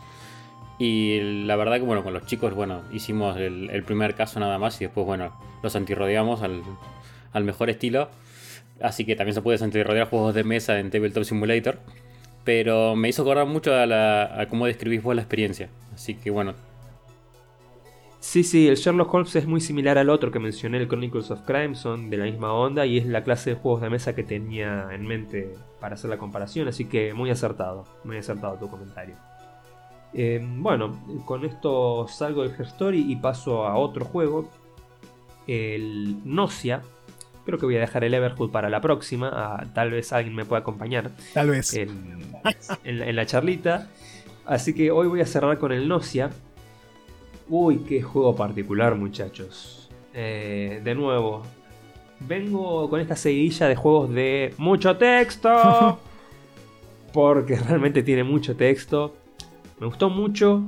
Y 0.78 1.44
la 1.46 1.56
verdad 1.56 1.76
que 1.76 1.84
bueno, 1.84 2.04
con 2.04 2.12
los 2.12 2.26
chicos, 2.26 2.52
bueno, 2.52 2.82
hicimos 2.92 3.38
el, 3.38 3.70
el 3.70 3.84
primer 3.84 4.14
caso 4.14 4.38
nada 4.38 4.58
más 4.58 4.78
y 4.82 4.84
después, 4.84 5.06
bueno, 5.06 5.32
los 5.62 5.74
antirrodeamos 5.74 6.42
al, 6.42 6.62
al 7.32 7.44
mejor 7.44 7.70
estilo. 7.70 8.10
Así 8.80 9.04
que 9.04 9.16
también 9.16 9.34
se 9.34 9.42
puede 9.42 9.62
antirrodear 9.62 10.08
juegos 10.08 10.34
de 10.34 10.44
mesa 10.44 10.78
en 10.78 10.90
Tabletop 10.90 11.24
Simulator. 11.24 11.78
Pero 12.44 12.96
me 12.96 13.08
hizo 13.08 13.22
acordar 13.22 13.46
mucho 13.46 13.72
a, 13.74 14.46
cómo 14.48 14.66
describís 14.66 15.02
vos 15.02 15.14
la 15.14 15.22
experiencia. 15.22 15.68
Así 15.94 16.14
que 16.14 16.30
bueno, 16.30 16.54
Sí, 18.20 18.44
sí, 18.44 18.68
el 18.68 18.76
Sherlock 18.76 19.12
Holmes 19.14 19.34
es 19.34 19.46
muy 19.46 19.62
similar 19.62 19.96
al 19.96 20.10
otro 20.10 20.30
que 20.30 20.38
mencioné, 20.38 20.76
el 20.76 20.88
Chronicles 20.88 21.30
of 21.30 21.40
Crime, 21.46 21.74
son 21.74 22.10
de 22.10 22.18
la 22.18 22.26
misma 22.26 22.52
onda 22.52 22.84
y 22.84 22.98
es 22.98 23.06
la 23.06 23.24
clase 23.24 23.50
de 23.50 23.56
juegos 23.56 23.80
de 23.80 23.88
mesa 23.88 24.14
que 24.14 24.22
tenía 24.22 24.88
en 24.92 25.06
mente 25.06 25.54
para 25.80 25.94
hacer 25.94 26.10
la 26.10 26.18
comparación, 26.18 26.68
así 26.68 26.84
que 26.84 27.14
muy 27.14 27.30
acertado, 27.30 27.86
muy 28.04 28.18
acertado 28.18 28.58
tu 28.58 28.68
comentario. 28.68 29.14
Eh, 30.12 30.44
bueno, 30.58 31.00
con 31.24 31.44
esto 31.44 32.06
salgo 32.08 32.42
del 32.42 32.60
Story 32.60 33.10
y 33.10 33.16
paso 33.16 33.64
a 33.64 33.76
otro 33.76 34.04
juego, 34.04 34.50
el 35.46 36.16
Nocia. 36.24 36.82
Creo 37.50 37.58
que 37.58 37.66
voy 37.66 37.76
a 37.78 37.80
dejar 37.80 38.04
el 38.04 38.14
Everhood 38.14 38.52
para 38.52 38.70
la 38.70 38.80
próxima, 38.80 39.28
ah, 39.32 39.66
tal 39.74 39.90
vez 39.90 40.12
alguien 40.12 40.36
me 40.36 40.44
pueda 40.44 40.60
acompañar 40.60 41.10
Tal 41.34 41.50
vez. 41.50 41.74
en, 41.74 42.32
en 42.84 42.98
la, 43.00 43.06
en 43.08 43.16
la 43.16 43.26
charlita. 43.26 43.88
Así 44.46 44.72
que 44.72 44.92
hoy 44.92 45.08
voy 45.08 45.20
a 45.20 45.26
cerrar 45.26 45.58
con 45.58 45.72
el 45.72 45.88
Nocia. 45.88 46.30
Uy, 47.48 47.78
qué 47.78 48.02
juego 48.02 48.36
particular, 48.36 48.94
muchachos. 48.94 49.90
Eh, 50.14 50.80
de 50.84 50.94
nuevo, 50.94 51.42
vengo 52.20 52.88
con 52.88 53.00
esta 53.00 53.16
seguidilla 53.16 53.66
de 53.66 53.74
juegos 53.74 54.10
de 54.10 54.54
mucho 54.56 54.96
texto. 54.96 55.98
porque 57.12 57.56
realmente 57.56 58.04
tiene 58.04 58.22
mucho 58.22 58.54
texto. 58.54 59.16
Me 59.80 59.88
gustó 59.88 60.08
mucho, 60.08 60.64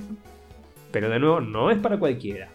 pero 0.90 1.08
de 1.08 1.20
nuevo 1.20 1.40
no 1.40 1.70
es 1.70 1.78
para 1.78 1.96
cualquiera. 1.96 2.48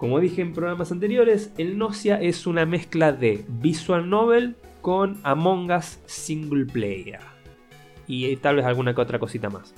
Como 0.00 0.18
dije 0.18 0.40
en 0.40 0.54
programas 0.54 0.90
anteriores, 0.92 1.52
el 1.58 1.76
Nocia 1.76 2.18
es 2.18 2.46
una 2.46 2.64
mezcla 2.64 3.12
de 3.12 3.44
visual 3.46 4.08
novel 4.08 4.56
con 4.80 5.20
Among 5.24 5.70
Us 5.70 5.98
single 6.06 6.64
player. 6.64 7.20
Y 8.06 8.34
tal 8.36 8.56
vez 8.56 8.64
alguna 8.64 8.94
que 8.94 9.00
otra 9.02 9.18
cosita 9.18 9.50
más. 9.50 9.74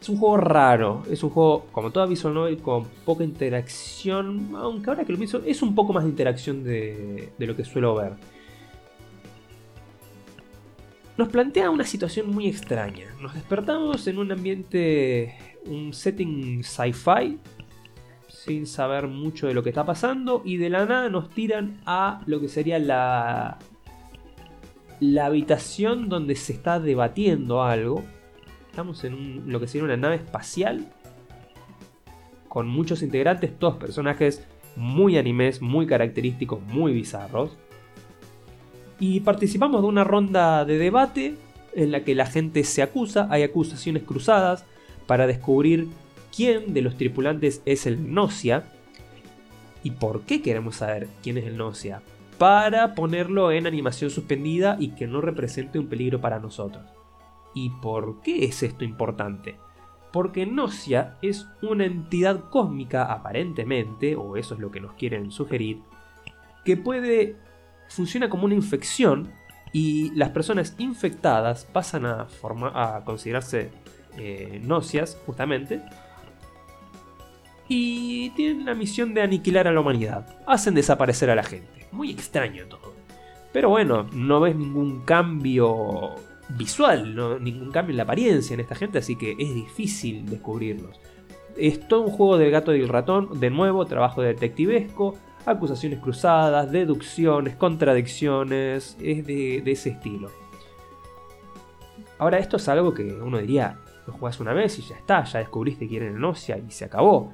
Es 0.00 0.08
un 0.08 0.16
juego 0.16 0.36
raro, 0.36 1.02
es 1.10 1.24
un 1.24 1.30
juego 1.30 1.66
como 1.72 1.90
toda 1.90 2.06
visual 2.06 2.34
novel 2.34 2.58
con 2.58 2.84
poca 3.04 3.24
interacción, 3.24 4.52
aunque 4.54 4.90
ahora 4.90 5.04
que 5.04 5.10
lo 5.10 5.18
pienso 5.18 5.42
es 5.44 5.60
un 5.60 5.74
poco 5.74 5.92
más 5.92 6.04
de 6.04 6.10
interacción 6.10 6.62
de 6.62 7.32
lo 7.36 7.56
que 7.56 7.64
suelo 7.64 7.96
ver. 7.96 8.12
Nos 11.18 11.28
plantea 11.30 11.68
una 11.68 11.84
situación 11.84 12.30
muy 12.30 12.46
extraña. 12.46 13.06
Nos 13.20 13.34
despertamos 13.34 14.06
en 14.06 14.18
un 14.18 14.30
ambiente, 14.30 15.34
un 15.64 15.92
setting 15.92 16.62
sci-fi, 16.62 17.40
sin 18.46 18.66
saber 18.66 19.08
mucho 19.08 19.48
de 19.48 19.54
lo 19.54 19.62
que 19.62 19.70
está 19.70 19.84
pasando, 19.84 20.42
y 20.44 20.56
de 20.56 20.70
la 20.70 20.86
nada 20.86 21.08
nos 21.08 21.30
tiran 21.30 21.80
a 21.84 22.22
lo 22.26 22.40
que 22.40 22.48
sería 22.48 22.78
la, 22.78 23.58
la 25.00 25.26
habitación 25.26 26.08
donde 26.08 26.36
se 26.36 26.52
está 26.52 26.78
debatiendo 26.78 27.62
algo. 27.62 28.04
Estamos 28.70 29.02
en 29.04 29.50
lo 29.50 29.58
que 29.58 29.66
sería 29.66 29.84
una 29.84 29.96
nave 29.96 30.16
espacial 30.16 30.86
con 32.48 32.68
muchos 32.68 33.02
integrantes, 33.02 33.58
todos 33.58 33.76
personajes 33.76 34.46
muy 34.76 35.18
animes, 35.18 35.60
muy 35.60 35.86
característicos, 35.86 36.62
muy 36.62 36.92
bizarros. 36.92 37.56
Y 39.00 39.20
participamos 39.20 39.82
de 39.82 39.88
una 39.88 40.04
ronda 40.04 40.64
de 40.64 40.78
debate 40.78 41.34
en 41.74 41.90
la 41.90 42.04
que 42.04 42.14
la 42.14 42.26
gente 42.26 42.64
se 42.64 42.82
acusa, 42.82 43.26
hay 43.30 43.42
acusaciones 43.42 44.04
cruzadas 44.04 44.64
para 45.06 45.26
descubrir 45.26 45.88
quién 46.36 46.74
de 46.74 46.82
los 46.82 46.96
tripulantes 46.96 47.62
es 47.64 47.86
el 47.86 48.12
Nocia 48.12 48.72
y 49.82 49.92
por 49.92 50.22
qué 50.22 50.42
queremos 50.42 50.76
saber 50.76 51.08
quién 51.22 51.38
es 51.38 51.46
el 51.46 51.56
Nocia. 51.56 52.02
Para 52.38 52.94
ponerlo 52.94 53.50
en 53.50 53.66
animación 53.66 54.10
suspendida 54.10 54.76
y 54.78 54.88
que 54.88 55.06
no 55.06 55.22
represente 55.22 55.78
un 55.78 55.86
peligro 55.86 56.20
para 56.20 56.38
nosotros. 56.38 56.84
¿Y 57.54 57.70
por 57.70 58.20
qué 58.20 58.44
es 58.44 58.62
esto 58.62 58.84
importante? 58.84 59.56
Porque 60.12 60.44
Nocia 60.44 61.16
es 61.22 61.46
una 61.62 61.86
entidad 61.86 62.50
cósmica 62.50 63.04
aparentemente, 63.04 64.16
o 64.16 64.36
eso 64.36 64.54
es 64.54 64.60
lo 64.60 64.70
que 64.70 64.80
nos 64.80 64.92
quieren 64.94 65.30
sugerir, 65.30 65.80
que 66.64 66.76
puede 66.76 67.36
funciona 67.88 68.28
como 68.28 68.44
una 68.44 68.54
infección 68.54 69.30
y 69.72 70.10
las 70.14 70.30
personas 70.30 70.74
infectadas 70.78 71.64
pasan 71.64 72.04
a, 72.04 72.24
forma- 72.26 72.72
a 72.74 73.04
considerarse 73.04 73.70
eh, 74.18 74.60
nocias, 74.62 75.18
justamente, 75.24 75.82
y 77.68 78.30
tienen 78.30 78.64
la 78.64 78.74
misión 78.74 79.14
de 79.14 79.22
aniquilar 79.22 79.66
a 79.66 79.72
la 79.72 79.80
humanidad. 79.80 80.26
Hacen 80.46 80.74
desaparecer 80.74 81.30
a 81.30 81.34
la 81.34 81.42
gente. 81.42 81.86
Muy 81.92 82.10
extraño 82.10 82.64
todo. 82.66 82.94
Pero 83.52 83.70
bueno, 83.70 84.06
no 84.12 84.40
ves 84.40 84.54
ningún 84.54 85.00
cambio 85.04 86.14
visual, 86.50 87.42
ningún 87.42 87.70
cambio 87.72 87.92
en 87.92 87.96
la 87.96 88.02
apariencia 88.04 88.54
en 88.54 88.60
esta 88.60 88.74
gente, 88.74 88.98
así 88.98 89.16
que 89.16 89.32
es 89.38 89.54
difícil 89.54 90.28
descubrirlos. 90.28 91.00
Es 91.56 91.88
todo 91.88 92.02
un 92.02 92.10
juego 92.10 92.38
del 92.38 92.50
gato 92.50 92.74
y 92.74 92.82
el 92.82 92.88
ratón, 92.88 93.40
de 93.40 93.50
nuevo, 93.50 93.86
trabajo 93.86 94.20
detectivesco, 94.20 95.16
acusaciones 95.46 96.00
cruzadas, 96.00 96.70
deducciones, 96.70 97.56
contradicciones, 97.56 98.96
es 99.00 99.26
de, 99.26 99.62
ese 99.64 99.90
estilo. 99.90 100.30
Ahora, 102.18 102.38
esto 102.38 102.58
es 102.58 102.68
algo 102.68 102.92
que 102.92 103.04
uno 103.04 103.38
diría, 103.38 103.78
lo 104.06 104.12
jugás 104.12 104.38
una 104.40 104.52
vez 104.52 104.78
y 104.78 104.82
ya 104.82 104.96
está, 104.96 105.24
ya 105.24 105.38
descubriste 105.38 105.88
quién 105.88 106.02
era 106.02 106.18
Nocia 106.18 106.58
y 106.58 106.70
se 106.70 106.84
acabó. 106.84 107.32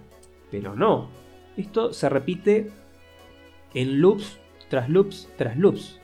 Pero 0.52 0.76
no, 0.76 1.08
esto 1.56 1.92
se 1.92 2.08
repite 2.08 2.70
en 3.74 4.00
loops 4.00 4.38
tras 4.68 4.88
loops 4.88 5.28
tras 5.36 5.56
loops. 5.56 5.98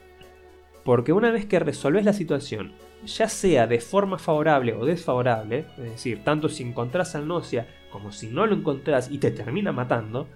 Porque 0.84 1.12
una 1.12 1.30
vez 1.30 1.44
que 1.44 1.58
resolves 1.58 2.06
la 2.06 2.14
situación, 2.14 2.72
ya 3.04 3.28
sea 3.28 3.66
de 3.66 3.78
forma 3.78 4.18
favorable 4.18 4.72
o 4.72 4.86
desfavorable, 4.86 5.66
es 5.76 5.84
decir, 5.84 6.24
tanto 6.24 6.48
si 6.48 6.62
encontrás 6.62 7.14
al 7.14 7.28
Nocia 7.28 7.68
como 7.92 8.10
si 8.10 8.28
no 8.28 8.46
lo 8.46 8.54
encontrás 8.54 9.10
y 9.10 9.18
te 9.18 9.30
termina 9.30 9.70
matando, 9.70 10.26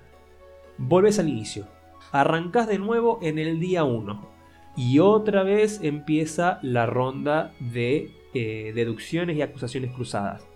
volves 0.76 1.18
al 1.18 1.30
inicio. 1.30 1.66
Arrancás 2.12 2.68
de 2.68 2.78
nuevo 2.78 3.18
en 3.22 3.38
el 3.38 3.58
día 3.60 3.84
1. 3.84 4.30
Y 4.76 4.98
otra 4.98 5.42
vez 5.42 5.80
empieza 5.82 6.58
la 6.62 6.84
ronda 6.84 7.54
de 7.60 8.10
eh, 8.34 8.72
deducciones 8.74 9.36
y 9.36 9.42
acusaciones 9.42 9.92
cruzadas. 9.92 10.51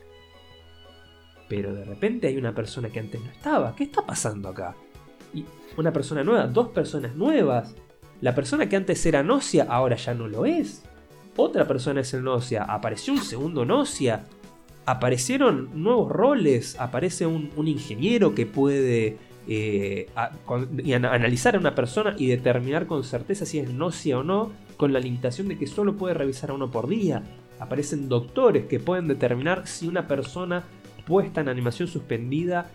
Pero 1.48 1.74
de 1.74 1.84
repente 1.84 2.26
hay 2.26 2.36
una 2.36 2.54
persona 2.54 2.88
que 2.88 3.00
antes 3.00 3.20
no 3.20 3.30
estaba. 3.30 3.74
¿Qué 3.76 3.84
está 3.84 4.04
pasando 4.04 4.48
acá? 4.48 4.74
Y 5.32 5.44
una 5.76 5.92
persona 5.92 6.24
nueva, 6.24 6.46
dos 6.46 6.68
personas 6.68 7.14
nuevas. 7.14 7.74
La 8.20 8.34
persona 8.34 8.68
que 8.68 8.76
antes 8.76 9.04
era 9.06 9.22
Nocia 9.22 9.66
ahora 9.68 9.96
ya 9.96 10.14
no 10.14 10.26
lo 10.26 10.46
es. 10.46 10.82
Otra 11.36 11.66
persona 11.66 12.00
es 12.00 12.14
el 12.14 12.24
Nocia. 12.24 12.64
Apareció 12.64 13.12
un 13.12 13.20
segundo 13.20 13.64
Nocia. 13.64 14.24
Aparecieron 14.86 15.70
nuevos 15.74 16.10
roles. 16.10 16.76
Aparece 16.80 17.26
un, 17.26 17.50
ingeniero 17.56 18.34
que 18.34 18.46
puede 18.46 19.18
eh, 19.46 20.08
analizar 20.46 21.54
a 21.56 21.58
una 21.58 21.74
persona 21.74 22.16
y 22.18 22.26
determinar 22.26 22.86
con 22.86 23.04
certeza 23.04 23.44
si 23.44 23.58
es 23.58 23.70
Nocia 23.70 24.18
o 24.18 24.24
no. 24.24 24.52
Con 24.76 24.92
la 24.92 25.00
limitación 25.00 25.48
de 25.48 25.58
que 25.58 25.66
solo 25.66 25.96
puede 25.96 26.14
revisar 26.14 26.50
a 26.50 26.54
uno 26.54 26.70
por 26.70 26.88
día. 26.88 27.22
Aparecen 27.60 28.08
doctores 28.08 28.66
que 28.66 28.80
pueden 28.80 29.06
determinar 29.08 29.66
si 29.66 29.88
una 29.88 30.08
persona 30.08 30.64
puesta 31.06 31.40
en 31.40 31.48
animación 31.48 31.88
suspendida 31.88 32.70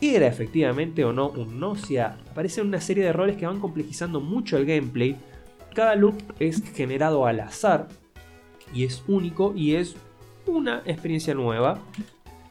era 0.00 0.26
efectivamente 0.26 1.04
o 1.04 1.12
no 1.12 1.28
un 1.28 1.58
Nocia. 1.58 2.18
Aparecen 2.30 2.66
una 2.66 2.80
serie 2.80 3.04
de 3.04 3.12
roles 3.12 3.36
que 3.36 3.46
van 3.46 3.60
complejizando 3.60 4.20
mucho 4.20 4.58
el 4.58 4.66
gameplay. 4.66 5.16
Cada 5.74 5.94
loop 5.94 6.16
es 6.38 6.62
generado 6.74 7.26
al 7.26 7.40
azar 7.40 7.88
y 8.74 8.84
es 8.84 9.02
único 9.08 9.54
y 9.56 9.76
es 9.76 9.96
una 10.46 10.82
experiencia 10.84 11.34
nueva. 11.34 11.78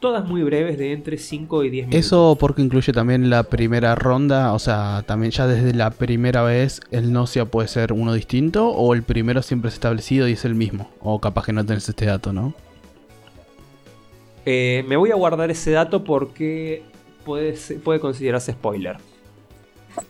Todas 0.00 0.28
muy 0.28 0.42
breves 0.42 0.76
de 0.76 0.92
entre 0.92 1.16
5 1.16 1.64
y 1.64 1.70
10 1.70 1.86
minutos. 1.86 2.06
Eso 2.06 2.36
porque 2.38 2.62
incluye 2.62 2.92
también 2.92 3.30
la 3.30 3.44
primera 3.44 3.94
ronda, 3.94 4.52
o 4.52 4.58
sea, 4.58 5.04
también 5.06 5.32
ya 5.32 5.46
desde 5.46 5.72
la 5.72 5.90
primera 5.90 6.42
vez 6.42 6.80
el 6.90 7.12
Nocia 7.12 7.46
puede 7.46 7.68
ser 7.68 7.92
uno 7.92 8.12
distinto 8.12 8.68
o 8.68 8.92
el 8.92 9.02
primero 9.02 9.42
siempre 9.42 9.68
es 9.68 9.74
establecido 9.74 10.28
y 10.28 10.32
es 10.32 10.44
el 10.44 10.54
mismo. 10.54 10.90
O 11.00 11.20
capaz 11.20 11.46
que 11.46 11.52
no 11.52 11.64
tenés 11.64 11.88
este 11.88 12.06
dato, 12.06 12.32
¿no? 12.32 12.54
Eh, 14.48 14.84
me 14.86 14.96
voy 14.96 15.10
a 15.10 15.16
guardar 15.16 15.50
ese 15.50 15.72
dato 15.72 16.04
porque 16.04 16.84
puede, 17.24 18.00
considerarse 18.00 18.52
spoiler. 18.52 18.96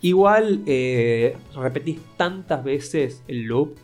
Igual 0.02 0.62
eh, 0.66 1.36
repetís 1.54 1.98
tantas 2.18 2.62
veces 2.62 3.24
el 3.28 3.44
loop. 3.44 3.76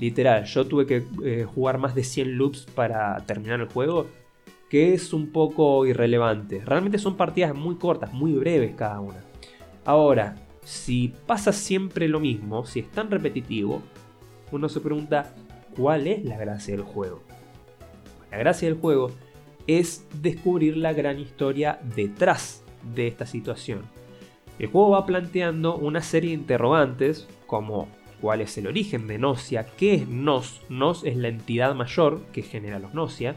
Literal, 0.00 0.44
yo 0.46 0.66
tuve 0.66 0.86
que 0.86 1.04
eh, 1.24 1.44
jugar 1.44 1.78
más 1.78 1.94
de 1.94 2.02
100 2.02 2.36
loops 2.36 2.66
para 2.74 3.16
terminar 3.24 3.60
el 3.60 3.68
juego. 3.68 4.06
Que 4.68 4.94
es 4.94 5.12
un 5.12 5.30
poco 5.30 5.86
irrelevante. 5.86 6.60
Realmente 6.64 6.98
son 6.98 7.16
partidas 7.16 7.54
muy 7.54 7.76
cortas, 7.76 8.12
muy 8.12 8.32
breves 8.32 8.74
cada 8.74 8.98
una. 8.98 9.22
Ahora, 9.84 10.34
si 10.64 11.14
pasa 11.26 11.52
siempre 11.52 12.08
lo 12.08 12.18
mismo, 12.18 12.66
si 12.66 12.80
es 12.80 12.90
tan 12.90 13.12
repetitivo, 13.12 13.82
uno 14.50 14.68
se 14.68 14.80
pregunta, 14.80 15.32
¿cuál 15.76 16.08
es 16.08 16.24
la 16.24 16.36
gracia 16.36 16.74
del 16.74 16.84
juego? 16.84 17.22
La 18.32 18.38
gracia 18.38 18.66
del 18.66 18.78
juego 18.78 19.12
es 19.66 20.06
descubrir 20.20 20.76
la 20.76 20.92
gran 20.92 21.18
historia 21.18 21.80
detrás 21.94 22.64
de 22.94 23.06
esta 23.06 23.26
situación. 23.26 23.82
El 24.58 24.68
juego 24.68 24.90
va 24.90 25.06
planteando 25.06 25.76
una 25.76 26.00
serie 26.00 26.30
de 26.30 26.36
interrogantes 26.36 27.26
como 27.46 27.88
cuál 28.20 28.40
es 28.40 28.56
el 28.56 28.66
origen 28.66 29.06
de 29.06 29.18
Nocia, 29.18 29.66
qué 29.76 29.94
es 29.94 30.08
Nos, 30.08 30.62
Nos 30.68 31.04
es 31.04 31.16
la 31.16 31.28
entidad 31.28 31.74
mayor 31.74 32.22
que 32.32 32.42
genera 32.42 32.78
los 32.78 32.94
Nocia, 32.94 33.36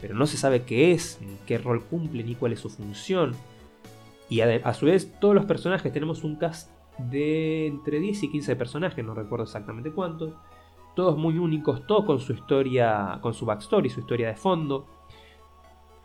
pero 0.00 0.14
no 0.14 0.26
se 0.26 0.36
sabe 0.36 0.62
qué 0.62 0.92
es, 0.92 1.18
ni 1.20 1.36
qué 1.46 1.58
rol 1.58 1.84
cumple, 1.84 2.24
ni 2.24 2.34
cuál 2.34 2.52
es 2.52 2.60
su 2.60 2.70
función. 2.70 3.34
Y 4.28 4.40
a, 4.40 4.74
su 4.74 4.86
vez 4.86 5.12
todos 5.20 5.34
los 5.34 5.46
personajes 5.46 5.92
tenemos 5.92 6.24
un 6.24 6.36
cast 6.36 6.70
de 6.98 7.66
entre 7.66 8.00
10 8.00 8.24
y 8.24 8.30
15 8.30 8.56
personajes, 8.56 9.04
no 9.04 9.14
recuerdo 9.14 9.44
exactamente 9.44 9.92
cuántos, 9.92 10.34
todos 10.94 11.16
muy 11.16 11.38
únicos, 11.38 11.86
todos 11.86 12.04
con 12.04 12.18
su 12.18 12.32
historia, 12.32 13.18
con 13.22 13.32
su 13.32 13.46
backstory, 13.46 13.88
su 13.88 14.00
historia 14.00 14.28
de 14.28 14.34
fondo, 14.34 14.86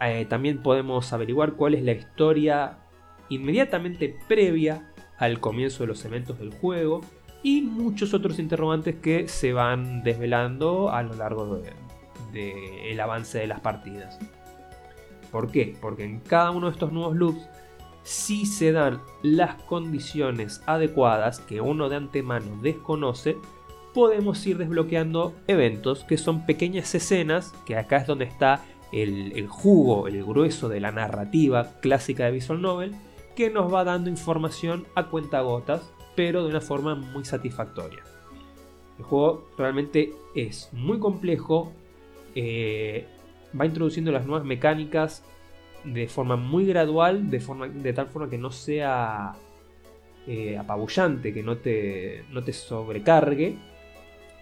eh, 0.02 0.26
también 0.26 0.62
podemos 0.62 1.12
averiguar 1.14 1.54
cuál 1.54 1.76
es 1.76 1.84
la 1.84 1.94
historia 1.94 2.80
inmediatamente 3.30 4.18
previa 4.28 4.92
al 5.18 5.40
comienzo 5.40 5.84
de 5.84 5.88
los 5.88 6.04
eventos 6.06 6.40
del 6.40 6.52
juego 6.52 7.02
y 7.42 7.62
muchos 7.62 8.14
otros 8.14 8.40
interrogantes 8.40 8.96
que 8.96 9.28
se 9.28 9.54
van 9.54 10.04
desvelando 10.04 10.92
a 10.92 11.04
lo 11.04 11.14
largo 11.16 11.62
del 12.32 13.00
avance 13.00 13.40
de 13.40 13.48
las 13.48 13.60
partidas. 13.60 14.20
¿Por 15.32 15.52
qué? 15.52 15.76
Porque 15.82 16.04
en 16.04 16.20
cada 16.20 16.52
uno 16.52 16.68
de 16.68 16.74
estos 16.74 16.92
nuevos 16.92 17.16
loops 17.16 17.48
si 18.04 18.46
se 18.46 18.74
dan 18.74 19.02
las 19.22 19.56
condiciones 19.64 20.62
adecuadas 20.66 21.40
que 21.40 21.62
uno 21.62 21.90
de 21.90 21.96
antemano 21.96 22.60
desconoce, 22.62 23.38
podemos 23.94 24.46
ir 24.46 24.58
desbloqueando 24.58 25.34
eventos 25.48 26.04
que 26.04 26.18
son 26.18 26.46
pequeñas 26.46 26.94
escenas, 26.96 27.54
que 27.66 27.78
acá 27.78 27.98
es 27.98 28.08
donde 28.08 28.26
está 28.26 28.62
el, 28.94 29.48
jugo, 29.48 30.08
el 30.08 30.24
grueso 30.24 30.70
de 30.70 30.80
la 30.80 30.92
narrativa 30.92 31.80
clásica 31.82 32.26
de 32.26 32.32
Visual 32.32 32.62
Novel, 32.62 32.96
que 33.36 33.50
nos 33.50 33.74
va 33.74 33.84
dando 33.84 34.10
información 34.10 34.86
a 34.94 35.08
cuentagotas, 35.08 35.92
pero 36.16 36.44
de 36.44 36.50
una 36.50 36.62
forma 36.62 36.94
muy 36.94 37.26
satisfactoria. 37.26 38.04
El 39.00 39.06
juego 39.06 39.50
realmente 39.58 40.14
es 40.36 40.70
muy 40.72 41.00
complejo, 41.00 41.74
eh, 42.36 43.08
va 43.60 43.66
introduciendo 43.66 44.12
las 44.12 44.28
nuevas 44.28 44.46
mecánicas 44.46 45.24
de 45.84 46.08
forma 46.08 46.36
muy 46.36 46.66
gradual, 46.66 47.32
de, 47.32 47.94
tal 47.94 48.08
forma 48.08 48.30
que 48.30 48.38
no 48.38 48.52
sea 48.52 49.34
eh, 50.28 50.56
apabullante, 50.58 51.34
que 51.34 51.42
no 51.42 51.58
te, 51.58 52.26
no 52.30 52.44
te 52.44 52.54
sobrecargue, 52.54 53.58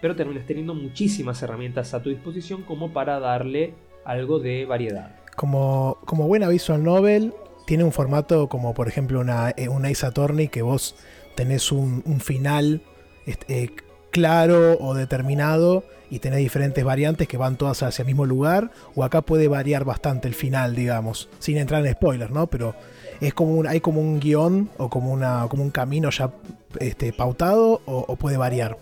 pero 0.02 0.16
terminas 0.16 0.46
teniendo 0.46 0.74
muchísimas 0.74 1.42
herramientas 1.42 1.94
a 1.94 2.04
tu 2.04 2.10
disposición 2.10 2.64
como 2.64 2.92
para 2.92 3.20
darle 3.22 3.74
algo 4.06 4.40
de 4.40 4.66
variedad. 4.66 5.16
Como, 5.36 5.98
como 6.06 6.28
buena 6.28 6.48
visual 6.48 6.84
novel, 6.84 7.34
tiene 7.66 7.84
un 7.84 7.92
formato 7.92 8.48
como 8.50 8.74
por 8.74 8.88
ejemplo 8.88 9.20
una, 9.20 9.52
eh, 9.56 9.70
una 9.70 9.90
Ace 9.90 10.06
Attorney 10.06 10.48
que 10.50 10.62
vos 10.62 10.96
tenés 11.36 11.72
un, 11.72 12.04
final 12.20 12.82
este, 13.26 13.74
claro 14.10 14.78
o 14.80 14.94
determinado 14.94 15.86
y 16.10 16.20
tenés 16.20 16.40
diferentes 16.40 16.84
variantes 16.84 17.28
que 17.28 17.38
van 17.38 17.56
todas 17.56 17.82
hacia 17.84 18.04
el 18.04 18.08
mismo 18.08 18.26
lugar 18.26 18.72
o 18.96 19.06
acá 19.06 19.22
puede 19.22 19.48
variar 19.48 19.86
bastante 19.86 20.28
el 20.28 20.34
final 20.34 20.76
digamos 20.76 21.30
sin 21.40 21.58
entrar 21.58 21.86
en 21.86 21.94
spoilers 21.94 22.32
no 22.32 22.48
pero 22.48 22.76
es 23.22 23.34
como 23.34 23.56
un, 23.56 23.68
hay 23.68 23.80
como 23.80 24.02
un 24.02 24.20
guion 24.20 24.70
o 24.78 24.90
como 24.90 25.14
una 25.14 25.48
como 25.48 25.64
un 25.64 25.72
camino 25.72 26.10
ya 26.10 26.32
este, 26.80 27.14
pautado 27.14 27.82
o 27.86 28.16
puede 28.16 28.36
variar. 28.36 28.78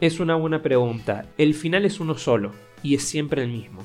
Es 0.00 0.20
una 0.20 0.34
buena 0.36 0.62
pregunta. 0.62 1.26
El 1.38 1.54
final 1.54 1.84
es 1.84 2.00
uno 2.00 2.16
solo 2.16 2.52
y 2.82 2.94
es 2.94 3.04
siempre 3.04 3.42
el 3.42 3.48
mismo 3.48 3.82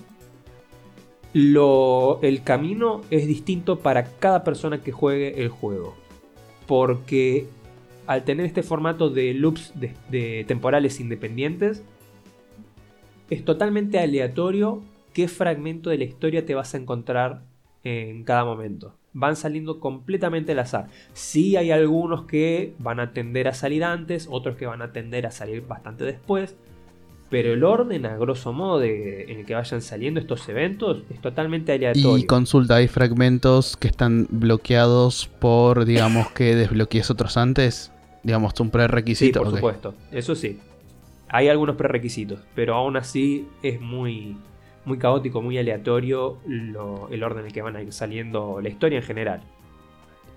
el 1.33 2.43
camino 2.43 3.01
es 3.09 3.27
distinto 3.27 3.79
para 3.79 4.03
cada 4.03 4.43
persona 4.43 4.81
que 4.81 4.91
juegue 4.91 5.41
el 5.41 5.49
juego. 5.49 5.95
Porque 6.67 7.47
al 8.05 8.23
tener 8.23 8.45
este 8.45 8.63
formato 8.63 9.09
de 9.09 9.33
loops 9.33 9.73
de, 9.75 10.45
temporales 10.47 10.99
independientes, 10.99 11.83
es 13.29 13.43
totalmente 13.43 13.99
aleatorio 13.99 14.83
qué 15.13 15.27
fragmento 15.27 15.89
de 15.89 15.97
la 15.97 16.03
historia 16.03 16.45
te 16.45 16.55
vas 16.55 16.73
a 16.73 16.77
encontrar 16.77 17.43
en 17.83 18.23
cada 18.23 18.45
momento. 18.45 18.95
Van 19.13 19.35
saliendo 19.35 19.79
completamente 19.79 20.53
al 20.53 20.59
azar. 20.59 20.87
Sí 21.13 21.55
hay 21.55 21.71
algunos 21.71 22.25
que 22.25 22.73
van 22.79 22.99
a 22.99 23.13
tender 23.13 23.47
a 23.47 23.53
salir 23.53 23.83
antes, 23.83 24.27
otros 24.29 24.55
que 24.55 24.65
van 24.65 24.81
a 24.81 24.91
tender 24.91 25.25
a 25.25 25.31
salir 25.31 25.65
bastante 25.65 26.03
después 26.03 26.55
pero 27.33 27.51
el 27.51 27.63
orden, 27.63 28.05
a 28.05 28.15
grosso 28.15 28.53
modo, 28.53 28.83
en 28.83 29.39
el 29.39 29.43
que 29.43 29.55
vayan 29.55 29.81
saliendo 29.81 30.19
estos 30.19 30.47
eventos 30.49 31.01
es 31.09 31.19
totalmente 31.19 31.71
aleatorio. 31.71 32.15
Y 32.19 32.27
consulta, 32.27 32.75
¿hay 32.75 32.87
fragmentos 32.87 33.75
que 33.75 33.87
están 33.87 34.27
bloqueados 34.29 35.31
por, 35.39 35.85
digamos, 35.85 36.29
que 36.29 36.55
desbloquees 36.55 37.09
otros 37.09 37.35
antes? 37.37 37.91
Digamos, 38.21 38.53
un 38.59 38.69
prerequisito. 38.69 39.39
Sí, 39.39 39.45
por 39.45 39.55
supuesto, 39.55 39.95
eso 40.11 40.35
sí. 40.35 40.59
Hay 41.27 41.49
algunos 41.49 41.75
prerequisitos, 41.75 42.39
pero 42.53 42.75
aún 42.75 42.97
así 42.97 43.47
es 43.63 43.81
muy, 43.81 44.37
muy 44.85 44.99
caótico, 44.99 45.41
muy 45.41 45.57
aleatorio 45.57 46.37
el 46.45 47.23
orden 47.23 47.39
en 47.39 47.45
el 47.47 47.51
que 47.51 47.63
van 47.63 47.75
a 47.75 47.81
ir 47.81 47.91
saliendo 47.93 48.61
la 48.61 48.69
historia 48.69 48.99
en 48.99 49.03
general. 49.05 49.41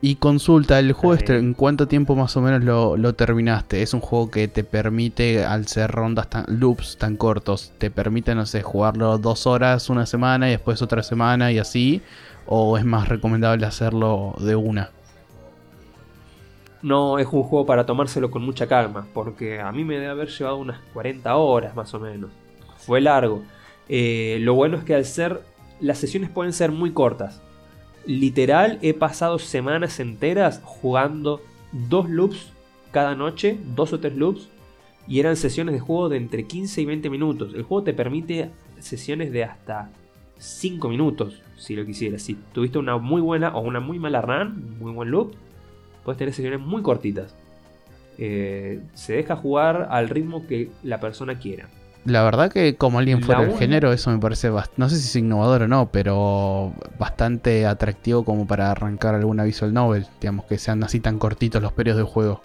Y 0.03 0.17
consulta, 0.17 0.79
¿el 0.79 0.93
juego 0.93 1.15
este, 1.15 1.39
en 1.39 1.55
cuánto 1.55 1.89
tiempo 1.89 2.15
más 2.15 2.37
o 2.37 2.43
menos 2.43 2.63
lo, 2.63 3.15
terminaste? 3.15 3.83
¿Es 3.83 3.95
un 3.95 4.01
juego 4.01 4.31
que 4.31 4.47
te 4.47 4.63
permite, 4.63 5.45
al 5.45 5.67
ser 5.67 5.91
rondas 5.91 6.29
tan, 6.29 6.45
loops 6.49 6.99
tan 6.99 7.17
cortos, 7.17 7.73
te 7.79 7.91
permite, 7.91 8.35
no 8.35 8.45
sé, 8.45 8.63
jugarlo 8.63 9.19
dos 9.19 9.47
horas 9.47 9.89
una 9.89 10.05
semana 10.05 10.49
y 10.49 10.53
después 10.53 10.83
otra 10.83 11.03
semana 11.03 11.51
y 11.51 11.59
así? 11.59 12.03
¿O 12.47 12.77
es 12.79 12.85
más 12.85 13.09
recomendable 13.09 13.67
hacerlo 13.67 14.35
de 14.39 14.55
una? 14.55 14.91
no 16.87 17.19
es 17.19 17.27
un 17.33 17.43
juego 17.43 17.67
para 17.67 17.85
tomárselo 17.85 18.31
con 18.31 18.43
mucha 18.43 18.69
calma, 18.69 19.09
porque 19.13 19.61
a 19.61 19.73
mí 19.73 19.85
me 19.85 19.95
debe 19.95 20.07
haber 20.07 20.29
llevado 20.29 20.57
unas 20.59 20.79
40 20.93 21.35
horas 21.35 21.75
más 21.75 21.93
o 21.95 21.99
menos. 21.99 22.31
Fue 22.79 23.01
largo. 23.01 23.43
Eh, 23.89 24.39
lo 24.41 24.55
bueno 24.55 24.77
es 24.77 24.85
que 24.85 24.95
al 24.95 25.05
ser, 25.05 25.43
las 25.81 25.99
sesiones 25.99 26.31
pueden 26.31 26.53
ser 26.53 26.71
muy 26.71 26.93
cortas. 26.93 27.43
Literal, 28.07 28.79
he 28.83 28.95
pasado 28.95 29.41
semanas 29.41 29.99
enteras 29.99 30.61
jugando 30.65 31.43
dos 31.73 32.09
loops 32.09 32.53
cada 32.93 33.17
noche, 33.17 33.59
dos 33.75 33.93
o 33.93 33.99
tres 33.99 34.15
loops, 34.17 34.49
y 35.09 35.19
eran 35.19 35.37
sesiones 35.37 35.75
de 35.75 35.81
juego 35.81 36.09
de 36.09 36.17
entre 36.17 36.47
15 36.47 36.83
y 36.83 36.85
20 36.85 37.11
minutos. 37.11 37.53
El 37.55 37.65
juego 37.65 37.83
te 37.83 37.95
permite 37.95 38.51
sesiones 38.79 39.33
de 39.33 39.43
hasta 39.45 39.91
5 40.39 40.89
minutos, 40.89 41.43
si 41.57 41.75
lo 41.75 41.85
quisieras. 41.85 42.23
Si 42.23 42.35
tuviste 42.53 42.79
una 42.79 42.97
muy 42.99 43.21
buena 43.21 43.57
o 43.57 43.61
una 43.61 43.81
muy 43.81 43.99
mala 43.99 44.21
run, 44.21 44.79
muy 44.79 44.93
buen 44.93 45.11
loop, 45.11 45.35
puedes 46.05 46.19
tener 46.19 46.33
sesiones 46.33 46.61
muy 46.61 46.83
cortitas. 46.83 47.35
Eh, 48.19 48.81
se 48.95 49.15
deja 49.15 49.37
jugar 49.37 49.89
al 49.91 50.09
ritmo 50.09 50.47
que 50.47 50.71
la 50.83 51.01
persona 51.01 51.39
quiera. 51.39 51.69
La 52.07 52.23
verdad 52.23 52.53
que 52.53 52.77
como 52.77 53.01
alguien 53.01 53.21
fuera 53.21 53.43
del 53.43 53.59
género, 53.59 53.93
eso 53.93 54.13
me 54.13 54.19
parece, 54.19 54.49
no 54.77 54.89
sé 54.89 54.97
si 54.97 55.09
es 55.09 55.17
innovador 55.17 55.63
o 55.63 55.69
no, 55.69 55.91
pero 55.91 56.73
bastante 57.01 57.67
atractivo 57.67 58.25
como 58.25 58.47
para 58.47 58.71
arrancar 58.71 59.17
alguna 59.17 59.43
visual 59.43 59.75
novel, 59.75 60.07
digamos 60.21 60.47
que 60.47 60.57
sean 60.57 60.85
así 60.85 61.01
tan 61.01 61.19
cortitos 61.19 61.61
los 61.61 61.73
periodos 61.73 61.99
de 61.99 62.05
juego. 62.05 62.43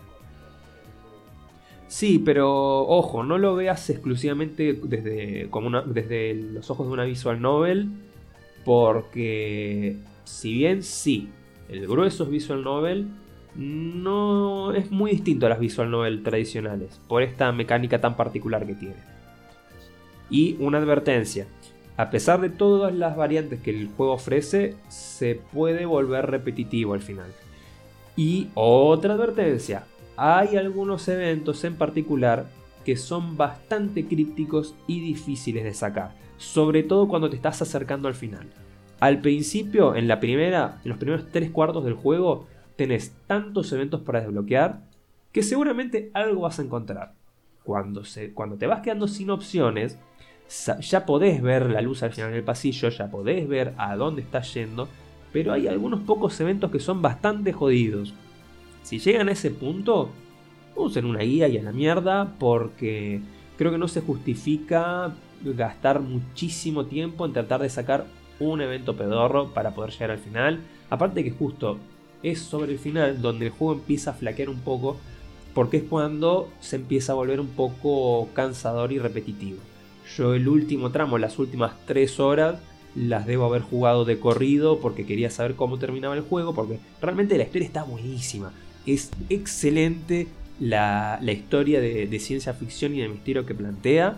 Sí, 1.87 2.17
pero 2.17 2.87
ojo, 2.87 3.23
no 3.23 3.37
lo 3.37 3.55
veas 3.55 3.87
exclusivamente 3.91 4.79
desde, 4.83 5.47
como 5.51 5.81
desde 5.83 6.33
los 6.33 6.71
ojos 6.71 6.87
de 6.87 6.93
una 6.93 7.03
visual 7.03 7.39
novel, 7.39 7.89
porque 8.65 9.97
si 10.23 10.53
bien 10.55 10.81
sí, 10.81 11.29
el 11.69 11.85
grueso 11.87 12.23
es 12.23 12.31
visual 12.31 12.63
novel, 12.63 13.09
no 13.53 14.73
es 14.73 14.89
muy 14.89 15.11
distinto 15.11 15.45
a 15.45 15.49
las 15.49 15.59
visual 15.59 15.91
novel 15.91 16.23
tradicionales, 16.23 16.99
por 17.07 17.21
esta 17.21 17.51
mecánica 17.51 18.01
tan 18.01 18.17
particular 18.17 18.65
que 18.65 18.73
tiene. 18.73 19.20
Y 20.31 20.55
una 20.59 20.79
advertencia. 20.79 21.45
A 21.97 22.09
pesar 22.09 22.41
de 22.41 22.49
todas 22.49 22.95
las 22.95 23.15
variantes 23.15 23.61
que 23.61 23.69
el 23.69 23.89
juego 23.89 24.13
ofrece, 24.13 24.75
se 24.87 25.35
puede 25.35 25.85
volver 25.85 26.31
repetitivo 26.31 26.95
al 26.95 27.01
final. 27.01 27.31
Y 28.15 28.47
otra 28.55 29.13
advertencia. 29.13 29.83
Hay 30.17 30.55
algunos 30.55 31.07
eventos 31.07 31.63
en 31.63 31.75
particular 31.75 32.47
que 32.83 32.95
son 32.95 33.37
bastante 33.37 34.07
crípticos 34.07 34.73
y 34.87 34.99
difíciles 35.01 35.63
de 35.63 35.73
sacar. 35.73 36.15
Sobre 36.37 36.81
todo 36.81 37.07
cuando 37.07 37.29
te 37.29 37.35
estás 37.35 37.61
acercando 37.61 38.07
al 38.07 38.15
final. 38.15 38.49
Al 38.99 39.21
principio, 39.21 39.95
en 39.95 40.07
la 40.07 40.19
primera, 40.19 40.79
en 40.83 40.89
los 40.89 40.97
primeros 40.97 41.27
tres 41.31 41.51
cuartos 41.51 41.83
del 41.83 41.93
juego, 41.93 42.47
tenés 42.75 43.15
tantos 43.27 43.71
eventos 43.73 44.01
para 44.01 44.21
desbloquear 44.21 44.81
que 45.31 45.43
seguramente 45.43 46.11
algo 46.13 46.41
vas 46.41 46.59
a 46.59 46.63
encontrar. 46.63 47.13
Cuando, 47.63 48.03
se, 48.05 48.33
cuando 48.33 48.57
te 48.57 48.67
vas 48.67 48.81
quedando 48.81 49.07
sin 49.07 49.29
opciones, 49.29 49.99
ya 50.81 51.05
podés 51.05 51.41
ver 51.41 51.69
la 51.69 51.81
luz 51.81 52.03
al 52.03 52.11
final 52.11 52.31
del 52.31 52.43
pasillo, 52.43 52.89
ya 52.89 53.09
podés 53.09 53.47
ver 53.47 53.73
a 53.77 53.95
dónde 53.95 54.21
estás 54.21 54.53
yendo, 54.53 54.89
pero 55.31 55.53
hay 55.53 55.67
algunos 55.67 56.01
pocos 56.01 56.39
eventos 56.41 56.71
que 56.71 56.79
son 56.79 57.01
bastante 57.01 57.53
jodidos. 57.53 58.13
Si 58.83 58.99
llegan 58.99 59.29
a 59.29 59.31
ese 59.31 59.51
punto, 59.51 60.09
usen 60.75 61.05
una 61.05 61.19
guía 61.19 61.47
y 61.47 61.57
a 61.57 61.63
la 61.63 61.71
mierda, 61.71 62.33
porque 62.37 63.21
creo 63.57 63.71
que 63.71 63.77
no 63.77 63.87
se 63.87 64.01
justifica 64.01 65.13
gastar 65.43 66.01
muchísimo 66.01 66.85
tiempo 66.85 67.25
en 67.25 67.33
tratar 67.33 67.61
de 67.61 67.69
sacar 67.69 68.05
un 68.39 68.61
evento 68.61 68.95
pedorro 68.95 69.53
para 69.53 69.73
poder 69.73 69.91
llegar 69.91 70.11
al 70.11 70.19
final. 70.19 70.59
Aparte 70.89 71.23
que 71.23 71.31
justo 71.31 71.77
es 72.23 72.39
sobre 72.39 72.73
el 72.73 72.79
final 72.79 73.21
donde 73.21 73.47
el 73.47 73.51
juego 73.51 73.73
empieza 73.73 74.11
a 74.11 74.15
flaquear 74.15 74.49
un 74.49 74.59
poco, 74.59 74.97
porque 75.53 75.77
es 75.77 75.83
cuando 75.83 76.49
se 76.59 76.75
empieza 76.75 77.13
a 77.13 77.15
volver 77.15 77.39
un 77.39 77.49
poco 77.49 78.29
cansador 78.33 78.91
y 78.91 78.99
repetitivo. 78.99 79.59
Yo 80.17 80.33
el 80.33 80.47
último 80.47 80.91
tramo, 80.91 81.17
las 81.17 81.39
últimas 81.39 81.73
3 81.85 82.19
horas, 82.19 82.59
las 82.95 83.25
debo 83.25 83.45
haber 83.45 83.61
jugado 83.61 84.03
de 84.03 84.19
corrido 84.19 84.79
porque 84.79 85.05
quería 85.05 85.29
saber 85.29 85.55
cómo 85.55 85.79
terminaba 85.79 86.15
el 86.15 86.21
juego, 86.21 86.53
porque 86.53 86.79
realmente 87.01 87.37
la 87.37 87.43
historia 87.43 87.67
está 87.67 87.83
buenísima. 87.83 88.51
Es 88.85 89.11
excelente 89.29 90.27
la, 90.59 91.19
historia 91.21 91.79
de, 91.79 92.19
ciencia 92.19 92.53
ficción 92.53 92.93
y 92.95 93.01
de 93.01 93.07
misterio 93.07 93.45
que 93.45 93.55
plantea, 93.55 94.17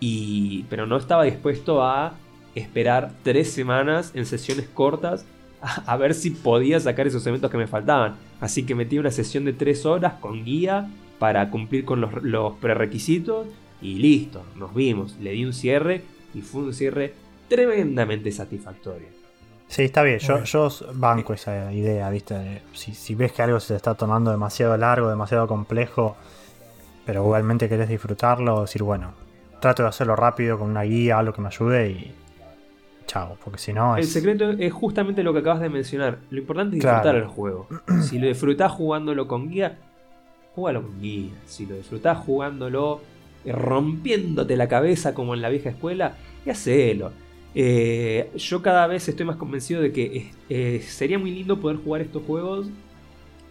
y, 0.00 0.64
pero 0.64 0.86
no 0.86 0.96
estaba 0.96 1.24
dispuesto 1.24 1.82
a 1.82 2.14
esperar 2.54 3.12
3 3.22 3.50
semanas 3.50 4.12
en 4.14 4.26
sesiones 4.26 4.68
cortas 4.68 5.24
a, 5.62 5.96
ver 5.96 6.12
si 6.12 6.30
podía 6.30 6.80
sacar 6.80 7.06
esos 7.06 7.26
eventos 7.26 7.50
que 7.50 7.56
me 7.56 7.68
faltaban. 7.68 8.16
Así 8.40 8.64
que 8.64 8.74
metí 8.74 8.98
una 8.98 9.12
sesión 9.12 9.44
de 9.44 9.52
3 9.52 9.86
horas 9.86 10.14
con 10.14 10.44
guía 10.44 10.90
para 11.20 11.50
cumplir 11.50 11.84
con 11.84 12.00
los, 12.00 12.22
los 12.22 12.54
prerequisitos 12.54 13.46
y 13.82 13.96
listo, 13.96 14.44
nos 14.56 14.74
vimos, 14.74 15.16
le 15.20 15.32
di 15.32 15.44
un 15.44 15.52
cierre 15.52 16.02
y 16.34 16.40
fue 16.40 16.62
un 16.62 16.72
cierre 16.72 17.14
tremendamente 17.48 18.30
satisfactorio. 18.30 19.08
Sí, 19.66 19.84
está 19.84 20.02
bien, 20.02 20.18
yo, 20.18 20.44
yo 20.44 20.68
banco 20.94 21.32
esa 21.32 21.72
idea, 21.72 22.08
¿viste? 22.10 22.62
Si, 22.72 22.94
si, 22.94 23.14
ves 23.14 23.32
que 23.32 23.42
algo 23.42 23.58
se 23.58 23.74
está 23.74 23.94
tomando 23.94 24.30
demasiado 24.30 24.76
largo, 24.76 25.08
demasiado 25.08 25.48
complejo, 25.48 26.16
pero 27.06 27.22
igualmente 27.22 27.68
querés 27.68 27.88
disfrutarlo, 27.88 28.62
decir, 28.62 28.82
bueno, 28.82 29.14
trato 29.60 29.82
de 29.82 29.88
hacerlo 29.88 30.14
rápido 30.14 30.58
con 30.58 30.70
una 30.70 30.82
guía, 30.82 31.18
algo 31.18 31.32
que 31.32 31.40
me 31.40 31.48
ayude 31.48 31.90
y 31.90 32.14
chao, 33.06 33.36
porque 33.42 33.58
si 33.58 33.72
no... 33.72 33.96
El 33.96 34.04
secreto 34.04 34.50
es 34.50 34.72
justamente 34.72 35.22
lo 35.22 35.32
que 35.32 35.40
acabas 35.40 35.60
de 35.60 35.70
mencionar, 35.70 36.18
lo 36.30 36.38
importante 36.38 36.76
es 36.76 36.82
disfrutar 36.82 37.16
el 37.16 37.26
juego. 37.26 37.66
Si 38.02 38.18
lo 38.18 38.26
disfrutás 38.26 38.72
jugándolo 38.72 39.26
con 39.26 39.48
guía, 39.48 39.78
jugalo 40.54 40.82
con 40.82 41.00
guía. 41.00 41.32
Si 41.46 41.66
lo 41.66 41.76
disfrutás 41.76 42.18
jugándolo 42.18 43.00
rompiéndote 43.44 44.56
la 44.56 44.68
cabeza 44.68 45.14
como 45.14 45.34
en 45.34 45.42
la 45.42 45.48
vieja 45.48 45.70
escuela, 45.70 46.16
y 46.44 46.50
hacelo. 46.50 47.12
Eh, 47.54 48.30
yo 48.36 48.62
cada 48.62 48.86
vez 48.86 49.08
estoy 49.08 49.26
más 49.26 49.36
convencido 49.36 49.82
de 49.82 49.92
que 49.92 50.30
eh, 50.48 50.82
sería 50.86 51.18
muy 51.18 51.30
lindo 51.30 51.60
poder 51.60 51.76
jugar 51.76 52.00
estos 52.00 52.22
juegos 52.24 52.68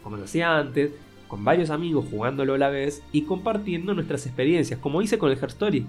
como 0.04 0.18
lo 0.18 0.24
hacía 0.24 0.58
antes, 0.58 0.92
con 1.28 1.44
varios 1.44 1.70
amigos 1.70 2.06
jugándolo 2.10 2.56
a 2.56 2.58
la 2.58 2.70
vez 2.70 3.04
y 3.12 3.24
compartiendo 3.24 3.94
nuestras 3.94 4.26
experiencias, 4.26 4.80
como 4.80 5.02
hice 5.02 5.18
con 5.18 5.32
el 5.32 5.38
Her 5.38 5.50
Story. 5.50 5.86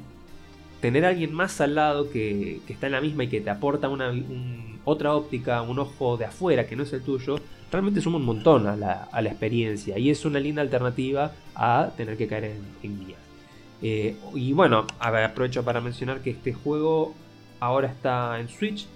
Tener 0.81 1.05
a 1.05 1.09
alguien 1.09 1.33
más 1.33 1.61
al 1.61 1.75
lado 1.77 2.11
que, 2.11 2.61
está 2.69 2.87
en 2.87 2.93
la 2.93 3.01
misma 3.01 3.25
y 3.25 3.29
que 3.29 3.41
te 3.41 3.51
aporta 3.51 3.89
una, 3.89 4.13
otra 4.85 5.15
óptica, 5.15 5.63
un 5.63 5.79
ojo 5.79 6.17
de 6.17 6.25
afuera 6.27 6.67
que 6.67 6.77
no 6.77 6.83
es 6.83 6.93
el 6.93 7.03
tuyo, 7.03 7.37
realmente 7.71 8.01
suma 8.01 8.19
un 8.19 8.25
montón 8.25 8.67
a 8.67 8.77
la, 8.77 9.09
experiencia 9.23 9.99
y 9.99 10.11
es 10.11 10.25
una 10.25 10.41
linda 10.41 10.63
alternativa 10.63 11.33
a 11.55 11.93
tener 11.97 12.17
que 12.17 12.27
caer 12.27 12.45
en, 12.45 12.63
en 12.83 13.07
guías. 13.07 13.22
Eh, 13.83 14.17
y 14.35 14.53
bueno, 14.53 14.87
aprovecho 15.01 15.65
para 15.65 15.81
mencionar 15.81 16.21
que 16.21 16.31
este 16.31 16.53
juego 16.53 17.15
ahora 17.61 17.89
está 17.89 18.39
en 18.41 18.49
Switch. 18.49 18.87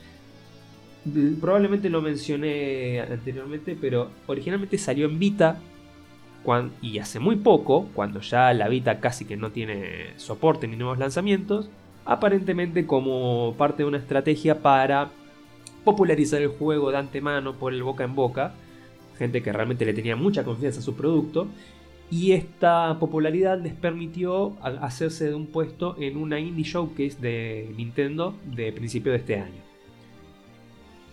Probablemente 1.40 1.90
lo 1.90 2.02
mencioné 2.02 3.00
anteriormente, 3.00 3.76
pero 3.80 4.10
originalmente 4.26 4.78
salió 4.78 5.06
en 5.06 5.18
Vita 5.18 5.60
y 6.80 6.98
hace 6.98 7.18
muy 7.18 7.36
poco, 7.36 7.88
cuando 7.92 8.20
ya 8.20 8.52
la 8.54 8.68
Vita 8.68 9.00
casi 9.00 9.24
que 9.24 9.36
no 9.36 9.50
tiene 9.50 10.12
soporte 10.16 10.68
ni 10.68 10.76
nuevos 10.76 10.98
lanzamientos, 10.98 11.68
aparentemente 12.04 12.86
como 12.86 13.54
parte 13.58 13.82
de 13.82 13.88
una 13.88 13.98
estrategia 13.98 14.62
para 14.62 15.10
popularizar 15.84 16.40
el 16.40 16.48
juego 16.48 16.92
de 16.92 16.98
antemano 16.98 17.54
por 17.54 17.72
el 17.72 17.82
boca 17.82 18.04
en 18.04 18.14
boca, 18.14 18.54
gente 19.18 19.42
que 19.42 19.52
realmente 19.52 19.84
le 19.84 19.94
tenía 19.94 20.14
mucha 20.14 20.44
confianza 20.44 20.78
a 20.78 20.82
su 20.84 20.94
producto, 20.94 21.48
y 22.10 22.32
esta 22.32 22.98
popularidad 23.00 23.60
les 23.60 23.74
permitió 23.74 24.56
hacerse 24.62 25.28
de 25.28 25.34
un 25.34 25.46
puesto 25.46 25.96
en 25.98 26.16
una 26.16 26.38
indie 26.38 26.64
showcase 26.64 27.16
de 27.20 27.72
Nintendo 27.76 28.34
de 28.44 28.72
principio 28.72 29.12
de 29.12 29.18
este 29.18 29.36
año. 29.36 29.66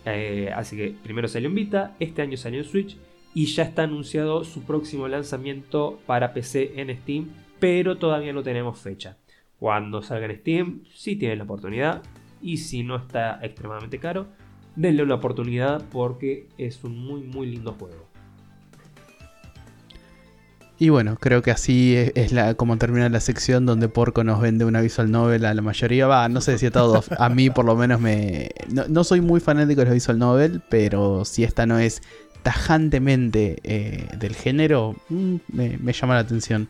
Eh, 0.06 0.52
así 0.54 0.78
que 0.78 0.96
primero 1.02 1.28
salió 1.28 1.50
en 1.50 1.56
Vita, 1.56 1.96
este 2.00 2.22
año 2.22 2.38
salió 2.38 2.60
en 2.60 2.66
Switch 2.66 2.98
y 3.34 3.46
ya 3.46 3.64
está 3.64 3.84
anunciado 3.84 4.44
su 4.44 4.64
próximo 4.64 5.08
lanzamiento 5.08 6.00
para 6.06 6.34
PC 6.34 6.80
en 6.80 6.96
Steam, 6.96 7.30
pero 7.60 7.98
todavía 7.98 8.34
no 8.34 8.44
tenemos 8.44 8.80
fecha. 8.80 9.18
Cuando 9.60 10.02
salga 10.02 10.26
en 10.26 10.40
Steam, 10.40 10.84
si 10.94 11.16
tienen 11.16 11.40
la 11.40 11.46
oportunidad 11.46 12.04
y 12.42 12.58
si 12.58 12.84
no 12.84 12.98
está 12.98 13.40
extremadamente 13.42 13.98
caro, 13.98 14.28
denle 14.76 15.04
una 15.04 15.16
oportunidad 15.16 15.84
porque 15.90 16.50
es 16.58 16.84
un 16.84 17.00
muy 17.00 17.22
muy 17.22 17.48
lindo 17.48 17.72
juego. 17.72 18.13
Y 20.84 20.90
bueno, 20.90 21.16
creo 21.18 21.42
que 21.42 21.50
así 21.52 21.96
es, 22.14 22.34
la, 22.34 22.56
como 22.56 22.78
termina 22.78 23.08
la 23.08 23.22
sección 23.22 23.66
donde 23.66 23.88
Porco 23.88 24.26
nos 24.26 24.42
vende 24.42 24.66
una 24.66 24.82
visual 24.82 25.10
novel 25.12 25.46
a 25.46 25.54
la 25.54 25.62
mayoría. 25.62 26.08
Va, 26.08 26.28
no 26.28 26.42
sé 26.42 26.58
si 26.58 26.66
a 26.66 26.72
todos. 26.72 27.10
A 27.18 27.30
mí 27.30 27.50
por 27.50 27.64
lo 27.64 27.78
menos 27.78 28.02
me... 28.02 28.50
No, 28.68 29.04
soy 29.06 29.22
muy 29.22 29.40
fanático 29.40 29.80
de 29.80 29.88
la 29.88 29.94
visual 29.94 30.20
novel, 30.20 30.62
pero 30.70 31.24
si 31.24 31.46
esta 31.46 31.66
no 31.66 31.80
es 31.80 32.02
tajantemente 32.42 33.60
eh, 33.64 34.10
del 34.18 34.36
género, 34.36 34.96
mm, 35.08 35.36
me, 35.54 35.94
llama 35.94 36.16
la 36.16 36.20
atención. 36.20 36.70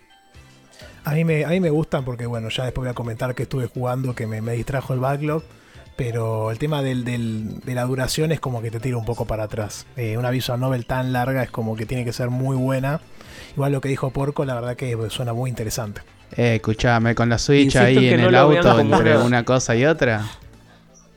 A 1.05 1.13
mí, 1.15 1.25
me, 1.25 1.43
a 1.45 1.49
mí 1.49 1.59
me 1.59 1.69
gustan 1.71 2.05
porque, 2.05 2.25
bueno, 2.27 2.49
ya 2.49 2.65
después 2.65 2.83
voy 2.85 2.91
a 2.91 2.93
comentar 2.93 3.33
que 3.35 3.43
estuve 3.43 3.67
jugando, 3.67 4.15
que 4.15 4.27
me, 4.27 4.41
me 4.41 4.53
distrajo 4.53 4.93
el 4.93 4.99
backlog. 4.99 5.43
pero 5.95 6.51
el 6.51 6.59
tema 6.59 6.81
del, 6.81 7.03
del- 7.05 7.59
de 7.61 7.75
la 7.75 7.85
duración 7.85 8.31
es 8.31 8.39
como 8.39 8.61
que 8.61 8.71
te 8.71 8.79
tira 8.79 8.97
un 8.97 9.05
poco 9.05 9.25
para 9.25 9.43
atrás. 9.43 9.87
Eh, 9.95 10.17
una 10.17 10.29
visual 10.31 10.59
novel 10.59 10.85
tan 10.85 11.13
larga 11.13 11.43
es 11.43 11.51
como 11.51 11.75
que 11.75 11.85
tiene 11.85 12.05
que 12.05 12.13
ser 12.13 12.29
muy 12.29 12.55
buena. 12.57 13.01
Igual 13.55 13.71
lo 13.71 13.81
que 13.81 13.89
dijo 13.89 14.09
Porco, 14.11 14.45
la 14.45 14.55
verdad 14.55 14.75
que 14.75 14.97
suena 15.09 15.33
muy 15.33 15.49
interesante. 15.49 16.01
Eh, 16.35 16.55
escuchame, 16.55 17.13
con 17.13 17.29
la 17.29 17.37
Switch 17.37 17.65
Insisto 17.65 17.79
ahí 17.85 17.95
en 17.97 18.01
que 18.01 18.13
en 18.15 18.21
no 18.21 18.29
el 18.29 18.35
auto 18.35 18.79
entre 18.79 19.15
una- 19.15 19.23
una 19.23 19.45
cosa 19.45 19.75
y 19.75 19.85
otra. 19.85 20.25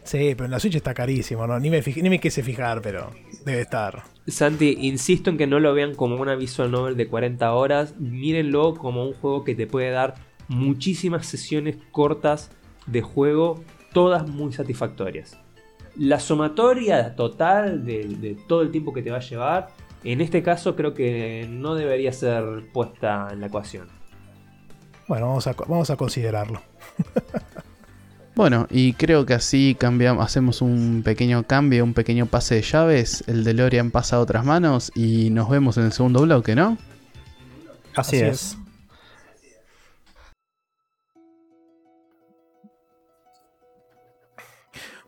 Sí, 0.04 0.34
pero 0.36 0.44
en 0.44 0.50
la 0.50 0.60
Switch 0.60 0.76
está 0.76 0.92
carísimo, 0.94 1.46
¿no? 1.46 1.58
Ni 1.58 1.70
me, 1.70 1.82
fijé- 1.82 2.02
ni 2.02 2.10
me 2.10 2.20
quise 2.20 2.42
fijar, 2.42 2.80
pero 2.82 3.10
debe 3.44 3.62
estar. 3.62 4.02
Santi, 4.28 4.76
insisto 4.82 5.30
en 5.30 5.38
que 5.38 5.46
no 5.46 5.58
lo 5.58 5.72
vean 5.72 5.94
como 5.94 6.16
una 6.16 6.34
visual 6.36 6.70
novel 6.70 6.96
de 6.96 7.08
40 7.08 7.52
horas, 7.54 7.94
mírenlo 7.98 8.74
como 8.74 9.04
un 9.06 9.14
juego 9.14 9.42
que 9.42 9.54
te 9.54 9.66
puede 9.66 9.90
dar 9.90 10.14
muchísimas 10.48 11.26
sesiones 11.26 11.76
cortas 11.90 12.50
de 12.86 13.00
juego, 13.02 13.64
todas 13.92 14.28
muy 14.28 14.52
satisfactorias. 14.52 15.38
La 15.96 16.20
sumatoria 16.20 17.16
total 17.16 17.84
de, 17.84 18.04
de 18.04 18.36
todo 18.46 18.60
el 18.62 18.70
tiempo 18.70 18.92
que 18.92 19.02
te 19.02 19.10
va 19.10 19.16
a 19.16 19.20
llevar, 19.20 19.68
en 20.12 20.20
este 20.20 20.42
caso 20.42 20.76
creo 20.76 20.94
que 20.94 21.46
no 21.48 21.74
debería 21.74 22.12
ser 22.12 22.44
puesta 22.72 23.28
en 23.32 23.40
la 23.40 23.46
ecuación. 23.46 23.88
Bueno, 25.08 25.28
vamos 25.28 25.46
a, 25.46 25.52
vamos 25.52 25.90
a 25.90 25.96
considerarlo. 25.96 26.60
Bueno, 28.36 28.66
y 28.68 28.92
creo 28.92 29.24
que 29.24 29.32
así 29.32 29.74
cambiamos, 29.78 30.22
hacemos 30.22 30.60
un 30.60 31.00
pequeño 31.02 31.44
cambio, 31.44 31.82
un 31.82 31.94
pequeño 31.94 32.26
pase 32.26 32.56
de 32.56 32.60
llaves. 32.60 33.24
El 33.26 33.44
DeLorean 33.44 33.90
pasa 33.90 34.16
a 34.16 34.20
otras 34.20 34.44
manos 34.44 34.92
y 34.94 35.30
nos 35.30 35.48
vemos 35.48 35.78
en 35.78 35.84
el 35.84 35.92
segundo 35.92 36.20
bloque, 36.20 36.54
¿no? 36.54 36.76
Así, 37.96 38.16
Así 38.16 38.16
es. 38.16 38.42
es. 38.42 38.58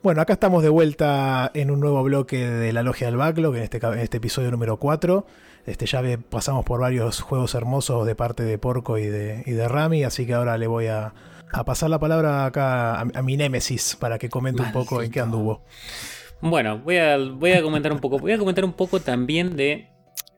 Bueno, 0.08 0.22
acá 0.22 0.32
estamos 0.32 0.62
de 0.62 0.70
vuelta 0.70 1.50
en 1.52 1.70
un 1.70 1.80
nuevo 1.80 2.02
bloque 2.02 2.38
de 2.38 2.72
la 2.72 2.82
Logia 2.82 3.08
del 3.08 3.18
Backlog, 3.18 3.56
en 3.56 3.62
este, 3.62 3.76
en 3.76 3.98
este 3.98 4.16
episodio 4.16 4.50
número 4.50 4.78
4. 4.78 5.26
Este, 5.66 5.84
ya 5.84 6.02
pasamos 6.30 6.64
por 6.64 6.80
varios 6.80 7.20
juegos 7.20 7.54
hermosos 7.54 8.06
de 8.06 8.14
parte 8.14 8.42
de 8.42 8.56
Porco 8.56 8.96
y 8.96 9.04
de, 9.04 9.42
y 9.44 9.50
de 9.50 9.68
Rami, 9.68 10.04
así 10.04 10.24
que 10.24 10.32
ahora 10.32 10.56
le 10.56 10.66
voy 10.66 10.86
a, 10.86 11.12
a 11.52 11.64
pasar 11.66 11.90
la 11.90 11.98
palabra 11.98 12.46
acá 12.46 12.94
a, 12.94 13.00
a 13.02 13.22
mi 13.22 13.36
némesis 13.36 13.96
para 14.00 14.18
que 14.18 14.30
comente 14.30 14.62
un 14.62 14.72
poco 14.72 15.02
en 15.02 15.10
qué 15.10 15.20
anduvo. 15.20 15.60
Bueno, 16.40 16.78
voy 16.78 16.96
a, 16.96 17.18
voy 17.18 17.52
a 17.52 17.60
comentar 17.60 17.92
un 17.92 17.98
poco. 17.98 18.18
Voy 18.18 18.32
a 18.32 18.38
comentar 18.38 18.64
un 18.64 18.72
poco 18.72 19.00
también 19.00 19.56
de 19.56 19.90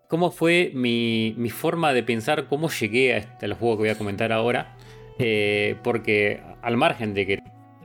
cómo 0.09 0.33
fue 0.33 0.73
mi, 0.75 1.33
mi 1.39 1.51
forma 1.51 1.93
de 1.93 2.03
pensar, 2.03 2.49
cómo 2.49 2.71
llegué 2.71 3.15
a, 3.15 3.19
este, 3.19 3.47
a 3.47 3.49
los 3.49 3.59
juegos 3.59 3.77
que 3.77 3.83
voy 3.83 3.91
a 3.91 3.99
comentar 3.99 4.33
ahora. 4.33 4.77
Eh, 5.21 5.77
porque 5.85 6.43
al 6.61 6.77
margen 6.77 7.15
de 7.15 7.25
que 7.25 7.39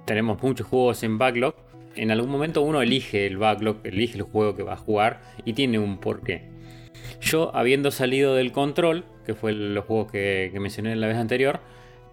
tenemos 0.05 0.41
muchos 0.41 0.65
juegos 0.65 1.03
en 1.03 1.19
backlog, 1.19 1.53
en 1.95 2.11
algún 2.11 2.29
momento 2.29 2.61
uno 2.61 2.81
elige 2.81 3.25
el 3.27 3.37
backlog, 3.37 3.77
elige 3.83 4.17
el 4.17 4.23
juego 4.23 4.55
que 4.55 4.63
va 4.63 4.73
a 4.73 4.77
jugar 4.77 5.21
y 5.45 5.53
tiene 5.53 5.79
un 5.79 5.97
porqué. 5.97 6.43
Yo, 7.21 7.55
habiendo 7.55 7.91
salido 7.91 8.35
del 8.35 8.51
control, 8.51 9.05
que 9.25 9.33
fue 9.33 9.51
el- 9.51 9.73
los 9.73 9.85
juegos 9.85 10.11
que, 10.11 10.49
que 10.51 10.59
mencioné 10.59 10.95
la 10.95 11.07
vez 11.07 11.17
anterior, 11.17 11.59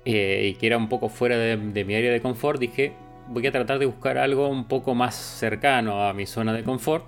eh, 0.05 0.51
y 0.53 0.59
que 0.59 0.67
era 0.67 0.77
un 0.77 0.89
poco 0.89 1.09
fuera 1.09 1.37
de, 1.37 1.57
de 1.57 1.85
mi 1.85 1.95
área 1.95 2.11
de 2.13 2.21
confort, 2.21 2.59
dije, 2.61 2.93
voy 3.29 3.47
a 3.47 3.53
tratar 3.53 3.79
de 3.79 3.87
buscar 3.87 4.19
algo 4.19 4.49
un 4.49 4.67
poco 4.67 4.95
más 4.95 5.15
cercano 5.15 6.05
a 6.07 6.13
mi 6.13 6.27
zona 6.27 6.53
de 6.53 6.63
confort. 6.65 7.05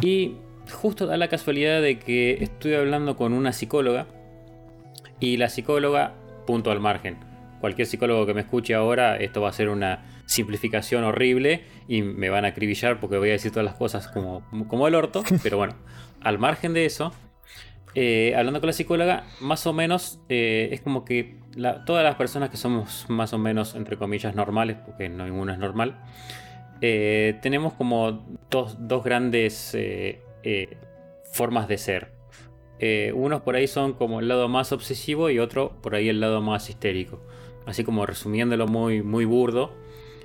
Y 0.00 0.34
justo 0.72 1.06
da 1.06 1.16
la 1.16 1.28
casualidad 1.28 1.80
de 1.82 1.98
que 1.98 2.38
estoy 2.42 2.74
hablando 2.74 3.16
con 3.16 3.32
una 3.32 3.52
psicóloga, 3.52 4.06
y 5.20 5.36
la 5.36 5.48
psicóloga, 5.48 6.14
punto 6.46 6.70
al 6.70 6.80
margen. 6.80 7.16
Cualquier 7.60 7.86
psicólogo 7.86 8.26
que 8.26 8.34
me 8.34 8.40
escuche 8.42 8.74
ahora, 8.74 9.16
esto 9.16 9.40
va 9.40 9.48
a 9.48 9.52
ser 9.52 9.68
una 9.68 10.04
simplificación 10.26 11.04
horrible 11.04 11.62
y 11.88 12.02
me 12.02 12.28
van 12.30 12.44
a 12.44 12.48
acribillar 12.48 13.00
porque 13.00 13.16
voy 13.18 13.30
a 13.30 13.32
decir 13.32 13.50
todas 13.50 13.64
las 13.64 13.74
cosas 13.74 14.08
como, 14.08 14.42
como 14.68 14.86
el 14.88 14.94
orto, 14.94 15.22
pero 15.42 15.56
bueno, 15.56 15.74
al 16.20 16.38
margen 16.38 16.74
de 16.74 16.84
eso, 16.84 17.12
eh, 17.94 18.34
hablando 18.36 18.60
con 18.60 18.66
la 18.68 18.72
psicóloga, 18.72 19.24
más 19.40 19.66
o 19.66 19.72
menos 19.72 20.20
eh, 20.28 20.68
es 20.72 20.80
como 20.82 21.04
que 21.04 21.38
la- 21.56 21.84
todas 21.84 22.04
las 22.04 22.14
personas 22.16 22.50
que 22.50 22.56
somos 22.56 23.06
más 23.08 23.32
o 23.32 23.38
menos, 23.38 23.74
entre 23.74 23.96
comillas, 23.96 24.34
normales, 24.34 24.76
porque 24.84 25.08
no 25.08 25.24
ninguno 25.24 25.52
es 25.52 25.58
normal, 25.58 25.98
eh, 26.80 27.38
tenemos 27.42 27.72
como 27.72 28.24
dos, 28.50 28.76
dos 28.86 29.02
grandes 29.02 29.76
formas 31.32 31.68
de 31.68 31.78
ser. 31.78 32.12
Unos 33.14 33.42
por 33.42 33.56
ahí 33.56 33.66
son 33.66 33.92
como 33.94 34.20
el 34.20 34.28
lado 34.28 34.48
más 34.48 34.70
obsesivo 34.72 35.30
y 35.30 35.38
otro 35.40 35.80
por 35.82 35.94
ahí 35.94 36.08
el 36.08 36.20
lado 36.20 36.40
más 36.40 36.70
histérico. 36.70 37.20
Así 37.68 37.84
como 37.84 38.06
resumiéndolo 38.06 38.66
muy, 38.66 39.02
muy 39.02 39.26
burdo, 39.26 39.74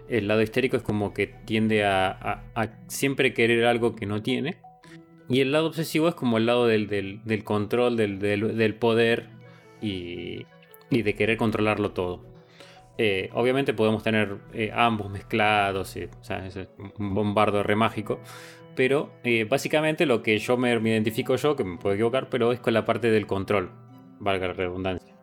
el 0.08 0.30
lado 0.30 0.42
histérico 0.42 0.78
es 0.78 0.84
como 0.84 1.14
que 1.14 1.28
tiende 1.28 1.84
a, 1.84 2.10
siempre 2.88 3.34
querer 3.34 3.66
algo 3.66 3.98
que 3.98 4.06
no 4.06 4.24
tiene. 4.24 4.58
Y 5.28 5.42
el 5.42 5.52
lado 5.52 5.68
obsesivo 5.68 6.08
es 6.08 6.16
como 6.16 6.38
el 6.38 6.46
lado 6.46 6.68
del, 6.68 6.88
del- 6.88 7.20
control, 7.44 7.98
del, 7.98 8.20
del- 8.20 8.76
poder 8.76 9.28
y, 9.82 10.46
de 10.90 11.16
querer 11.16 11.36
controlarlo 11.36 11.92
todo. 11.92 12.24
Eh, 12.98 13.30
obviamente 13.34 13.74
podemos 13.74 14.04
tener 14.04 14.38
eh, 14.54 14.72
ambos 14.74 15.10
mezclados, 15.10 15.90
sea, 16.24 16.48
es 16.48 16.58
un 16.98 17.14
bombardo 17.14 17.62
re 17.62 17.76
mágico. 17.76 18.22
Pero 18.76 19.12
eh, 19.26 19.44
básicamente 19.44 20.06
lo 20.06 20.24
que 20.24 20.38
yo 20.38 20.56
me, 20.56 20.80
me 20.80 20.92
identifico 20.92 21.36
yo, 21.36 21.58
que 21.58 21.66
me 21.66 21.78
puedo 21.78 21.94
equivocar, 21.96 22.30
pero 22.30 22.54
es 22.54 22.62
con 22.62 22.74
la 22.74 22.86
parte 22.86 23.12
del 23.12 23.28
control, 23.28 23.70
valga 24.20 24.48
la 24.48 24.54
redundancia. 24.54 25.14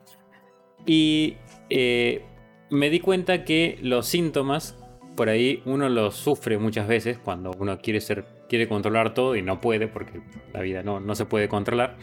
Y 0.87 1.37
eh, 1.71 2.25
me 2.71 2.91
di 2.91 3.01
cuenta 3.01 3.45
que 3.45 3.79
los 3.83 4.07
síntomas, 4.07 4.77
por 5.17 5.29
ahí 5.29 5.63
uno 5.65 5.89
los 5.89 6.15
sufre 6.17 6.59
muchas 6.59 6.87
veces 6.87 7.19
cuando 7.19 7.53
uno 7.59 7.79
quiere 7.79 8.01
ser, 8.01 8.25
quiere 8.49 8.69
controlar 8.69 9.15
todo 9.15 9.37
y 9.37 9.43
no 9.43 9.61
puede, 9.61 9.89
porque 9.89 10.21
la 10.53 10.61
vida 10.61 10.83
no, 10.83 11.01
no 11.01 11.15
se 11.15 11.25
puede 11.25 11.49
controlar. 11.49 11.97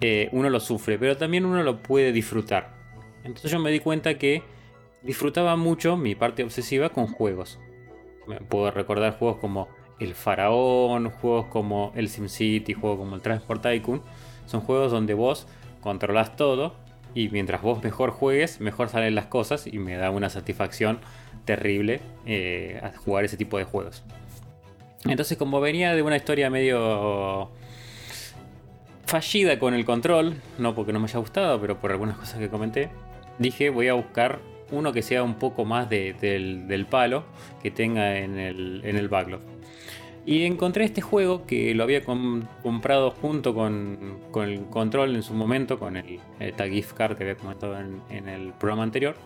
eh, 0.00 0.28
uno 0.32 0.50
lo 0.50 0.58
sufre, 0.60 0.98
pero 0.98 1.16
también 1.16 1.46
uno 1.46 1.62
lo 1.62 1.80
puede 1.82 2.12
disfrutar. 2.12 2.74
Entonces 3.24 3.50
yo 3.52 3.60
me 3.60 3.70
di 3.70 3.78
cuenta 3.78 4.18
que 4.18 4.42
disfrutaba 5.02 5.56
mucho 5.56 5.96
mi 5.96 6.14
parte 6.14 6.42
obsesiva 6.42 6.88
con 6.88 7.06
juegos. 7.06 7.60
Puedo 8.48 8.70
recordar 8.70 9.16
juegos 9.18 9.38
como 9.38 9.68
El 10.00 10.14
Faraón, 10.14 11.10
juegos 11.10 11.46
como 11.46 11.92
el 11.94 12.08
SimCity, 12.08 12.74
juegos 12.74 12.98
como 12.98 13.14
el 13.14 13.22
Transport 13.22 13.62
Tycoon. 13.62 14.02
Son 14.46 14.60
juegos 14.60 14.90
donde 14.90 15.14
vos 15.14 15.46
controlás 15.80 16.34
todo 16.36 16.74
y 17.14 17.28
mientras 17.28 17.62
vos 17.62 17.82
mejor 17.82 18.10
juegues, 18.10 18.60
mejor 18.60 18.88
salen 18.88 19.14
las 19.14 19.26
cosas 19.26 19.66
y 19.66 19.78
me 19.78 19.96
da 19.96 20.10
una 20.10 20.30
satisfacción 20.30 20.98
terrible 21.44 22.00
eh, 22.26 22.80
jugar 23.04 23.24
ese 23.24 23.36
tipo 23.36 23.58
de 23.58 23.64
juegos. 23.64 24.02
Entonces 25.04 25.36
como 25.36 25.60
venía 25.60 25.94
de 25.94 26.02
una 26.02 26.16
historia 26.16 26.48
medio 26.50 27.50
fallida 29.06 29.58
con 29.58 29.74
el 29.74 29.84
control, 29.84 30.36
no 30.58 30.74
porque 30.74 30.92
no 30.92 31.00
me 31.00 31.06
haya 31.06 31.18
gustado, 31.18 31.60
pero 31.60 31.78
por 31.78 31.90
algunas 31.90 32.16
cosas 32.16 32.38
que 32.38 32.48
comenté, 32.48 32.88
dije 33.38 33.68
voy 33.70 33.88
a 33.88 33.94
buscar 33.94 34.38
uno 34.70 34.92
que 34.92 35.02
sea 35.02 35.22
un 35.22 35.34
poco 35.34 35.64
más 35.66 35.90
de- 35.90 36.14
del, 36.14 36.66
del 36.66 36.86
palo 36.86 37.24
que 37.62 37.70
tenga 37.70 38.16
en 38.18 38.38
el, 38.38 38.80
en 38.84 38.96
el 38.96 39.08
backlog. 39.08 39.40
Y 40.24 40.44
encontré 40.44 40.84
este 40.84 41.00
juego 41.00 41.46
que 41.46 41.74
lo 41.74 41.82
había 41.82 42.04
com- 42.04 42.44
comprado 42.62 43.10
junto 43.10 43.54
con, 43.54 44.18
con 44.30 44.48
el 44.48 44.64
control 44.66 45.16
en 45.16 45.22
su 45.22 45.34
momento, 45.34 45.78
con 45.78 45.96
el, 45.96 46.20
esta 46.38 46.68
gift 46.68 46.92
card 46.92 47.16
que 47.16 47.24
había 47.24 47.36
comentado 47.36 47.78
en, 47.78 48.00
en 48.08 48.28
el 48.28 48.52
programa 48.52 48.84
anterior, 48.84 49.16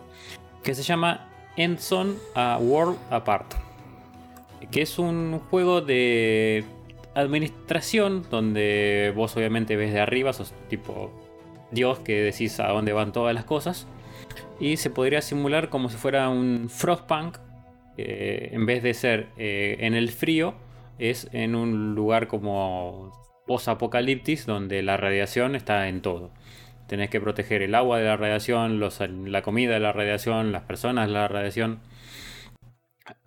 que 0.63 0.73
se 0.73 0.81
llama 0.81 1.29
Endzone 1.55 2.15
a 2.33 2.57
World 2.59 2.97
Apart. 3.11 3.53
Que 4.71 4.81
es 4.81 4.97
un 4.97 5.39
juego 5.51 5.81
de 5.81 6.63
administración 7.13 8.25
donde 8.29 9.13
vos 9.15 9.37
obviamente 9.37 9.75
ves 9.75 9.93
de 9.93 9.99
arriba, 9.99 10.33
sos 10.33 10.53
tipo 10.67 11.11
Dios 11.71 11.99
que 11.99 12.21
decís 12.21 12.59
a 12.59 12.69
dónde 12.69 12.91
van 12.93 13.11
todas 13.11 13.35
las 13.35 13.45
cosas. 13.45 13.85
Y 14.59 14.77
se 14.77 14.89
podría 14.89 15.21
simular 15.21 15.69
como 15.69 15.89
si 15.89 15.97
fuera 15.97 16.27
un 16.29 16.69
Frostpunk. 16.69 17.37
eh, 17.97 18.49
en 18.51 18.65
vez 18.65 18.81
de 18.83 18.93
ser 18.93 19.27
eh, 19.37 19.77
en 19.79 19.93
el 19.93 20.09
frío, 20.09 20.55
es 20.99 21.29
en 21.31 21.55
un 21.55 21.95
lugar 21.95 22.27
como 22.27 23.11
post-apocaliptis 23.45 24.45
donde 24.45 24.81
la 24.83 24.97
radiación 24.97 25.55
está 25.55 25.87
en 25.87 26.01
todo. 26.01 26.31
Tenés 26.87 27.09
que 27.09 27.19
proteger 27.21 27.61
el 27.61 27.75
agua 27.75 27.97
de 27.99 28.05
la 28.05 28.17
radiación, 28.17 28.79
los- 28.79 28.99
la 29.01 29.41
comida 29.41 29.73
de 29.73 29.79
la 29.79 29.91
radiación, 29.93 30.51
las 30.51 30.63
personas 30.63 31.07
de 31.07 31.13
la 31.13 31.27
radiación. 31.27 31.79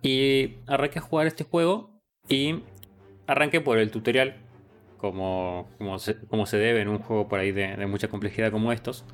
Y 0.01 0.55
arranqué 0.67 0.99
a 0.99 1.01
jugar 1.01 1.27
este 1.27 1.43
juego 1.43 2.01
y 2.29 2.59
arranqué 3.27 3.61
por 3.61 3.77
el 3.79 3.91
tutorial, 3.91 4.35
como, 4.97 5.67
como, 5.77 5.97
se, 5.99 6.17
como 6.27 6.45
se 6.45 6.57
debe 6.57 6.81
en 6.81 6.87
un 6.87 6.99
juego 6.99 7.27
por 7.27 7.39
ahí 7.39 7.51
de, 7.51 7.75
de 7.75 7.87
mucha 7.87 8.07
complejidad 8.07 8.51
como 8.51 8.71
estos. 8.71 9.05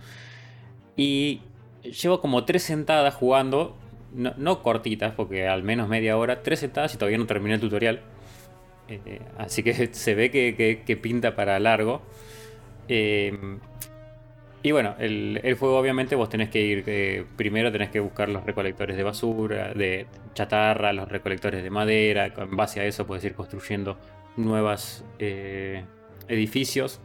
Y 0.95 1.41
llevo 1.83 2.19
como 2.21 2.43
tres 2.45 2.63
sentadas 2.63 3.13
jugando, 3.15 3.77
no, 4.13 4.33
no 4.37 4.63
cortitas, 4.63 5.13
porque 5.13 5.47
al 5.47 5.63
menos 5.63 5.87
media 5.87 6.17
hora, 6.17 6.43
tres 6.43 6.59
sentadas 6.59 6.93
y 6.93 6.97
todavía 6.97 7.17
no 7.17 7.27
terminé 7.27 7.55
el 7.55 7.61
tutorial. 7.61 8.01
Eh, 8.89 9.19
así 9.37 9.63
que 9.63 9.73
se 9.93 10.15
ve 10.15 10.31
que, 10.31 10.81
que- 10.85 10.97
pinta 10.97 11.35
para 11.35 11.59
largo. 11.59 12.01
Eh, 12.87 13.37
Y 14.63 14.71
bueno, 14.71 14.95
el, 14.99 15.39
el 15.43 15.55
juego 15.55 15.77
obviamente 15.79 16.15
vos 16.15 16.29
tenés 16.29 16.49
que 16.49 16.59
ir, 16.61 16.83
eh, 16.87 17.25
primero 17.37 17.71
tenés 17.71 17.89
que 17.89 17.99
buscar 17.99 18.27
los 18.27 18.43
recolectores 18.43 18.97
de 18.97 19.03
basura, 19.03 19.73
de 19.73 20.07
chatarra, 20.33 20.91
los 20.93 21.07
recolectores 21.07 21.63
de 21.63 21.69
madera, 21.69 22.33
en 22.35 22.55
base 22.57 22.79
a 22.81 22.85
eso 22.85 23.05
puedes 23.07 23.23
ir 23.23 23.33
construyendo 23.35 23.97
nuevos 24.35 25.05
edificios. 26.27 26.99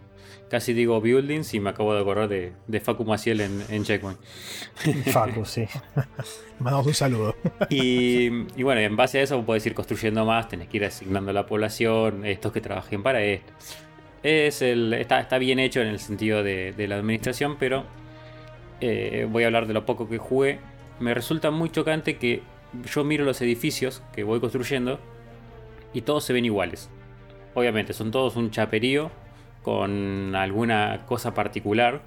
Casi 0.53 0.74
digo 0.74 1.01
buildings 1.01 1.55
y 1.55 1.61
me 1.61 1.70
acabo 1.70 1.95
de 1.95 2.03
acordar 2.03 2.29
de, 2.29 2.53
de 2.66 2.81
Facu 2.81 3.07
Maciel 3.07 3.41
en, 3.41 3.65
en 3.70 3.85
Checkpoint. 3.85 4.20
Facu, 5.11 5.47
sí. 5.47 5.65
Mandamos 6.59 6.89
un 6.89 6.93
saludo. 6.93 7.35
Y, 7.70 8.27
y 8.55 8.62
bueno, 8.62 8.83
en 8.83 8.95
base 8.95 9.19
a 9.19 9.23
eso 9.23 9.43
puedes 9.47 9.65
ir 9.65 9.73
construyendo 9.73 10.27
más, 10.27 10.51
tenés 10.51 10.69
que 10.69 10.77
ir 10.77 10.85
asignando 10.85 11.33
la 11.33 11.47
población, 11.47 12.27
estos 12.27 12.53
que 12.53 12.61
trabajen 12.61 13.03
para 13.03 13.23
esto. 13.23 13.51
Es 14.23 14.61
el, 14.61 14.93
está, 14.93 15.20
está 15.20 15.39
bien 15.39 15.59
hecho 15.59 15.81
en 15.81 15.89
el 15.89 15.99
sentido 15.99 16.43
de, 16.43 16.74
de 16.77 16.87
la 16.87 16.97
administración, 16.97 17.57
pero 17.59 17.87
eh, 18.83 19.27
voy 19.31 19.45
a 19.45 19.47
hablar 19.47 19.66
de 19.66 19.73
lo 19.73 19.87
poco 19.87 20.07
que 20.07 20.19
jugué. 20.19 20.59
Me 21.01 21.15
resulta 21.15 21.51
muy 21.51 21.70
chocante 21.70 22.19
que 22.19 22.43
yo 22.95 23.05
miro 23.05 23.24
los 23.24 23.41
edificios 23.41 24.03
que 24.15 24.23
voy 24.23 24.39
construyendo 24.39 25.01
y 25.95 26.03
todos 26.03 26.24
se 26.24 26.35
ven 26.35 26.45
iguales. 26.45 26.91
Obviamente, 27.55 27.95
son 27.95 28.11
todos 28.11 28.37
un 28.37 28.51
chaperío 28.51 29.11
con 29.63 30.35
alguna 30.35 31.05
cosa 31.07 31.35
particular. 31.35 32.01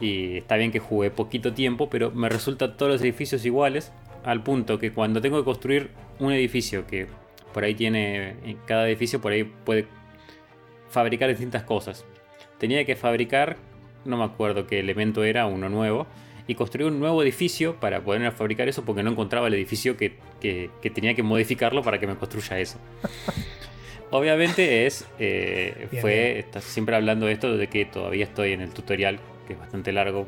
Y 0.00 0.38
está 0.38 0.56
bien 0.56 0.70
que 0.70 0.78
jugué 0.78 1.10
poquito 1.10 1.52
tiempo, 1.54 1.90
pero 1.90 2.10
me 2.12 2.28
resultan 2.28 2.76
todos 2.76 2.92
los 2.92 3.02
edificios 3.02 3.44
iguales. 3.44 3.92
Al 4.24 4.42
punto 4.42 4.78
que 4.78 4.92
cuando 4.92 5.20
tengo 5.20 5.38
que 5.38 5.44
construir 5.44 5.90
un 6.18 6.32
edificio 6.32 6.86
que 6.86 7.06
por 7.52 7.64
ahí 7.64 7.74
tiene, 7.74 8.30
en 8.44 8.58
cada 8.66 8.86
edificio 8.88 9.20
por 9.20 9.32
ahí 9.32 9.44
puede 9.44 9.86
fabricar 10.90 11.28
distintas 11.28 11.62
cosas. 11.64 12.04
Tenía 12.58 12.84
que 12.84 12.96
fabricar, 12.96 13.56
no 14.04 14.16
me 14.16 14.24
acuerdo 14.24 14.66
qué 14.66 14.80
elemento 14.80 15.22
era, 15.24 15.46
uno 15.46 15.68
nuevo, 15.68 16.06
y 16.46 16.54
construir 16.54 16.90
un 16.90 16.98
nuevo 16.98 17.22
edificio 17.22 17.76
para 17.76 18.00
poder 18.00 18.30
fabricar 18.32 18.68
eso 18.68 18.84
porque 18.84 19.02
no 19.02 19.10
encontraba 19.10 19.48
el 19.48 19.54
edificio 19.54 19.96
que, 19.96 20.16
que- 20.40 20.70
que 20.80 20.90
tenía 20.90 21.14
que 21.14 21.22
modificarlo 21.22 21.82
para 21.82 21.98
que 22.00 22.06
me 22.06 22.14
construya 22.16 22.58
eso. 22.58 22.78
Obviamente 24.10 24.86
es, 24.86 25.06
eh, 25.18 25.86
Bien, 25.90 26.00
fue, 26.00 26.14
bien. 26.14 26.36
está 26.38 26.60
siempre 26.60 26.96
hablando 26.96 27.26
de 27.26 27.32
esto, 27.32 27.56
de 27.56 27.66
que 27.68 27.84
todavía 27.84 28.24
estoy 28.24 28.52
en 28.52 28.62
el 28.62 28.70
tutorial, 28.70 29.18
que 29.46 29.52
es 29.52 29.58
bastante 29.58 29.92
largo 29.92 30.26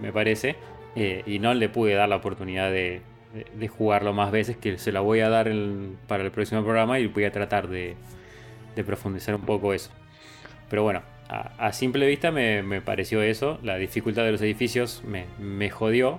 me 0.00 0.12
parece, 0.12 0.56
eh, 0.96 1.22
y 1.26 1.38
no 1.38 1.54
le 1.54 1.68
pude 1.68 1.94
dar 1.94 2.08
la 2.08 2.16
oportunidad 2.16 2.70
de, 2.70 3.00
de- 3.32 3.46
de 3.54 3.68
jugarlo 3.68 4.12
más 4.12 4.30
veces, 4.30 4.56
que 4.58 4.76
se 4.78 4.92
la 4.92 5.00
voy 5.00 5.20
a 5.20 5.28
dar 5.30 5.50
para 6.06 6.22
el 6.22 6.30
próximo 6.30 6.62
programa 6.62 6.98
y 6.98 7.06
voy 7.06 7.24
a 7.24 7.32
tratar 7.32 7.68
de, 7.68 7.94
de 8.76 8.84
profundizar 8.84 9.34
un 9.34 9.42
poco 9.42 9.72
eso. 9.72 9.90
Pero 10.68 10.82
bueno, 10.82 11.02
a, 11.28 11.52
a 11.66 11.72
simple 11.72 12.06
vista 12.06 12.30
me, 12.30 12.62
me 12.62 12.80
pareció 12.82 13.22
eso, 13.22 13.58
la 13.62 13.76
dificultad 13.76 14.24
de 14.24 14.32
los 14.32 14.42
edificios 14.42 15.02
me, 15.06 15.24
me 15.38 15.70
jodió, 15.70 16.18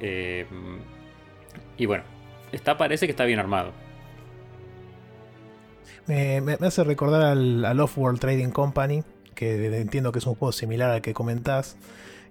eh, 0.00 0.46
y 1.76 1.86
bueno, 1.86 2.04
está, 2.52 2.76
parece 2.78 3.06
que 3.06 3.10
está 3.10 3.24
bien 3.24 3.40
armado. 3.40 3.72
Me, 6.06 6.40
me- 6.40 6.54
hace 6.60 6.84
recordar 6.84 7.22
al, 7.22 7.64
al 7.64 7.80
Off-World 7.80 8.20
Trading 8.20 8.50
Company, 8.50 9.02
que 9.34 9.66
entiendo 9.80 10.12
que 10.12 10.18
es 10.18 10.26
un 10.26 10.34
juego 10.34 10.52
similar 10.52 10.90
al 10.90 11.02
que 11.02 11.14
comentás. 11.14 11.76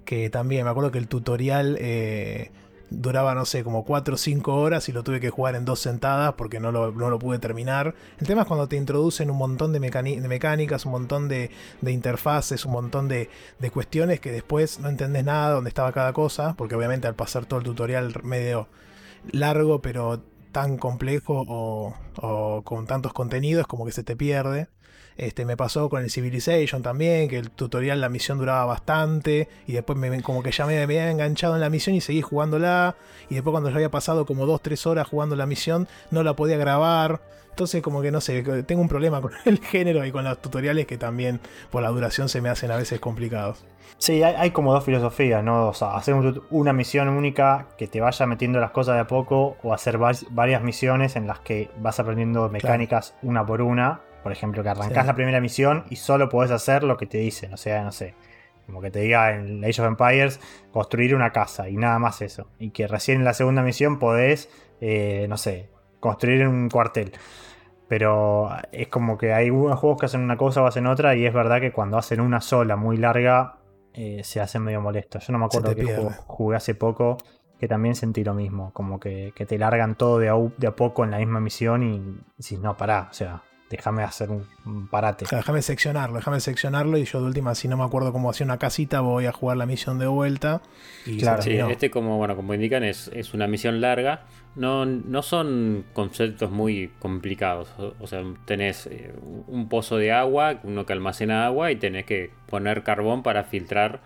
Que 0.06 0.30
también 0.30 0.66
me 0.66 0.70
acuerdo 0.72 0.92
que 0.92 0.98
el 0.98 1.08
tutorial 1.08 1.78
eh, 1.80 2.52
duraba, 2.90 3.34
no 3.36 3.46
sé, 3.46 3.64
como 3.64 3.86
4 3.86 4.16
o 4.16 4.18
5 4.18 4.54
horas 4.56 4.90
y 4.90 4.92
lo 4.92 5.02
tuve 5.04 5.22
que 5.22 5.30
jugar 5.30 5.56
en 5.56 5.64
dos 5.64 5.80
sentadas 5.80 6.34
porque 6.34 6.60
no 6.60 6.72
lo, 6.74 6.92
no 6.92 7.10
lo 7.10 7.20
pude 7.20 7.40
terminar. 7.40 7.96
El 8.20 8.28
tema 8.28 8.42
es 8.42 8.48
cuando 8.48 8.68
te 8.68 8.76
introducen 8.76 9.32
un 9.32 9.38
montón 9.38 9.72
de, 9.72 9.80
mecánicas, 9.80 10.86
un 10.86 10.92
montón 10.92 11.30
de, 11.30 11.52
de 11.82 11.92
interfaces, 11.94 12.66
un 12.66 12.74
montón 12.74 13.08
de, 13.08 13.30
de 13.60 13.72
cuestiones 13.72 14.20
que 14.20 14.32
después 14.34 14.80
no 14.82 14.90
entendés 14.90 15.24
nada 15.24 15.54
dónde 15.56 15.70
estaba 15.70 15.94
cada 15.94 16.12
cosa, 16.12 16.54
porque 16.58 16.76
obviamente 16.76 17.08
al 17.08 17.16
pasar 17.16 17.46
todo 17.46 17.60
el 17.60 17.66
tutorial 17.66 18.14
medio 18.24 18.68
largo, 19.32 19.82
pero 19.82 20.22
tan 20.54 20.78
complejo 20.78 21.44
o, 21.46 22.62
con 22.64 22.88
tantos 22.88 23.12
contenidos 23.12 23.68
como 23.68 23.86
que 23.86 23.92
se 23.92 24.04
te 24.04 24.16
pierde. 24.16 24.70
Este, 25.18 25.46
me 25.46 25.58
pasó 25.58 25.90
con 25.90 26.02
el 26.02 26.10
Civilization 26.10 26.82
también, 26.82 27.28
que 27.30 27.38
el 27.38 27.52
tutorial, 27.52 28.02
la 28.02 28.10
misión 28.10 28.40
duraba 28.40 28.66
bastante, 28.66 29.48
y 29.68 29.74
después 29.74 29.98
me, 30.00 30.24
como 30.24 30.42
que 30.42 30.52
ya 30.52 30.66
me, 30.66 30.76
me 30.76 30.82
había 30.82 31.12
enganchado 31.12 31.54
en 31.54 31.62
la 31.62 31.70
misión 31.70 31.96
y 31.96 32.02
seguí 32.02 32.22
jugándola, 32.22 32.96
y 33.30 33.36
después 33.36 33.52
cuando 33.52 33.70
ya 33.70 33.76
había 33.76 33.92
pasado 33.92 34.26
como 34.26 34.48
2-3 34.48 34.88
horas 34.88 35.08
jugando 35.08 35.36
la 35.36 35.46
misión, 35.46 35.88
no 36.10 36.24
la 36.24 36.36
podía 36.36 36.58
grabar. 36.58 37.22
Entonces 37.54 37.84
como 37.84 38.02
que 38.02 38.10
no 38.10 38.20
sé, 38.20 38.42
tengo 38.64 38.82
un 38.82 38.88
problema 38.88 39.22
con 39.22 39.32
el 39.46 39.60
género 39.60 40.04
y 40.06 40.12
con 40.12 40.24
los 40.24 40.42
tutoriales 40.42 40.88
que 40.88 40.98
también 40.98 41.40
por 41.70 41.84
la 41.84 41.90
duración 41.90 42.28
se 42.28 42.42
me 42.42 42.50
hacen 42.50 42.72
a 42.72 42.78
veces 42.78 43.00
complicados. 43.00 43.64
Sí, 44.00 44.24
hay, 44.24 44.34
hay 44.36 44.50
como 44.50 44.74
dos 44.74 44.84
filosofías, 44.84 45.44
¿no? 45.44 45.68
O 45.68 45.74
sea, 45.74 45.96
hacer 45.96 46.16
un 46.16 46.42
una 46.50 46.74
misión 46.74 47.10
única 47.10 47.68
que 47.78 47.88
te 47.88 48.02
vaya 48.02 48.26
metiendo 48.26 48.60
las 48.60 48.72
cosas 48.72 48.96
de 48.96 49.02
a 49.02 49.08
poco 49.08 49.56
o 49.62 49.72
hacer 49.72 50.00
varias 50.00 50.64
misiones 50.64 51.16
en 51.16 51.28
las 51.28 51.40
que 51.42 51.70
vas 51.78 52.00
aprendiendo 52.00 52.50
mecánicas 52.50 53.14
una 53.22 53.46
por 53.46 53.62
una. 53.62 54.02
Por 54.24 54.32
ejemplo, 54.32 54.64
que 54.64 54.70
arrancás 54.70 55.04
Sí. 55.04 55.08
la 55.08 55.16
primera 55.16 55.40
misión 55.40 55.84
y 55.92 55.98
solo 55.98 56.30
podés 56.30 56.50
hacer 56.50 56.84
lo 56.84 56.98
que 56.98 57.06
te 57.06 57.20
dicen. 57.20 57.54
O 57.54 57.58
sea, 57.58 57.84
no 57.84 57.92
sé, 57.92 58.16
como 58.66 58.82
que 58.82 58.90
te 58.90 59.00
diga 59.00 59.36
en 59.36 59.64
Age 59.64 59.82
of 59.82 59.88
Empires 59.88 60.40
construir 60.72 61.14
una 61.14 61.32
casa 61.32 61.70
y 61.70 61.78
nada 61.78 62.00
más 62.00 62.22
eso. 62.24 62.48
Y 62.58 62.72
que 62.72 62.88
recién 62.88 63.20
en 63.20 63.26
la 63.26 63.34
segunda 63.36 63.62
misión 63.62 64.00
podés, 64.00 64.50
eh, 64.82 65.28
no 65.30 65.38
sé, 65.38 65.70
construir 66.00 66.48
un 66.48 66.70
cuartel. 66.70 67.14
Pero 67.96 68.50
es 68.72 68.88
como 68.88 69.20
que 69.20 69.34
hay 69.34 69.46
algunos 69.50 69.78
juegos 69.78 70.00
que 70.00 70.08
hacen 70.08 70.22
una 70.22 70.36
cosa 70.36 70.64
o 70.64 70.66
hacen 70.66 70.88
otra 70.88 71.16
y 71.16 71.28
es 71.28 71.34
verdad 71.34 71.62
que 71.62 71.72
cuando 71.72 71.96
hacen 72.00 72.22
una 72.22 72.42
sola 72.42 72.76
muy 72.76 72.98
larga 72.98 73.58
eh, 73.94 74.22
se 74.24 74.42
hace 74.42 74.58
medio 74.58 74.82
molesto. 74.82 75.20
Yo 75.20 75.32
no 75.32 75.38
me 75.38 75.46
acuerdo 75.46 75.76
qué 75.76 75.82
juego 75.96 76.10
jugué 76.26 76.58
hace 76.58 76.74
poco 76.74 77.18
que 77.60 77.68
también 77.68 77.94
sentí 77.94 78.24
lo 78.24 78.34
mismo, 78.34 78.72
como 78.74 79.00
que, 79.00 79.32
que 79.36 79.46
te 79.46 79.60
largan 79.60 79.94
todo 79.94 80.18
de 80.18 80.28
a, 80.30 80.36
u- 80.36 80.52
de 80.58 80.66
a 80.66 80.76
poco 80.76 81.04
en 81.04 81.12
la 81.12 81.20
misma 81.20 81.40
misión 81.40 81.84
y 81.84 82.18
decís, 82.36 82.60
no, 82.60 82.76
pará, 82.76 83.10
o 83.12 83.14
sea, 83.14 83.44
déjame 83.70 84.02
hacer 84.02 84.32
un, 84.32 84.48
un 84.66 84.88
parate. 84.88 85.26
O 85.26 85.28
sea, 85.28 85.38
déjame 85.38 85.62
seccionarlo, 85.62 86.16
déjame 86.16 86.40
seccionarlo 86.40 86.98
y 86.98 87.06
yo 87.06 87.22
de 87.22 87.28
última, 87.28 87.54
si 87.54 87.68
no 87.68 87.78
me 87.78 87.84
acuerdo 87.84 88.12
cómo 88.12 88.32
hacía 88.32 88.46
una 88.46 88.58
casita, 88.58 89.02
voy 89.02 89.28
a 89.28 89.32
jugar 89.32 89.58
la 89.58 89.68
misión 89.68 90.00
de 90.00 90.08
vuelta. 90.08 90.62
Y 91.06 91.20
Claro. 91.20 91.44
Sí, 91.44 91.52
este 91.70 91.92
como, 91.92 92.18
bueno, 92.18 92.36
como 92.36 92.56
indican 92.56 92.84
es, 92.84 93.12
es 93.14 93.36
una 93.36 93.46
misión 93.48 93.80
larga. 93.82 94.26
No, 94.56 94.86
no 94.86 95.24
son 95.24 95.84
conceptos 95.94 96.52
muy 96.52 96.92
complicados. 97.00 97.70
O, 98.00 98.06
sea, 98.06 98.24
tenés 98.46 98.86
eh, 98.86 99.12
un 99.48 99.68
pozo 99.68 99.98
de 99.98 100.12
agua, 100.12 100.60
uno 100.64 100.86
que 100.86 100.94
almacena 100.94 101.46
agua 101.46 101.72
y 101.72 101.76
tenés 101.76 102.06
que 102.06 102.30
poner 102.48 102.84
carbón 102.84 103.24
para 103.24 103.46
filtrar 103.46 104.02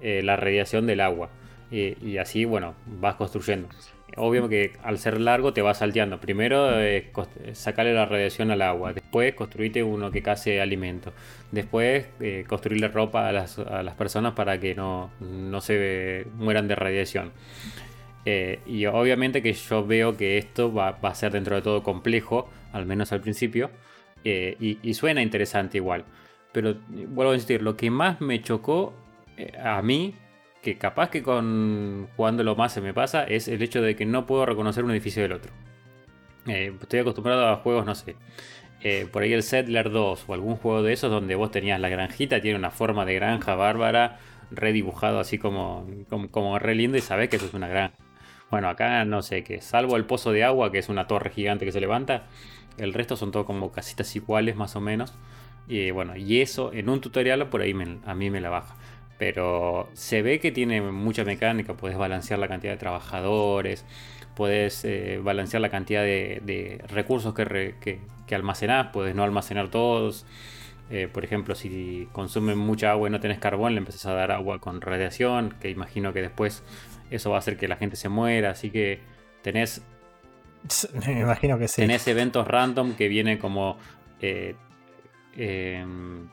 eh, 0.00 0.20
la 0.22 0.36
radiación 0.36 0.86
del 0.86 1.00
agua. 1.00 1.30
Y, 1.70 2.18
así, 2.18 2.44
bueno, 2.44 2.74
vas 2.86 3.16
construyendo. 3.16 3.68
Obvio 4.16 4.48
que 4.48 4.72
al 4.82 4.98
ser 4.98 5.20
largo 5.20 5.52
te 5.52 5.62
vas 5.62 5.78
salteando. 5.78 6.20
Primero 6.20 6.80
eh, 6.80 7.10
sacarle 7.54 7.92
la 7.92 8.06
radiación 8.06 8.50
al 8.50 8.62
agua. 8.62 8.92
Después 8.92 9.34
construirte 9.34 9.82
uno 9.82 10.10
que 10.10 10.22
case 10.22 10.60
alimento. 10.60 11.12
Después 11.50 12.06
construirle 12.46 12.88
ropa 12.88 13.28
a 13.28 13.32
las, 13.32 13.58
a 13.58 13.82
las 13.82 13.94
personas 13.94 14.34
para 14.34 14.60
que 14.60 14.74
no, 14.74 15.10
no 15.20 15.60
se 15.60 16.26
mueran 16.36 16.68
de 16.68 16.76
radiación. 16.76 17.32
Eh, 18.26 18.58
y 18.66 18.86
obviamente 18.86 19.40
que 19.40 19.52
yo 19.52 19.86
veo 19.86 20.16
que 20.16 20.36
esto 20.36 20.74
va, 20.74 20.98
a 21.00 21.14
ser 21.14 21.32
dentro 21.32 21.54
de 21.54 21.62
todo 21.62 21.82
complejo, 21.84 22.50
al 22.72 22.84
menos 22.84 23.12
al 23.12 23.20
principio. 23.20 23.70
eh, 24.24 24.56
y, 24.60 24.94
suena 24.94 25.22
interesante 25.22 25.78
igual. 25.78 26.04
Pero 26.52 26.76
vuelvo 26.88 27.32
a 27.32 27.34
insistir, 27.34 27.62
lo 27.62 27.76
que 27.76 27.90
más 27.90 28.20
me 28.20 28.42
chocó 28.42 28.94
eh, 29.36 29.52
a 29.62 29.80
mí, 29.82 30.14
que 30.62 30.78
capaz 30.78 31.10
que 31.10 31.22
con 31.22 32.08
jugándolo 32.16 32.56
más 32.56 32.72
se 32.72 32.80
me 32.80 32.92
pasa, 32.92 33.24
es 33.24 33.48
el 33.48 33.62
hecho 33.62 33.82
de 33.82 33.94
que 33.96 34.06
no 34.06 34.26
puedo 34.26 34.46
reconocer 34.46 34.84
un 34.84 34.90
edificio 34.90 35.22
del 35.22 35.32
otro. 35.32 35.52
Estoy 36.46 37.00
acostumbrado 37.00 37.48
a 37.48 37.56
juegos, 37.56 37.86
no 37.86 37.94
sé. 37.94 38.16
por 39.12 39.22
ahí 39.22 39.32
el 39.32 39.42
Settler 39.42 39.90
2 39.90 40.24
o 40.28 40.34
algún 40.34 40.56
juego 40.56 40.82
de 40.82 40.92
esos 40.92 41.10
donde 41.10 41.34
vos 41.36 41.50
tenías 41.50 41.80
la 41.80 41.88
granjita, 41.88 42.40
tiene 42.40 42.58
una 42.58 42.70
forma 42.70 43.04
de 43.04 43.14
granja 43.14 43.54
bárbara, 43.54 44.18
redibujado 44.50 45.20
así 45.20 45.38
como, 45.38 45.88
como, 46.08 46.30
como 46.30 46.58
re 46.58 46.74
lindo 46.74 46.96
y 46.96 47.00
sabés 47.00 47.28
que 47.28 47.36
eso 47.36 47.46
es 47.46 47.54
una 47.54 47.68
granja. 47.68 48.05
Bueno, 48.50 48.68
acá 48.68 49.04
no 49.04 49.22
sé 49.22 49.42
qué, 49.42 49.60
salvo 49.60 49.96
el 49.96 50.04
pozo 50.04 50.30
de 50.32 50.44
agua, 50.44 50.70
que 50.70 50.78
es 50.78 50.88
una 50.88 51.06
torre 51.08 51.30
gigante 51.30 51.64
que 51.64 51.72
se 51.72 51.80
levanta, 51.80 52.26
el 52.78 52.94
resto 52.94 53.16
son 53.16 53.32
todo 53.32 53.44
como 53.44 53.72
casitas 53.72 54.14
iguales 54.14 54.54
más 54.56 54.76
o 54.76 54.80
menos. 54.80 55.14
Y 55.68 55.90
bueno, 55.90 56.16
y 56.16 56.40
eso 56.40 56.72
en 56.72 56.88
un 56.88 57.00
tutorial 57.00 57.48
por 57.48 57.60
ahí 57.62 57.74
me- 57.74 57.98
a 58.06 58.14
mí 58.14 58.30
me 58.30 58.40
la 58.40 58.50
baja. 58.50 58.76
Pero 59.18 59.88
se 59.94 60.22
ve 60.22 60.38
que 60.40 60.52
tiene 60.52 60.80
mucha 60.82 61.24
mecánica, 61.24 61.74
puedes 61.76 61.96
balancear 61.98 62.38
la 62.38 62.46
cantidad 62.48 62.72
de 62.74 62.78
trabajadores, 62.78 63.84
puedes 64.36 64.84
eh, 64.84 65.18
balancear 65.22 65.60
la 65.62 65.70
cantidad 65.70 66.02
de, 66.02 66.80
recursos 66.88 67.34
que, 67.34 67.44
re- 67.44 67.74
que 67.80 68.34
almacenás, 68.34 68.88
puedes 68.92 69.14
no 69.16 69.24
almacenar 69.24 69.68
todos. 69.70 70.24
Eh, 70.90 71.08
por 71.12 71.24
ejemplo, 71.24 71.54
si 71.54 72.08
consumen 72.12 72.58
mucha 72.58 72.92
agua 72.92 73.08
y 73.08 73.12
no 73.12 73.20
tenés 73.20 73.38
carbón, 73.38 73.74
le 73.74 73.78
empezás 73.78 74.06
a 74.06 74.14
dar 74.14 74.30
agua 74.30 74.60
con 74.60 74.80
radiación, 74.80 75.54
que 75.60 75.70
imagino 75.70 76.12
que 76.12 76.22
después 76.22 76.62
eso 77.10 77.30
va 77.30 77.36
a 77.36 77.38
hacer 77.40 77.56
que 77.56 77.68
la 77.68 77.76
gente 77.76 77.96
se 77.96 78.08
muera. 78.08 78.50
Así 78.50 78.70
que 78.70 79.00
tenés, 79.42 79.82
Me 81.06 81.20
imagino 81.20 81.58
que 81.58 81.68
sí. 81.68 81.82
tenés 81.82 82.06
eventos 82.08 82.46
random 82.46 82.94
que 82.94 83.08
vienen 83.08 83.38
como... 83.38 83.78
eh, 84.20 84.54
em, 85.36 86.28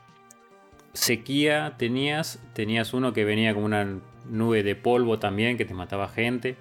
sequía 0.92 1.74
tenías, 1.76 2.38
tenías 2.52 2.94
uno 2.94 3.12
que 3.12 3.24
venía 3.24 3.52
como 3.52 3.66
una 3.66 3.98
nube 4.30 4.62
de 4.62 4.76
polvo 4.76 5.18
también 5.18 5.56
que 5.56 5.64
te 5.64 5.74
mataba 5.74 6.08
gente. 6.08 6.56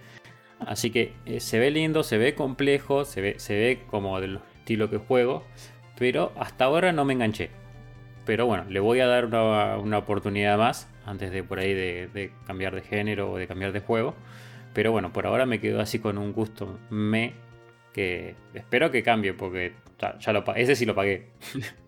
Así 0.59 0.89
que 0.91 1.13
eh, 1.25 1.39
se 1.39 1.59
ve 1.59 1.71
lindo, 1.71 2.03
se 2.03 2.17
ve 2.17 2.35
complejo, 2.35 3.05
se 3.05 3.21
ve, 3.21 3.39
se 3.39 3.55
ve 3.55 3.83
como 3.87 4.19
del 4.19 4.39
estilo 4.59 4.89
que 4.89 4.97
juego, 4.97 5.43
pero 5.97 6.31
hasta 6.37 6.65
ahora 6.65 6.91
no 6.91 7.05
me 7.05 7.13
enganché. 7.13 7.49
Pero 8.25 8.45
bueno, 8.45 8.65
le 8.69 8.79
voy 8.79 8.99
a 8.99 9.07
dar 9.07 9.25
una, 9.25 9.97
oportunidad 9.97 10.57
más 10.57 10.89
antes 11.05 11.31
de 11.31 11.43
por 11.43 11.59
ahí 11.59 11.73
de, 11.73 12.31
cambiar 12.47 12.73
de 12.73 12.81
género 12.81 13.31
o 13.31 13.37
de 13.37 13.47
cambiar 13.47 13.71
de 13.73 13.81
juego. 13.81 14.15
Pero 14.73 14.91
bueno, 14.91 15.11
por 15.11 15.27
ahora 15.27 15.45
me 15.45 15.59
quedo 15.59 15.81
así 15.81 15.99
con 15.99 16.17
un 16.17 16.33
gusto 16.33 16.79
me 16.89 17.33
que 17.93 18.35
espero 18.53 18.89
que 18.89 19.03
cambie 19.03 19.33
porque 19.33 19.73
ya 20.19 20.33
lo 20.33 20.43
ese 20.55 20.75
sí 20.75 20.85
lo 20.85 20.95
pagué. 20.95 21.27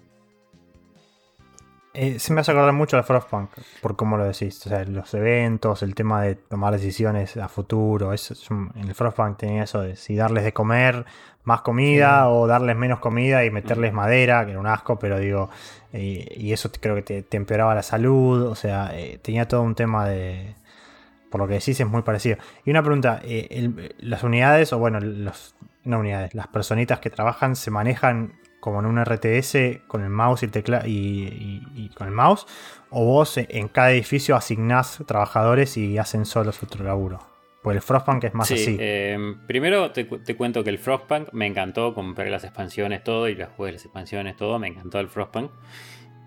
Eh, 1.98 2.20
se 2.20 2.34
me 2.34 2.42
hace 2.42 2.52
acordar 2.52 2.74
mucho 2.74 2.98
de 2.98 3.04
Frostpunk, 3.04 3.52
por 3.82 3.96
cómo 3.96 4.18
lo 4.18 4.26
decís. 4.26 4.60
O 4.66 4.70
sea, 4.70 4.84
los 4.84 5.14
eventos, 5.14 5.82
el 5.82 5.96
tema 5.96 6.22
de 6.24 6.36
tomar 6.36 6.74
decisiones 6.74 7.38
a 7.38 7.48
futuro. 7.48 8.12
Eso, 8.12 8.34
en 8.76 8.90
el 8.90 8.94
Frostpunk 8.94 9.38
tenía 9.38 9.64
eso 9.64 9.80
de 9.80 9.96
si 9.96 10.14
darles 10.14 10.44
de 10.44 10.52
comer 10.52 11.06
más 11.46 11.62
comida 11.62 12.28
o 12.28 12.48
darles 12.48 12.76
menos 12.76 13.00
comida 13.00 13.46
y 13.46 13.52
meterles 13.52 13.94
madera, 13.94 14.44
que 14.44 14.52
era 14.52 14.60
un 14.60 14.68
asco, 14.68 15.00
pero 15.00 15.20
digo, 15.20 15.50
eh, 15.96 16.36
y 16.38 16.52
eso 16.52 16.70
creo 16.72 16.96
que 16.96 17.24
te, 17.24 17.38
empeoraba 17.38 17.74
la 17.74 17.84
salud. 17.84 18.44
O 18.48 18.56
sea, 18.56 18.92
eh, 18.94 19.20
tenía 19.22 19.48
todo 19.48 19.62
un 19.62 19.76
tema 19.76 20.08
de. 20.08 20.56
Por 21.32 21.42
lo 21.42 21.48
que 21.48 21.56
decís, 21.56 21.80
es 21.80 21.88
muy 21.88 22.02
parecido. 22.02 22.38
Y 22.66 22.72
una 22.72 22.84
pregunta: 22.84 23.22
las 24.00 24.24
unidades, 24.24 24.74
o 24.74 24.78
bueno, 24.78 25.00
los, 25.00 25.56
no 25.84 26.00
unidades, 26.00 26.34
las 26.36 26.48
personitas 26.48 27.00
que 27.00 27.10
trabajan 27.10 27.56
se 27.56 27.72
manejan 27.72 28.34
como 28.60 28.80
en 28.80 28.88
un 28.88 29.04
RTS 29.04 29.84
con 29.88 30.04
el 30.04 30.10
mouse 30.10 30.44
y, 30.44 30.48
tecla 30.48 30.84
y, 30.86 31.92
con 31.96 32.08
el 32.08 32.14
mouse, 32.14 32.48
o 32.90 33.06
vos 33.06 33.38
en 33.38 33.68
cada 33.68 33.92
edificio 33.92 34.36
asignás 34.36 35.00
trabajadores 35.06 35.78
y 35.78 35.98
hacen 35.98 36.26
solo 36.26 36.52
su 36.52 36.66
laburo. 36.84 37.35
Pues 37.66 37.78
el 37.78 37.82
Frostpunk 37.82 38.24
es 38.26 38.34
más 38.36 38.52
así. 38.52 38.78
Em, 38.80 39.40
primero 39.48 39.90
te, 39.90 40.06
cuento 40.06 40.64
que 40.64 40.70
el 40.70 40.78
Frostpunk 40.78 41.34
me 41.34 41.48
encantó, 41.48 41.96
compré 41.96 42.30
las 42.30 42.44
expansiones, 42.44 43.04
todo, 43.04 43.28
y 43.28 43.34
las 43.34 43.50
jugué 43.50 43.72
las 43.72 43.84
expansiones, 43.84 44.38
todo, 44.38 44.60
me 44.60 44.68
encantó 44.68 45.00
el 45.00 45.08
Frostpunk. 45.08 45.50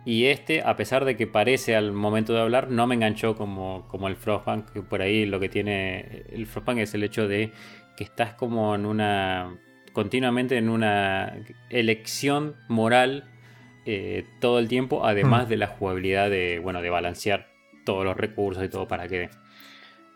Y 0.04 0.24
este, 0.24 0.62
a 0.62 0.74
pesar 0.74 1.04
de 1.04 1.16
que 1.16 1.28
parece 1.28 1.76
al 1.76 1.92
momento 1.92 2.32
de 2.32 2.40
hablar, 2.40 2.72
no 2.72 2.88
me 2.88 2.96
enganchó 2.96 3.36
como, 3.36 3.86
como 3.86 4.08
el 4.08 4.16
Frostpunk, 4.16 4.68
que 4.72 4.82
por 4.82 5.00
ahí 5.00 5.26
lo 5.26 5.38
que 5.38 5.48
tiene 5.48 6.24
el 6.28 6.48
Frostpunk 6.48 6.78
es 6.78 6.92
el 6.94 7.04
hecho 7.04 7.28
de 7.28 7.52
que 7.96 8.02
estás 8.02 8.34
como 8.34 8.74
en 8.74 8.84
una 8.84 9.56
continuamente 9.92 10.56
en 10.56 10.68
una 10.70 11.36
elección 11.70 12.56
moral 12.66 13.30
eh, 13.86 14.26
todo 14.40 14.58
el 14.58 14.66
tiempo, 14.66 15.06
además 15.06 15.46
hmm. 15.46 15.50
de 15.50 15.56
la 15.56 15.68
jugabilidad 15.68 16.30
de, 16.30 16.58
bueno, 16.58 16.82
de 16.82 16.90
balancear 16.90 17.46
todos 17.84 18.04
los 18.04 18.16
recursos 18.16 18.64
y 18.64 18.68
todo 18.68 18.88
para 18.88 19.06
que... 19.06 19.30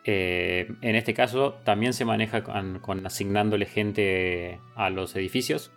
Eh, 0.05 0.73
en 0.81 0.97
este 0.97 1.15
caso 1.15 1.55
también 1.65 1.93
se 1.93 2.05
maneja 2.05 2.43
con, 2.43 3.07
asignándole 3.07 3.66
gente 3.66 4.61
a 4.74 4.91
los 4.91 5.15
edificios. 5.16 5.70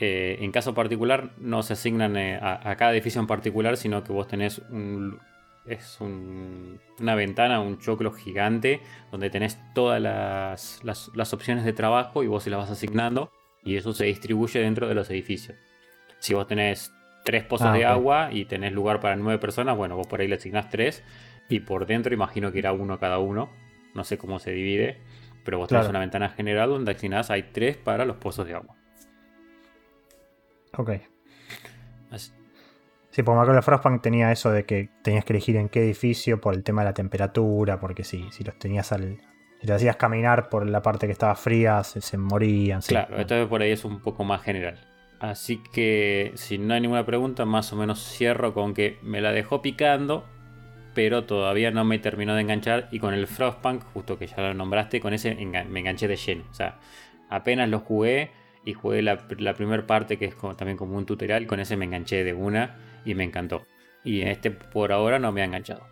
Eh, 0.00 0.38
en 0.40 0.52
caso 0.52 0.74
particular 0.74 1.30
no 1.38 1.64
se 1.64 1.72
asignan 1.72 2.16
a, 2.16 2.76
cada 2.76 2.92
edificio 2.92 3.20
en 3.20 3.26
particular, 3.26 3.76
sino 3.76 4.04
que 4.04 4.12
vos 4.12 4.28
tenés 4.28 4.58
un, 4.70 5.18
es 5.66 5.98
una 6.00 7.14
ventana, 7.14 7.60
un 7.60 7.78
choclo 7.78 8.12
gigante, 8.12 8.80
donde 9.10 9.28
tenés 9.28 9.58
todas 9.74 10.00
las, 10.00 11.32
opciones 11.32 11.64
de 11.64 11.72
trabajo 11.72 12.22
y 12.22 12.28
vos 12.28 12.44
se 12.44 12.50
las 12.50 12.60
vas 12.60 12.70
asignando 12.70 13.32
y 13.64 13.76
eso 13.76 13.92
se 13.92 14.04
distribuye 14.04 14.60
dentro 14.60 14.88
de 14.88 14.94
los 14.94 15.10
edificios. 15.10 15.56
Si 16.20 16.32
vos 16.32 16.46
tenés 16.46 16.92
tres 17.24 17.44
pozos 17.44 17.68
ah, 17.68 17.72
de 17.72 17.84
agua 17.84 18.30
y 18.32 18.44
tenés 18.44 18.72
lugar 18.72 19.00
para 19.00 19.16
nueve 19.16 19.38
personas, 19.38 19.76
bueno, 19.76 19.96
vos 19.96 20.06
por 20.06 20.20
ahí 20.20 20.28
le 20.28 20.36
asignás 20.36 20.70
tres 20.70 21.02
y 21.48 21.60
por 21.60 21.86
dentro 21.86 22.12
imagino 22.14 22.52
que 22.52 22.58
irá 22.58 22.72
uno 22.72 22.98
cada 22.98 23.18
uno, 23.18 23.50
no 23.94 24.04
sé 24.04 24.18
cómo 24.18 24.38
se 24.38 24.52
divide, 24.52 24.98
pero 25.44 25.58
vos 25.58 25.68
tenés 25.68 25.88
una 25.88 26.00
ventana 26.00 26.28
general 26.28 26.70
donde 26.70 26.92
asignás 26.92 27.30
hay 27.30 27.44
tres 27.52 27.76
para 27.76 28.04
los 28.04 28.16
pozos 28.16 28.46
de 28.46 28.54
agua. 28.54 28.76
Ok. 30.76 30.90
Sí, 33.10 33.22
porque 33.22 33.36
me 33.36 33.42
acuerdo 33.42 33.62
Frostpunk 33.62 34.02
tenía 34.02 34.30
eso 34.30 34.50
de 34.50 34.64
que 34.64 34.90
tenías 35.02 35.24
que 35.24 35.32
elegir 35.32 35.56
en 35.56 35.68
qué 35.68 35.82
edificio 35.82 36.40
por 36.40 36.54
el 36.54 36.62
tema 36.62 36.82
de 36.82 36.90
la 36.90 36.94
temperatura, 36.94 37.80
porque 37.80 38.04
si, 38.04 38.30
si 38.30 38.44
los 38.44 38.58
tenías 38.58 38.92
al. 38.92 39.18
Si 39.60 39.66
los 39.66 39.76
hacías 39.76 39.96
caminar 39.96 40.48
por 40.48 40.68
la 40.68 40.82
parte 40.82 41.06
que 41.06 41.12
estaba 41.12 41.34
fría, 41.34 41.82
se, 41.82 42.16
morían. 42.16 42.80
Claro, 42.82 43.16
esto 43.16 43.48
por 43.48 43.60
ahí 43.60 43.72
es 43.72 43.84
un 43.84 44.00
poco 44.00 44.22
más 44.22 44.42
general. 44.42 44.78
Así 45.18 45.60
que 45.72 46.30
si 46.36 46.58
no 46.58 46.74
hay 46.74 46.80
ninguna 46.80 47.04
pregunta, 47.04 47.44
más 47.44 47.72
o 47.72 47.76
menos 47.76 47.98
cierro 47.98 48.54
con 48.54 48.72
que 48.72 48.98
me 49.02 49.20
la 49.20 49.32
dejó 49.32 49.62
picando, 49.62 50.24
pero 50.94 51.24
todavía 51.24 51.70
no 51.70 51.84
me 51.84 51.98
terminó 51.98 52.34
de 52.34 52.42
enganchar. 52.42 52.88
Y 52.90 52.98
con 52.98 53.14
el 53.14 53.26
Frostpunk, 53.26 53.82
justo 53.92 54.18
que 54.18 54.26
ya 54.26 54.36
lo 54.38 54.54
nombraste, 54.54 55.00
con 55.00 55.14
ese 55.14 55.34
me 55.34 55.80
enganché 55.80 56.08
de 56.08 56.16
lleno. 56.16 56.44
O 56.50 56.54
sea, 56.54 56.78
apenas 57.28 57.68
lo 57.68 57.80
jugué 57.80 58.30
y 58.64 58.74
jugué 58.74 59.02
la, 59.02 59.16
primera 59.26 59.86
parte 59.86 60.18
que 60.18 60.26
es 60.26 60.34
también 60.56 60.76
como 60.76 60.96
un 60.96 61.06
tutorial, 61.06 61.46
con 61.46 61.60
ese 61.60 61.76
me 61.76 61.84
enganché 61.84 62.24
de 62.24 62.34
una 62.34 62.76
y 63.04 63.14
me 63.14 63.24
encantó. 63.24 63.66
Y 64.04 64.22
este 64.22 64.50
por 64.50 64.92
ahora 64.92 65.18
no 65.18 65.32
me 65.32 65.42
ha 65.42 65.44
enganchado. 65.44 65.86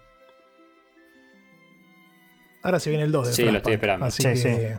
Ahora 2.62 2.80
se 2.80 2.90
viene 2.90 3.04
el 3.04 3.12
2 3.12 3.28
de 3.28 3.32
Sí, 3.32 3.44
lo 3.44 3.58
estoy 3.58 3.74
esperando. 3.74 4.06
Así 4.06 4.22
que 4.22 4.78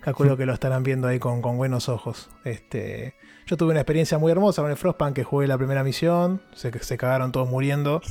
calculo 0.00 0.36
que 0.36 0.46
lo 0.46 0.52
estarán 0.52 0.82
viendo 0.82 1.08
ahí 1.08 1.18
con, 1.18 1.40
buenos 1.40 1.88
ojos. 1.88 2.30
Este, 2.44 3.14
yo 3.46 3.56
tuve 3.56 3.70
una 3.70 3.80
experiencia 3.80 4.18
muy 4.18 4.30
hermosa 4.30 4.62
con 4.62 4.70
el 4.70 4.76
Frostpunk 4.76 5.14
que 5.14 5.24
jugué 5.24 5.46
la 5.46 5.58
primera 5.58 5.82
misión. 5.82 6.42
Se, 6.54 6.70
se 6.78 6.96
cagaron 6.96 7.32
todos 7.32 7.48
muriendo 7.48 8.02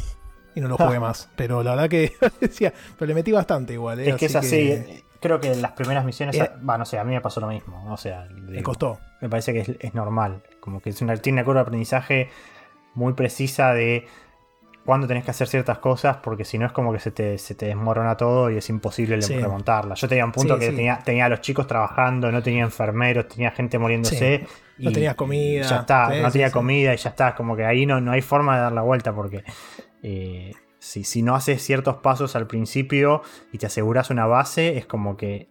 y 0.58 0.62
no 0.62 0.68
lo 0.68 0.78
jugué 0.78 1.00
más. 1.08 1.30
Pero 1.36 1.64
la 1.64 1.72
verdad 1.72 1.90
que 1.90 2.14
decía, 2.42 2.74
pero 2.98 3.08
le 3.08 3.14
metí 3.14 3.32
bastante 3.32 3.74
igual. 3.74 4.00
¿eh? 4.00 4.10
Es 4.10 4.16
que 4.16 4.26
es 4.26 4.36
así. 4.36 5.04
Creo 5.20 5.40
que 5.40 5.56
las 5.56 5.72
primeras 5.72 6.06
misiones, 6.06 6.40
va, 6.40 6.78
no 6.78 6.86
sé, 6.86 7.00
a 7.00 7.04
mí 7.04 7.14
me 7.14 7.22
pasó 7.22 7.40
lo 7.40 7.48
mismo. 7.48 7.92
O 7.92 7.98
sea, 7.98 8.28
me 8.32 8.62
costó. 8.62 9.00
Me 9.22 9.30
parece 9.30 9.52
que 9.54 9.62
es, 9.62 9.70
es, 9.80 9.94
normal. 9.96 10.44
Como 10.60 10.80
que 10.80 10.92
es 10.92 11.02
una, 11.02 11.18
tiene 11.18 11.40
una 11.40 11.46
curva 11.46 11.62
de 11.62 11.68
aprendizaje 11.68 12.30
muy 12.94 13.14
precisa 13.14 13.74
de 13.74 14.08
cuándo 14.86 15.06
tenés 15.06 15.26
que 15.26 15.32
hacer 15.32 15.48
ciertas 15.48 15.80
cosas, 15.80 16.18
porque 16.24 16.46
si 16.46 16.58
no 16.58 16.66
es 16.66 16.72
como 16.72 16.94
que 16.94 17.00
se 17.00 17.12
te, 17.12 17.38
se 17.38 17.56
te 17.56 17.66
desmorona 17.66 18.16
todo 18.16 18.50
y 18.50 18.58
es 18.58 18.70
imposible 18.70 19.20
remontarla. 19.20 19.96
Yo 19.96 20.08
tenía 20.08 20.24
un 20.24 20.32
punto 20.32 20.58
que 20.58 20.68
Tenía, 20.68 21.00
tenía 21.04 21.26
a 21.26 21.30
los 21.30 21.42
chicos 21.42 21.68
trabajando, 21.68 22.32
no 22.32 22.42
tenía 22.42 22.64
enfermeros, 22.64 23.28
tenía 23.28 23.52
gente 23.52 23.78
muriéndose. 23.80 24.48
no 24.78 24.92
tenías 24.92 25.16
comida. 25.16 25.64
Ya 25.64 25.80
está, 25.80 26.10
no 26.22 26.32
tenía 26.32 26.52
comida 26.52 26.94
y 26.94 26.98
ya 26.98 27.10
está. 27.10 27.36
Como 27.36 27.58
que 27.58 27.66
ahí 27.66 27.86
no, 27.86 28.00
no 28.00 28.14
hay 28.14 28.22
forma 28.22 28.56
de 28.56 28.62
dar 28.62 28.72
la 28.72 28.82
vuelta 28.82 29.14
porque 29.14 29.44
eh, 30.04 30.54
si, 30.80 31.04
si, 31.04 31.22
no 31.22 31.36
haces 31.36 31.62
ciertos 31.64 31.98
pasos 31.98 32.36
al 32.36 32.48
principio 32.48 33.22
y 33.52 33.58
te 33.58 33.66
aseguras 33.66 34.10
una 34.10 34.26
base, 34.26 34.78
es 34.78 34.86
como 34.86 35.18
que 35.18 35.50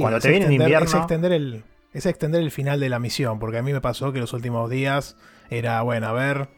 cuando 0.00 0.20
te 0.20 0.30
viene 0.30 0.52
invierno. 0.52 0.86
Es 0.86 0.94
extender, 0.94 1.32
el, 1.32 1.64
es 1.92 2.06
extender 2.06 2.42
el 2.42 2.50
final 2.50 2.80
de 2.80 2.88
la 2.88 2.98
misión, 2.98 3.38
porque 3.38 3.58
a 3.58 3.62
mí 3.62 3.72
me 3.72 3.80
pasó 3.80 4.12
que 4.12 4.20
los 4.20 4.32
últimos 4.32 4.70
días 4.70 5.16
era, 5.50 5.82
bueno, 5.82 6.08
a 6.08 6.12
ver, 6.12 6.48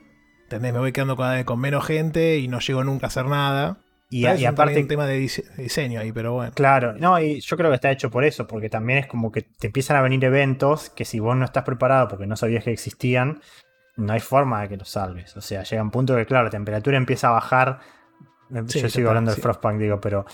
¿entendés? 0.44 0.72
Me 0.72 0.78
voy 0.78 0.92
quedando 0.92 1.16
cada 1.16 1.34
vez 1.34 1.44
con 1.44 1.60
menos 1.60 1.84
gente 1.84 2.38
y 2.38 2.48
no 2.48 2.60
llego 2.60 2.84
nunca 2.84 3.06
a 3.06 3.08
hacer 3.08 3.26
nada. 3.26 3.78
Y, 4.08 4.24
aparte 4.24 4.78
un 4.78 4.86
tema 4.86 5.04
de 5.04 5.18
diseño 5.18 5.98
ahí, 5.98 6.12
pero 6.12 6.34
bueno. 6.34 6.52
Claro, 6.54 6.92
no, 6.92 7.18
y 7.18 7.40
yo 7.40 7.56
creo 7.56 7.70
que 7.70 7.74
está 7.74 7.90
hecho 7.90 8.08
por 8.08 8.22
eso, 8.22 8.46
porque 8.46 8.70
también 8.70 9.00
es 9.00 9.08
como 9.08 9.32
que 9.32 9.42
te 9.42 9.66
empiezan 9.66 9.96
a 9.96 10.00
venir 10.00 10.24
eventos 10.24 10.90
que 10.90 11.04
si 11.04 11.18
vos 11.18 11.36
no 11.36 11.44
estás 11.44 11.64
preparado 11.64 12.06
porque 12.06 12.26
no 12.28 12.36
sabías 12.36 12.62
que 12.62 12.70
existían, 12.70 13.40
no 13.96 14.12
hay 14.12 14.20
forma 14.20 14.62
de 14.62 14.68
que 14.68 14.76
los 14.76 14.88
salves. 14.88 15.36
O 15.36 15.40
sea, 15.40 15.62
llega 15.62 15.82
un 15.82 15.90
punto 15.90 16.14
que, 16.16 16.26
claro, 16.26 16.44
la 16.44 16.50
temperatura 16.50 16.96
empieza 16.96 17.28
a 17.28 17.32
bajar. 17.32 17.80
yo 18.50 18.88
sigo 18.88 19.08
hablando 19.08 19.30
del 19.32 19.40
Frostpunk, 19.40 19.78
digo, 19.78 20.00
pero 20.00 20.26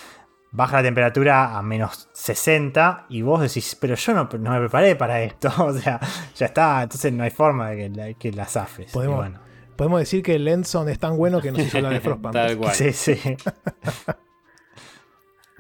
baja 0.51 0.77
la 0.79 0.83
temperatura 0.83 1.57
a 1.57 1.63
menos 1.63 2.09
60 2.13 3.07
y 3.09 3.23
vos 3.23 3.41
decís, 3.41 3.77
pero 3.81 3.95
yo 3.95 4.15
no, 4.15 4.29
me 4.31 4.59
preparé 4.61 4.97
para 4.97 5.23
esto. 5.23 5.51
o 5.59 5.73
sea, 5.73 6.01
ya 6.37 6.47
está, 6.47 6.83
entonces 6.83 7.13
no 7.13 7.25
hay 7.25 7.31
forma 7.31 7.71
de 7.71 7.77
que, 7.77 7.89
la, 7.91 8.15
que 8.15 8.33
la 8.33 8.47
zafes. 8.47 8.93
Podemos, 8.93 9.29
podemos 9.77 10.01
decir 10.01 10.23
que 10.23 10.35
el 10.35 10.45
Lenson 10.45 10.89
es 10.89 10.99
tan 10.99 11.17
bueno 11.17 11.41
que 11.41 11.53
nos 11.53 11.61
hizo 11.61 11.79
hablar 11.79 11.93
de 11.95 12.01
Frostpunk. 12.03 12.37
Sí, 12.73 12.93
sí. 12.93 13.19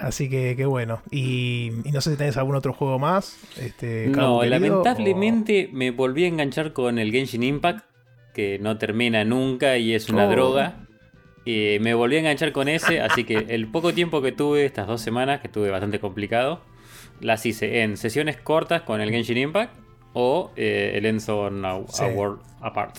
Así 0.02 0.28
que 0.28 0.56
qué 0.56 0.66
bueno. 0.66 1.00
Y, 1.12 1.70
no 1.92 2.00
sé 2.00 2.10
si 2.10 2.16
tenés 2.16 2.36
algún 2.36 2.56
otro 2.56 2.72
juego 2.72 2.98
más. 2.98 3.38
Este, 3.56 4.08
no, 4.08 4.42
lamentablemente 4.42 5.70
me 5.72 5.92
volví 5.92 6.24
a 6.24 6.28
enganchar 6.28 6.72
con 6.72 6.98
el 6.98 7.12
Genshin 7.12 7.44
Impact, 7.44 7.84
que 8.32 8.58
no 8.58 8.78
termina 8.78 9.24
nunca 9.24 9.76
y 9.78 9.94
es 9.94 10.08
una 10.08 10.26
oh. 10.26 10.30
droga. 10.30 10.86
Y 11.44 11.78
me 11.80 11.94
volví 11.94 12.16
a 12.16 12.20
enganchar 12.20 12.52
con 12.52 12.68
ese, 12.68 13.00
así 13.00 13.24
que 13.24 13.46
el 13.48 13.66
poco 13.66 13.92
tiempo 13.92 14.22
que 14.22 14.30
tuve, 14.30 14.64
estas 14.64 14.86
dos 14.86 15.00
semanas, 15.00 15.40
que 15.40 15.48
estuve 15.48 15.70
bastante 15.70 15.98
complicado, 15.98 16.60
las 17.20 17.44
hice 17.46 17.82
en 17.82 17.96
sesiones 17.96 18.36
cortas 18.36 18.82
con 18.82 19.00
el 19.00 19.10
Genshin 19.10 19.38
Impact 19.38 19.74
o 20.12 20.52
eh, 20.56 20.92
el 20.94 21.06
Enzo 21.06 21.46
a, 21.46 22.06
World 22.14 22.40
Apart. 22.60 22.98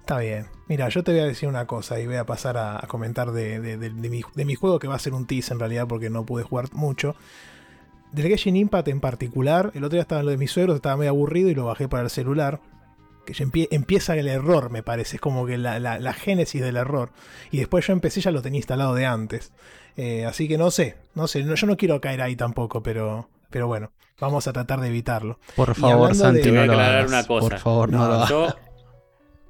Está 0.00 0.18
bien. 0.18 0.46
Mira, 0.68 0.88
yo 0.88 1.02
te 1.02 1.12
voy 1.12 1.20
a 1.22 1.24
decir 1.24 1.48
una 1.48 1.66
cosa 1.66 1.98
y 1.98 2.06
voy 2.06 2.16
a 2.16 2.26
pasar 2.26 2.56
a, 2.58 2.84
comentar 2.88 3.32
de, 3.32 3.90
mi, 4.44 4.54
juego 4.54 4.78
que 4.78 4.86
va 4.86 4.96
a 4.96 4.98
ser 4.98 5.14
un 5.14 5.26
tease 5.26 5.52
en 5.52 5.58
realidad 5.58 5.86
porque 5.88 6.10
no 6.10 6.24
pude 6.24 6.42
jugar 6.42 6.72
mucho. 6.72 7.16
Del 8.12 8.28
Genshin 8.28 8.56
Impact 8.56 8.88
en 8.88 9.00
particular, 9.00 9.72
el 9.74 9.82
otro 9.82 9.96
día 9.96 10.02
estaba 10.02 10.20
en 10.20 10.26
lo 10.26 10.30
de 10.30 10.38
mis 10.38 10.50
suegros, 10.50 10.76
estaba 10.76 10.96
medio 10.96 11.10
aburrido 11.10 11.48
y 11.48 11.54
lo 11.54 11.64
bajé 11.64 11.88
para 11.88 12.04
el 12.04 12.10
celular. 12.10 12.60
Que 13.24 13.32
ya 13.34 13.44
empie- 13.44 13.68
empieza 13.70 14.16
el 14.16 14.28
error, 14.28 14.70
me 14.70 14.82
parece, 14.82 15.16
es 15.16 15.20
como 15.20 15.46
que 15.46 15.58
la, 15.58 15.78
la- 15.80 15.98
la 15.98 16.12
génesis 16.12 16.60
del 16.62 16.76
error. 16.76 17.10
Y 17.50 17.58
después 17.58 17.86
yo 17.86 17.92
empecé, 17.92 18.20
ya 18.20 18.30
lo 18.30 18.42
tenía 18.42 18.58
instalado 18.58 18.94
de 18.94 19.06
antes. 19.06 19.52
Eh, 19.96 20.24
así 20.24 20.48
que 20.48 20.58
no 20.58 20.70
sé, 20.70 20.96
no 21.14 21.26
sé, 21.28 21.42
no- 21.44 21.54
yo 21.54 21.66
no 21.66 21.76
quiero 21.76 22.00
caer 22.00 22.20
ahí 22.22 22.36
tampoco, 22.36 22.82
pero, 22.82 23.28
pero 23.50 23.66
bueno, 23.66 23.92
vamos 24.20 24.46
a 24.48 24.52
tratar 24.52 24.80
de 24.80 24.88
evitarlo. 24.88 25.38
Por 25.56 25.74
favor, 25.74 26.14
Santi, 26.14 26.40
de- 26.42 26.46
no 26.48 26.52
Voy 26.52 26.62
a 26.62 26.66
lo 26.66 26.72
aclarar 26.72 26.96
hagas. 26.98 27.08
una 27.10 27.26
cosa. 27.26 27.48
Por 27.48 27.58
favor, 27.58 27.90
no, 27.90 27.98
No, 27.98 28.08
lo 28.08 28.14
hagas. 28.14 28.28
Yo 28.28 28.54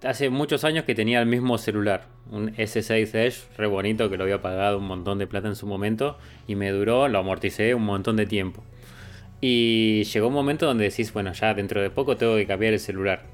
hace 0.04 0.28
muchos 0.30 0.64
años 0.64 0.84
que 0.84 0.94
tenía 0.94 1.20
el 1.20 1.26
mismo 1.26 1.56
celular, 1.56 2.06
un 2.30 2.50
S6 2.56 3.14
Edge, 3.14 3.36
re 3.56 3.66
bonito, 3.66 4.10
que 4.10 4.16
lo 4.18 4.24
había 4.24 4.42
pagado 4.42 4.76
un 4.78 4.86
montón 4.86 5.18
de 5.18 5.26
plata 5.26 5.48
en 5.48 5.56
su 5.56 5.66
momento 5.66 6.18
y 6.46 6.56
me 6.56 6.70
duró, 6.70 7.08
lo 7.08 7.18
amorticé 7.18 7.74
un 7.74 7.84
montón 7.84 8.16
de 8.16 8.26
tiempo. 8.26 8.62
Y 9.40 10.04
llegó 10.04 10.28
un 10.28 10.34
momento 10.34 10.66
donde 10.66 10.84
decís, 10.84 11.12
bueno, 11.12 11.32
ya 11.32 11.52
dentro 11.54 11.80
de 11.82 11.90
poco 11.90 12.16
tengo 12.16 12.36
que 12.36 12.46
cambiar 12.46 12.72
el 12.74 12.80
celular. 12.80 13.24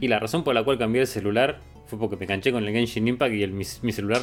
Y 0.00 0.08
la 0.08 0.18
razón 0.18 0.44
por 0.44 0.54
la 0.54 0.62
cual 0.62 0.78
cambié 0.78 1.02
el 1.02 1.06
celular 1.06 1.60
fue 1.86 1.98
porque 1.98 2.16
me 2.16 2.24
enganché 2.24 2.52
con 2.52 2.64
el 2.64 2.72
Genshin 2.72 3.06
Impact 3.08 3.32
y 3.34 3.42
el, 3.42 3.52
mi, 3.52 3.64
mi 3.82 3.92
celular 3.92 4.20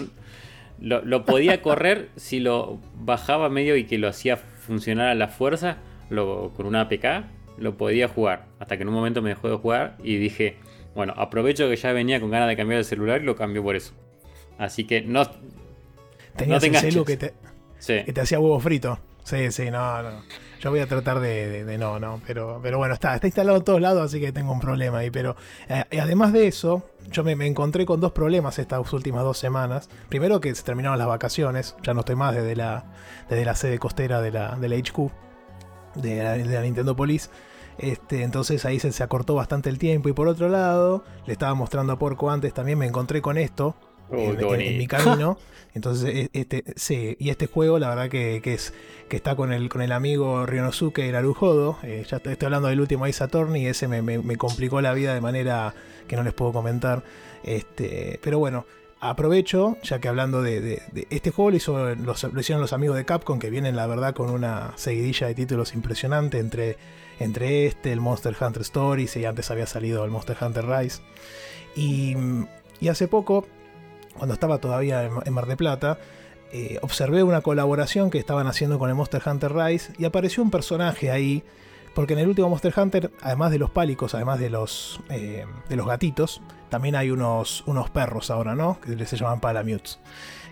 lo, 0.79 1.03
lo 1.03 1.25
podía 1.25 1.61
correr 1.63 2.09
si 2.15 2.39
lo 2.39 2.79
bajaba 2.95 3.49
medio 3.49 3.75
y 3.75 3.85
que 3.85 3.97
lo 3.97 4.07
hacía 4.07 4.37
funcionar 4.37 5.07
a 5.07 5.15
la 5.15 5.27
fuerza 5.29 5.77
lo, 6.09 6.51
con 6.55 6.65
una 6.65 6.81
APK, 6.81 7.25
lo 7.57 7.75
podía 7.77 8.07
jugar. 8.07 8.45
Hasta 8.59 8.77
que 8.77 8.83
en 8.83 8.89
un 8.89 8.95
momento 8.95 9.21
me 9.21 9.29
dejó 9.29 9.49
de 9.49 9.55
jugar 9.55 9.97
y 10.03 10.17
dije, 10.17 10.57
bueno, 10.95 11.13
aprovecho 11.17 11.69
que 11.69 11.75
ya 11.75 11.91
venía 11.91 12.19
con 12.19 12.29
ganas 12.29 12.47
de 12.49 12.55
cambiar 12.55 12.79
el 12.79 12.85
celular 12.85 13.21
y 13.21 13.25
lo 13.25 13.35
cambió 13.35 13.63
por 13.63 13.75
eso. 13.75 13.93
Así 14.57 14.85
que 14.85 15.01
no... 15.01 15.25
Tenías 16.35 16.61
te 16.61 16.67
el 16.67 16.75
celu 16.75 17.05
que 17.05 17.17
te, 17.17 17.33
Sí. 17.79 18.01
que 18.05 18.13
te 18.13 18.21
hacía 18.21 18.39
huevo 18.39 18.59
frito. 18.59 18.99
Sí, 19.23 19.51
sí, 19.51 19.69
no, 19.71 20.01
no. 20.03 20.23
Yo 20.63 20.69
voy 20.69 20.79
a 20.79 20.87
tratar 20.87 21.19
de, 21.19 21.75
no, 21.77 21.99
no. 21.99 22.21
Pero, 22.25 22.61
pero 22.63 22.77
bueno, 22.77 22.93
está, 22.93 23.15
está 23.15 23.27
instalado 23.27 23.57
en 23.57 23.65
todos 23.65 23.81
lados, 23.81 24.01
así 24.01 24.21
que 24.21 24.31
tengo 24.31 24.53
un 24.53 24.61
problema 24.61 24.99
ahí. 24.99 25.11
Pero 25.11 25.35
eh, 25.67 25.99
además 25.99 26.31
de 26.31 26.47
eso, 26.47 26.83
yo 27.11 27.25
me, 27.25 27.33
encontré 27.45 27.85
con 27.85 27.99
dos 27.99 28.13
problemas 28.13 28.57
estas 28.59 28.93
últimas 28.93 29.23
dos 29.23 29.37
semanas. 29.37 29.89
Primero 30.07 30.39
que 30.39 30.55
se 30.55 30.63
terminaron 30.63 30.97
las 30.97 31.09
vacaciones, 31.09 31.75
ya 31.83 31.93
no 31.93 31.99
estoy 31.99 32.15
más 32.15 32.33
desde 32.33 32.55
la, 32.55 32.85
desde 33.29 33.43
la 33.43 33.55
sede 33.55 33.77
costera 33.77 34.21
de 34.21 34.31
la, 34.31 34.55
de 34.55 34.69
la 34.69 34.77
HQ, 34.77 35.11
de 35.95 36.23
la, 36.23 36.31
de 36.31 36.45
la 36.45 36.61
Nintendo 36.61 36.95
Police. 36.95 37.29
Este, 37.77 38.23
entonces 38.23 38.63
ahí 38.63 38.79
se, 38.79 38.93
se 38.93 39.03
acortó 39.03 39.35
bastante 39.35 39.69
el 39.69 39.77
tiempo. 39.77 40.07
Y 40.07 40.13
por 40.13 40.29
otro 40.29 40.47
lado, 40.47 41.03
le 41.25 41.33
estaba 41.33 41.53
mostrando 41.55 41.91
a 41.91 41.99
Porco 41.99 42.31
antes, 42.31 42.53
también 42.53 42.79
me 42.79 42.85
encontré 42.85 43.21
con 43.21 43.37
esto 43.37 43.75
Uy, 44.13 44.37
en, 44.67 44.77
mi 44.77 44.87
camino. 44.87 45.37
Entonces, 45.75 46.13
e- 46.15 46.29
este, 46.33 46.63
sí, 46.75 47.15
y 47.19 47.29
este 47.29 47.47
juego, 47.47 47.79
la 47.79 47.89
verdad 47.89 48.07
que, 48.09 48.41
que 48.43 48.53
es 48.53 48.73
que 49.09 49.15
está 49.17 49.35
con 49.35 49.51
el, 49.51 49.69
con 49.69 49.81
el 49.81 49.91
amigo 49.91 50.45
Ryonosuke 50.45 51.11
Naruhodo. 51.11 51.77
eh, 51.83 52.05
ya 52.07 52.17
estoy 52.17 52.37
hablando 52.45 52.67
del 52.67 52.79
último 52.79 53.05
Ace 53.05 53.23
Attorney, 53.23 53.65
ese 53.65 53.87
me, 53.87 54.01
me- 54.03 54.19
me 54.19 54.35
complicó 54.37 54.81
la 54.81 54.93
vida 54.93 55.13
de 55.15 55.21
manera 55.21 55.73
que 56.07 56.15
no 56.15 56.21
les 56.23 56.33
puedo 56.33 56.51
comentar. 56.53 57.03
Este, 57.43 58.19
pero 58.23 58.37
bueno, 58.39 58.65
aprovecho, 58.99 59.77
ya 59.83 59.99
que 59.99 60.07
hablando 60.07 60.41
de, 60.43 60.61
de- 60.61 60.81
de- 60.91 61.07
este 61.09 61.31
juego 61.31 61.49
lo, 61.51 61.57
hizo, 61.57 61.95
los- 61.95 62.23
lo 62.23 62.39
hicieron 62.39 62.61
los 62.61 62.71
amigos 62.73 62.95
de 62.95 63.05
Capcom, 63.05 63.39
que 63.39 63.49
vienen 63.49 63.75
la 63.75 63.87
verdad 63.87 64.13
con 64.13 64.29
una 64.29 64.73
seguidilla 64.75 65.25
de 65.27 65.33
títulos 65.33 65.73
impresionante 65.73 66.37
entre, 66.37 66.77
entre 67.19 67.65
este, 67.65 67.91
el 67.91 67.99
Monster 67.99 68.35
Hunter 68.39 68.61
Stories, 68.61 69.15
y 69.17 69.25
antes 69.25 69.49
había 69.49 69.65
salido 69.65 70.05
el 70.05 70.11
Monster 70.11 70.37
Hunter 70.39 70.65
Rise. 70.67 71.01
Y, 71.75 72.15
y 72.79 72.87
hace 72.89 73.07
poco, 73.07 73.47
cuando 74.17 74.33
estaba 74.33 74.59
todavía 74.59 75.03
en, 75.03 75.33
Mar 75.33 75.45
de 75.45 75.57
Plata, 75.57 75.99
eh, 76.51 76.77
observé 76.81 77.23
una 77.23 77.41
colaboración 77.41 78.09
que 78.09 78.19
estaban 78.19 78.47
haciendo 78.47 78.79
con 78.79 78.89
el 78.89 78.95
Monster 78.95 79.21
Hunter 79.25 79.53
Rise 79.53 79.93
y 79.97 80.05
apareció 80.05 80.43
un 80.43 80.51
personaje 80.51 81.11
ahí. 81.11 81.43
Porque 81.93 82.13
en 82.13 82.19
el 82.19 82.27
último 82.27 82.49
Monster 82.49 82.73
Hunter, 82.75 83.11
además 83.21 83.51
de 83.51 83.59
los 83.59 83.69
pálicos, 83.69 84.15
además 84.15 84.39
de 84.39 84.49
los, 84.49 84.99
eh, 85.09 85.45
de 85.69 85.75
los 85.75 85.85
gatitos, 85.85 86.41
también 86.69 86.95
hay 86.95 87.11
unos, 87.11 87.63
unos 87.67 87.91
perros 87.91 88.31
ahora, 88.31 88.55
¿no? 88.55 88.79
Que 88.81 89.05
se 89.05 89.15
llaman 89.15 89.39
Palamutes. 89.39 89.99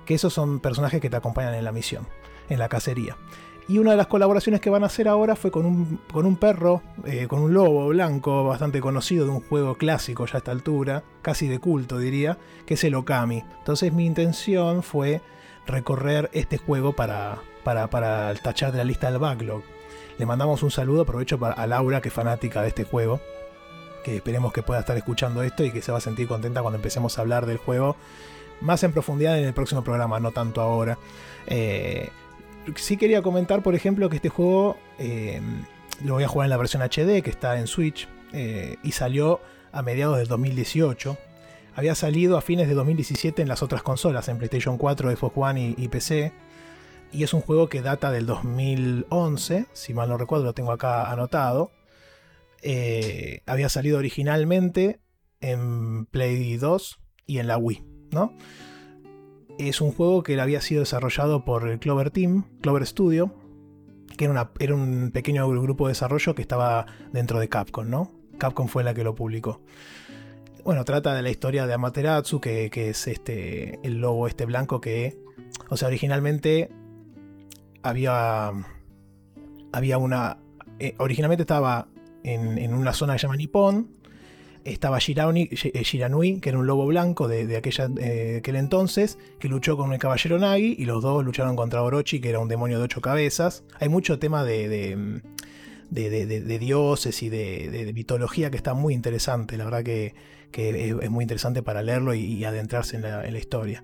Que 0.05 0.13
esos 0.13 0.31
son 0.33 0.59
personajes 0.59 1.01
que 1.01 1.09
te 1.09 1.15
acompañan 1.15 1.55
en 1.55 1.63
la 1.63 1.71
misión, 1.71 2.07
en 2.47 2.59
la 2.59 2.69
cacería. 2.69 3.17
Y 3.67 3.77
una 3.77 3.91
de 3.91 3.97
las 3.97 4.07
colaboraciones 4.07 4.59
que 4.59 4.69
van 4.69 4.83
a 4.83 4.88
hacer 4.88 5.07
ahora 5.07 5.35
fue 5.35 5.51
con 5.51 5.65
un, 5.65 5.99
con 6.11 6.25
un 6.25 6.35
perro, 6.35 6.81
eh, 7.05 7.27
con 7.27 7.41
un 7.41 7.53
lobo 7.53 7.88
blanco 7.88 8.43
bastante 8.43 8.81
conocido 8.81 9.25
de 9.25 9.31
un 9.31 9.41
juego 9.41 9.75
clásico 9.75 10.25
ya 10.25 10.35
a 10.35 10.38
esta 10.39 10.51
altura, 10.51 11.03
casi 11.21 11.47
de 11.47 11.59
culto 11.59 11.97
diría, 11.97 12.38
que 12.65 12.73
es 12.73 12.83
el 12.83 12.95
Okami. 12.95 13.43
Entonces 13.59 13.93
mi 13.93 14.05
intención 14.05 14.83
fue 14.83 15.21
recorrer 15.67 16.29
este 16.33 16.57
juego 16.57 16.93
para, 16.93 17.38
para, 17.63 17.89
para 17.89 18.33
tachar 18.35 18.71
de 18.71 18.79
la 18.79 18.83
lista 18.83 19.09
del 19.09 19.19
backlog. 19.19 19.61
Le 20.17 20.25
mandamos 20.25 20.63
un 20.63 20.71
saludo, 20.71 21.03
aprovecho 21.03 21.39
para, 21.39 21.53
a 21.53 21.65
Laura, 21.67 22.01
que 22.01 22.09
es 22.09 22.13
fanática 22.13 22.61
de 22.61 22.69
este 22.69 22.83
juego, 22.83 23.21
que 24.03 24.17
esperemos 24.17 24.51
que 24.51 24.63
pueda 24.63 24.81
estar 24.81 24.97
escuchando 24.97 25.43
esto 25.43 25.63
y 25.63 25.71
que 25.71 25.81
se 25.81 25.91
va 25.91 25.99
a 25.99 26.01
sentir 26.01 26.27
contenta 26.27 26.61
cuando 26.61 26.77
empecemos 26.77 27.17
a 27.17 27.21
hablar 27.21 27.45
del 27.45 27.57
juego 27.57 27.95
más 28.61 28.83
en 28.83 28.91
profundidad 28.91 29.38
en 29.38 29.45
el 29.45 29.53
próximo 29.53 29.83
programa, 29.83 30.19
no 30.19 30.31
tanto 30.31 30.61
ahora. 30.61 30.97
Eh, 31.47 32.09
sí 32.75 32.97
quería 32.97 33.21
comentar, 33.21 33.63
por 33.63 33.75
ejemplo, 33.75 34.09
que 34.09 34.17
este 34.17 34.29
juego 34.29 34.77
eh, 34.99 35.41
lo 36.03 36.15
voy 36.15 36.23
a 36.23 36.27
jugar 36.27 36.45
en 36.45 36.51
la 36.51 36.57
versión 36.57 36.81
HD, 36.81 37.21
que 37.21 37.29
está 37.29 37.59
en 37.59 37.67
Switch, 37.67 38.07
eh, 38.33 38.77
y 38.83 38.91
salió 38.91 39.41
a 39.71 39.81
mediados 39.81 40.17
del 40.17 40.27
2018. 40.27 41.17
Había 41.75 41.95
salido 41.95 42.38
a 42.38 42.41
fines 42.41 42.67
de 42.67 42.73
2017 42.73 43.41
en 43.41 43.47
las 43.47 43.63
otras 43.63 43.83
consolas, 43.83 44.27
en 44.27 44.38
PlayStation 44.38 44.77
4, 44.77 45.15
Xbox 45.15 45.38
One 45.38 45.61
y, 45.61 45.75
y 45.77 45.88
PC. 45.88 46.33
Y 47.13 47.23
es 47.23 47.33
un 47.33 47.41
juego 47.41 47.67
que 47.67 47.81
data 47.81 48.11
del 48.11 48.25
2011, 48.25 49.65
si 49.73 49.93
mal 49.93 50.09
no 50.09 50.17
recuerdo, 50.17 50.45
lo 50.45 50.53
tengo 50.53 50.71
acá 50.71 51.11
anotado. 51.11 51.71
Eh, 52.61 53.41
había 53.45 53.69
salido 53.69 53.97
originalmente 53.97 54.99
en 55.39 56.05
Play 56.05 56.57
2 56.57 56.99
y 57.25 57.39
en 57.39 57.47
la 57.47 57.57
Wii, 57.57 57.83
¿no? 58.11 58.35
Es 59.57 59.82
un 59.82 59.91
juego 59.91 60.23
que 60.23 60.40
había 60.40 60.61
sido 60.61 60.82
desarrollado 60.82 61.45
por 61.45 61.68
el 61.68 61.80
Clover 61.80 62.11
Team, 62.11 62.45
Clover 62.61 62.86
Studio, 62.86 63.34
que 64.18 64.26
era, 64.26 64.76
un 64.76 65.11
pequeño 65.11 65.49
grupo 65.49 65.88
de 65.88 65.91
desarrollo 65.91 66.36
que 66.36 66.41
estaba 66.41 66.86
dentro 67.11 67.40
de 67.40 67.49
Capcom, 67.49 67.90
¿no? 67.90 68.11
Capcom 68.38 68.68
fue 68.68 68.84
la 68.84 68.94
que 68.94 69.03
lo 69.03 69.15
publicó. 69.15 69.61
Bueno, 70.64 70.86
trata 70.86 71.14
de 71.15 71.22
la 71.22 71.30
historia 71.30 71.65
de 71.65 71.73
Amaterasu, 71.73 72.40
que, 72.40 72.69
que 72.69 72.90
es 72.90 73.07
este 73.07 73.80
el 73.84 73.99
lobo 73.99 74.28
este 74.28 74.45
blanco 74.45 74.80
que, 74.80 75.18
o 75.69 75.78
sea, 75.78 75.88
originalmente 75.88 76.69
había 77.84 78.52
había 79.72 79.98
una 79.98 80.38
eh, 80.80 80.95
originalmente 80.99 81.44
estaba 81.44 81.88
en, 82.23 82.57
en 82.57 82.73
una 82.73 82.94
zona 82.94 83.14
que 83.14 83.19
se 83.19 83.23
llama 83.23 83.38
Nippon 83.38 84.01
estaba 84.65 84.99
Shi- 84.99 85.71
eh, 85.73 85.83
Shiranui, 85.83 86.39
que 86.39 86.49
era 86.49 86.57
un 86.59 86.67
lobo 86.67 86.85
blanco 86.85 87.27
de, 87.27 87.47
de 87.47 87.57
aquella, 87.57 87.89
eh, 87.99 88.38
aquel 88.39 88.55
entonces, 88.55 89.17
que 89.39 89.47
luchó 89.47 89.77
con 89.77 89.93
el 89.93 89.99
caballero 89.99 90.38
Nagi, 90.39 90.75
y 90.77 90.85
los 90.85 91.01
dos 91.03 91.23
lucharon 91.25 91.55
contra 91.55 91.81
Orochi, 91.81 92.19
que 92.19 92.29
era 92.29 92.39
un 92.39 92.47
demonio 92.47 92.77
de 92.77 92.85
ocho 92.85 93.01
cabezas. 93.01 93.63
Hay 93.79 93.89
mucho 93.89 94.19
tema 94.19 94.43
de, 94.43 94.69
de, 94.69 95.11
de- 95.89 96.25
de- 96.25 96.59
dioses 96.59 97.21
y 97.23 97.29
de, 97.29 97.69
de- 97.69 97.93
mitología 97.93 98.49
que 98.51 98.57
está 98.57 98.73
muy 98.73 98.93
interesante, 98.93 99.57
la 99.57 99.65
verdad 99.65 99.83
que, 99.83 100.13
es, 100.79 101.09
muy 101.09 101.23
interesante 101.23 101.63
para 101.63 101.81
leerlo 101.81 102.13
y, 102.13 102.21
y 102.21 102.43
adentrarse 102.45 102.95
en 102.95 103.01
la, 103.03 103.25
en 103.25 103.33
la 103.33 103.39
historia. 103.39 103.83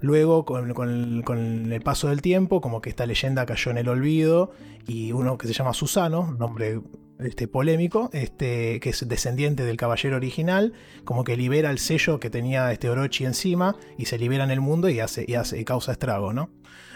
Luego, 0.00 0.44
con, 0.44 0.72
con- 0.74 1.22
con 1.22 1.72
el 1.72 1.80
paso 1.82 2.08
del 2.08 2.22
tiempo, 2.22 2.60
como 2.60 2.80
que 2.80 2.90
esta 2.90 3.04
leyenda 3.06 3.46
cayó 3.46 3.70
en 3.72 3.78
el 3.78 3.88
olvido, 3.88 4.52
y 4.86 5.10
uno 5.12 5.36
que 5.36 5.46
se 5.48 5.52
llama 5.52 5.72
Susano, 5.74 6.36
nombre 6.38 6.80
este, 7.20 7.48
polémico, 7.48 8.10
este, 8.12 8.80
que 8.80 8.90
es 8.90 9.08
descendiente 9.08 9.64
del 9.64 9.76
caballero 9.76 10.16
original, 10.16 10.72
como 11.04 11.24
que 11.24 11.36
libera 11.36 11.70
el 11.70 11.78
sello 11.78 12.20
que 12.20 12.30
tenía 12.30 12.70
este 12.72 12.88
Orochi 12.88 13.24
encima 13.24 13.76
y 13.96 14.04
se 14.06 14.18
libera 14.18 14.44
en 14.44 14.50
el 14.50 14.60
mundo 14.60 14.88
y 14.88 15.00
hace, 15.00 15.24
y 15.26 15.34
hace 15.34 15.64
causa 15.64 15.92
estrago, 15.92 16.32
¿no? 16.32 16.50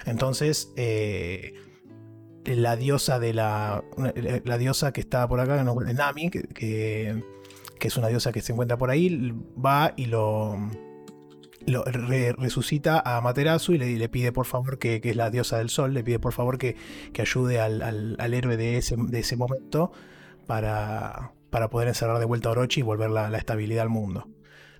Entonces, 0.07 0.73
eh, 0.77 1.55
la 2.44 2.74
diosa 2.77 3.19
de 3.20 3.35
la. 3.35 3.85
La 4.44 4.59
diosa 4.59 4.93
que 4.93 5.01
está 5.01 5.28
por 5.28 5.39
acá, 5.40 5.62
Nami, 5.62 6.28
que, 6.31 6.43
que, 6.43 7.23
es 7.81 7.97
una 7.97 8.09
diosa 8.09 8.32
que 8.32 8.40
se 8.40 8.53
encuentra 8.53 8.77
por 8.77 8.90
ahí, 8.90 9.32
va 9.65 9.93
y 9.97 10.07
lo. 10.07 10.57
lo 11.66 11.85
re- 11.85 12.32
resucita 12.32 13.01
a 13.05 13.20
Materasu 13.20 13.74
y 13.74 13.78
le, 13.78 13.97
le 13.97 14.09
pide 14.09 14.32
por 14.32 14.47
favor 14.47 14.78
que, 14.81 15.01
que 15.01 15.11
es 15.11 15.16
la 15.16 15.31
diosa 15.31 15.59
del 15.59 15.69
sol, 15.70 15.94
le 15.94 16.03
pide 16.03 16.19
por 16.19 16.32
favor 16.32 16.59
que, 16.59 16.74
que 17.12 17.23
ayude 17.23 17.61
al, 17.61 17.81
al- 17.82 18.16
al 18.19 18.35
héroe 18.35 18.57
de 18.57 18.77
ese, 18.78 18.97
de 18.99 19.20
ese 19.20 19.36
momento 19.36 19.93
para, 20.47 21.32
para 21.51 21.69
poder 21.70 21.89
encerrar 21.89 22.19
de 22.19 22.24
vuelta 22.24 22.48
a 22.48 22.52
Orochi 22.52 22.81
y 22.81 22.82
volver 22.82 23.10
la, 23.10 23.31
la 23.31 23.39
estabilidad 23.39 23.82
al 23.82 23.89
mundo. 23.89 24.27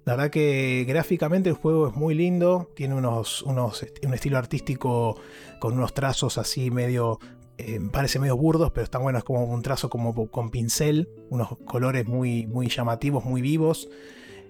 La 0.05 0.17
verdad 0.17 0.31
que 0.31 0.85
gráficamente 0.89 1.49
el 1.49 1.55
juego 1.55 1.89
es 1.89 1.95
muy 1.95 2.15
lindo, 2.15 2.71
tiene 2.75 2.95
unos, 2.95 3.43
unos, 3.43 3.87
un 4.05 4.15
estilo 4.15 4.37
artístico 4.37 5.17
con 5.61 5.75
unos 5.75 5.95
trazos 5.95 6.39
así 6.39 6.73
medio, 6.73 7.21
eh, 7.57 7.79
parece 7.93 8.19
medio 8.19 8.37
burdos, 8.37 8.73
pero 8.73 8.83
están 8.83 9.03
buenos, 9.03 9.21
es 9.21 9.25
como 9.25 9.45
un 9.45 9.63
trazo 9.63 9.89
como 9.89 10.29
con 10.29 10.51
pincel, 10.51 11.09
unos 11.31 11.57
colores 11.67 12.07
muy, 12.07 12.47
muy 12.49 12.69
llamativos, 12.69 13.25
muy 13.25 13.43
vivos. 13.43 13.89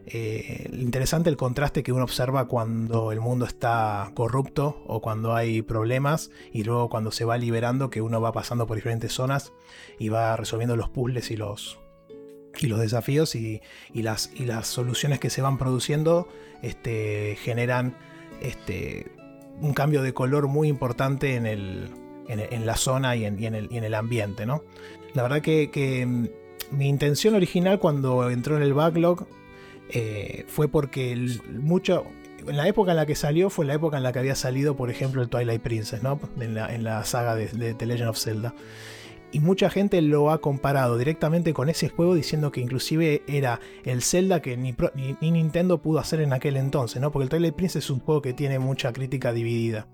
Eh, 0.06 0.68
interesante 0.72 1.30
el 1.30 1.36
contraste 1.36 1.82
que 1.82 1.92
uno 1.92 2.04
observa 2.04 2.48
cuando 2.48 3.12
el 3.12 3.20
mundo 3.20 3.44
está 3.44 4.10
corrupto 4.14 4.82
o 4.86 5.00
cuando 5.00 5.34
hay 5.34 5.62
problemas 5.62 6.30
y 6.52 6.64
luego 6.64 6.88
cuando 6.88 7.12
se 7.12 7.24
va 7.24 7.38
liberando 7.38 7.88
que 7.88 8.02
uno 8.02 8.20
va 8.20 8.32
pasando 8.32 8.66
por 8.66 8.76
diferentes 8.76 9.12
zonas 9.12 9.52
y 9.98 10.08
va 10.08 10.36
resolviendo 10.36 10.76
los 10.76 10.88
puzzles 10.88 11.30
y 11.30 11.36
los 11.36 11.78
y 12.58 12.66
los 12.66 12.80
desafíos 12.80 13.34
y, 13.34 13.62
las, 13.94 14.30
y 14.34 14.44
las 14.44 14.66
soluciones 14.66 15.20
que 15.20 15.30
se 15.30 15.40
van 15.40 15.56
produciendo 15.58 16.28
este, 16.62 17.36
generan 17.40 17.96
este, 18.40 19.10
un 19.60 19.72
cambio 19.72 20.02
de 20.02 20.12
color 20.12 20.48
muy 20.48 20.68
importante 20.68 21.36
en, 21.36 21.46
el, 21.46 21.90
en, 22.28 22.66
la 22.66 22.76
zona 22.76 23.16
y 23.16 23.24
en, 23.24 23.42
el, 23.42 23.68
en 23.72 23.84
el, 23.84 23.94
ambiente. 23.94 24.46
¿no? 24.46 24.62
La 25.14 25.22
verdad 25.22 25.40
que, 25.40 26.04
mm, 26.06 26.76
mi 26.76 26.88
intención 26.88 27.34
original 27.34 27.78
cuando 27.78 28.30
entró 28.30 28.56
en 28.56 28.62
el 28.62 28.74
backlog 28.74 29.26
eh, 29.92 30.44
fue 30.48 30.68
porque 30.68 31.16
mucho, 31.50 32.06
en 32.46 32.56
la 32.56 32.66
época 32.66 32.92
en 32.92 32.96
la 32.96 33.06
que 33.06 33.14
salió 33.14 33.50
fue 33.50 33.66
la 33.66 33.74
época 33.74 33.96
en 33.96 34.02
la 34.02 34.12
que 34.12 34.18
había 34.18 34.34
salido, 34.34 34.76
por 34.76 34.90
ejemplo, 34.90 35.22
el 35.22 35.28
Twilight 35.28 35.62
Princess, 35.62 36.02
¿no? 36.02 36.18
en, 36.40 36.54
la, 36.84 37.04
saga 37.04 37.34
de, 37.34 37.74
The 37.74 37.86
Legend 37.86 38.08
of 38.08 38.18
Zelda 38.18 38.54
y 39.32 39.40
mucha 39.40 39.70
gente 39.70 40.00
lo 40.02 40.30
ha 40.30 40.40
comparado 40.40 40.98
directamente 40.98 41.54
con 41.54 41.68
ese 41.70 41.88
juego 41.88 42.14
diciendo 42.14 42.52
que 42.52 42.60
inclusive 42.60 43.22
era 43.26 43.60
el 43.84 44.02
Zelda 44.02 44.40
que 44.40 44.56
ni, 44.56 44.74
Nintendo 45.20 45.80
pudo 45.80 45.98
hacer 45.98 46.20
en 46.20 46.34
aquel 46.34 46.58
entonces, 46.58 47.00
¿no? 47.00 47.10
Porque 47.10 47.24
el 47.24 47.30
Twilight 47.30 47.54
Princess 47.54 47.84
es 47.84 47.90
un 47.90 48.00
juego 48.00 48.20
que 48.20 48.34
tiene 48.34 48.58
mucha 48.58 48.92
crítica 48.92 49.32
dividida. 49.32 49.88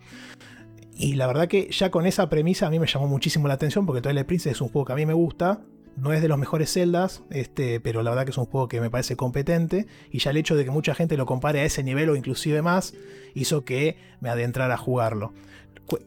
Y 0.97 1.15
la 1.15 1.29
verdad 1.29 1.47
que 1.47 1.71
ya 1.71 1.93
con 1.93 2.07
esa 2.07 2.29
premisa 2.29 2.67
a 2.67 2.71
mí 2.71 2.81
me 2.81 2.89
llamó 2.89 3.07
muchísimo 3.07 3.47
la 3.47 3.55
atención 3.55 3.87
porque 3.87 4.03
Twilight 4.03 4.27
Princess 4.27 4.53
es 4.53 4.61
un 4.61 4.69
juego 4.69 4.87
que 4.87 4.93
a 4.93 4.97
mí 4.97 5.07
me 5.07 5.15
gusta, 5.15 5.61
no 5.97 6.13
es 6.13 6.23
de 6.23 6.29
los 6.29 6.39
mejores 6.39 6.73
Zeldas, 6.73 7.23
este, 7.31 7.81
pero 7.81 8.03
la 8.03 8.11
verdad 8.11 8.25
que 8.25 8.31
es 8.31 8.39
un 8.39 8.47
juego 8.47 8.69
que 8.69 8.81
me 8.81 8.91
parece 8.91 9.17
competente 9.17 9.87
y 10.11 10.19
ya 10.19 10.31
el 10.31 10.37
hecho 10.37 10.57
de 10.57 10.65
que 10.65 10.71
mucha 10.71 10.95
gente 10.95 11.17
lo 11.17 11.27
compare 11.27 11.61
a 11.61 11.65
ese 11.65 11.83
nivel 11.83 12.11
o 12.11 12.17
inclusive 12.17 12.63
más 12.63 12.95
hizo 13.35 13.65
que 13.65 13.97
me 14.21 14.31
adentrara 14.31 14.75
a 14.75 14.79
jugarlo. 14.79 15.33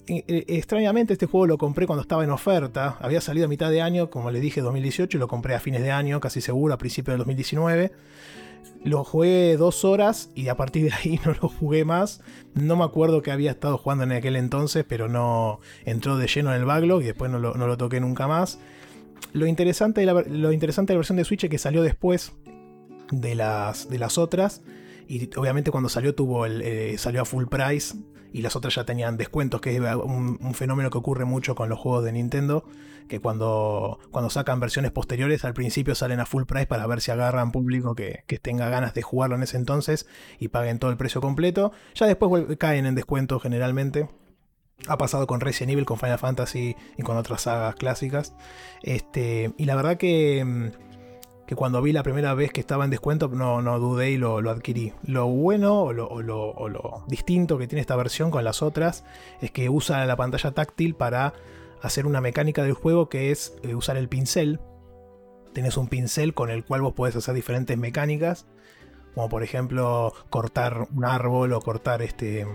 Eh, 0.08 0.24
eh, 0.28 0.45
extrañamente 0.48 1.14
este 1.14 1.26
juego 1.26 1.48
lo 1.48 1.58
compré 1.58 1.88
cuando 1.88 2.02
estaba 2.02 2.24
en 2.24 2.30
oferta. 2.30 2.98
Había 2.99 3.22
salido 3.22 3.45
a 3.45 3.49
mitad 3.49 3.72
de 3.72 3.82
año, 3.82 4.10
como 4.10 4.30
les 4.32 4.41
dije, 4.41 4.62
2018, 4.62 5.18
y 5.18 5.20
lo 5.20 5.28
compré 5.28 5.56
a 5.56 5.60
fines 5.60 5.82
de 5.82 5.91
año, 5.91 6.20
casi 6.20 6.41
seguro, 6.41 6.74
a 6.74 6.78
principios 6.78 7.14
del 7.14 7.20
2019. 7.20 7.91
Lo 8.84 9.03
jugué 9.03 9.58
dos 9.58 9.86
horas 9.86 10.32
y 10.34 10.48
a 10.48 10.56
partir 10.56 10.86
de 10.86 10.94
ahí 10.94 11.20
no 11.26 11.34
lo 11.41 11.49
jugué 11.49 11.86
más. 11.86 12.22
No 12.53 12.76
me 12.76 12.84
acuerdo 12.84 13.22
que 13.22 13.32
había 13.32 13.52
estado 13.52 13.78
jugando 13.78 14.03
en 14.03 14.12
aquel 14.12 14.36
entonces, 14.36 14.86
pero 14.88 15.08
no 15.08 15.60
entró 15.86 16.18
de 16.18 16.28
lleno 16.28 16.53
en 16.53 16.60
el 16.60 16.66
backlog 16.66 17.02
y 17.02 17.06
después 17.06 17.32
no 17.32 17.40
lo, 17.40 17.78
toqué 17.78 17.99
nunca 17.99 18.28
más. 18.28 18.60
Lo 19.34 19.48
interesante, 19.48 20.02
de 20.02 20.07
la, 20.07 20.14
lo 20.22 20.52
interesante 20.52 20.91
de 20.91 20.95
la 20.95 20.99
versión 20.99 21.18
de 21.18 21.26
Switch 21.26 21.43
es 21.43 21.49
que 21.49 21.57
salió 21.57 21.84
después 21.84 22.34
de 23.11 23.35
las, 23.35 23.89
de 23.89 23.99
las 23.99 24.18
otras. 24.18 24.61
Y 25.07 25.30
obviamente 25.38 25.72
cuando 25.72 25.89
salió 25.89 26.15
tuvo 26.15 26.45
el, 26.45 26.61
eh, 26.61 26.98
salió 26.98 27.22
a 27.22 27.26
full 27.26 27.45
price 27.45 27.95
y 28.34 28.41
las 28.41 28.56
otras 28.56 28.76
ya 28.76 28.85
tenían 28.85 29.18
descuentos, 29.18 29.60
que 29.61 29.76
es 29.76 29.81
un, 29.81 30.53
fenómeno 30.53 30.89
que 30.89 30.98
ocurre 30.98 31.26
mucho 31.26 31.53
con 31.53 31.68
los 31.69 31.80
juegos 31.80 32.06
de 32.06 32.14
Nintendo, 32.14 32.64
que 33.10 33.19
cuando, 33.19 33.99
cuando 34.10 34.30
sacan 34.30 34.61
versiones 34.61 34.91
posteriores 34.91 35.43
al 35.43 35.53
principio 35.53 35.95
salen 35.95 36.22
a 36.22 36.26
full 36.26 36.43
price 36.45 36.68
para 36.68 36.88
ver 36.88 37.02
si 37.02 37.11
agarran 37.11 37.52
público 37.52 37.93
que, 37.93 38.23
tenga 38.41 38.69
ganas 38.69 38.93
de 38.93 39.02
jugarlo 39.02 39.35
en 39.35 39.43
ese 39.43 39.57
entonces 39.57 40.07
y 40.39 40.48
paguen 40.48 40.80
todo 40.80 40.91
el 40.91 40.98
precio 40.98 41.19
completo. 41.19 41.73
Ya 41.93 42.06
después 42.07 42.57
caen 42.57 42.85
en 42.85 42.95
descuento 42.95 43.39
generalmente. 43.39 44.07
Ha 44.88 44.98
pasado 44.98 45.28
con 45.28 45.41
Resident 45.41 45.74
Evil, 45.74 45.86
con 45.86 45.98
Final 45.98 46.20
Fantasy 46.20 46.76
y 46.98 47.03
con 47.03 47.18
otras 47.18 47.41
sagas 47.41 47.76
clásicas. 47.76 48.34
Este, 48.82 49.53
y 49.58 49.66
la 49.66 49.76
verdad 49.76 49.98
que 49.98 50.44
mm, 50.44 50.91
que 51.52 51.58
cuando 51.58 51.82
vi 51.82 51.91
la 51.91 52.02
primera 52.02 52.34
vez 52.34 52.53
que 52.53 52.62
estaba 52.62 52.86
en 52.86 52.91
descuento 52.91 53.28
no, 53.28 53.62
no 53.62 53.78
dudé 53.78 54.12
y 54.12 54.18
lo, 54.18 54.38
adquirí. 54.49 54.94
Lo 55.03 55.28
bueno 55.28 55.82
o 55.82 55.91
lo, 55.91 57.03
distinto 57.10 57.58
que 57.58 57.68
tiene 57.68 57.82
esta 57.82 57.98
versión 57.98 58.32
con 58.32 58.45
las 58.45 58.62
otras 58.62 59.03
es 59.41 59.52
que 59.52 59.68
usa 59.68 60.06
la 60.06 60.16
pantalla 60.16 60.52
táctil 60.52 60.95
para 60.95 61.34
hacer 61.82 62.06
una 62.06 62.22
mecánica 62.22 62.64
del 62.64 62.72
juego 62.72 63.10
que 63.10 63.32
es 63.32 63.53
eh, 63.64 63.76
usar 63.76 63.98
el 63.98 64.08
pincel. 64.08 64.62
Tienes 65.52 65.76
un 65.76 65.90
pincel 65.90 66.34
con 66.34 66.52
el 66.52 66.64
cual 66.64 66.84
vos 66.84 66.94
podés 66.94 67.18
hacer 67.18 67.36
diferentes 67.36 67.78
mecánicas, 67.78 68.48
como 69.14 69.28
por 69.28 69.44
ejemplo 69.44 70.14
cortar 70.30 70.88
un 70.95 71.03
árbol 71.03 71.52
o 71.52 71.60
cortar 71.60 72.02
este 72.02 72.48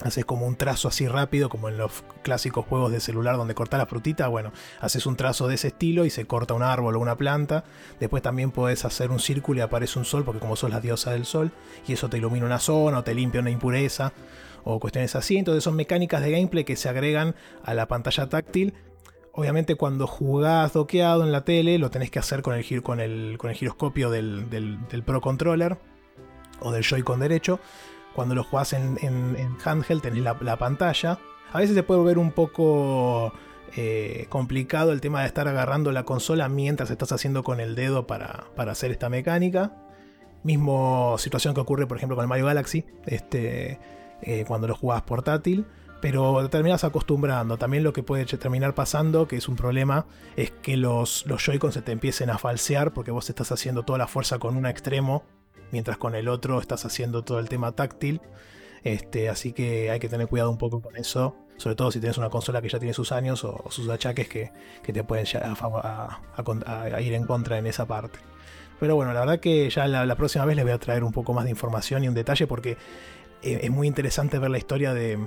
haces 0.00 0.24
como 0.24 0.46
un 0.46 0.56
trazo 0.56 0.88
así 0.88 1.06
rápido, 1.06 1.48
como 1.48 1.68
en 1.68 1.76
los 1.76 2.04
clásicos 2.22 2.64
juegos 2.66 2.92
de 2.92 3.00
celular 3.00 3.36
donde 3.36 3.54
corta 3.54 3.78
la 3.78 3.86
frutita, 3.86 4.28
bueno, 4.28 4.52
haces 4.80 5.06
un 5.06 5.16
trazo 5.16 5.48
de 5.48 5.56
ese 5.56 5.68
estilo 5.68 6.04
y 6.04 6.10
se 6.10 6.24
corta 6.26 6.54
un 6.54 6.62
árbol 6.62 6.96
o 6.96 7.00
una 7.00 7.16
planta. 7.16 7.64
Después 8.00 8.22
también 8.22 8.50
puedes 8.50 8.84
hacer 8.84 9.10
un 9.10 9.20
círculo 9.20 9.58
y 9.58 9.62
aparece 9.62 9.98
un 9.98 10.04
sol, 10.04 10.24
porque 10.24 10.40
como 10.40 10.56
sos 10.56 10.70
la 10.70 10.80
diosa 10.80 11.12
del 11.12 11.24
sol, 11.24 11.52
y 11.86 11.92
eso 11.92 12.08
te 12.08 12.18
ilumina 12.18 12.46
una 12.46 12.58
zona 12.58 12.98
o 12.98 13.04
te 13.04 13.14
limpia 13.14 13.40
una 13.40 13.50
impureza 13.50 14.12
o 14.64 14.80
cuestiones 14.80 15.14
así. 15.14 15.36
Entonces 15.36 15.64
son 15.64 15.76
mecánicas 15.76 16.22
de 16.22 16.32
gameplay 16.32 16.64
que 16.64 16.76
se 16.76 16.88
agregan 16.88 17.34
a 17.64 17.74
la 17.74 17.86
pantalla 17.86 18.28
táctil. 18.28 18.74
Obviamente 19.32 19.76
cuando 19.76 20.06
jugás 20.06 20.74
doqueado 20.74 21.24
en 21.24 21.32
la 21.32 21.44
tele 21.44 21.78
lo 21.78 21.90
tenés 21.90 22.10
que 22.10 22.18
hacer 22.18 22.42
con 22.42 22.54
el, 22.54 22.82
con 22.82 23.00
el, 23.00 23.38
con 23.38 23.50
el 23.50 23.56
giroscopio 23.56 24.10
del, 24.10 24.50
del 24.50 25.02
Pro 25.04 25.22
Controller 25.22 25.78
o 26.60 26.70
del 26.70 26.84
Joy-Con 26.84 27.20
derecho 27.20 27.58
cuando 28.14 28.34
lo 28.34 28.44
jugás 28.44 28.72
en, 28.72 28.98
handheld 29.64 30.02
tenés 30.02 30.22
la, 30.22 30.56
pantalla. 30.56 31.18
A 31.52 31.58
veces 31.58 31.74
se 31.74 31.82
puede 31.82 32.00
volver 32.00 32.18
un 32.18 32.32
poco 32.32 33.32
eh, 33.76 34.26
complicado 34.28 34.92
el 34.92 35.00
tema 35.00 35.20
de 35.20 35.26
estar 35.26 35.48
agarrando 35.48 35.92
la 35.92 36.04
consola 36.04 36.48
mientras 36.48 36.90
estás 36.90 37.12
haciendo 37.12 37.42
con 37.42 37.60
el 37.60 37.74
dedo 37.74 38.06
para, 38.06 38.46
hacer 38.56 38.90
esta 38.90 39.08
mecánica. 39.08 39.72
Mismo 40.42 41.16
situación 41.18 41.54
que 41.54 41.60
ocurre, 41.60 41.86
por 41.86 41.96
ejemplo, 41.96 42.16
con 42.16 42.24
el 42.24 42.28
Mario 42.28 42.46
Galaxy, 42.46 42.84
este, 43.06 43.78
eh, 44.22 44.44
cuando 44.46 44.66
lo 44.66 44.74
jugás 44.74 45.02
portátil. 45.02 45.66
Pero 46.00 46.42
te 46.42 46.48
terminas 46.48 46.82
acostumbrando. 46.82 47.58
También 47.58 47.84
lo 47.84 47.92
que 47.92 48.02
puede 48.02 48.24
terminar 48.24 48.74
pasando, 48.74 49.28
que 49.28 49.36
es 49.36 49.48
un 49.48 49.54
problema, 49.54 50.06
es 50.34 50.50
que 50.50 50.76
los, 50.76 51.24
los 51.26 51.44
Joy-Con 51.44 51.70
se 51.70 51.80
te 51.80 51.92
empiecen 51.92 52.28
a 52.28 52.38
falsear 52.38 52.92
porque 52.92 53.12
vos 53.12 53.30
estás 53.30 53.52
haciendo 53.52 53.84
toda 53.84 53.98
la 53.98 54.08
fuerza 54.08 54.40
con 54.40 54.56
un 54.56 54.66
extremo 54.66 55.22
mientras 55.72 55.96
con 55.96 56.14
el 56.14 56.28
otro 56.28 56.60
estás 56.60 56.84
haciendo 56.84 57.24
todo 57.24 57.40
el 57.40 57.48
tema 57.48 57.72
táctil. 57.72 58.20
Este, 58.84 59.28
así 59.28 59.52
que 59.52 59.90
hay 59.90 59.98
que 59.98 60.08
tener 60.08 60.28
cuidado 60.28 60.50
un 60.50 60.58
poco 60.58 60.80
con 60.80 60.96
eso, 60.96 61.36
sobre 61.56 61.76
todo 61.76 61.90
si 61.90 62.00
tienes 62.00 62.18
una 62.18 62.30
consola 62.30 62.60
que 62.60 62.68
ya 62.68 62.78
tiene 62.78 62.94
sus 62.94 63.12
años 63.12 63.44
o, 63.44 63.64
sus 63.70 63.88
achaques 63.88 64.28
que, 64.28 64.52
te 64.82 65.04
pueden 65.04 65.26
a, 65.36 66.20
a, 66.36 67.00
ir 67.00 67.14
en 67.14 67.24
contra 67.24 67.58
en 67.58 67.66
esa 67.66 67.86
parte. 67.86 68.18
Pero 68.80 68.96
bueno, 68.96 69.12
la 69.12 69.20
verdad 69.20 69.38
que 69.38 69.70
ya 69.70 69.86
la, 69.86 70.16
próxima 70.16 70.44
vez 70.44 70.56
les 70.56 70.64
voy 70.64 70.74
a 70.74 70.78
traer 70.78 71.04
un 71.04 71.12
poco 71.12 71.32
más 71.32 71.44
de 71.44 71.50
información 71.50 72.02
y 72.02 72.08
un 72.08 72.14
detalle 72.14 72.48
porque 72.48 72.72
eh, 73.42 73.60
es 73.62 73.70
muy 73.70 73.86
interesante 73.86 74.40
ver 74.40 74.50
la 74.50 74.58
historia 74.58 74.92
de, 74.92 75.18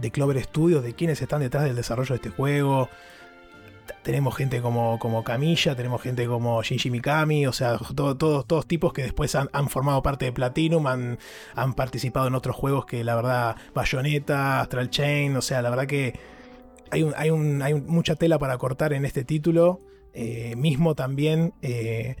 de 0.00 0.10
Clover 0.10 0.42
Studios, 0.42 0.82
de 0.82 0.94
quiénes 0.94 1.20
están 1.20 1.40
detrás 1.40 1.64
del 1.64 1.76
desarrollo 1.76 2.14
de 2.14 2.16
este 2.16 2.30
juego, 2.30 2.88
tenemos 4.02 4.36
gente 4.36 4.60
como, 4.60 4.98
como 4.98 5.24
Camilla, 5.24 5.74
tenemos 5.74 6.02
gente 6.02 6.26
como 6.26 6.62
Shinji 6.62 6.90
Mikami, 6.90 7.46
o 7.46 7.52
sea, 7.52 7.78
todos 7.94 8.18
todos 8.46 8.66
tipos 8.66 8.92
que 8.92 9.02
después 9.02 9.34
han, 9.34 9.68
formado 9.68 10.02
parte 10.02 10.26
de 10.26 10.32
Platinum, 10.32 10.86
han, 10.86 11.18
han, 11.54 11.74
participado 11.74 12.26
en 12.26 12.34
otros 12.34 12.56
juegos 12.56 12.86
que 12.86 13.04
la 13.04 13.14
verdad, 13.14 13.56
Bayonetta, 13.74 14.60
Astral 14.60 14.90
Chain, 14.90 15.36
o 15.36 15.42
sea, 15.42 15.62
la 15.62 15.70
verdad 15.70 15.86
que 15.86 16.18
hay, 16.90 17.02
un, 17.02 17.14
hay, 17.16 17.30
un, 17.30 17.62
hay 17.62 17.74
mucha 17.74 18.16
tela 18.16 18.38
para 18.38 18.58
cortar 18.58 18.92
en 18.92 19.04
este 19.04 19.24
título. 19.24 19.80
Eh, 20.12 20.56
mismo 20.56 20.96
también 20.96 21.54
eh, 21.62 22.16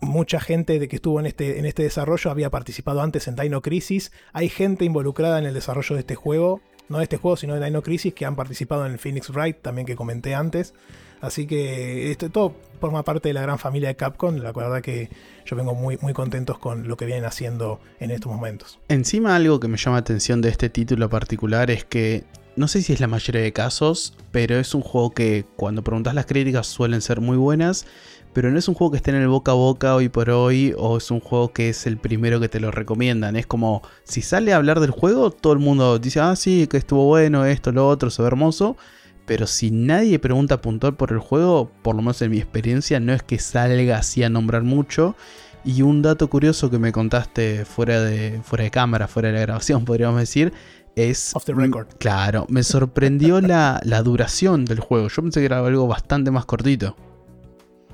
mucha 0.00 0.40
gente 0.40 0.80
de 0.80 0.88
que 0.88 0.96
estuvo 0.96 1.20
en 1.20 1.26
este, 1.26 1.60
en 1.60 1.64
este 1.64 1.84
desarrollo 1.84 2.30
había 2.30 2.50
participado 2.50 3.02
antes 3.02 3.28
en 3.28 3.36
Dino 3.36 3.62
Crisis. 3.62 4.12
Hay 4.32 4.48
gente 4.48 4.84
involucrada 4.84 5.38
en 5.38 5.46
el 5.46 5.54
desarrollo 5.54 5.94
de 5.94 6.00
este 6.00 6.16
juego 6.16 6.60
no 6.88 6.98
de 6.98 7.04
este 7.04 7.16
juego, 7.16 7.36
sino 7.36 7.54
de 7.54 7.64
Dino 7.64 7.82
Crisis, 7.82 8.14
que 8.14 8.26
han 8.26 8.36
participado 8.36 8.86
en 8.86 8.92
el 8.92 8.98
Phoenix 8.98 9.30
Wright, 9.30 9.58
también 9.62 9.86
que 9.86 9.96
comenté 9.96 10.34
antes. 10.34 10.74
Así 11.20 11.46
que 11.46 12.10
esto 12.10 12.30
todo 12.30 12.54
forma 12.80 13.04
parte 13.04 13.28
de 13.28 13.34
la 13.34 13.42
gran 13.42 13.58
familia 13.58 13.88
de 13.88 13.94
Capcom. 13.94 14.36
La 14.38 14.52
verdad 14.52 14.82
que 14.82 15.08
yo 15.46 15.56
vengo 15.56 15.74
muy, 15.74 15.96
muy 16.02 16.12
contentos 16.12 16.58
con 16.58 16.88
lo 16.88 16.96
que 16.96 17.06
vienen 17.06 17.24
haciendo 17.24 17.80
en 18.00 18.10
estos 18.10 18.30
momentos. 18.30 18.80
Encima 18.88 19.36
algo 19.36 19.60
que 19.60 19.68
me 19.68 19.76
llama 19.76 19.98
la 19.98 20.00
atención 20.00 20.40
de 20.40 20.48
este 20.48 20.68
título 20.68 21.08
particular 21.08 21.70
es 21.70 21.84
que 21.84 22.24
no 22.56 22.68
sé 22.68 22.82
si 22.82 22.92
es 22.92 23.00
la 23.00 23.06
mayoría 23.06 23.40
de 23.40 23.52
casos, 23.52 24.14
pero 24.30 24.58
es 24.58 24.74
un 24.74 24.82
juego 24.82 25.12
que 25.12 25.46
cuando 25.56 25.82
preguntas 25.82 26.14
las 26.14 26.26
críticas 26.26 26.66
suelen 26.66 27.00
ser 27.00 27.20
muy 27.20 27.36
buenas 27.36 27.86
pero 28.32 28.50
no 28.50 28.58
es 28.58 28.68
un 28.68 28.74
juego 28.74 28.92
que 28.92 28.96
esté 28.96 29.10
en 29.10 29.18
el 29.18 29.28
boca 29.28 29.52
a 29.52 29.54
boca 29.54 29.94
hoy 29.94 30.08
por 30.08 30.30
hoy 30.30 30.74
o 30.78 30.96
es 30.96 31.10
un 31.10 31.20
juego 31.20 31.52
que 31.52 31.68
es 31.68 31.86
el 31.86 31.98
primero 31.98 32.40
que 32.40 32.48
te 32.48 32.60
lo 32.60 32.70
recomiendan. 32.70 33.36
Es 33.36 33.46
como 33.46 33.82
si 34.04 34.22
sale 34.22 34.52
a 34.52 34.56
hablar 34.56 34.80
del 34.80 34.90
juego, 34.90 35.30
todo 35.30 35.52
el 35.52 35.58
mundo 35.58 35.98
dice, 35.98 36.20
ah, 36.20 36.34
sí, 36.34 36.66
que 36.66 36.78
estuvo 36.78 37.04
bueno, 37.06 37.44
esto, 37.44 37.72
lo 37.72 37.86
otro, 37.88 38.10
se 38.10 38.22
ve 38.22 38.28
hermoso. 38.28 38.76
Pero 39.26 39.46
si 39.46 39.70
nadie 39.70 40.18
pregunta 40.18 40.60
puntual 40.60 40.96
por 40.96 41.12
el 41.12 41.18
juego, 41.18 41.70
por 41.82 41.94
lo 41.94 42.02
menos 42.02 42.20
en 42.22 42.30
mi 42.30 42.38
experiencia, 42.38 42.98
no 43.00 43.12
es 43.12 43.22
que 43.22 43.38
salga 43.38 43.98
así 43.98 44.22
a 44.22 44.30
nombrar 44.30 44.62
mucho. 44.62 45.14
Y 45.64 45.82
un 45.82 46.02
dato 46.02 46.28
curioso 46.28 46.70
que 46.70 46.78
me 46.78 46.90
contaste 46.90 47.64
fuera 47.64 48.00
de, 48.00 48.40
fuera 48.42 48.64
de 48.64 48.70
cámara, 48.70 49.06
fuera 49.06 49.28
de 49.28 49.34
la 49.34 49.40
grabación, 49.42 49.84
podríamos 49.86 50.18
decir, 50.18 50.52
es... 50.96 51.36
Off 51.36 51.44
the 51.44 51.52
record. 51.52 51.86
Claro, 51.98 52.46
me 52.48 52.62
sorprendió 52.62 53.40
la, 53.40 53.80
la 53.84 54.02
duración 54.02 54.64
del 54.64 54.80
juego. 54.80 55.08
Yo 55.08 55.22
pensé 55.22 55.40
que 55.40 55.46
era 55.46 55.64
algo 55.64 55.86
bastante 55.86 56.30
más 56.30 56.46
cortito. 56.46 56.96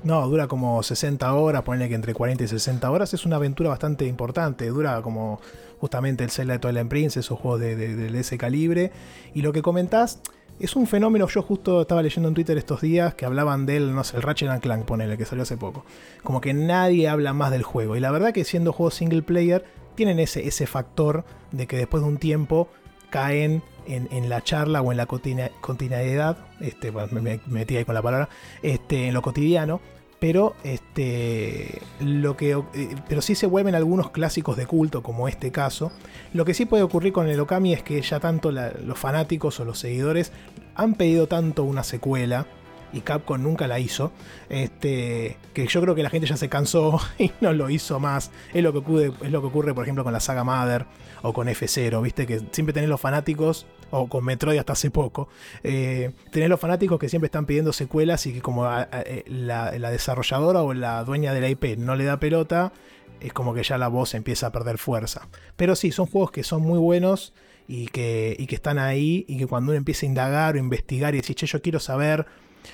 No, 0.03 0.25
dura 0.27 0.47
como 0.47 0.81
60 0.81 1.33
horas, 1.33 1.63
ponle 1.63 1.89
que 1.89 1.95
entre 1.95 2.13
40 2.13 2.43
y 2.43 2.47
60 2.47 2.89
horas. 2.89 3.13
Es 3.13 3.25
una 3.25 3.35
aventura 3.35 3.69
bastante 3.69 4.05
importante. 4.05 4.67
Dura 4.67 5.01
como 5.01 5.41
justamente 5.79 6.23
el 6.23 6.31
Zelda 6.31 6.53
de 6.53 6.59
Twilight 6.59 6.87
Princess 6.87 7.31
o 7.31 7.35
juegos 7.35 7.59
de, 7.59 8.19
ese 8.19 8.37
calibre. 8.37 8.91
Y 9.33 9.41
lo 9.41 9.51
que 9.51 9.61
comentás, 9.61 10.21
es 10.59 10.75
un 10.75 10.87
fenómeno. 10.87 11.27
Yo 11.27 11.41
justo 11.41 11.81
estaba 11.81 12.01
leyendo 12.01 12.29
en 12.29 12.35
Twitter 12.35 12.57
estos 12.57 12.81
días 12.81 13.13
que 13.13 13.25
hablaban 13.25 13.65
del, 13.65 13.93
no 13.93 14.03
sé, 14.05 14.17
el 14.17 14.23
Ratchet 14.23 14.49
and 14.49 14.61
Clank, 14.61 14.85
ponele, 14.85 15.17
que 15.17 15.25
salió 15.25 15.43
hace 15.43 15.57
poco. 15.57 15.83
Como 16.23 16.39
que 16.39 16.53
nadie 16.53 17.09
habla 17.09 17.33
más 17.33 17.51
del 17.51 17.63
juego. 17.63 17.97
Y 17.97 17.99
la 17.99 18.11
verdad 18.11 18.33
que 18.33 18.45
siendo 18.45 18.71
juegos 18.71 18.93
single 18.93 19.21
player, 19.21 19.65
tienen 19.95 20.19
ese, 20.19 20.47
ese 20.47 20.65
factor 20.65 21.25
de 21.51 21.67
que 21.67 21.75
después 21.75 22.03
de 22.03 22.09
un 22.09 22.17
tiempo 22.17 22.69
caen 23.09 23.63
en, 23.89 24.29
la 24.29 24.41
charla 24.41 24.81
o 24.81 24.91
en 24.91 24.97
la 24.97 25.05
continuidad, 25.05 26.37
este, 26.59 26.91
me, 26.91 27.39
metí 27.47 27.77
ahí 27.77 27.85
con 27.85 27.95
la 27.95 28.01
palabra, 28.01 28.29
este, 28.61 29.07
en 29.07 29.13
lo 29.13 29.21
cotidiano, 29.21 29.81
pero 30.19 30.55
este 30.63 31.81
lo 32.01 32.35
que 32.35 32.51
eh, 32.51 32.95
pero 33.07 33.21
sí 33.21 33.35
se 33.35 33.47
vuelven 33.47 33.73
algunos 33.73 34.11
clásicos 34.11 34.57
de 34.57 34.65
culto 34.65 35.01
como 35.01 35.27
este 35.27 35.51
caso. 35.51 35.91
Lo 36.33 36.45
que 36.45 36.53
sí 36.53 36.65
puede 36.65 36.83
ocurrir 36.83 37.13
con 37.13 37.27
el 37.29 37.39
Okami 37.39 37.73
es 37.73 37.83
que 37.83 38.01
ya 38.01 38.19
tanto 38.19 38.51
los 38.51 38.99
fanáticos 38.99 39.59
o 39.59 39.65
los 39.65 39.79
seguidores 39.79 40.31
han 40.75 40.95
pedido 40.95 41.27
tanto 41.27 41.63
una 41.63 41.83
secuela 41.83 42.45
y 42.91 43.01
Capcom 43.01 43.41
nunca 43.41 43.67
la 43.67 43.79
hizo 43.79 44.11
este 44.49 45.37
que 45.53 45.67
yo 45.67 45.79
creo 45.79 45.93
que 45.93 46.01
la 46.01 46.09
gente 46.09 46.27
ya 46.27 46.37
se 46.37 46.49
cansó 46.49 46.99
y 47.17 47.31
no 47.39 47.53
lo 47.53 47.69
hizo 47.69 47.99
más. 47.99 48.31
Es 48.53 48.61
lo 48.61 48.73
que 48.73 48.79
ocurre 48.79 49.13
es 49.21 49.31
lo 49.31 49.41
que 49.41 49.47
ocurre 49.47 49.73
por 49.73 49.85
ejemplo 49.85 50.03
con 50.03 50.13
la 50.13 50.19
saga 50.19 50.43
Mother 50.43 50.85
o 51.21 51.33
con 51.33 51.47
F0 51.47 52.01
viste 52.01 52.27
que 52.27 52.41
siempre 52.51 52.73
tenés 52.73 52.89
los 52.89 52.99
fanáticos 52.99 53.65
o 53.91 54.07
con 54.07 54.25
Metroid 54.25 54.57
hasta 54.57 54.73
hace 54.73 54.91
poco, 54.91 55.29
eh, 55.63 56.11
tenés 56.31 56.49
los 56.49 56.59
fanáticos 56.59 56.99
que 56.99 57.09
siempre 57.09 57.27
están 57.27 57.45
pidiendo 57.45 57.73
secuelas 57.73 58.25
y 58.25 58.33
que 58.33 58.41
como 58.41 58.67
eh, 58.69 59.23
la, 59.27 59.71
desarrolladora 59.71 60.61
o 60.61 60.73
la 60.73 61.03
dueña 61.03 61.33
de 61.33 61.41
la 61.41 61.49
IP 61.49 61.77
no 61.77 61.95
le 61.95 62.05
da 62.05 62.19
pelota, 62.19 62.71
es 63.19 63.33
como 63.33 63.53
que 63.53 63.63
ya 63.63 63.77
la 63.77 63.87
voz 63.87 64.13
empieza 64.13 64.47
a 64.47 64.51
perder 64.51 64.77
fuerza. 64.77 65.27
Pero 65.55 65.75
sí, 65.75 65.91
son 65.91 66.05
juegos 66.05 66.31
que 66.31 66.43
son 66.43 66.61
muy 66.61 66.79
buenos 66.79 67.33
y 67.67 67.87
que, 67.87 68.35
y 68.39 68.47
que 68.47 68.55
están 68.55 68.79
ahí 68.79 69.25
y 69.27 69.37
que 69.37 69.47
cuando 69.47 69.71
uno 69.71 69.77
empieza 69.77 70.05
a 70.05 70.09
indagar 70.09 70.55
o 70.55 70.57
investigar 70.57 71.13
y 71.13 71.17
decir, 71.17 71.35
che, 71.35 71.45
yo 71.45 71.61
quiero 71.61 71.79
saber 71.79 72.25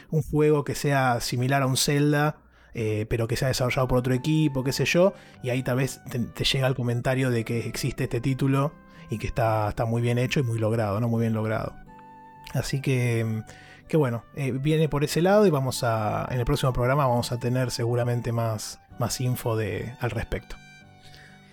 un 0.09 0.21
juego 0.21 0.63
que 0.63 0.75
sea 0.75 1.19
similar 1.21 1.61
a 1.61 1.67
un 1.67 1.77
Zelda, 1.77 2.37
eh, 2.77 3.05
pero 3.09 3.27
que 3.27 3.37
sea 3.37 3.47
desarrollado 3.47 3.87
por 3.87 3.97
otro 3.99 4.13
equipo, 4.13 4.63
qué 4.63 4.73
sé 4.73 4.83
yo, 4.83 5.13
y 5.41 5.49
ahí 5.49 5.63
tal 5.63 5.77
vez 5.77 6.01
te, 6.09 6.43
llega 6.43 6.67
el 6.67 6.75
comentario 6.75 7.29
de 7.29 7.45
que 7.45 7.59
existe 7.59 8.03
este 8.03 8.19
título 8.19 8.73
y 9.09 9.17
que 9.17 9.27
está, 9.27 9.69
está 9.69 9.85
muy 9.85 10.01
bien 10.01 10.17
hecho 10.17 10.39
y 10.39 10.43
muy 10.43 10.59
logrado, 10.59 10.99
¿no? 10.99 11.07
Muy 11.07 11.21
bien 11.21 11.33
logrado. 11.33 11.73
Así 12.53 12.81
que, 12.81 13.43
que 13.87 13.97
bueno, 13.97 14.23
eh, 14.35 14.51
viene 14.51 14.89
por 14.89 15.03
ese 15.03 15.21
lado 15.21 15.45
y 15.45 15.49
vamos 15.49 15.83
a, 15.83 16.27
en 16.31 16.39
el 16.39 16.45
próximo 16.45 16.73
programa 16.73 17.07
vamos 17.07 17.31
a 17.31 17.39
tener 17.39 17.71
seguramente 17.71 18.31
más, 18.31 18.79
más 18.99 19.19
info 19.21 19.55
de, 19.55 19.93
al 19.99 20.11
respecto. 20.11 20.55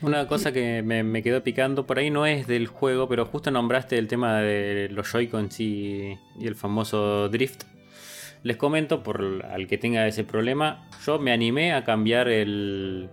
Una 0.01 0.27
cosa 0.27 0.51
que 0.51 0.83
me, 0.83 1.23
quedó 1.23 1.45
picando 1.45 1.87
por 1.87 1.99
ahí 1.99 2.11
no 2.11 2.27
es 2.27 2.49
del 2.49 2.66
juego, 2.66 3.09
pero 3.09 3.24
justo 3.24 3.53
nombraste 3.53 3.99
el 3.99 4.09
tema 4.09 4.41
de 4.41 4.89
los 4.91 5.07
Joy-Cons 5.12 5.61
y, 5.61 6.19
y, 6.41 6.47
el 6.47 6.57
famoso 6.57 7.29
Drift. 7.29 7.62
Les 8.43 8.57
comento, 8.57 9.05
por 9.05 9.47
al 9.49 9.69
que 9.69 9.79
tenga 9.79 10.07
ese 10.09 10.24
problema, 10.24 10.89
yo 11.07 11.20
me 11.20 11.33
animé 11.33 11.73
a 11.73 11.85
cambiar 11.85 12.27
el, 12.27 13.09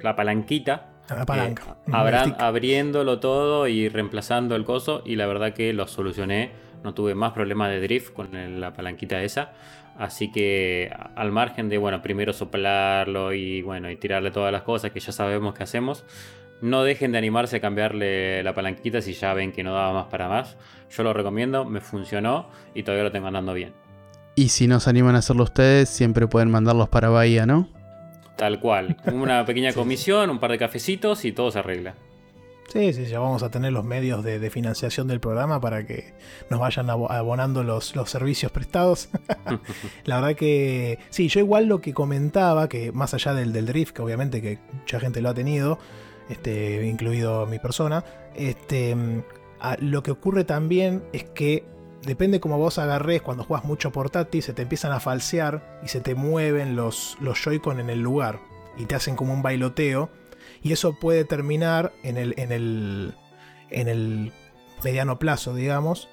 la 0.00 0.14
palanquita 0.14 0.89
la 1.16 1.26
palanca. 1.26 1.76
Eh, 1.86 2.34
abriéndolo 2.38 3.20
todo 3.20 3.66
y 3.68 3.88
reemplazando 3.88 4.56
el 4.56 4.64
coso. 4.64 5.02
Y 5.04 5.16
la 5.16 5.26
verdad 5.26 5.52
que 5.52 5.72
lo 5.72 5.86
solucioné. 5.86 6.52
No 6.82 6.94
tuve 6.94 7.14
más 7.14 7.32
problemas 7.32 7.70
de 7.70 7.80
drift 7.80 8.12
con 8.12 8.60
la 8.60 8.72
palanquita 8.72 9.22
esa. 9.22 9.52
Así 9.98 10.32
que 10.32 10.90
al 11.14 11.30
margen 11.30 11.68
de, 11.68 11.76
bueno, 11.76 12.00
primero 12.00 12.32
soplarlo 12.32 13.34
y 13.34 13.60
bueno, 13.60 13.90
y 13.90 13.96
tirarle 13.96 14.30
todas 14.30 14.50
las 14.50 14.62
cosas 14.62 14.92
que 14.92 15.00
ya 15.00 15.12
sabemos 15.12 15.52
que 15.54 15.62
hacemos. 15.62 16.04
No 16.62 16.84
dejen 16.84 17.12
de 17.12 17.18
animarse 17.18 17.56
a 17.56 17.60
cambiarle 17.60 18.42
la 18.42 18.54
palanquita 18.54 19.02
si 19.02 19.12
ya 19.12 19.34
ven 19.34 19.52
que 19.52 19.62
no 19.62 19.74
daba 19.74 19.92
más 19.92 20.06
para 20.06 20.28
más. 20.28 20.56
Yo 20.90 21.02
lo 21.02 21.12
recomiendo, 21.12 21.64
me 21.64 21.80
funcionó 21.80 22.48
y 22.74 22.82
todavía 22.82 23.04
lo 23.04 23.12
tengo 23.12 23.26
andando 23.26 23.52
bien. 23.52 23.74
Y 24.36 24.48
si 24.48 24.66
no 24.66 24.80
se 24.80 24.88
animan 24.88 25.16
a 25.16 25.18
hacerlo 25.18 25.44
ustedes, 25.44 25.88
siempre 25.88 26.26
pueden 26.26 26.50
mandarlos 26.50 26.88
para 26.88 27.10
Bahía, 27.10 27.44
¿no? 27.44 27.68
Tal 28.40 28.58
cual. 28.58 28.96
Una 29.12 29.44
pequeña 29.44 29.74
comisión, 29.74 30.30
un 30.30 30.38
par 30.38 30.50
de 30.50 30.56
cafecitos 30.58 31.26
y 31.26 31.32
todo 31.32 31.50
se 31.50 31.58
arregla. 31.58 31.94
Sí, 32.72 32.94
sí, 32.94 33.04
ya 33.04 33.18
vamos 33.18 33.42
a 33.42 33.50
tener 33.50 33.70
los 33.72 33.84
medios 33.84 34.24
de, 34.24 34.48
financiación 34.48 35.08
del 35.08 35.20
programa 35.20 35.60
para 35.60 35.84
que 35.84 36.14
nos 36.48 36.58
vayan 36.58 36.88
abonando 36.88 37.64
los, 37.64 37.94
los 37.96 38.08
servicios 38.08 38.50
prestados. 38.50 39.10
la 40.04 40.20
verdad 40.20 40.36
que 40.36 40.98
sí, 41.10 41.28
yo 41.28 41.40
igual 41.40 41.66
lo 41.66 41.82
que 41.82 41.92
comentaba, 41.92 42.68
que 42.68 42.92
más 42.92 43.12
allá 43.12 43.34
del, 43.34 43.52
del 43.52 43.66
drift, 43.66 43.92
que 43.92 44.02
obviamente 44.02 44.40
que 44.40 44.58
mucha 44.72 45.00
gente 45.00 45.20
lo 45.20 45.28
ha 45.28 45.34
tenido, 45.34 45.78
este, 46.30 46.86
incluido 46.86 47.44
mi 47.44 47.58
persona, 47.58 48.04
este, 48.36 48.96
lo 49.80 50.02
que 50.02 50.12
ocurre 50.12 50.44
también 50.44 51.02
es 51.12 51.24
que 51.24 51.64
depende 52.02 52.40
cómo 52.40 52.58
vos 52.58 52.78
agarres 52.78 53.22
cuando 53.22 53.44
juegas 53.44 53.64
mucho 53.64 53.92
portátil, 53.92 54.42
se 54.42 54.52
te 54.52 54.62
empiezan 54.62 54.92
a 54.92 55.00
falsear 55.00 55.80
y 55.82 55.88
se 55.88 56.00
te 56.00 56.14
mueven 56.14 56.76
los, 56.76 57.16
los 57.20 57.42
Joy-Con 57.42 57.80
en 57.80 57.90
el 57.90 58.00
lugar 58.00 58.40
y 58.76 58.86
te 58.86 58.94
hacen 58.94 59.16
como 59.16 59.32
un 59.32 59.42
bailoteo. 59.42 60.10
Y 60.62 60.72
eso 60.72 60.98
puede 60.98 61.24
terminar 61.24 61.92
en 62.02 62.16
el, 62.16 62.34
en 62.36 62.52
el, 62.52 63.14
en 63.70 63.88
el 63.88 64.32
mediano 64.84 65.18
plazo, 65.18 65.54
digamos, 65.54 66.08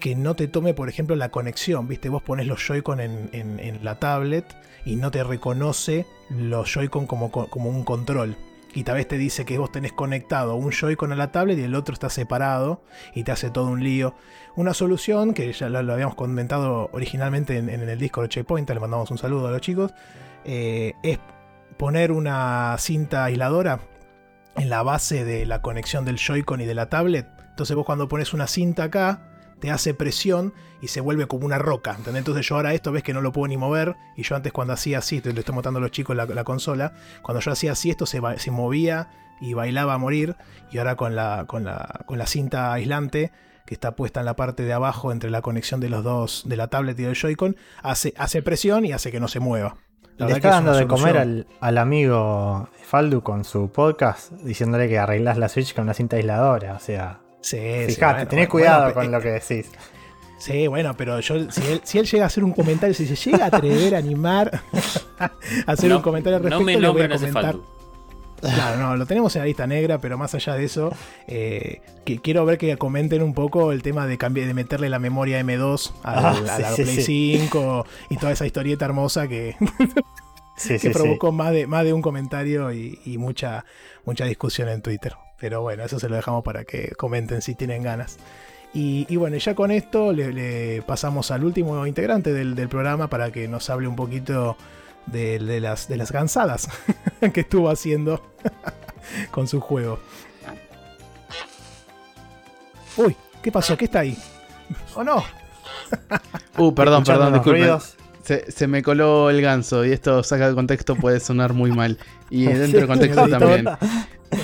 que 0.00 0.14
no 0.14 0.36
te 0.36 0.48
tome, 0.48 0.74
por 0.74 0.88
ejemplo, 0.88 1.16
la 1.16 1.30
conexión. 1.30 1.88
¿Viste? 1.88 2.08
Vos 2.08 2.22
pones 2.22 2.46
los 2.46 2.66
Joy-Con 2.66 3.00
en, 3.00 3.30
en, 3.32 3.84
la 3.84 3.98
tablet 3.98 4.44
y 4.84 4.96
no 4.96 5.10
te 5.10 5.24
reconoce 5.24 6.06
los 6.30 6.72
Joy-Con 6.72 7.06
como, 7.06 7.30
como 7.30 7.70
un 7.70 7.84
control 7.84 8.36
y 8.76 8.84
tal 8.84 8.96
vez 8.96 9.08
te 9.08 9.16
dice 9.16 9.46
que 9.46 9.56
vos 9.56 9.72
tenés 9.72 9.94
conectado 9.94 10.54
un 10.54 10.70
Joy-Con 10.70 11.10
a 11.10 11.16
la 11.16 11.32
tablet 11.32 11.58
y 11.58 11.62
el 11.62 11.74
otro 11.74 11.94
está 11.94 12.10
separado 12.10 12.82
y 13.14 13.24
te 13.24 13.32
hace 13.32 13.48
todo 13.48 13.68
un 13.68 13.82
lío. 13.82 14.14
Una 14.54 14.74
solución 14.74 15.32
que 15.32 15.50
ya 15.54 15.70
lo, 15.70 15.78
habíamos 15.90 16.14
comentado 16.14 16.90
originalmente 16.92 17.56
en, 17.56 17.70
el 17.70 17.98
Discord 17.98 18.24
de 18.24 18.28
Checkpoint, 18.28 18.68
le 18.68 18.78
mandamos 18.78 19.10
un 19.10 19.16
saludo 19.16 19.48
a 19.48 19.50
los 19.50 19.62
chicos, 19.62 19.94
eh, 20.44 20.92
es 21.02 21.18
poner 21.78 22.12
una 22.12 22.76
cinta 22.78 23.24
aisladora 23.24 23.80
en 24.56 24.68
la 24.68 24.82
base 24.82 25.24
de 25.24 25.46
la 25.46 25.62
conexión 25.62 26.04
del 26.04 26.18
Joy-Con 26.18 26.60
y 26.60 26.66
de 26.66 26.74
la 26.74 26.90
tablet. 26.90 27.26
Entonces 27.48 27.74
vos 27.74 27.86
cuando 27.86 28.08
pones 28.08 28.34
una 28.34 28.46
cinta 28.46 28.84
acá, 28.84 29.22
te 29.58 29.70
hace 29.70 29.94
presión 29.94 30.52
y 30.80 30.88
se 30.88 31.00
vuelve 31.00 31.26
como 31.26 31.46
una 31.46 31.58
roca. 31.58 31.94
¿entendés? 31.96 32.20
Entonces 32.20 32.46
yo 32.46 32.56
ahora 32.56 32.74
esto 32.74 32.92
ves 32.92 33.02
que 33.02 33.12
no 33.14 33.20
lo 33.20 33.32
puedo 33.32 33.48
ni 33.48 33.56
mover. 33.56 33.96
Y 34.16 34.22
yo 34.22 34.36
antes 34.36 34.52
cuando 34.52 34.74
hacía 34.74 34.98
así, 34.98 35.20
le 35.22 35.38
estoy 35.38 35.54
mostrando 35.54 35.78
a 35.78 35.80
los 35.80 35.90
chicos 35.90 36.16
la, 36.16 36.44
consola, 36.44 36.92
cuando 37.22 37.40
yo 37.40 37.52
hacía 37.52 37.72
así 37.72 37.90
esto 37.90 38.06
se, 38.06 38.20
se, 38.36 38.50
movía 38.50 39.08
y 39.40 39.54
bailaba 39.54 39.94
a 39.94 39.98
morir. 39.98 40.36
Y 40.70 40.78
ahora 40.78 40.96
con 40.96 41.14
la, 41.14 41.44
con 41.46 41.64
la, 41.64 42.04
con 42.06 42.18
la 42.18 42.26
cinta 42.26 42.72
aislante 42.72 43.32
que 43.64 43.74
está 43.74 43.96
puesta 43.96 44.20
en 44.20 44.26
la 44.26 44.36
parte 44.36 44.62
de 44.62 44.72
abajo 44.72 45.10
entre 45.10 45.28
la 45.30 45.42
conexión 45.42 45.80
de 45.80 45.88
los 45.88 46.04
dos, 46.04 46.44
de 46.46 46.56
la 46.56 46.68
tablet 46.68 46.98
y 47.00 47.02
del 47.02 47.16
Joy-Con, 47.16 47.56
hace, 47.82 48.14
hace 48.16 48.40
presión 48.40 48.84
y 48.84 48.92
hace 48.92 49.10
que 49.10 49.18
no 49.18 49.26
se 49.26 49.40
mueva. 49.40 49.76
Le 50.18 50.32
está 50.32 50.50
dando 50.50 50.72
de 50.72 50.86
comer 50.86 51.18
al, 51.18 51.46
al, 51.60 51.76
amigo 51.76 52.70
Faldu 52.84 53.22
con 53.22 53.44
su 53.44 53.70
podcast 53.70 54.30
diciéndole 54.32 54.88
que 54.88 54.98
arreglas 54.98 55.36
la 55.36 55.48
Switch 55.48 55.74
con 55.74 55.82
una 55.82 55.94
cinta 55.94 56.16
aisladora. 56.16 56.74
O 56.74 56.78
sea, 56.78 57.20
Sí, 57.46 57.58
Fijate, 57.86 58.26
tenés 58.26 58.48
cuidado 58.48 58.92
con 58.92 59.08
lo 59.12 59.20
que 59.20 59.30
decís. 59.30 59.70
Sí, 60.38 60.66
bueno, 60.66 60.94
pero 60.96 61.20
yo, 61.20 61.50
si 61.50 61.62
él, 61.62 61.80
si 61.84 61.98
él 61.98 62.06
llega 62.06 62.24
a 62.24 62.26
hacer 62.26 62.44
un 62.44 62.52
comentario, 62.52 62.94
si 62.94 63.06
se 63.06 63.16
llega 63.16 63.44
a 63.44 63.48
atrever 63.48 63.94
a 63.94 63.98
animar 63.98 64.62
a 65.18 65.30
hacer 65.66 65.92
un 65.94 66.02
comentario 66.02 66.36
al 66.36 66.42
respecto, 66.42 66.60
no 66.60 66.64
me 66.66 66.78
le 66.78 66.88
voy 66.88 67.02
a 67.02 67.08
comentar. 67.08 67.56
Claro, 68.40 68.78
no, 68.78 68.96
lo 68.96 69.06
tenemos 69.06 69.34
en 69.36 69.40
la 69.40 69.46
lista 69.46 69.66
negra, 69.66 69.98
pero 69.98 70.18
más 70.18 70.34
allá 70.34 70.54
de 70.54 70.64
eso, 70.64 70.92
eh, 71.26 71.80
que 72.04 72.20
quiero 72.20 72.44
ver 72.44 72.58
que 72.58 72.76
comenten 72.76 73.22
un 73.22 73.32
poco 73.32 73.72
el 73.72 73.82
tema 73.82 74.06
de 74.06 74.18
cambiar, 74.18 74.46
de 74.46 74.54
meterle 74.54 74.90
la 74.90 74.98
memoria 74.98 75.40
M2 75.40 75.92
a, 76.02 76.30
ah, 76.30 76.40
la 76.60 76.74
Play 76.74 77.02
5 77.02 77.86
y 78.10 78.16
toda 78.18 78.32
esa 78.32 78.44
historieta 78.44 78.84
hermosa 78.84 79.26
que, 79.26 79.56
que 80.80 80.90
provocó 80.90 81.32
Más, 81.32 81.52
de, 81.52 81.66
más 81.66 81.84
de 81.84 81.94
un 81.94 82.02
comentario 82.02 82.72
y, 82.72 83.00
y 83.06 83.16
mucha, 83.16 83.64
mucha 84.04 84.26
discusión 84.26 84.68
en 84.68 84.82
Twitter. 84.82 85.14
Pero 85.38 85.62
bueno, 85.62 85.84
eso 85.84 85.98
se 85.98 86.08
lo 86.08 86.16
dejamos 86.16 86.44
para 86.44 86.64
que 86.64 86.92
comenten 86.96 87.40
si 87.40 87.54
tienen 87.54 87.82
ganas. 87.82 88.18
Y, 88.78 89.16
bueno, 89.16 89.38
ya 89.38 89.54
con 89.54 89.70
esto 89.70 90.12
le, 90.12 90.82
pasamos 90.82 91.30
al 91.30 91.44
último 91.44 91.86
integrante 91.86 92.34
del, 92.34 92.68
programa 92.68 93.08
para 93.08 93.32
que 93.32 93.48
nos 93.48 93.70
hable 93.70 93.88
un 93.88 93.96
poquito 93.96 94.58
de, 95.06 95.40
las, 95.62 95.88
de 95.88 95.96
las 95.96 96.12
cansadas 96.12 96.68
que 97.32 97.40
estuvo 97.40 97.70
haciendo 97.70 98.34
con 99.30 99.48
su 99.48 99.62
juego. 99.62 99.98
Uy, 102.98 103.16
¿qué 103.42 103.50
pasó? 103.50 103.78
¿Qué 103.78 103.86
está 103.86 104.00
ahí? 104.00 104.18
¿O 104.94 105.02
no? 105.02 105.24
uh, 106.58 106.74
perdón, 106.74 107.02
perdón, 107.02 107.32
disculpen. 107.32 107.78
Se, 108.26 108.50
se, 108.50 108.66
me 108.66 108.82
coló 108.82 109.30
el 109.30 109.40
ganso 109.40 109.84
y 109.84 109.92
esto 109.92 110.22
saca 110.22 110.48
de 110.48 110.54
contexto 110.54 110.96
puede 110.96 111.20
sonar 111.20 111.52
muy 111.52 111.70
mal. 111.70 111.96
Y 112.28 112.44
dentro 112.46 112.80
del 112.80 112.88
contexto 112.88 113.28
también. 113.28 113.66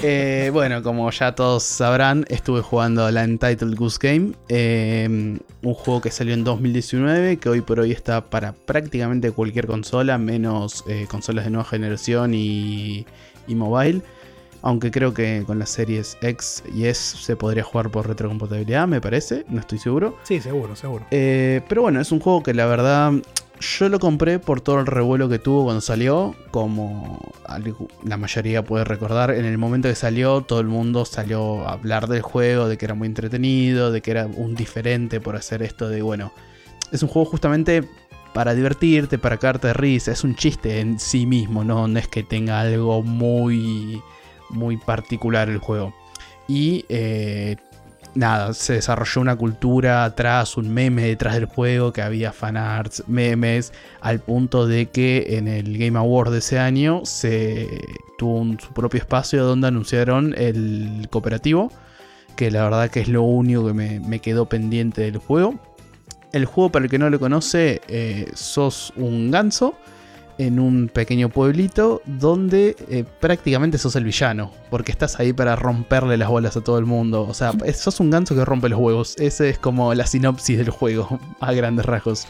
Eh, 0.03 0.51
bueno, 0.53 0.83
como 0.83 1.11
ya 1.11 1.35
todos 1.35 1.63
sabrán, 1.63 2.25
estuve 2.29 2.61
jugando 2.61 3.11
la 3.11 3.25
Entitled 3.25 3.77
Goose 3.77 3.99
Game, 4.01 4.33
eh, 4.49 5.07
un 5.63 5.75
juego 5.75 6.01
que 6.01 6.11
salió 6.11 6.35
en 6.35 6.45
2019, 6.45 7.39
que 7.39 7.49
hoy 7.49 7.61
por 7.61 7.81
hoy 7.81 7.93
está 7.93 8.25
para 8.31 8.53
prácticamente 8.53 9.31
cualquier 9.33 9.67
consola, 9.67 10.19
menos 10.19 10.85
eh, 10.89 11.07
consolas 11.09 11.45
de 11.45 11.51
nueva 11.51 11.65
generación 11.65 12.35
y, 12.35 13.07
mobile. 13.49 14.03
Aunque 14.65 14.93
creo 14.93 15.13
que 15.13 15.43
con 15.45 15.59
las 15.59 15.71
series 15.71 16.17
X 16.23 16.63
y 16.73 16.87
S 16.87 17.17
se 17.19 17.35
podría 17.35 17.65
jugar 17.65 17.91
por 17.91 18.07
retrocompatibilidad, 18.07 18.87
me 18.87 19.01
parece. 19.01 19.45
No 19.49 19.59
estoy 19.59 19.79
seguro. 19.79 20.17
Sí, 20.23 20.41
seguro, 20.41 20.77
seguro. 20.77 21.05
Pero 21.11 21.83
bueno, 21.83 22.01
es 22.01 22.13
un 22.13 22.21
juego 22.21 22.45
que 22.45 22.55
la 22.55 22.67
verdad 22.67 23.13
yo 23.63 23.89
lo 23.89 23.99
compré 23.99 24.39
por 24.39 24.61
todo 24.61 24.81
el 24.81 24.87
revuelo 24.87 25.29
que 25.29 25.39
tuvo 25.39 25.65
cuando 25.65 25.81
salió. 25.81 26.35
Como 26.51 27.33
la 28.05 28.17
mayoría 28.17 28.65
puede 28.65 28.85
recordar, 28.85 29.31
en 29.31 29.45
el 29.45 29.57
momento 29.57 29.89
que 29.89 29.95
salió, 29.95 30.43
todo 30.43 30.61
el 30.61 30.67
mundo 30.67 31.05
salió 31.05 31.67
a 31.67 31.73
hablar 31.73 32.09
del 32.09 32.23
juego, 32.23 32.69
de 32.69 32.77
que 32.77 32.85
era 32.85 32.95
muy 32.95 33.07
entretenido, 33.07 33.93
de 33.93 34.03
que 34.03 34.11
era 34.11 34.27
un 34.27 34.55
diferente 34.55 35.21
por 35.21 35.37
hacer 35.37 35.63
esto 35.63 35.89
de, 35.89 36.03
bueno, 36.03 36.33
es 36.91 37.03
un 37.03 37.09
juego 37.09 37.31
justamente 37.31 37.89
para 38.35 38.55
divertirte, 38.55 39.19
para 39.19 39.37
cagarte 39.37 39.69
de 39.69 39.75
risa. 39.75 40.13
Es 40.13 40.25
un 40.25 40.35
chiste 40.35 40.81
en 40.81 40.99
sí 40.99 41.25
mismo, 41.25 41.65
no, 41.65 41.87
no 41.89 41.99
es 41.99 42.09
que 42.09 42.23
tenga 42.23 42.61
algo 42.61 43.03
muy, 43.03 44.03
muy 44.51 44.77
particular 44.77 45.49
el 45.49 45.59
juego. 45.59 45.95
Y 46.49 46.85
eh, 46.89 47.57
nada, 48.15 48.55
se 48.55 48.75
desarrolló 48.75 49.21
una 49.21 49.37
cultura 49.37 50.05
atrás, 50.05 50.57
un 50.57 50.73
meme 50.73 51.05
detrás 51.05 51.35
del 51.35 51.47
juego, 51.47 51.93
que 51.93 52.03
había 52.03 52.33
fanarts, 52.33 53.05
memes, 53.07 53.73
al 54.01 54.21
punto 54.21 54.67
de 54.67 54.87
que 54.87 55.37
en 55.39 55.49
el 55.49 55.79
Game 55.79 55.99
Award 55.99 56.33
de 56.33 56.39
ese 56.39 56.59
año 56.59 57.03
se 57.05 57.81
tuvo 58.19 58.45
su 58.59 58.73
propio 58.73 58.99
espacio 58.99 59.45
donde 59.45 59.69
anunciaron 59.69 60.35
el 60.37 61.09
cooperativo, 61.11 61.71
que 62.37 62.51
la 62.51 62.65
verdad 62.65 62.91
que 62.91 63.01
es 63.01 63.09
lo 63.09 63.23
único 63.23 63.67
que 63.67 63.73
me 63.73 64.19
quedó 64.21 64.47
pendiente 64.47 65.03
del 65.03 65.19
juego. 65.19 65.59
El 66.33 66.47
juego, 66.47 66.73
para 66.73 66.87
el 66.87 66.91
que 66.91 66.99
no 66.99 67.11
lo 67.11 67.21
conoce, 67.21 67.83
eh, 67.89 68.31
sos 68.35 68.93
un 68.97 69.31
ganso 69.31 69.75
en 70.47 70.59
un 70.59 70.89
pequeño 70.89 71.29
pueblito 71.29 72.03
donde 72.05 72.75
eh, 72.89 73.05
prácticamente 73.21 73.79
sos 73.79 73.95
el 73.97 74.05
villano, 74.05 74.51
porque 74.71 74.91
estás 74.91 75.21
ahí 75.21 75.33
para 75.33 75.55
romperle 75.57 76.17
las 76.17 76.29
bolas 76.29 76.57
a 76.57 76.63
todo 76.63 76.79
el 76.79 76.85
mundo. 76.85 77.27
O 77.29 77.35
sea, 77.35 77.53
sos 77.75 78.01
un 78.01 78.11
ganso 78.11 78.35
que 78.35 78.45
rompe 78.45 78.69
los 78.69 78.81
huevos. 78.81 79.17
Esa 79.19 79.47
es 79.47 79.59
como 79.59 79.95
la 79.95 80.07
sinopsis 80.07 80.59
del 80.59 80.71
juego, 80.71 81.21
a 81.41 81.53
grandes 81.53 81.87
rasgos. 81.87 82.27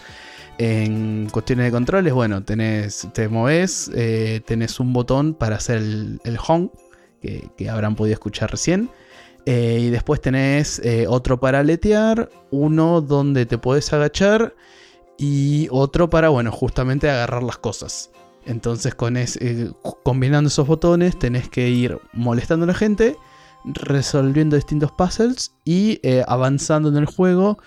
En 0.59 1.29
cuestiones 1.33 1.65
de 1.67 1.73
controles, 1.73 2.13
bueno, 2.13 2.45
tenés, 2.45 3.09
te 3.15 3.29
moves, 3.29 3.91
eh, 3.95 4.43
tenés 4.45 4.79
un 4.79 4.93
botón 4.93 5.33
para 5.33 5.57
hacer 5.57 5.79
el, 5.79 6.39
home, 6.47 6.71
que, 7.21 7.71
habrán 7.71 7.97
podido 7.97 8.13
escuchar 8.13 8.51
recién. 8.51 8.91
Eh, 9.47 9.79
y 9.81 9.91
después 9.91 10.21
tenés 10.21 10.79
eh, 10.85 11.07
otro 11.09 11.41
para 11.41 11.63
letear, 11.63 12.29
uno 12.51 13.01
donde 13.01 13.47
te 13.47 13.59
puedes 13.59 13.93
agachar 13.93 14.55
y 15.23 15.69
otro 15.71 16.11
para, 16.11 16.31
bueno, 16.31 16.51
justamente 16.51 17.09
agarrar 17.09 17.45
las 17.45 17.57
cosas. 17.57 18.11
Entonces, 18.45 18.97
con 18.97 19.17
eh, 19.17 19.71
combinando 20.03 20.49
esos 20.49 20.67
botones, 20.67 21.17
tenés 21.17 21.49
que 21.49 21.69
ir 21.69 22.01
molestando 22.13 22.65
a 22.65 22.67
la 22.67 22.75
gente, 22.75 23.17
resolviendo 23.65 24.57
distintos 24.57 24.91
puzzles 24.91 25.55
y 25.65 26.01
avanzando 26.27 26.89
en 26.89 26.97
el 26.97 27.07
juego. 27.07 27.59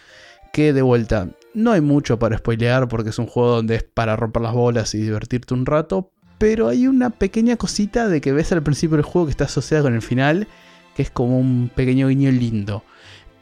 Que 0.52 0.74
de 0.74 0.82
vuelta, 0.82 1.30
no 1.54 1.72
hay 1.72 1.80
mucho 1.80 2.20
para 2.20 2.38
spoilear 2.38 2.90
porque 2.90 3.12
es 3.12 3.20
un 3.20 3.28
juego 3.28 3.56
donde 3.56 3.76
es 3.76 3.84
para 3.84 4.18
romper 4.18 4.42
las 4.42 4.54
bolas 4.54 4.94
y 4.94 4.98
divertirte 4.98 5.54
un 5.54 5.66
rato. 5.66 6.12
Pero 6.38 6.68
hay 6.68 6.88
una 6.88 7.10
pequeña 7.10 7.56
cosita 7.56 8.10
de 8.10 8.20
que 8.20 8.34
ves 8.34 8.52
al 8.52 8.64
principio 8.64 8.98
del 8.98 9.06
juego 9.06 9.28
que 9.28 9.32
está 9.32 9.46
asociada 9.46 9.84
con 9.84 9.94
el 9.94 10.02
final 10.02 10.48
que 10.96 11.04
es 11.04 11.12
como 11.12 11.38
un 11.38 11.70
pequeño 11.76 12.08
guiño 12.08 12.32
lindo. 12.32 12.84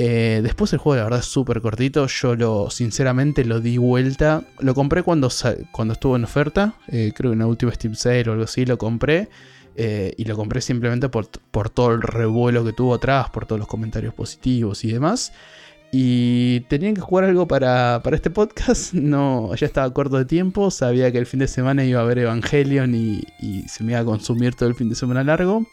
Eh, 0.06 0.42
después 0.44 0.74
el 0.74 0.80
juego 0.80 0.98
la 0.98 1.04
verdad 1.06 1.20
es 1.20 1.28
súper 1.28 1.62
cortito, 1.62 2.08
yo 2.08 2.36
lo 2.36 2.70
sinceramente 2.70 3.46
lo 3.46 3.62
di 3.62 3.78
vuelta, 3.78 4.44
lo 4.60 4.76
compré 4.76 5.02
cuando, 5.02 5.30
cuando 5.72 5.94
estuvo 5.94 6.18
en 6.18 6.26
oferta, 6.26 6.74
eh, 6.90 7.14
creo 7.16 7.32
que 7.32 7.36
en 7.36 7.40
la 7.40 7.48
última 7.48 7.72
Steam 7.72 7.96
Sale 7.96 8.28
o 8.28 8.34
algo 8.34 8.44
así 8.44 8.66
lo 8.66 8.78
compré. 8.78 9.30
Eh, 9.76 10.14
y 10.18 10.26
lo 10.26 10.36
compré 10.36 10.62
simplemente 10.62 11.10
por, 11.10 11.30
por, 11.50 11.70
todo 11.70 11.94
el 11.94 12.02
revuelo 12.04 12.64
que 12.64 12.74
tuvo 12.74 12.94
atrás, 12.94 13.30
por 13.32 13.48
todos 13.48 13.58
los 13.58 13.68
comentarios 13.68 14.14
positivos 14.14 14.84
y 14.84 14.92
demás. 14.92 15.32
Y 15.92 16.60
tenían 16.70 16.94
que 16.94 17.02
jugar 17.02 17.24
algo 17.24 17.48
para, 17.48 18.02
para, 18.04 18.16
este 18.18 18.30
podcast. 18.30 18.94
No, 19.14 19.56
ya 19.56 19.66
estaba 19.66 19.92
corto 19.94 20.18
de 20.18 20.26
tiempo. 20.26 20.70
Sabía 20.70 21.12
que 21.14 21.18
el 21.18 21.26
fin 21.26 21.40
de 21.40 21.48
semana 21.48 21.86
iba 21.86 22.02
a 22.02 22.04
ver 22.04 22.20
Evangelion 22.20 22.94
y, 22.94 23.24
y 23.40 23.64
se 23.70 23.84
me 23.84 23.94
iba 23.94 24.02
a 24.02 24.06
consumir 24.06 24.54
todo 24.54 24.70
el 24.70 24.76
fin 24.76 24.90
de 24.90 24.96
semana 24.96 25.24
largo. 25.24 25.66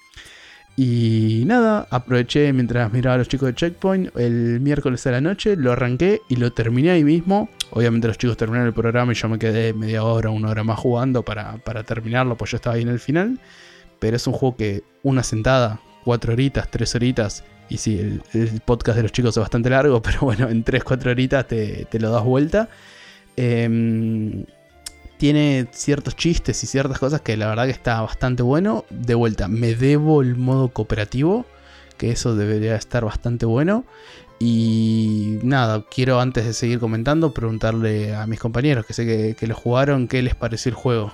Y 0.77 1.43
nada, 1.47 1.87
aproveché 1.91 2.53
mientras 2.53 2.93
miraba 2.93 3.17
a 3.17 3.19
los 3.19 3.29
chicos 3.29 3.49
de 3.49 3.55
Checkpoint 3.55 4.17
el 4.17 4.61
miércoles 4.61 5.07
a 5.07 5.11
la 5.11 5.21
noche, 5.21 5.57
lo 5.57 5.73
arranqué 5.73 6.23
y 6.29 6.37
lo 6.37 6.53
terminé 6.53 6.91
ahí 6.91 7.05
mismo. 7.05 7.51
Obviamente 7.73 8.09
los 8.09 8.17
chicos 8.17 8.37
terminaron 8.37 8.69
el 8.69 8.75
programa 8.75 9.13
y 9.13 9.15
yo 9.15 9.29
me 9.29 9.39
quedé 9.39 9.75
media 9.75 10.05
hora, 10.05 10.31
una 10.31 10.49
hora 10.49 10.65
más 10.65 10.79
jugando 10.79 11.23
para, 11.23 11.59
terminarlo, 11.85 12.37
pues 12.37 12.53
yo 12.53 12.57
estaba 12.57 12.77
ahí 12.77 12.83
en 12.83 12.89
el 12.89 13.01
final. 13.01 13.39
Pero 13.99 14.17
es 14.17 14.27
un 14.27 14.33
juego 14.33 14.57
que 14.57 14.83
una 15.03 15.23
sentada, 15.23 15.81
cuatro 16.05 16.33
horitas, 16.33 16.71
tres 16.71 16.95
horitas, 16.95 17.45
y 17.69 17.77
sí, 17.77 17.99
el, 18.33 18.61
podcast 18.65 18.97
de 18.97 19.03
los 19.03 19.13
chicos 19.13 19.37
es 19.37 19.41
bastante 19.41 19.69
largo, 19.69 20.01
pero 20.03 20.21
bueno, 20.23 20.49
en 20.49 20.65
tres, 20.65 20.83
cuatro 20.83 21.11
horitas 21.11 21.47
te, 21.47 21.87
te 21.91 22.01
lo 22.01 22.11
das 22.11 22.25
vuelta. 22.25 22.69
Eh, 23.37 24.45
tiene 25.21 25.67
ciertos 25.71 26.17
chistes 26.17 26.65
y 26.65 26.67
ciertas 26.67 26.99
cosas 26.99 27.21
que 27.21 27.37
la 27.37 27.47
verdad 27.47 27.67
que 27.67 27.73
está 27.73 28.01
bastante 28.01 28.43
bueno. 28.43 28.87
De 28.89 29.15
vuelta, 29.15 29.49
me 29.49 29.75
debo 29.75 30.23
el 30.23 30.35
modo 30.35 30.71
cooperativo, 30.71 31.45
que 31.99 32.11
eso 32.11 32.35
debería 32.35 32.75
estar 32.75 33.05
bastante 33.05 33.45
bueno. 33.45 33.85
Y 34.39 35.39
nada, 35.43 35.85
quiero 35.95 36.21
antes 36.21 36.47
de 36.47 36.55
seguir 36.55 36.79
comentando 36.79 37.35
preguntarle 37.35 38.15
a 38.15 38.27
mis 38.27 38.41
compañeros 38.41 38.87
que 38.87 38.95
sé 38.95 39.37
que, 39.39 39.47
lo 39.47 39.55
jugaron, 39.55 40.09
qué 40.09 40.23
les 40.23 40.35
pareció 40.35 40.71
el 40.71 40.77
juego. 40.77 41.13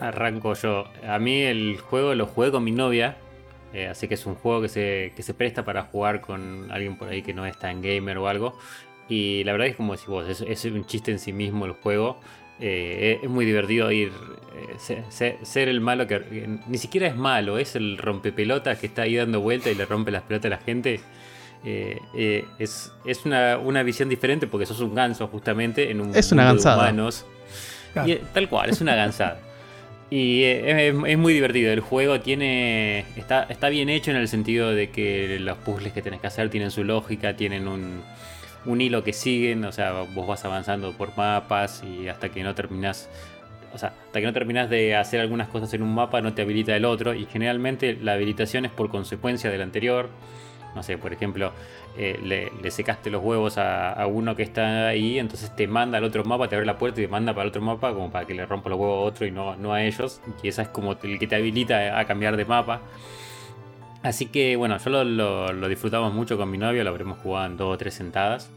Arranco 0.00 0.54
yo. 0.54 0.86
A 1.06 1.20
mí 1.20 1.42
el 1.42 1.78
juego 1.78 2.12
lo 2.16 2.26
jugué 2.26 2.50
con 2.50 2.64
mi 2.64 2.72
novia, 2.72 3.16
eh, 3.72 3.86
así 3.86 4.08
que 4.08 4.14
es 4.14 4.26
un 4.26 4.34
juego 4.34 4.62
que 4.62 4.68
se, 4.68 5.12
que 5.14 5.22
se 5.22 5.32
presta 5.32 5.64
para 5.64 5.84
jugar 5.84 6.20
con 6.20 6.72
alguien 6.72 6.98
por 6.98 7.08
ahí 7.08 7.22
que 7.22 7.34
no 7.34 7.46
es 7.46 7.56
tan 7.56 7.82
gamer 7.82 8.18
o 8.18 8.26
algo. 8.26 8.58
Y 9.08 9.44
la 9.44 9.52
verdad 9.52 9.68
es 9.68 9.76
como 9.76 9.92
decís 9.92 10.08
vos, 10.08 10.40
es, 10.40 10.64
un 10.64 10.86
chiste 10.86 11.10
en 11.10 11.18
sí 11.18 11.32
mismo 11.32 11.66
el 11.66 11.72
juego. 11.72 12.18
Eh, 12.60 13.20
es 13.22 13.28
muy 13.28 13.44
divertido 13.44 13.90
ir 13.90 14.12
eh, 14.54 15.36
ser, 15.42 15.68
el 15.68 15.80
malo 15.80 16.06
que, 16.06 16.58
ni 16.66 16.78
siquiera 16.78 17.08
es 17.08 17.16
malo, 17.16 17.58
es 17.58 17.74
el 17.74 17.98
rompepelotas 17.98 18.78
que 18.78 18.86
está 18.86 19.02
ahí 19.02 19.16
dando 19.16 19.40
vuelta 19.40 19.70
y 19.70 19.74
le 19.74 19.84
rompe 19.86 20.10
las 20.10 20.22
pelotas 20.22 20.52
a 20.52 20.56
la 20.56 20.62
gente. 20.62 21.00
Eh, 21.66 22.44
es, 22.58 22.92
una, 23.24 23.82
visión 23.82 24.08
diferente 24.08 24.46
porque 24.46 24.66
sos 24.66 24.80
un 24.80 24.94
ganso 24.94 25.26
justamente 25.28 25.90
en 25.90 26.00
un 26.00 26.14
es 26.14 26.30
una 26.30 26.48
mundo 26.48 26.62
de 26.62 26.74
humanos. 26.74 27.26
tal 28.32 28.48
cual, 28.48 28.70
es 28.70 28.80
una 28.80 28.94
gansada. 28.94 29.40
Y 30.10 30.44
es, 30.44 31.18
muy 31.18 31.32
divertido. 31.32 31.72
El 31.72 31.80
juego 31.80 32.20
tiene. 32.20 33.00
Está, 33.16 33.44
está 33.48 33.68
bien 33.68 33.88
hecho 33.88 34.12
en 34.12 34.18
el 34.18 34.28
sentido 34.28 34.70
de 34.70 34.90
que 34.90 35.38
los 35.40 35.58
puzzles 35.58 35.92
que 35.92 36.02
tenés 36.02 36.20
que 36.20 36.28
hacer 36.28 36.50
tienen 36.50 36.70
su 36.70 36.84
lógica, 36.84 37.34
tienen 37.34 37.66
un, 37.66 38.02
un 38.66 38.80
hilo 38.80 39.02
que 39.04 39.12
siguen, 39.12 39.64
o 39.64 39.72
sea, 39.72 39.92
vos 40.14 40.26
vas 40.26 40.44
avanzando 40.44 40.92
por 40.92 41.16
mapas 41.16 41.82
y 41.84 42.08
hasta 42.08 42.28
que 42.28 42.42
no 42.42 42.54
terminás, 42.54 43.08
o 43.72 43.78
sea, 43.78 43.92
hasta 44.06 44.20
que 44.20 44.26
no 44.26 44.32
terminás 44.32 44.70
de 44.70 44.96
hacer 44.96 45.20
algunas 45.20 45.48
cosas 45.48 45.72
en 45.74 45.82
un 45.82 45.94
mapa 45.94 46.20
no 46.20 46.34
te 46.34 46.42
habilita 46.42 46.76
el 46.76 46.84
otro 46.84 47.14
y 47.14 47.26
generalmente 47.26 47.96
la 48.00 48.14
habilitación 48.14 48.64
es 48.64 48.70
por 48.70 48.90
consecuencia 48.90 49.50
del 49.50 49.62
anterior. 49.62 50.08
No 50.74 50.82
sé, 50.82 50.98
por 50.98 51.12
ejemplo, 51.12 51.52
eh, 51.96 52.18
le, 52.24 52.70
secaste 52.72 53.08
los 53.08 53.22
huevos 53.22 53.58
a, 53.58 54.04
uno 54.08 54.34
que 54.34 54.42
está 54.42 54.88
ahí, 54.88 55.20
entonces 55.20 55.54
te 55.54 55.68
manda 55.68 55.98
al 55.98 56.04
otro 56.04 56.24
mapa, 56.24 56.48
te 56.48 56.56
abre 56.56 56.66
la 56.66 56.78
puerta 56.78 57.00
y 57.00 57.04
te 57.04 57.10
manda 57.10 57.32
para 57.32 57.44
el 57.44 57.50
otro 57.50 57.62
mapa 57.62 57.92
como 57.92 58.10
para 58.10 58.26
que 58.26 58.34
le 58.34 58.44
rompa 58.44 58.70
los 58.70 58.78
huevos 58.80 58.96
a 58.96 59.06
otro 59.06 59.26
y 59.26 59.30
no, 59.30 59.54
no 59.56 59.72
a 59.72 59.84
ellos. 59.84 60.20
Y 60.42 60.48
esa 60.48 60.62
es 60.62 60.68
como 60.68 60.96
el 61.00 61.18
que 61.18 61.26
te 61.28 61.36
habilita 61.36 61.98
a 61.98 62.04
cambiar 62.06 62.36
de 62.36 62.44
mapa. 62.44 62.80
Así 64.04 64.26
que 64.26 64.56
bueno, 64.56 64.76
yo 64.76 65.02
lo, 65.02 65.68
disfrutamos 65.68 66.12
mucho 66.12 66.36
con 66.36 66.50
mi 66.50 66.58
novio, 66.58 66.84
lo 66.84 66.90
habremos 66.90 67.18
jugado 67.20 67.46
en 67.46 67.56
dos 67.56 67.74
o 67.74 67.78
tres 67.78 67.94
sentadas. 67.94 68.50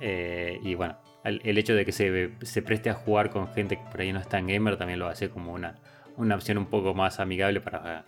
Eh, 0.00 0.60
y 0.62 0.74
bueno, 0.74 0.96
el, 1.24 1.58
hecho 1.58 1.74
de 1.74 1.84
que 1.84 1.92
se, 1.92 2.62
preste 2.62 2.90
a 2.90 2.94
jugar 2.94 3.30
con 3.30 3.48
gente 3.52 3.76
que 3.76 3.82
por 3.90 4.00
ahí 4.00 4.12
no 4.12 4.20
es 4.20 4.28
tan 4.28 4.46
gamer 4.46 4.76
también 4.76 4.98
lo 4.98 5.08
hace 5.08 5.28
como 5.28 5.52
una, 5.52 5.76
una 6.16 6.36
opción 6.36 6.58
un 6.58 6.66
poco 6.66 6.94
más 6.94 7.20
amigable 7.20 7.60
para, 7.60 8.04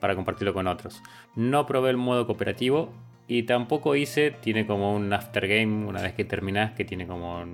para 0.00 0.14
compartirlo 0.14 0.54
con 0.54 0.66
otros. 0.66 1.02
No 1.34 1.66
probé 1.66 1.90
el 1.90 1.96
modo 1.96 2.26
cooperativo 2.26 2.92
y 3.28 3.42
tampoco 3.42 3.96
hice, 3.96 4.30
tiene 4.30 4.66
como 4.66 4.94
un 4.94 5.12
aftergame 5.12 5.86
una 5.86 6.00
vez 6.00 6.14
que 6.14 6.24
terminás 6.24 6.72
que 6.72 6.84
tiene 6.84 7.06
como 7.06 7.44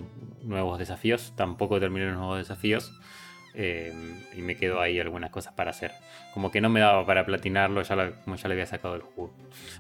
nuevos 0.43 0.79
desafíos. 0.79 1.33
Tampoco 1.37 1.81
terminé 1.81 2.07
los 2.07 2.17
nuevos 2.17 2.39
desafíos. 2.39 2.93
Eh, 3.55 3.93
y 4.35 4.41
me 4.41 4.57
quedo 4.57 4.81
ahí 4.81 4.99
algunas 4.99 5.31
cosas 5.31 5.53
para 5.53 5.71
hacer. 5.71 5.93
Como 6.33 6.51
que 6.51 6.61
no 6.61 6.71
me 6.71 6.81
daba 6.81 7.05
para 7.05 7.27
platinarlo, 7.27 7.83
ya 7.83 8.13
como 8.25 8.37
ya 8.37 8.49
le 8.49 8.55
había 8.55 8.67
sacado 8.67 8.95
el 8.95 9.03
juego. 9.03 9.35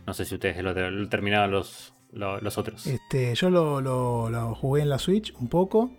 No 0.06 0.14
sé 0.14 0.24
si 0.24 0.34
ustedes 0.34 0.62
lo, 0.62 0.74
terminaron 1.08 1.50
los, 1.50 1.94
los 2.12 2.58
otros. 2.58 2.86
Este, 2.86 3.34
yo 3.34 3.50
lo, 3.50 4.54
jugué 4.54 4.82
en 4.82 4.88
la 4.88 4.98
Switch 4.98 5.34
un 5.38 5.48
poco. 5.48 5.90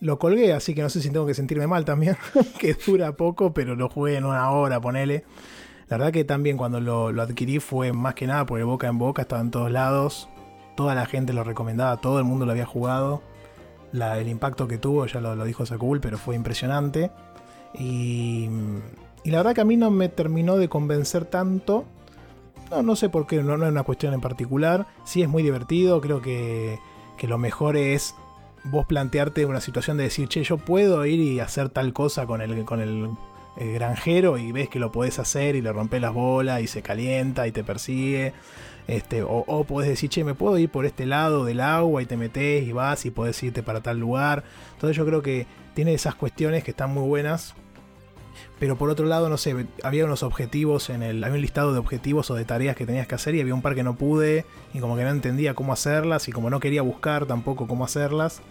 Lo 0.00 0.18
colgué, 0.18 0.52
así 0.52 0.74
que 0.74 0.82
no 0.82 0.90
sé 0.90 1.00
si 1.00 1.10
tengo 1.10 1.26
que 1.26 1.34
sentirme 1.34 1.66
mal 1.66 1.84
también, 1.84 2.16
que 2.60 2.74
dura 2.74 3.16
poco, 3.16 3.52
pero 3.52 3.74
lo 3.74 3.88
jugué 3.88 4.16
en 4.16 4.24
una 4.24 4.50
hora, 4.50 4.80
ponele. 4.80 5.24
La 5.88 5.96
verdad 5.96 6.12
que 6.12 6.24
también 6.24 6.56
cuando 6.56 6.80
lo, 6.80 7.08
adquirí 7.20 7.58
fue 7.58 7.92
más 7.92 8.14
que 8.14 8.26
nada 8.26 8.46
por 8.46 8.62
boca 8.62 8.86
en 8.86 8.98
boca, 8.98 9.22
estaba 9.22 9.40
en 9.40 9.50
todos 9.50 9.70
lados. 9.70 10.28
Toda 10.76 10.94
la 10.94 11.06
gente 11.06 11.32
lo 11.32 11.42
recomendaba, 11.42 11.96
todo 11.96 12.18
el 12.18 12.24
mundo 12.24 12.46
lo 12.46 12.52
había 12.52 12.66
jugado 12.66 13.22
el 13.92 14.28
impacto 14.28 14.68
que 14.68 14.78
tuvo, 14.78 15.06
ya 15.06 15.20
lo, 15.20 15.44
dijo 15.44 15.64
Sakul, 15.66 16.00
pero 16.00 16.18
fue 16.18 16.34
impresionante. 16.34 17.10
Y, 17.74 18.48
Y 19.24 19.30
la 19.30 19.38
verdad 19.38 19.54
que 19.54 19.60
a 19.60 19.64
mí 19.64 19.76
no 19.76 19.90
me 19.90 20.08
terminó 20.08 20.56
de 20.56 20.68
convencer 20.68 21.24
tanto. 21.24 21.84
No, 22.70 22.82
no 22.82 22.96
sé 22.96 23.08
por 23.08 23.26
qué, 23.26 23.42
no, 23.42 23.56
no 23.56 23.64
es 23.64 23.72
una 23.72 23.82
cuestión 23.82 24.14
en 24.14 24.20
particular. 24.20 24.86
Sí 25.04 25.22
es 25.22 25.28
muy 25.28 25.42
divertido, 25.42 26.00
creo 26.00 26.20
que, 26.20 26.78
que 27.16 27.26
lo 27.26 27.38
mejor 27.38 27.76
es 27.76 28.14
vos 28.64 28.86
plantearte 28.86 29.46
una 29.46 29.60
situación 29.60 29.96
de 29.96 30.04
decir, 30.04 30.28
che, 30.28 30.42
yo 30.42 30.58
puedo 30.58 31.04
ir 31.06 31.20
y 31.20 31.40
hacer 31.40 31.68
tal 31.68 31.92
cosa 31.92 32.26
con 32.26 32.40
el, 32.42 32.64
con 32.64 32.80
el, 32.80 33.10
granjero 33.56 34.38
y 34.38 34.52
ves 34.52 34.68
que 34.68 34.78
lo 34.78 34.92
podés 34.92 35.18
hacer 35.18 35.56
y 35.56 35.62
le 35.62 35.72
rompes 35.72 36.00
las 36.00 36.14
bolas 36.14 36.62
y 36.62 36.68
se 36.68 36.80
calienta 36.80 37.48
y 37.48 37.52
te 37.52 37.64
persigue. 37.64 38.32
Este, 38.86 39.22
o, 39.22 39.44
o 39.46 39.64
podés 39.64 39.88
decir, 39.88 40.08
che, 40.08 40.22
me 40.22 40.34
puedo 40.34 40.58
ir 40.58 40.70
por 40.70 40.86
este 40.86 41.06
lado 41.06 41.44
del 41.44 41.60
agua 41.60 42.00
y 42.00 42.06
te 42.06 42.16
metes 42.16 42.66
y 42.66 42.72
vas 42.72 43.04
y 43.04 43.10
podés 43.10 43.42
irte 43.42 43.64
para 43.64 43.80
tal 43.80 43.98
lugar. 43.98 44.44
Entonces 44.74 44.96
yo 44.96 45.04
creo 45.04 45.22
que 45.22 45.46
tiene 45.74 45.92
esas 45.92 46.14
cuestiones 46.14 46.62
que 46.62 46.70
están 46.70 46.94
muy 46.94 47.06
buenas. 47.06 47.54
Pero 48.58 48.76
por 48.76 48.90
otro 48.90 49.06
lado, 49.06 49.28
no 49.28 49.36
sé, 49.36 49.66
había 49.84 50.04
unos 50.04 50.22
objetivos 50.22 50.90
en 50.90 51.02
el. 51.02 51.22
Había 51.22 51.36
un 51.36 51.40
listado 51.40 51.72
de 51.72 51.78
objetivos 51.78 52.30
o 52.30 52.34
de 52.34 52.44
tareas 52.44 52.74
que 52.74 52.86
tenías 52.86 53.06
que 53.06 53.14
hacer 53.14 53.34
y 53.34 53.40
había 53.40 53.54
un 53.54 53.62
par 53.62 53.74
que 53.74 53.84
no 53.84 53.96
pude. 53.96 54.44
Y 54.74 54.80
como 54.80 54.96
que 54.96 55.04
no 55.04 55.10
entendía 55.10 55.54
cómo 55.54 55.72
hacerlas. 55.72 56.28
Y 56.28 56.32
como 56.32 56.50
no 56.50 56.58
quería 56.58 56.82
buscar 56.82 57.26
tampoco 57.26 57.68
cómo 57.68 57.84
hacerlas. 57.84 58.42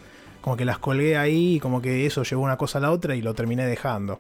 Como 0.42 0.56
que 0.56 0.64
las 0.64 0.80
colgué 0.80 1.18
ahí 1.18 1.56
y 1.56 1.60
como 1.60 1.82
que 1.82 2.06
eso 2.06 2.24
llevó 2.24 2.44
una 2.44 2.58
cosa 2.58 2.78
a 2.78 2.82
la 2.82 2.92
otra 2.92 3.16
y 3.16 3.22
lo 3.22 3.34
terminé 3.34 3.66
dejando. 3.66 4.20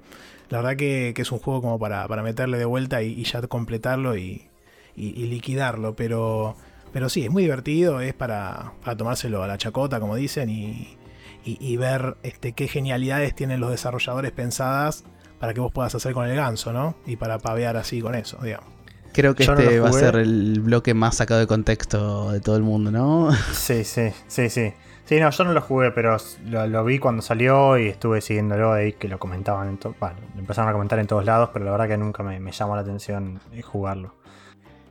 La 0.49 0.57
verdad 0.57 0.76
que, 0.76 1.14
es 1.15 1.31
un 1.31 1.39
juego 1.39 1.61
como 1.61 1.80
para, 1.80 2.07
para 2.07 2.22
meterle 2.22 2.57
de 2.57 2.65
vuelta 2.65 3.01
y, 3.01 3.23
ya 3.23 3.41
completarlo 3.43 4.18
y, 4.18 4.49
y, 4.95 5.11
liquidarlo. 5.27 5.95
Pero, 5.95 6.57
pero 6.91 7.07
sí, 7.07 7.23
es 7.23 7.31
muy 7.31 7.43
divertido. 7.43 8.01
Es 8.01 8.14
para, 8.14 8.73
para 8.84 8.97
tomárselo 8.97 9.41
a 9.41 9.47
la 9.47 9.57
chacota, 9.57 10.01
como 10.01 10.18
dicen. 10.18 10.49
Y, 10.49 10.97
y, 11.45 11.57
y 11.61 11.77
ver 11.77 12.18
este, 12.23 12.51
qué 12.51 12.68
genialidades 12.68 13.34
tienen 13.34 13.61
los 13.61 13.72
desarrolladores 13.72 14.34
pensadas 14.34 15.05
para 15.39 15.53
que 15.53 15.59
vos 15.59 15.72
puedas 15.72 15.93
hacer 15.93 16.14
con 16.14 16.26
el 16.27 16.35
ganso, 16.35 16.73
¿no? 16.73 16.95
Y 17.05 17.15
para 17.15 17.39
pavear 17.39 17.77
así 17.77 18.01
con 18.01 18.15
eso, 18.15 18.38
digamos. 18.41 18.68
Creo 19.14 19.34
que 19.34 19.45
Yo 19.45 19.53
este 19.53 19.80
va 19.80 19.89
a 19.89 19.93
ser 19.93 20.15
el 20.18 20.59
bloque 20.59 20.93
más 20.93 21.15
sacado 21.15 21.39
de 21.39 21.47
contexto 21.47 22.31
de 22.31 22.39
todo 22.39 22.55
el 22.55 22.64
mundo, 22.64 22.91
¿no? 22.91 23.31
Sí, 23.53 23.84
sí, 23.84 24.11
sí, 24.27 24.49
sí. 24.49 24.73
Sí, 25.05 25.19
no, 25.22 25.30
yo 25.30 25.43
no 25.45 25.53
lo 25.53 25.61
jugué, 25.61 25.91
pero 25.91 26.18
lo, 26.45 26.68
lo 26.68 26.84
vi 26.84 26.99
cuando 26.99 27.22
salió 27.22 27.77
y 27.77 27.88
estuve 27.88 28.19
siguiéndolo 28.19 28.73
ahí 28.73 28.93
que 28.93 29.07
lo 29.07 29.18
comentaban. 29.19 29.69
En 29.69 29.80
bueno, 29.99 30.18
lo 30.35 30.39
empezaron 30.41 30.69
a 30.69 30.73
comentar 30.73 30.99
en 30.99 31.07
todos 31.07 31.23
lados, 31.23 31.49
pero 31.53 31.64
la 31.64 31.72
verdad 31.72 31.88
que 31.88 31.97
nunca 31.97 32.23
me, 32.23 32.39
me 32.41 32.51
llamó 32.51 32.76
la 32.76 32.81
atención 32.81 33.39
eh, 33.53 33.61
jugarlo. 33.61 34.14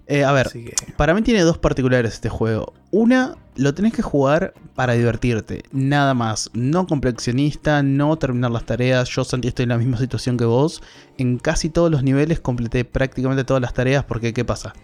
Eh, 0.08 0.24
a 0.24 0.32
ver, 0.32 0.50
que, 0.50 0.74
para 0.96 1.14
mí 1.14 1.22
tiene 1.22 1.42
dos 1.42 1.58
particulares 1.58 2.14
este 2.14 2.28
juego. 2.28 2.72
Una, 2.92 3.36
lo 3.56 3.74
tenés 3.74 3.92
que 3.92 4.02
jugar 4.02 4.54
para 4.74 4.92
divertirte, 4.92 5.64
nada 5.72 6.14
más. 6.14 6.50
No 6.52 6.86
complexionista, 6.86 7.82
no 7.82 8.16
terminar 8.16 8.52
las 8.52 8.64
tareas. 8.64 9.08
Yo, 9.08 9.24
Santi, 9.24 9.48
estoy 9.48 9.64
en 9.64 9.70
la 9.70 9.78
misma 9.78 9.98
situación 9.98 10.36
que 10.36 10.44
vos. 10.44 10.80
En 11.18 11.38
casi 11.38 11.70
todos 11.70 11.90
los 11.90 12.04
niveles 12.04 12.38
completé 12.38 12.84
prácticamente 12.84 13.44
todas 13.44 13.60
las 13.60 13.74
tareas 13.74 14.04
porque, 14.04 14.32
¿qué 14.32 14.44
pasa? 14.44 14.74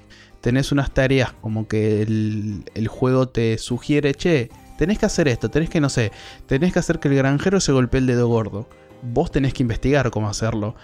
Tenés 0.41 0.73
unas 0.73 0.93
tareas 0.93 1.33
como 1.41 1.69
que 1.69 2.03
el, 2.03 2.65
el 2.75 2.89
juego 2.89 3.29
te 3.29 3.59
sugiere, 3.59 4.15
che, 4.15 4.51
tenés 4.77 4.99
que 4.99 5.07
hacer 5.07 5.29
esto, 5.29 5.49
tenés 5.49 5.71
que, 5.71 5.81
no 5.81 5.89
sé, 5.89 6.11
tenés 6.47 6.73
que 6.73 6.81
hacer 6.81 6.99
que 6.99 7.07
el 7.07 7.15
granjero 7.15 7.61
se 7.61 7.71
golpee 7.71 8.01
el 8.01 8.07
dedo 8.07 8.27
gordo. 8.27 8.69
Vos 9.03 9.31
tenés 9.31 9.55
que 9.55 9.63
investigar 9.63 10.11
cómo 10.11 10.29
hacerlo. 10.29 10.75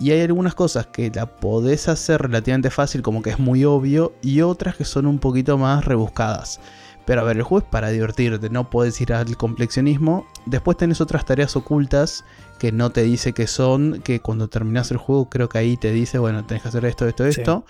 Y 0.00 0.12
hay 0.12 0.22
algunas 0.22 0.54
cosas 0.54 0.86
que 0.86 1.10
la 1.14 1.26
podés 1.26 1.86
hacer 1.88 2.22
relativamente 2.22 2.70
fácil, 2.70 3.02
como 3.02 3.20
que 3.22 3.30
es 3.30 3.38
muy 3.38 3.64
obvio, 3.66 4.14
y 4.22 4.40
otras 4.40 4.74
que 4.76 4.84
son 4.86 5.06
un 5.06 5.18
poquito 5.18 5.58
más 5.58 5.84
rebuscadas. 5.84 6.58
Pero 7.04 7.20
a 7.20 7.24
ver, 7.24 7.36
el 7.36 7.42
juego 7.42 7.64
es 7.66 7.70
para 7.70 7.90
divertirte, 7.90 8.50
no 8.50 8.70
podés 8.70 9.00
ir 9.00 9.12
al 9.12 9.36
complexionismo. 9.36 10.26
Después 10.46 10.76
tenés 10.76 11.00
otras 11.00 11.24
tareas 11.26 11.54
ocultas 11.56 12.24
que 12.58 12.72
no 12.72 12.90
te 12.90 13.02
dice 13.02 13.32
que 13.32 13.46
son, 13.46 14.00
que 14.02 14.20
cuando 14.20 14.48
terminás 14.48 14.90
el 14.90 14.96
juego 14.96 15.28
creo 15.28 15.48
que 15.48 15.58
ahí 15.58 15.76
te 15.76 15.92
dice, 15.92 16.18
bueno, 16.18 16.44
tenés 16.46 16.62
que 16.62 16.68
hacer 16.68 16.84
esto, 16.84 17.06
esto, 17.06 17.24
Sí. 17.30 17.40
esto. 17.40 17.64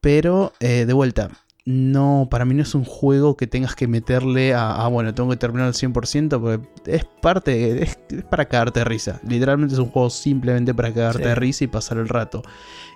Pero 0.00 0.52
eh, 0.60 0.84
de 0.86 0.92
vuelta, 0.92 1.30
no, 1.66 2.28
para 2.30 2.44
mí 2.44 2.54
no 2.54 2.62
es 2.62 2.74
un 2.76 2.84
juego 2.84 3.36
que 3.36 3.48
tengas 3.48 3.74
que 3.74 3.88
meterle 3.88 4.54
a, 4.54 4.70
ah, 4.84 4.86
bueno, 4.88 5.12
tengo 5.14 5.28
que 5.30 5.36
terminar 5.36 5.66
al 5.66 5.74
100% 5.74 6.40
porque 6.40 6.60
es 6.86 7.04
parte, 7.20 7.82
es, 7.82 7.98
es 8.08 8.22
para 8.22 8.44
cagarte 8.46 8.80
de 8.80 8.84
risa. 8.84 9.20
Literalmente 9.28 9.74
es 9.74 9.80
un 9.80 9.88
juego 9.90 10.08
simplemente 10.08 10.72
para 10.72 10.94
cagarte 10.94 11.24
Sí. 11.24 11.28
de 11.28 11.34
risa 11.34 11.64
y 11.64 11.66
pasar 11.66 11.98
el 11.98 12.08
rato. 12.08 12.42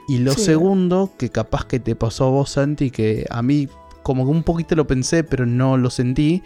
Y 0.08 0.18
lo 0.18 0.32
Sí. 0.34 0.42
segundo, 0.44 1.10
que 1.18 1.30
capaz 1.30 1.64
que 1.64 1.80
te 1.80 1.96
pasó 1.96 2.26
a 2.28 2.30
vos, 2.30 2.50
Santi, 2.50 2.90
que 2.92 3.26
a 3.28 3.42
mí 3.42 3.68
como 4.04 4.24
que 4.24 4.30
un 4.30 4.44
poquito 4.44 4.76
lo 4.76 4.86
pensé, 4.86 5.24
pero 5.24 5.46
no 5.46 5.76
lo 5.76 5.90
sentí, 5.90 6.42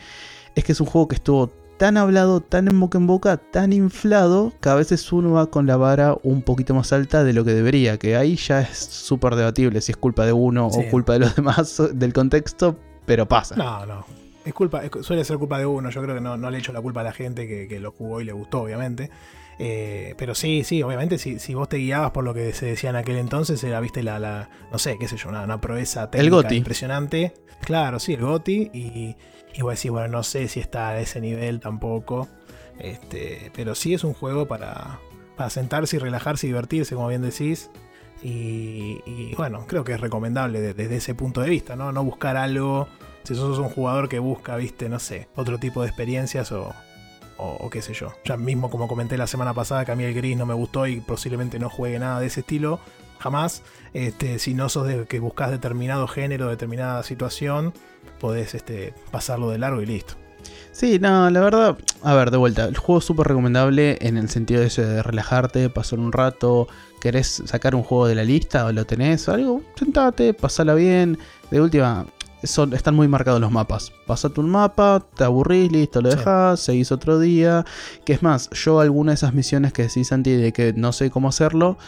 es 0.55 0.65
que 0.65 0.73
es 0.73 0.81
un 0.81 0.87
juego 0.87 1.09
que 1.09 1.17
estuvo 1.17 1.53
tan 1.85 1.99
hablado, 1.99 2.41
tan 2.41 2.67
en 2.67 2.81
boca 2.81 2.97
en 2.97 3.07
boca, 3.07 3.37
tan 3.37 3.75
inflado, 3.75 4.55
que 4.63 4.71
a 4.71 4.75
veces 4.75 5.13
uno 5.13 5.33
va 5.33 5.51
con 5.51 5.67
la 5.67 5.77
vara 5.77 6.17
un 6.23 6.41
poquito 6.41 6.73
más 6.75 6.95
alta 6.95 7.25
de 7.25 7.35
lo 7.35 7.45
que 7.45 7.53
debería, 7.53 7.99
que 7.99 8.17
ahí 8.17 8.37
ya 8.37 8.63
es 8.63 8.79
súper 8.79 9.35
debatible 9.35 9.83
si 9.83 9.93
es 9.93 9.99
culpa 9.99 10.25
de 10.25 10.33
uno 10.33 10.71
Sí. 10.71 10.81
o 10.81 10.91
culpa 10.91 11.13
de 11.13 11.19
los 11.19 11.37
demás 11.37 11.83
del 11.93 12.15
contexto, 12.15 12.79
pero 13.05 13.29
pasa. 13.29 13.55
no, 13.57 13.85
no. 13.85 14.07
Es 14.47 14.55
culpa, 14.55 14.81
suele 15.03 15.25
ser 15.27 15.37
culpa 15.37 15.59
de 15.59 15.67
uno. 15.67 15.91
Yo 15.91 16.01
creo 16.03 16.15
que 16.15 16.23
no, 16.23 16.39
no 16.39 16.51
le 16.51 16.57
echo 16.57 16.73
la 16.73 16.81
culpa 16.81 17.03
a 17.03 17.05
la 17.05 17.13
gente 17.13 17.47
que, 17.47 17.69
que 17.69 17.79
lo 17.81 17.93
jugó 17.93 18.23
y 18.23 18.25
le 18.25 18.33
gustó, 18.33 18.63
obviamente. 18.63 19.11
Eh, 19.59 20.15
pero 20.17 20.35
sí, 20.35 20.65
sí, 20.65 20.83
obviamente, 20.83 21.19
si, 21.19 21.39
si 21.39 21.53
vos 21.55 21.69
te 21.69 21.77
guiabas 21.77 22.13
por 22.13 22.25
lo 22.25 22.33
que 22.33 22.55
se 22.55 22.65
decía 22.65 22.89
en 22.91 22.97
aquel 22.97 23.17
entonces, 23.17 23.63
era, 23.63 23.79
viste, 23.81 24.03
la, 24.03 24.19
la 24.19 24.49
no 24.73 24.79
sé, 24.79 24.97
qué 24.99 25.07
sé 25.07 25.19
yo, 25.19 25.29
una, 25.29 25.43
una 25.43 25.61
proeza 25.61 26.11
técnica 26.11 26.37
Goti. 26.37 26.57
impresionante. 26.57 27.35
Claro, 27.61 27.99
sí, 27.99 28.15
el 28.15 28.21
Goti. 28.23 28.71
Y, 28.73 29.17
y 29.55 29.63
vos 29.63 29.75
decís, 29.77 29.91
bueno, 29.91 30.09
no 30.09 30.23
sé 30.23 30.49
si 30.49 30.61
está 30.61 30.91
a 30.91 31.01
ese 31.01 31.21
nivel 31.21 31.61
tampoco. 31.61 32.29
Este, 32.79 33.53
pero 33.55 33.75
sí 33.75 33.95
es 33.95 34.03
un 34.05 34.15
juego 34.15 34.47
para, 34.47 34.99
para 35.37 35.49
sentarse 35.51 35.97
y 35.97 35.99
relajarse 36.01 36.47
y 36.47 36.51
divertirse, 36.51 36.95
como 36.97 37.09
bien 37.09 37.23
decís. 37.23 37.71
Y, 38.23 39.35
bueno, 39.37 39.65
creo 39.69 39.85
que 39.85 39.93
es 39.93 40.01
recomendable 40.01 40.61
de- 40.61 40.75
desde 40.75 40.97
ese 40.97 41.15
punto 41.15 41.41
de 41.41 41.51
vista, 41.51 41.77
¿no? 41.77 41.93
No 41.93 42.03
buscar 42.03 42.37
algo. 42.37 42.89
Si 43.23 43.35
sos 43.35 43.59
un 43.59 43.69
jugador 43.69 44.09
que 44.09 44.19
busca, 44.19 44.57
viste, 44.57 44.89
no 44.89 44.99
sé, 44.99 45.29
otro 45.37 45.59
tipo 45.59 45.83
de 45.83 45.89
experiencias 45.89 46.51
o, 46.53 46.73
o, 47.39 47.49
o 47.61 47.71
qué 47.71 47.81
sé 47.83 47.95
yo. 47.95 48.13
Ya 48.25 48.37
mismo, 48.37 48.71
como 48.71 48.89
comenté 48.89 49.17
la 49.17 49.27
semana 49.27 49.55
pasada, 49.55 49.85
que 49.85 49.93
a 49.93 49.97
mí 49.97 50.05
el 50.05 50.15
gris 50.15 50.37
no 50.37 50.47
me 50.47 50.55
gustó 50.55 50.87
y 50.87 51.01
posiblemente 51.01 51.59
no 51.59 51.71
juegue 51.71 51.99
nada 51.99 52.21
de 52.21 52.27
ese 52.27 52.41
estilo, 52.41 52.81
jamás. 53.19 53.63
Este, 53.93 54.39
si 54.39 54.55
no 54.55 54.69
sos 54.69 54.87
de 54.87 55.07
que 55.07 55.21
buscas 55.21 55.51
determinado 55.51 56.07
género, 56.09 56.49
determinada 56.49 57.03
situación, 57.03 57.73
podés 58.21 58.55
este, 58.55 58.95
pasarlo 59.11 59.51
de 59.51 59.59
largo 59.59 59.81
y 59.83 59.87
listo. 59.87 60.15
Sí, 60.73 60.99
no, 60.99 61.31
la 61.31 61.41
verdad, 61.41 61.79
a 62.03 62.15
ver, 62.15 62.31
de 62.31 62.37
vuelta, 62.37 62.65
el 62.65 62.77
juego 62.77 62.99
es 62.99 63.05
súper 63.05 63.29
recomendable 63.29 63.97
en 64.01 64.17
el 64.19 64.29
sentido 64.29 64.61
de, 64.61 64.67
eso 64.67 64.83
de 64.83 65.03
relajarte, 65.03 65.71
pasar 65.71 66.01
un 66.01 66.13
rato, 66.13 66.67
querés 67.01 67.43
sacar 67.47 67.75
un 67.75 67.83
juego 67.83 68.07
de 68.09 68.15
la 68.17 68.25
lista 68.25 68.67
o 68.67 68.73
lo 68.73 68.85
tenés, 68.85 69.29
algo, 69.29 69.63
sentate, 69.77 70.35
pasala 70.35 70.75
bien, 70.75 71.17
de 71.51 71.61
última, 71.61 72.07
son, 72.43 72.75
están 72.75 72.95
muy 72.95 73.09
marcados 73.09 73.41
los 73.41 73.53
mapas, 73.53 73.93
pasate 74.07 74.41
un 74.41 74.51
mapa, 74.51 75.07
te 75.17 75.25
aburrís, 75.25 75.71
listo, 75.71 76.03
lo 76.03 76.11
Sí. 76.11 76.17
dejás, 76.19 76.61
seguís 76.61 76.91
otro 76.93 77.19
día, 77.21 77.65
que 78.05 78.13
es 78.13 78.23
más, 78.23 78.51
yo 78.51 78.81
alguna 78.81 79.13
de 79.13 79.17
esas 79.17 79.33
misiones 79.33 79.73
que 79.73 79.83
decís 79.85 80.09
Santi 80.09 80.33
de 80.33 80.53
que 80.53 80.73
no 80.75 80.93
sé 80.93 81.11
cómo 81.11 81.29
hacerlo, 81.29 81.79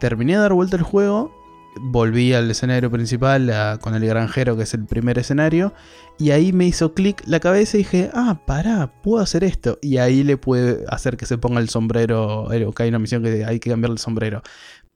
terminé 0.00 0.32
de 0.32 0.38
dar 0.40 0.52
vuelta 0.52 0.76
el 0.76 0.82
juego, 0.82 1.32
volví 1.80 2.32
al 2.32 2.50
escenario 2.50 2.90
principal 2.90 3.48
a- 3.50 3.78
con 3.78 3.94
el 3.94 4.04
granjero 4.04 4.56
que 4.56 4.64
es 4.64 4.74
el 4.74 4.84
primer 4.86 5.18
escenario, 5.18 5.72
y 6.18 6.32
ahí 6.32 6.52
me 6.52 6.66
hizo 6.66 6.94
clic 6.94 7.22
la 7.26 7.38
cabeza 7.38 7.76
y 7.76 7.78
dije, 7.78 8.10
ah, 8.12 8.40
pará, 8.44 8.90
puedo 9.02 9.22
hacer 9.22 9.44
esto. 9.44 9.78
Y 9.80 9.98
ahí 9.98 10.24
le 10.24 10.36
puede 10.36 10.84
hacer 10.88 11.16
que 11.16 11.26
se 11.26 11.38
ponga 11.38 11.60
el 11.60 11.68
sombrero, 11.68 12.48
que 12.74 12.82
hay 12.82 12.88
una 12.88 12.98
misión 12.98 13.22
que 13.22 13.44
hay 13.44 13.60
que 13.60 13.70
cambiarle 13.70 13.94
el 13.94 13.98
sombrero. 14.00 14.42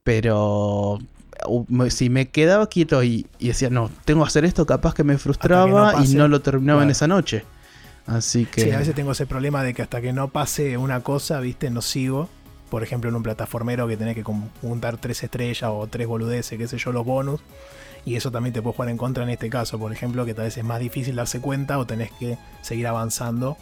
Pero 0.02 0.98
uh, 1.46 1.90
si 1.90 2.10
me 2.10 2.28
quedaba 2.28 2.68
quieto 2.68 3.02
y, 3.02 3.26
y 3.38 3.48
decía, 3.48 3.70
no, 3.70 3.90
tengo 4.04 4.22
que 4.22 4.28
hacer 4.28 4.44
esto, 4.44 4.66
capaz 4.66 4.94
que 4.94 5.04
me 5.04 5.16
frustraba 5.16 6.04
y 6.04 6.14
no 6.14 6.28
lo 6.28 6.40
terminaba 6.42 6.82
en 6.82 6.90
esa 6.90 7.06
noche. 7.06 7.44
Así 8.06 8.44
que... 8.44 8.60
Sí, 8.60 8.70
a 8.72 8.78
veces 8.78 8.94
tengo 8.94 9.12
ese 9.12 9.24
problema 9.24 9.62
de 9.62 9.72
que 9.72 9.80
hasta 9.80 10.02
que 10.02 10.12
no 10.12 10.28
pase 10.28 10.76
una 10.76 11.00
cosa, 11.00 11.40
viste, 11.40 11.70
no 11.70 11.80
sigo. 11.80 12.28
Por 12.70 12.82
ejemplo, 12.82 13.10
en 13.10 13.16
un 13.16 13.22
plataformero 13.22 13.86
que 13.86 13.96
tenés 13.96 14.14
que 14.14 14.22
juntar 14.22 14.96
tres 14.98 15.22
estrellas 15.22 15.70
o 15.72 15.86
tres 15.86 16.06
boludeces, 16.06 16.58
qué 16.58 16.66
sé 16.66 16.78
yo, 16.78 16.92
los 16.92 17.04
bonus. 17.04 17.40
Y 18.04 18.16
eso 18.16 18.30
también 18.30 18.52
te 18.52 18.60
puede 18.60 18.76
jugar 18.76 18.88
en 18.90 18.96
contra 18.96 19.22
en 19.24 19.30
este 19.30 19.48
caso, 19.48 19.78
por 19.78 19.92
ejemplo, 19.92 20.26
que 20.26 20.34
tal 20.34 20.44
vez 20.44 20.56
es 20.58 20.64
más 20.64 20.80
difícil 20.80 21.16
darse 21.16 21.40
cuenta 21.40 21.78
o 21.78 21.86
tenés 21.86 22.10
que 22.12 22.36
seguir 22.60 22.86
avanzando. 22.86 23.56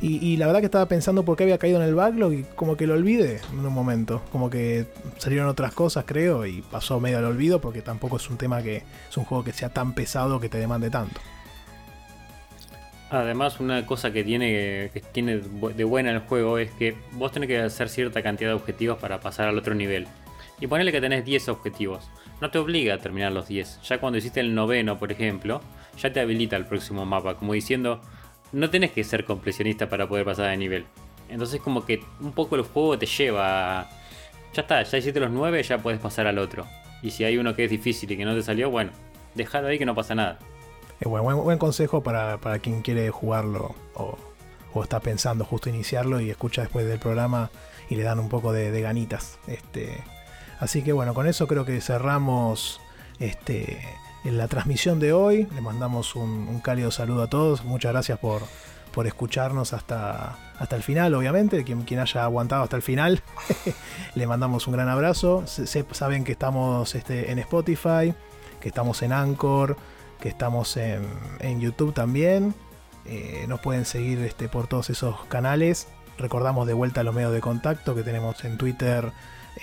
Y, 0.00 0.18
y 0.26 0.36
la 0.36 0.46
verdad 0.46 0.60
que 0.60 0.66
estaba 0.66 0.86
pensando 0.86 1.24
por 1.24 1.38
qué 1.38 1.44
había 1.44 1.56
caído 1.56 1.80
en 1.80 1.88
el 1.88 1.94
backlog 1.94 2.32
y 2.34 2.42
como 2.54 2.76
que 2.76 2.86
lo 2.86 2.92
olvidé 2.92 3.40
en 3.50 3.64
un 3.64 3.72
momento. 3.72 4.20
Como 4.30 4.50
que 4.50 4.86
salieron 5.16 5.48
otras 5.48 5.72
cosas, 5.72 6.04
creo, 6.06 6.44
y 6.44 6.60
pasó 6.60 7.00
medio 7.00 7.18
al 7.18 7.24
olvido 7.24 7.62
porque 7.62 7.80
tampoco 7.80 8.18
es 8.18 8.28
un 8.28 8.36
tema 8.36 8.62
que 8.62 8.82
es 9.08 9.16
un 9.16 9.24
juego 9.24 9.42
que 9.42 9.54
sea 9.54 9.70
tan 9.70 9.94
pesado 9.94 10.38
que 10.40 10.50
te 10.50 10.58
demande 10.58 10.90
tanto. 10.90 11.20
Además, 13.10 13.60
una 13.60 13.86
cosa 13.86 14.12
que 14.12 14.24
tiene, 14.24 14.90
que 14.92 15.00
tiene 15.00 15.38
de 15.38 15.84
buena 15.84 16.10
el 16.10 16.20
juego 16.20 16.58
es 16.58 16.70
que 16.72 16.96
vos 17.12 17.30
tenés 17.30 17.48
que 17.48 17.58
hacer 17.58 17.88
cierta 17.88 18.22
cantidad 18.22 18.50
de 18.50 18.54
objetivos 18.54 18.98
para 18.98 19.20
pasar 19.20 19.48
al 19.48 19.56
otro 19.58 19.74
nivel. 19.74 20.06
Y 20.60 20.66
ponerle 20.66 20.90
que 20.90 21.00
tenés 21.00 21.24
10 21.24 21.48
objetivos. 21.50 22.10
No 22.40 22.50
te 22.50 22.58
obliga 22.58 22.94
a 22.94 22.98
terminar 22.98 23.32
los 23.32 23.46
10. 23.46 23.82
Ya 23.82 23.98
cuando 23.98 24.18
hiciste 24.18 24.40
el 24.40 24.54
noveno, 24.54 24.98
por 24.98 25.12
ejemplo, 25.12 25.60
ya 25.98 26.12
te 26.12 26.20
habilita 26.20 26.56
el 26.56 26.64
próximo 26.64 27.04
mapa. 27.04 27.36
Como 27.36 27.52
diciendo, 27.52 28.00
no 28.52 28.70
tenés 28.70 28.90
que 28.90 29.04
ser 29.04 29.24
completionista 29.24 29.88
para 29.88 30.08
poder 30.08 30.24
pasar 30.24 30.50
de 30.50 30.56
nivel. 30.56 30.86
Entonces 31.28 31.60
como 31.60 31.84
que 31.84 32.00
un 32.20 32.32
poco 32.32 32.56
el 32.56 32.62
juego 32.62 32.98
te 32.98 33.06
lleva 33.06 33.80
a, 33.80 33.90
ya 34.54 34.62
está, 34.62 34.82
ya 34.82 34.98
hiciste 34.98 35.20
los 35.20 35.30
nueve, 35.30 35.62
ya 35.62 35.78
puedes 35.78 36.00
pasar 36.00 36.26
al 36.26 36.38
otro. 36.38 36.66
Y 37.02 37.10
si 37.10 37.24
hay 37.24 37.36
uno 37.36 37.54
que 37.54 37.64
es 37.64 37.70
difícil 37.70 38.10
y 38.10 38.16
que 38.16 38.24
no 38.24 38.34
te 38.34 38.42
salió, 38.42 38.70
bueno, 38.70 38.90
déjalo 39.34 39.68
ahí 39.68 39.78
que 39.78 39.86
no 39.86 39.94
pasa 39.94 40.14
nada. 40.14 40.38
Es 41.00 41.08
buen, 41.08 41.24
buen, 41.24 41.58
consejo 41.58 42.02
para, 42.02 42.38
para 42.38 42.58
quien 42.58 42.82
quiere 42.82 43.10
jugarlo 43.10 43.74
o, 43.94 44.16
está 44.82 45.00
pensando 45.00 45.44
justo 45.44 45.70
iniciarlo 45.70 46.20
y 46.20 46.28
escucha 46.28 46.60
después 46.60 46.86
del 46.86 46.98
programa 46.98 47.50
y 47.88 47.96
le 47.96 48.02
dan 48.02 48.18
un 48.18 48.28
poco 48.28 48.52
de, 48.52 48.78
ganitas. 48.82 49.38
Este, 49.46 50.04
así 50.60 50.82
que 50.82 50.92
bueno, 50.92 51.14
con 51.14 51.26
eso 51.26 51.46
creo 51.46 51.64
que 51.64 51.80
cerramos 51.80 52.80
este, 53.18 53.78
en 54.24 54.36
la 54.36 54.48
transmisión 54.48 55.00
de 55.00 55.14
hoy. 55.14 55.48
Le 55.54 55.60
mandamos 55.62 56.14
un, 56.14 56.60
cálido 56.60 56.90
saludo 56.90 57.22
a 57.22 57.26
todos. 57.28 57.64
Muchas 57.64 57.92
gracias 57.92 58.18
por, 58.18 58.42
por 58.92 59.06
escucharnos 59.06 59.72
hasta, 59.72 60.36
hasta 60.58 60.76
el 60.76 60.82
final, 60.82 61.14
obviamente. 61.14 61.64
Quien, 61.64 61.82
quien 61.82 62.00
haya 62.00 62.24
aguantado 62.24 62.62
hasta 62.62 62.76
el 62.76 62.82
final, 62.82 63.22
le 64.14 64.26
mandamos 64.26 64.66
un 64.66 64.74
gran 64.74 64.90
abrazo. 64.90 65.46
Se- 65.46 65.86
saben 65.92 66.24
que 66.24 66.32
estamos 66.32 66.94
este, 66.94 67.30
en 67.30 67.38
Spotify, 67.38 68.12
que 68.60 68.68
estamos 68.68 69.00
en 69.00 69.12
Anchor, 69.14 69.76
que 70.20 70.28
estamos 70.28 70.76
en, 70.76 71.60
YouTube 71.60 71.94
también. 71.94 72.54
Eh, 73.04 73.44
nos 73.48 73.60
pueden 73.60 73.84
seguir 73.84 74.18
este, 74.20 74.48
por 74.48 74.66
todos 74.66 74.90
esos 74.90 75.24
canales. 75.26 75.88
Recordamos 76.18 76.66
de 76.66 76.74
vuelta 76.74 77.02
los 77.02 77.14
medios 77.14 77.32
de 77.32 77.40
contacto 77.40 77.94
que 77.94 78.02
tenemos 78.02 78.44
en 78.44 78.58
Twitter, 78.58 79.12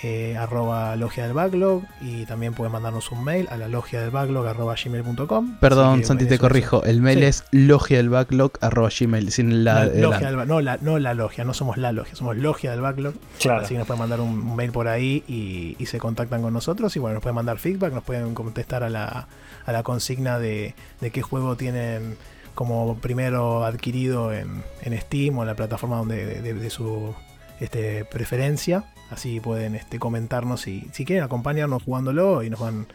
eh, 0.02 0.36
arroba 0.38 0.96
logia 0.96 1.24
del 1.26 1.34
backlog. 1.34 1.84
Y 2.02 2.26
también 2.26 2.54
pueden 2.54 2.72
mandarnos 2.72 3.12
un 3.12 3.24
mail 3.24 3.48
a 3.52 3.58
la 3.58 3.68
logia 3.68 4.02
del 4.02 4.10
backlog 4.10 4.48
arroba 4.48 4.76
gmail.com. 4.84 5.58
Perdón, 5.60 6.00
que, 6.00 6.06
Santi, 6.06 6.24
bueno, 6.26 6.36
te 6.36 6.40
corrijo. 6.40 6.84
El 6.84 7.02
mail 7.02 7.20
Sí. 7.20 7.26
es 7.26 7.44
logia 7.52 7.98
del 7.98 8.10
backlog 8.10 8.54
arroba 8.62 8.90
gmail, 8.98 9.32
sin 9.32 9.64
la, 9.64 9.86
logia 9.86 10.32
del 10.32 10.48
no, 10.48 10.62
la, 10.62 10.78
no 10.82 10.98
la 11.00 11.14
logia, 11.14 11.44
no 11.44 11.54
somos 11.54 11.78
la 11.78 11.92
logia, 11.92 12.16
somos 12.16 12.36
logia 12.38 12.72
del 12.72 12.82
backlog. 12.82 13.14
Claro. 13.40 13.62
Así 13.62 13.74
que 13.76 13.78
nos 13.78 13.88
pueden 13.88 14.00
mandar 14.00 14.20
un, 14.22 14.30
un 14.42 14.56
mail 14.56 14.72
por 14.72 14.88
ahí 14.88 15.24
y, 15.28 15.76
y 15.78 15.86
se 15.86 16.00
contactan 16.00 16.42
con 16.42 16.54
nosotros. 16.54 16.96
Y 16.96 17.00
bueno, 17.00 17.16
nos 17.16 17.24
pueden 17.24 17.36
mandar 17.36 17.60
feedback, 17.60 17.94
nos 17.94 18.04
pueden 18.04 18.34
contestar 18.34 18.84
a 18.84 18.90
la, 18.90 19.28
a 19.66 19.72
la 19.72 19.84
consigna 19.84 20.40
de, 20.40 20.76
de 21.02 21.12
qué 21.12 21.22
juego 21.22 21.56
tienen 21.56 22.18
como 22.56 22.98
primero 22.98 23.66
adquirido 23.66 24.32
en, 24.32 24.64
en 24.84 25.00
Steam 25.02 25.38
o 25.38 25.42
en 25.42 25.48
la 25.48 25.56
plataforma 25.56 25.98
donde, 25.98 26.24
de, 26.26 26.42
de- 26.42 26.54
de 26.54 26.70
su 26.70 27.14
este, 27.60 28.06
preferencia. 28.06 28.84
Así 29.14 29.40
pueden 29.40 29.76
este, 29.76 30.00
comentarnos 30.00 30.66
y 30.66 30.90
si 30.92 31.06
quieren 31.06 31.24
acompañarnos 31.24 31.84
jugándolo 31.84 32.42
y 32.42 32.50
nos 32.50 32.60
van 32.60 32.88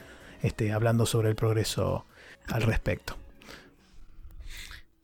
este, 0.43 0.73
hablando 0.73 1.07
sobre 1.07 1.29
el 1.29 1.37
progreso 1.37 2.07
al 2.49 2.63
respecto. 2.63 3.17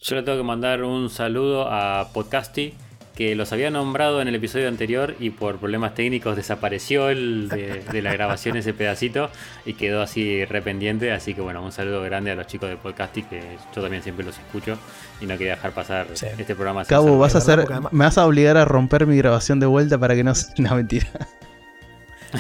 Yo 0.01 0.17
le 0.17 0.25
tengo 0.25 0.39
que 0.39 0.45
mandar 0.45 0.83
un 0.83 1.09
saludo 1.09 1.69
a 1.71 2.11
Podcasty, 2.13 2.75
que 3.15 3.35
los 3.37 3.53
había 3.53 3.71
nombrado 3.71 4.21
en 4.21 4.27
el 4.29 4.35
episodio 4.35 4.67
anterior 4.67 5.15
y 5.21 5.31
por 5.31 5.59
problemas 5.59 5.95
técnicos 5.95 6.35
desapareció 6.35 7.11
el 7.11 7.49
de, 7.49 7.83
de 7.85 8.03
la 8.03 8.13
grabación 8.13 8.57
ese 8.57 8.75
pedacito 8.75 9.31
y 9.65 9.75
quedó 9.75 10.03
así 10.03 10.45
rependiente. 10.45 11.13
Así 11.13 11.33
que 11.33 11.41
bueno, 11.41 11.63
un 11.63 11.71
saludo 11.71 12.03
grande 12.03 12.33
a 12.33 12.35
los 12.35 12.47
chicos 12.49 12.69
de 12.69 12.77
Podcasty, 12.77 13.23
que 13.23 13.57
yo 13.75 13.83
también 13.83 14.03
siempre 14.03 14.27
los 14.27 14.37
escucho 14.37 14.77
y 15.21 15.27
no 15.27 15.39
quería 15.39 15.55
dejar 15.55 15.71
pasar 15.71 16.09
Sí. 16.15 16.27
este 16.37 16.55
programa. 16.57 16.85
Cabo, 16.85 17.17
vas 17.19 17.37
a 17.37 17.39
hacer, 17.39 17.65
me 17.93 18.05
vas 18.05 18.19
a 18.19 18.27
obligar 18.27 18.57
a 18.57 18.65
romper 18.65 19.07
mi 19.07 19.17
grabación 19.17 19.61
de 19.61 19.67
vuelta 19.67 19.97
para 19.97 20.15
que 20.17 20.25
no 20.25 20.35
sea 20.35 20.53
una 20.59 20.75
mentira. 20.75 21.07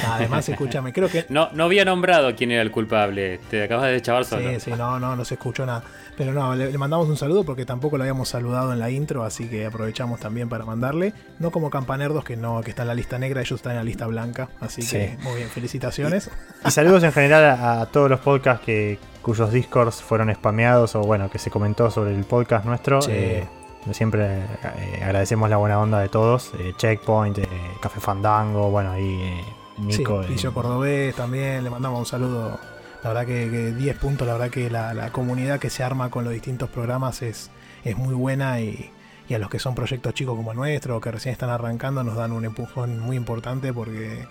Además, 0.08 0.48
escúchame, 0.48 0.92
creo 0.92 1.08
que 1.08 1.24
No, 1.28 1.50
no 1.52 1.64
había 1.64 1.84
nombrado 1.84 2.34
quién 2.34 2.50
era 2.50 2.62
el 2.62 2.72
culpable. 2.72 3.38
Te 3.48 3.62
acabas 3.62 3.92
de 3.92 4.02
chavar 4.02 4.24
solo. 4.24 4.50
Sí, 4.50 4.58
sí, 4.58 4.70
no, 4.76 4.98
no, 4.98 5.14
no 5.14 5.24
se 5.24 5.34
escuchó 5.34 5.64
nada. 5.64 5.84
Pero 6.16 6.32
no, 6.32 6.54
le, 6.54 6.70
le 6.70 6.78
mandamos 6.78 7.08
un 7.08 7.16
saludo 7.16 7.42
porque 7.44 7.66
tampoco 7.66 7.96
lo 7.96 8.04
habíamos 8.04 8.28
saludado 8.28 8.72
en 8.72 8.78
la 8.78 8.88
intro, 8.90 9.24
así 9.24 9.48
que 9.48 9.66
aprovechamos 9.66 10.20
también 10.20 10.48
para 10.48 10.64
mandarle. 10.64 11.12
No 11.40 11.50
como 11.50 11.70
Campanerdos, 11.70 12.24
que 12.24 12.36
no, 12.36 12.60
que 12.62 12.70
está 12.70 12.82
en 12.82 12.88
la 12.88 12.94
lista 12.94 13.18
negra, 13.18 13.40
ellos 13.40 13.58
están 13.58 13.72
en 13.72 13.78
la 13.78 13.84
lista 13.84 14.06
blanca. 14.06 14.48
Así 14.60 14.82
Sí. 14.82 14.96
que 14.96 15.18
muy 15.22 15.34
bien, 15.36 15.48
felicitaciones. 15.48 16.30
Y 16.64 16.70
saludos 16.70 17.02
en 17.02 17.12
general 17.12 17.44
a, 17.44 17.80
a 17.80 17.86
todos 17.86 18.08
los 18.08 18.20
podcasts 18.20 18.64
que, 18.64 18.98
cuyos 19.22 19.50
discords 19.50 20.02
fueron 20.02 20.32
spameados 20.34 20.94
o 20.94 21.00
bueno, 21.00 21.30
que 21.30 21.38
se 21.38 21.50
comentó 21.50 21.90
sobre 21.90 22.14
el 22.14 22.24
podcast 22.24 22.64
nuestro. 22.64 23.02
Sí. 23.02 23.10
Eh, 23.12 23.48
siempre 23.92 24.38
eh, 24.38 25.00
agradecemos 25.02 25.50
la 25.50 25.56
buena 25.56 25.80
onda 25.80 25.98
de 25.98 26.08
todos. 26.08 26.52
eh, 26.58 26.72
Checkpoint, 26.76 27.38
eh, 27.38 27.48
Café 27.82 28.00
Fandango, 28.00 28.70
bueno, 28.70 28.92
ahí 28.92 29.40
Nico. 29.78 30.22
sí, 30.22 30.34
Pillo 30.34 30.54
Cordobés 30.54 31.14
también, 31.16 31.64
le 31.64 31.70
mandamos 31.70 31.98
un 31.98 32.06
saludo. 32.06 32.58
La 33.04 33.10
verdad 33.10 33.26
que, 33.26 33.50
que 33.50 33.72
10 33.72 33.96
puntos, 33.98 34.26
la 34.26 34.32
verdad 34.32 34.50
que 34.50 34.68
la, 34.70 34.92
la 34.94 35.10
comunidad 35.12 35.60
que 35.60 35.70
se 35.70 35.84
arma 35.84 36.10
con 36.10 36.24
los 36.24 36.32
distintos 36.32 36.70
programas 36.70 37.22
es, 37.22 37.50
es 37.84 37.96
muy 37.96 38.14
buena 38.14 38.60
y, 38.60 38.90
y 39.28 39.34
a 39.34 39.38
los 39.38 39.50
que 39.50 39.58
son 39.58 39.74
proyectos 39.74 40.14
chicos 40.14 40.34
como 40.34 40.50
el 40.52 40.56
nuestro 40.56 40.96
o 40.96 41.00
que 41.00 41.10
recién 41.12 41.32
están 41.32 41.50
arrancando 41.50 42.02
nos 42.02 42.16
dan 42.16 42.32
un 42.32 42.44
empujón 42.44 42.98
muy 42.98 43.16
importante 43.16 43.72
porque 43.72 44.26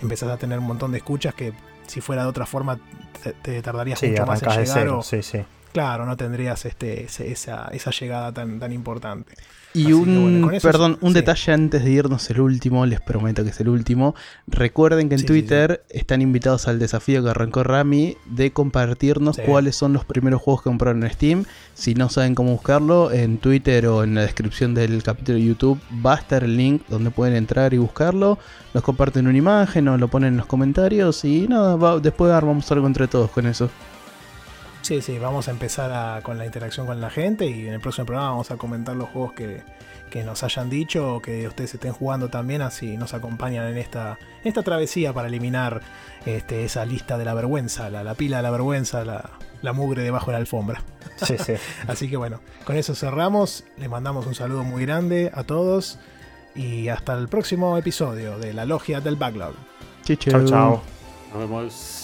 empezás 0.00 0.30
a 0.30 0.36
tener 0.36 0.58
un 0.60 0.66
montón 0.66 0.92
de 0.92 0.98
escuchas 0.98 1.34
que 1.34 1.52
si 1.86 2.00
fuera 2.00 2.22
de 2.22 2.28
otra 2.28 2.46
forma 2.46 2.78
te, 3.22 3.32
te 3.32 3.60
tardarías 3.60 3.98
sí, 3.98 4.08
mucho 4.10 4.24
más 4.24 4.40
en 4.42 4.48
de 4.48 4.54
llegar 4.54 4.78
cero. 4.78 4.98
o, 5.00 5.02
Sí, 5.02 5.22
sí. 5.22 5.44
claro, 5.72 6.06
no 6.06 6.16
tendrías 6.16 6.64
este, 6.64 7.04
ese- 7.04 7.30
esa, 7.32 7.68
esa 7.72 7.90
llegada 7.90 8.32
tan, 8.32 8.60
tan 8.60 8.72
importante. 8.72 9.34
Y 9.74 9.84
Así 9.84 9.92
un, 9.94 10.42
bueno, 10.42 10.58
perdón, 10.60 10.98
sí. 11.00 11.06
un 11.06 11.12
detalle 11.14 11.52
antes 11.52 11.82
de 11.84 11.90
irnos, 11.90 12.28
el 12.30 12.40
último, 12.40 12.84
les 12.84 13.00
prometo 13.00 13.42
que 13.42 13.50
es 13.50 13.60
el 13.60 13.68
último. 13.70 14.14
Recuerden 14.46 15.08
que 15.08 15.14
en 15.14 15.20
Sí, 15.20 15.26
sí, 15.26 15.28
Twitter 15.28 15.82
están 15.88 16.20
invitados 16.20 16.68
al 16.68 16.78
desafío 16.78 17.22
que 17.22 17.30
arrancó 17.30 17.62
Rami 17.62 18.16
de 18.26 18.52
compartirnos 18.52 19.38
cuáles 19.46 19.74
son 19.76 19.92
los 19.94 20.04
primeros 20.04 20.42
juegos 20.42 20.62
que 20.62 20.70
compraron 20.70 21.02
en 21.04 21.10
Steam. 21.10 21.44
Si 21.74 21.94
no 21.94 22.08
saben 22.10 22.34
cómo 22.34 22.52
buscarlo, 22.52 23.10
en 23.12 23.38
Twitter 23.38 23.86
o 23.86 24.04
en 24.04 24.14
la 24.14 24.22
descripción 24.22 24.74
del 24.74 25.02
capítulo 25.02 25.38
de 25.38 25.44
YouTube 25.44 25.80
va 26.04 26.14
a 26.14 26.18
estar 26.18 26.44
el 26.44 26.56
link 26.56 26.82
donde 26.88 27.10
pueden 27.10 27.34
entrar 27.34 27.72
y 27.72 27.78
buscarlo. 27.78 28.38
Nos 28.74 28.82
comparten 28.82 29.26
una 29.26 29.38
imagen 29.38 29.88
o 29.88 29.96
lo 29.96 30.08
ponen 30.08 30.28
en 30.34 30.36
los 30.36 30.46
comentarios 30.46 31.24
y 31.24 31.48
nada, 31.48 31.76
va- 31.76 31.98
después 31.98 32.30
armamos 32.32 32.70
algo 32.72 32.86
entre 32.86 33.08
todos 33.08 33.30
con 33.30 33.46
eso. 33.46 33.70
Sí, 34.82 35.00
sí, 35.00 35.18
vamos 35.18 35.48
a 35.48 35.52
empezar 35.52 35.90
a- 35.92 36.20
con 36.22 36.38
la 36.38 36.44
interacción 36.44 36.86
con 36.86 37.00
la 37.00 37.08
gente 37.10 37.46
y 37.46 37.66
en 37.68 37.74
el 37.74 37.80
próximo 37.80 38.04
programa 38.06 38.30
vamos 38.30 38.50
a 38.50 38.56
comentar 38.56 38.96
los 38.96 39.08
juegos 39.10 39.32
que, 39.32 39.62
que 40.10 40.24
nos 40.24 40.42
hayan 40.42 40.68
dicho 40.68 41.14
o 41.16 41.22
que 41.22 41.46
ustedes 41.46 41.74
estén 41.74 41.92
jugando 41.92 42.28
también, 42.28 42.62
así 42.62 42.96
nos 42.96 43.14
acompañan 43.14 43.66
en 43.68 43.78
esta, 43.78 44.18
en 44.42 44.48
esta 44.48 44.62
travesía 44.62 45.12
para 45.12 45.28
eliminar 45.28 45.80
este, 46.26 46.64
esa 46.64 46.84
lista 46.84 47.16
de 47.16 47.24
la 47.24 47.32
vergüenza, 47.34 47.88
la, 47.90 48.02
la 48.02 48.14
pila 48.14 48.38
de 48.38 48.42
la 48.42 48.50
vergüenza, 48.50 49.04
la, 49.04 49.30
la 49.62 49.72
mugre 49.72 50.02
debajo 50.02 50.26
de 50.26 50.32
la 50.32 50.38
alfombra. 50.38 50.82
Sí, 51.16 51.36
sí. 51.38 51.54
Así 51.86 52.10
que 52.10 52.16
bueno, 52.16 52.40
con 52.64 52.76
eso 52.76 52.96
cerramos, 52.96 53.64
les 53.78 53.88
mandamos 53.88 54.26
un 54.26 54.34
saludo 54.34 54.64
muy 54.64 54.82
grande 54.84 55.30
a 55.32 55.44
todos 55.44 56.00
y 56.56 56.88
hasta 56.88 57.14
el 57.14 57.28
próximo 57.28 57.78
episodio 57.78 58.36
de 58.38 58.52
La 58.52 58.64
Logia 58.64 59.00
del 59.00 59.14
Backlog. 59.16 59.54
Chau, 60.04 60.16
Chao, 60.16 60.44
chao. 60.44 60.82
Nos 61.32 61.38
vemos. 61.38 62.01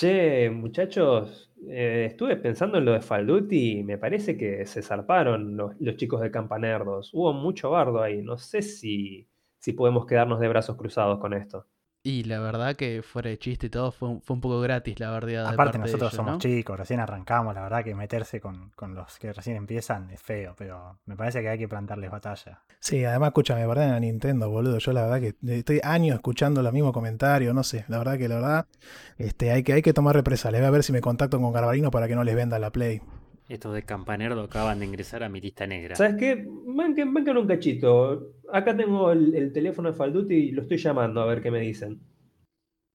Che, 0.00 0.48
muchachos, 0.48 1.52
eh, 1.68 2.06
estuve 2.08 2.36
pensando 2.38 2.78
en 2.78 2.86
lo 2.86 2.92
de 2.92 3.02
Falduti 3.02 3.80
y 3.80 3.84
me 3.84 3.98
parece 3.98 4.34
que 4.34 4.64
se 4.64 4.80
zarparon 4.80 5.58
los, 5.58 5.76
chicos 5.96 6.22
de 6.22 6.30
Campanerdos. 6.30 7.10
Hubo 7.12 7.34
mucho 7.34 7.68
bardo 7.70 8.02
ahí. 8.02 8.22
No 8.22 8.38
sé 8.38 8.62
si, 8.62 9.28
si 9.58 9.74
podemos 9.74 10.06
quedarnos 10.06 10.40
de 10.40 10.48
brazos 10.48 10.78
cruzados 10.78 11.18
con 11.20 11.34
esto. 11.34 11.66
Y 12.02 12.24
la 12.24 12.40
verdad 12.40 12.76
que 12.76 13.02
fuera 13.02 13.28
de 13.28 13.38
chiste 13.38 13.66
y 13.66 13.70
todo 13.70 13.92
fue, 13.92 14.08
un- 14.08 14.22
fue 14.22 14.32
un 14.34 14.40
poco 14.40 14.58
gratis 14.60 14.98
la 14.98 15.10
verdad. 15.10 15.46
Aparte 15.46 15.76
nosotros 15.78 16.14
somos 16.14 16.38
chicos, 16.38 16.78
recién 16.78 16.98
arrancamos, 16.98 17.54
la 17.54 17.60
verdad 17.60 17.84
que 17.84 17.94
meterse 17.94 18.40
con, 18.40 18.70
con 18.74 18.94
los 18.94 19.18
que 19.18 19.32
recién 19.34 19.56
empiezan 19.56 20.08
es 20.10 20.22
feo, 20.22 20.54
pero 20.56 20.98
me 21.04 21.14
parece 21.14 21.42
que 21.42 21.50
hay 21.50 21.58
que 21.58 21.68
plantarles 21.68 22.10
batalla. 22.10 22.62
Sí, 22.78 23.04
además, 23.04 23.28
escúchame, 23.28 23.66
¿verdad? 23.66 23.94
En 23.96 24.00
Nintendo, 24.00 24.48
boludo. 24.48 24.78
Yo 24.78 24.92
la 24.94 25.02
verdad 25.06 25.20
que 25.20 25.34
estoy 25.58 25.80
años 25.84 26.14
escuchando 26.14 26.62
los 26.62 26.72
mismos 26.72 26.92
comentarios, 26.94 27.54
no 27.54 27.62
sé. 27.62 27.84
La 27.88 27.98
verdad 27.98 28.16
que 28.16 28.28
la 28.28 28.36
verdad, 28.36 28.66
este, 29.18 29.50
hay 29.50 29.62
que, 29.62 29.74
hay 29.74 29.82
que 29.82 29.92
tomar 29.92 30.16
represalias. 30.16 30.62
Voy 30.62 30.68
a 30.68 30.70
ver 30.70 30.82
si 30.82 30.92
me 30.92 31.02
contacto 31.02 31.38
con 31.38 31.52
Garbarino 31.52 31.90
para 31.90 32.08
que 32.08 32.14
no 32.14 32.24
les 32.24 32.34
venda 32.34 32.58
la 32.58 32.70
Play. 32.70 33.02
Estos 33.50 33.74
de 33.74 33.82
Campanerdo 33.82 34.42
acaban 34.42 34.78
de 34.78 34.86
ingresar 34.86 35.24
a 35.24 35.28
mi 35.28 35.40
lista 35.40 35.66
negra. 35.66 35.96
¿Sabes 35.96 36.14
qué? 36.14 36.46
Banquen, 36.46 37.12
banquen 37.12 37.36
un 37.36 37.48
cachito. 37.48 38.30
Acá 38.52 38.76
tengo 38.76 39.10
el, 39.10 39.34
el 39.34 39.52
teléfono 39.52 39.90
de 39.90 39.96
Falduti 39.96 40.34
y 40.34 40.50
lo 40.52 40.62
estoy 40.62 40.78
llamando 40.78 41.20
a 41.20 41.26
ver 41.26 41.42
qué 41.42 41.50
me 41.50 41.58
dicen. 41.58 41.98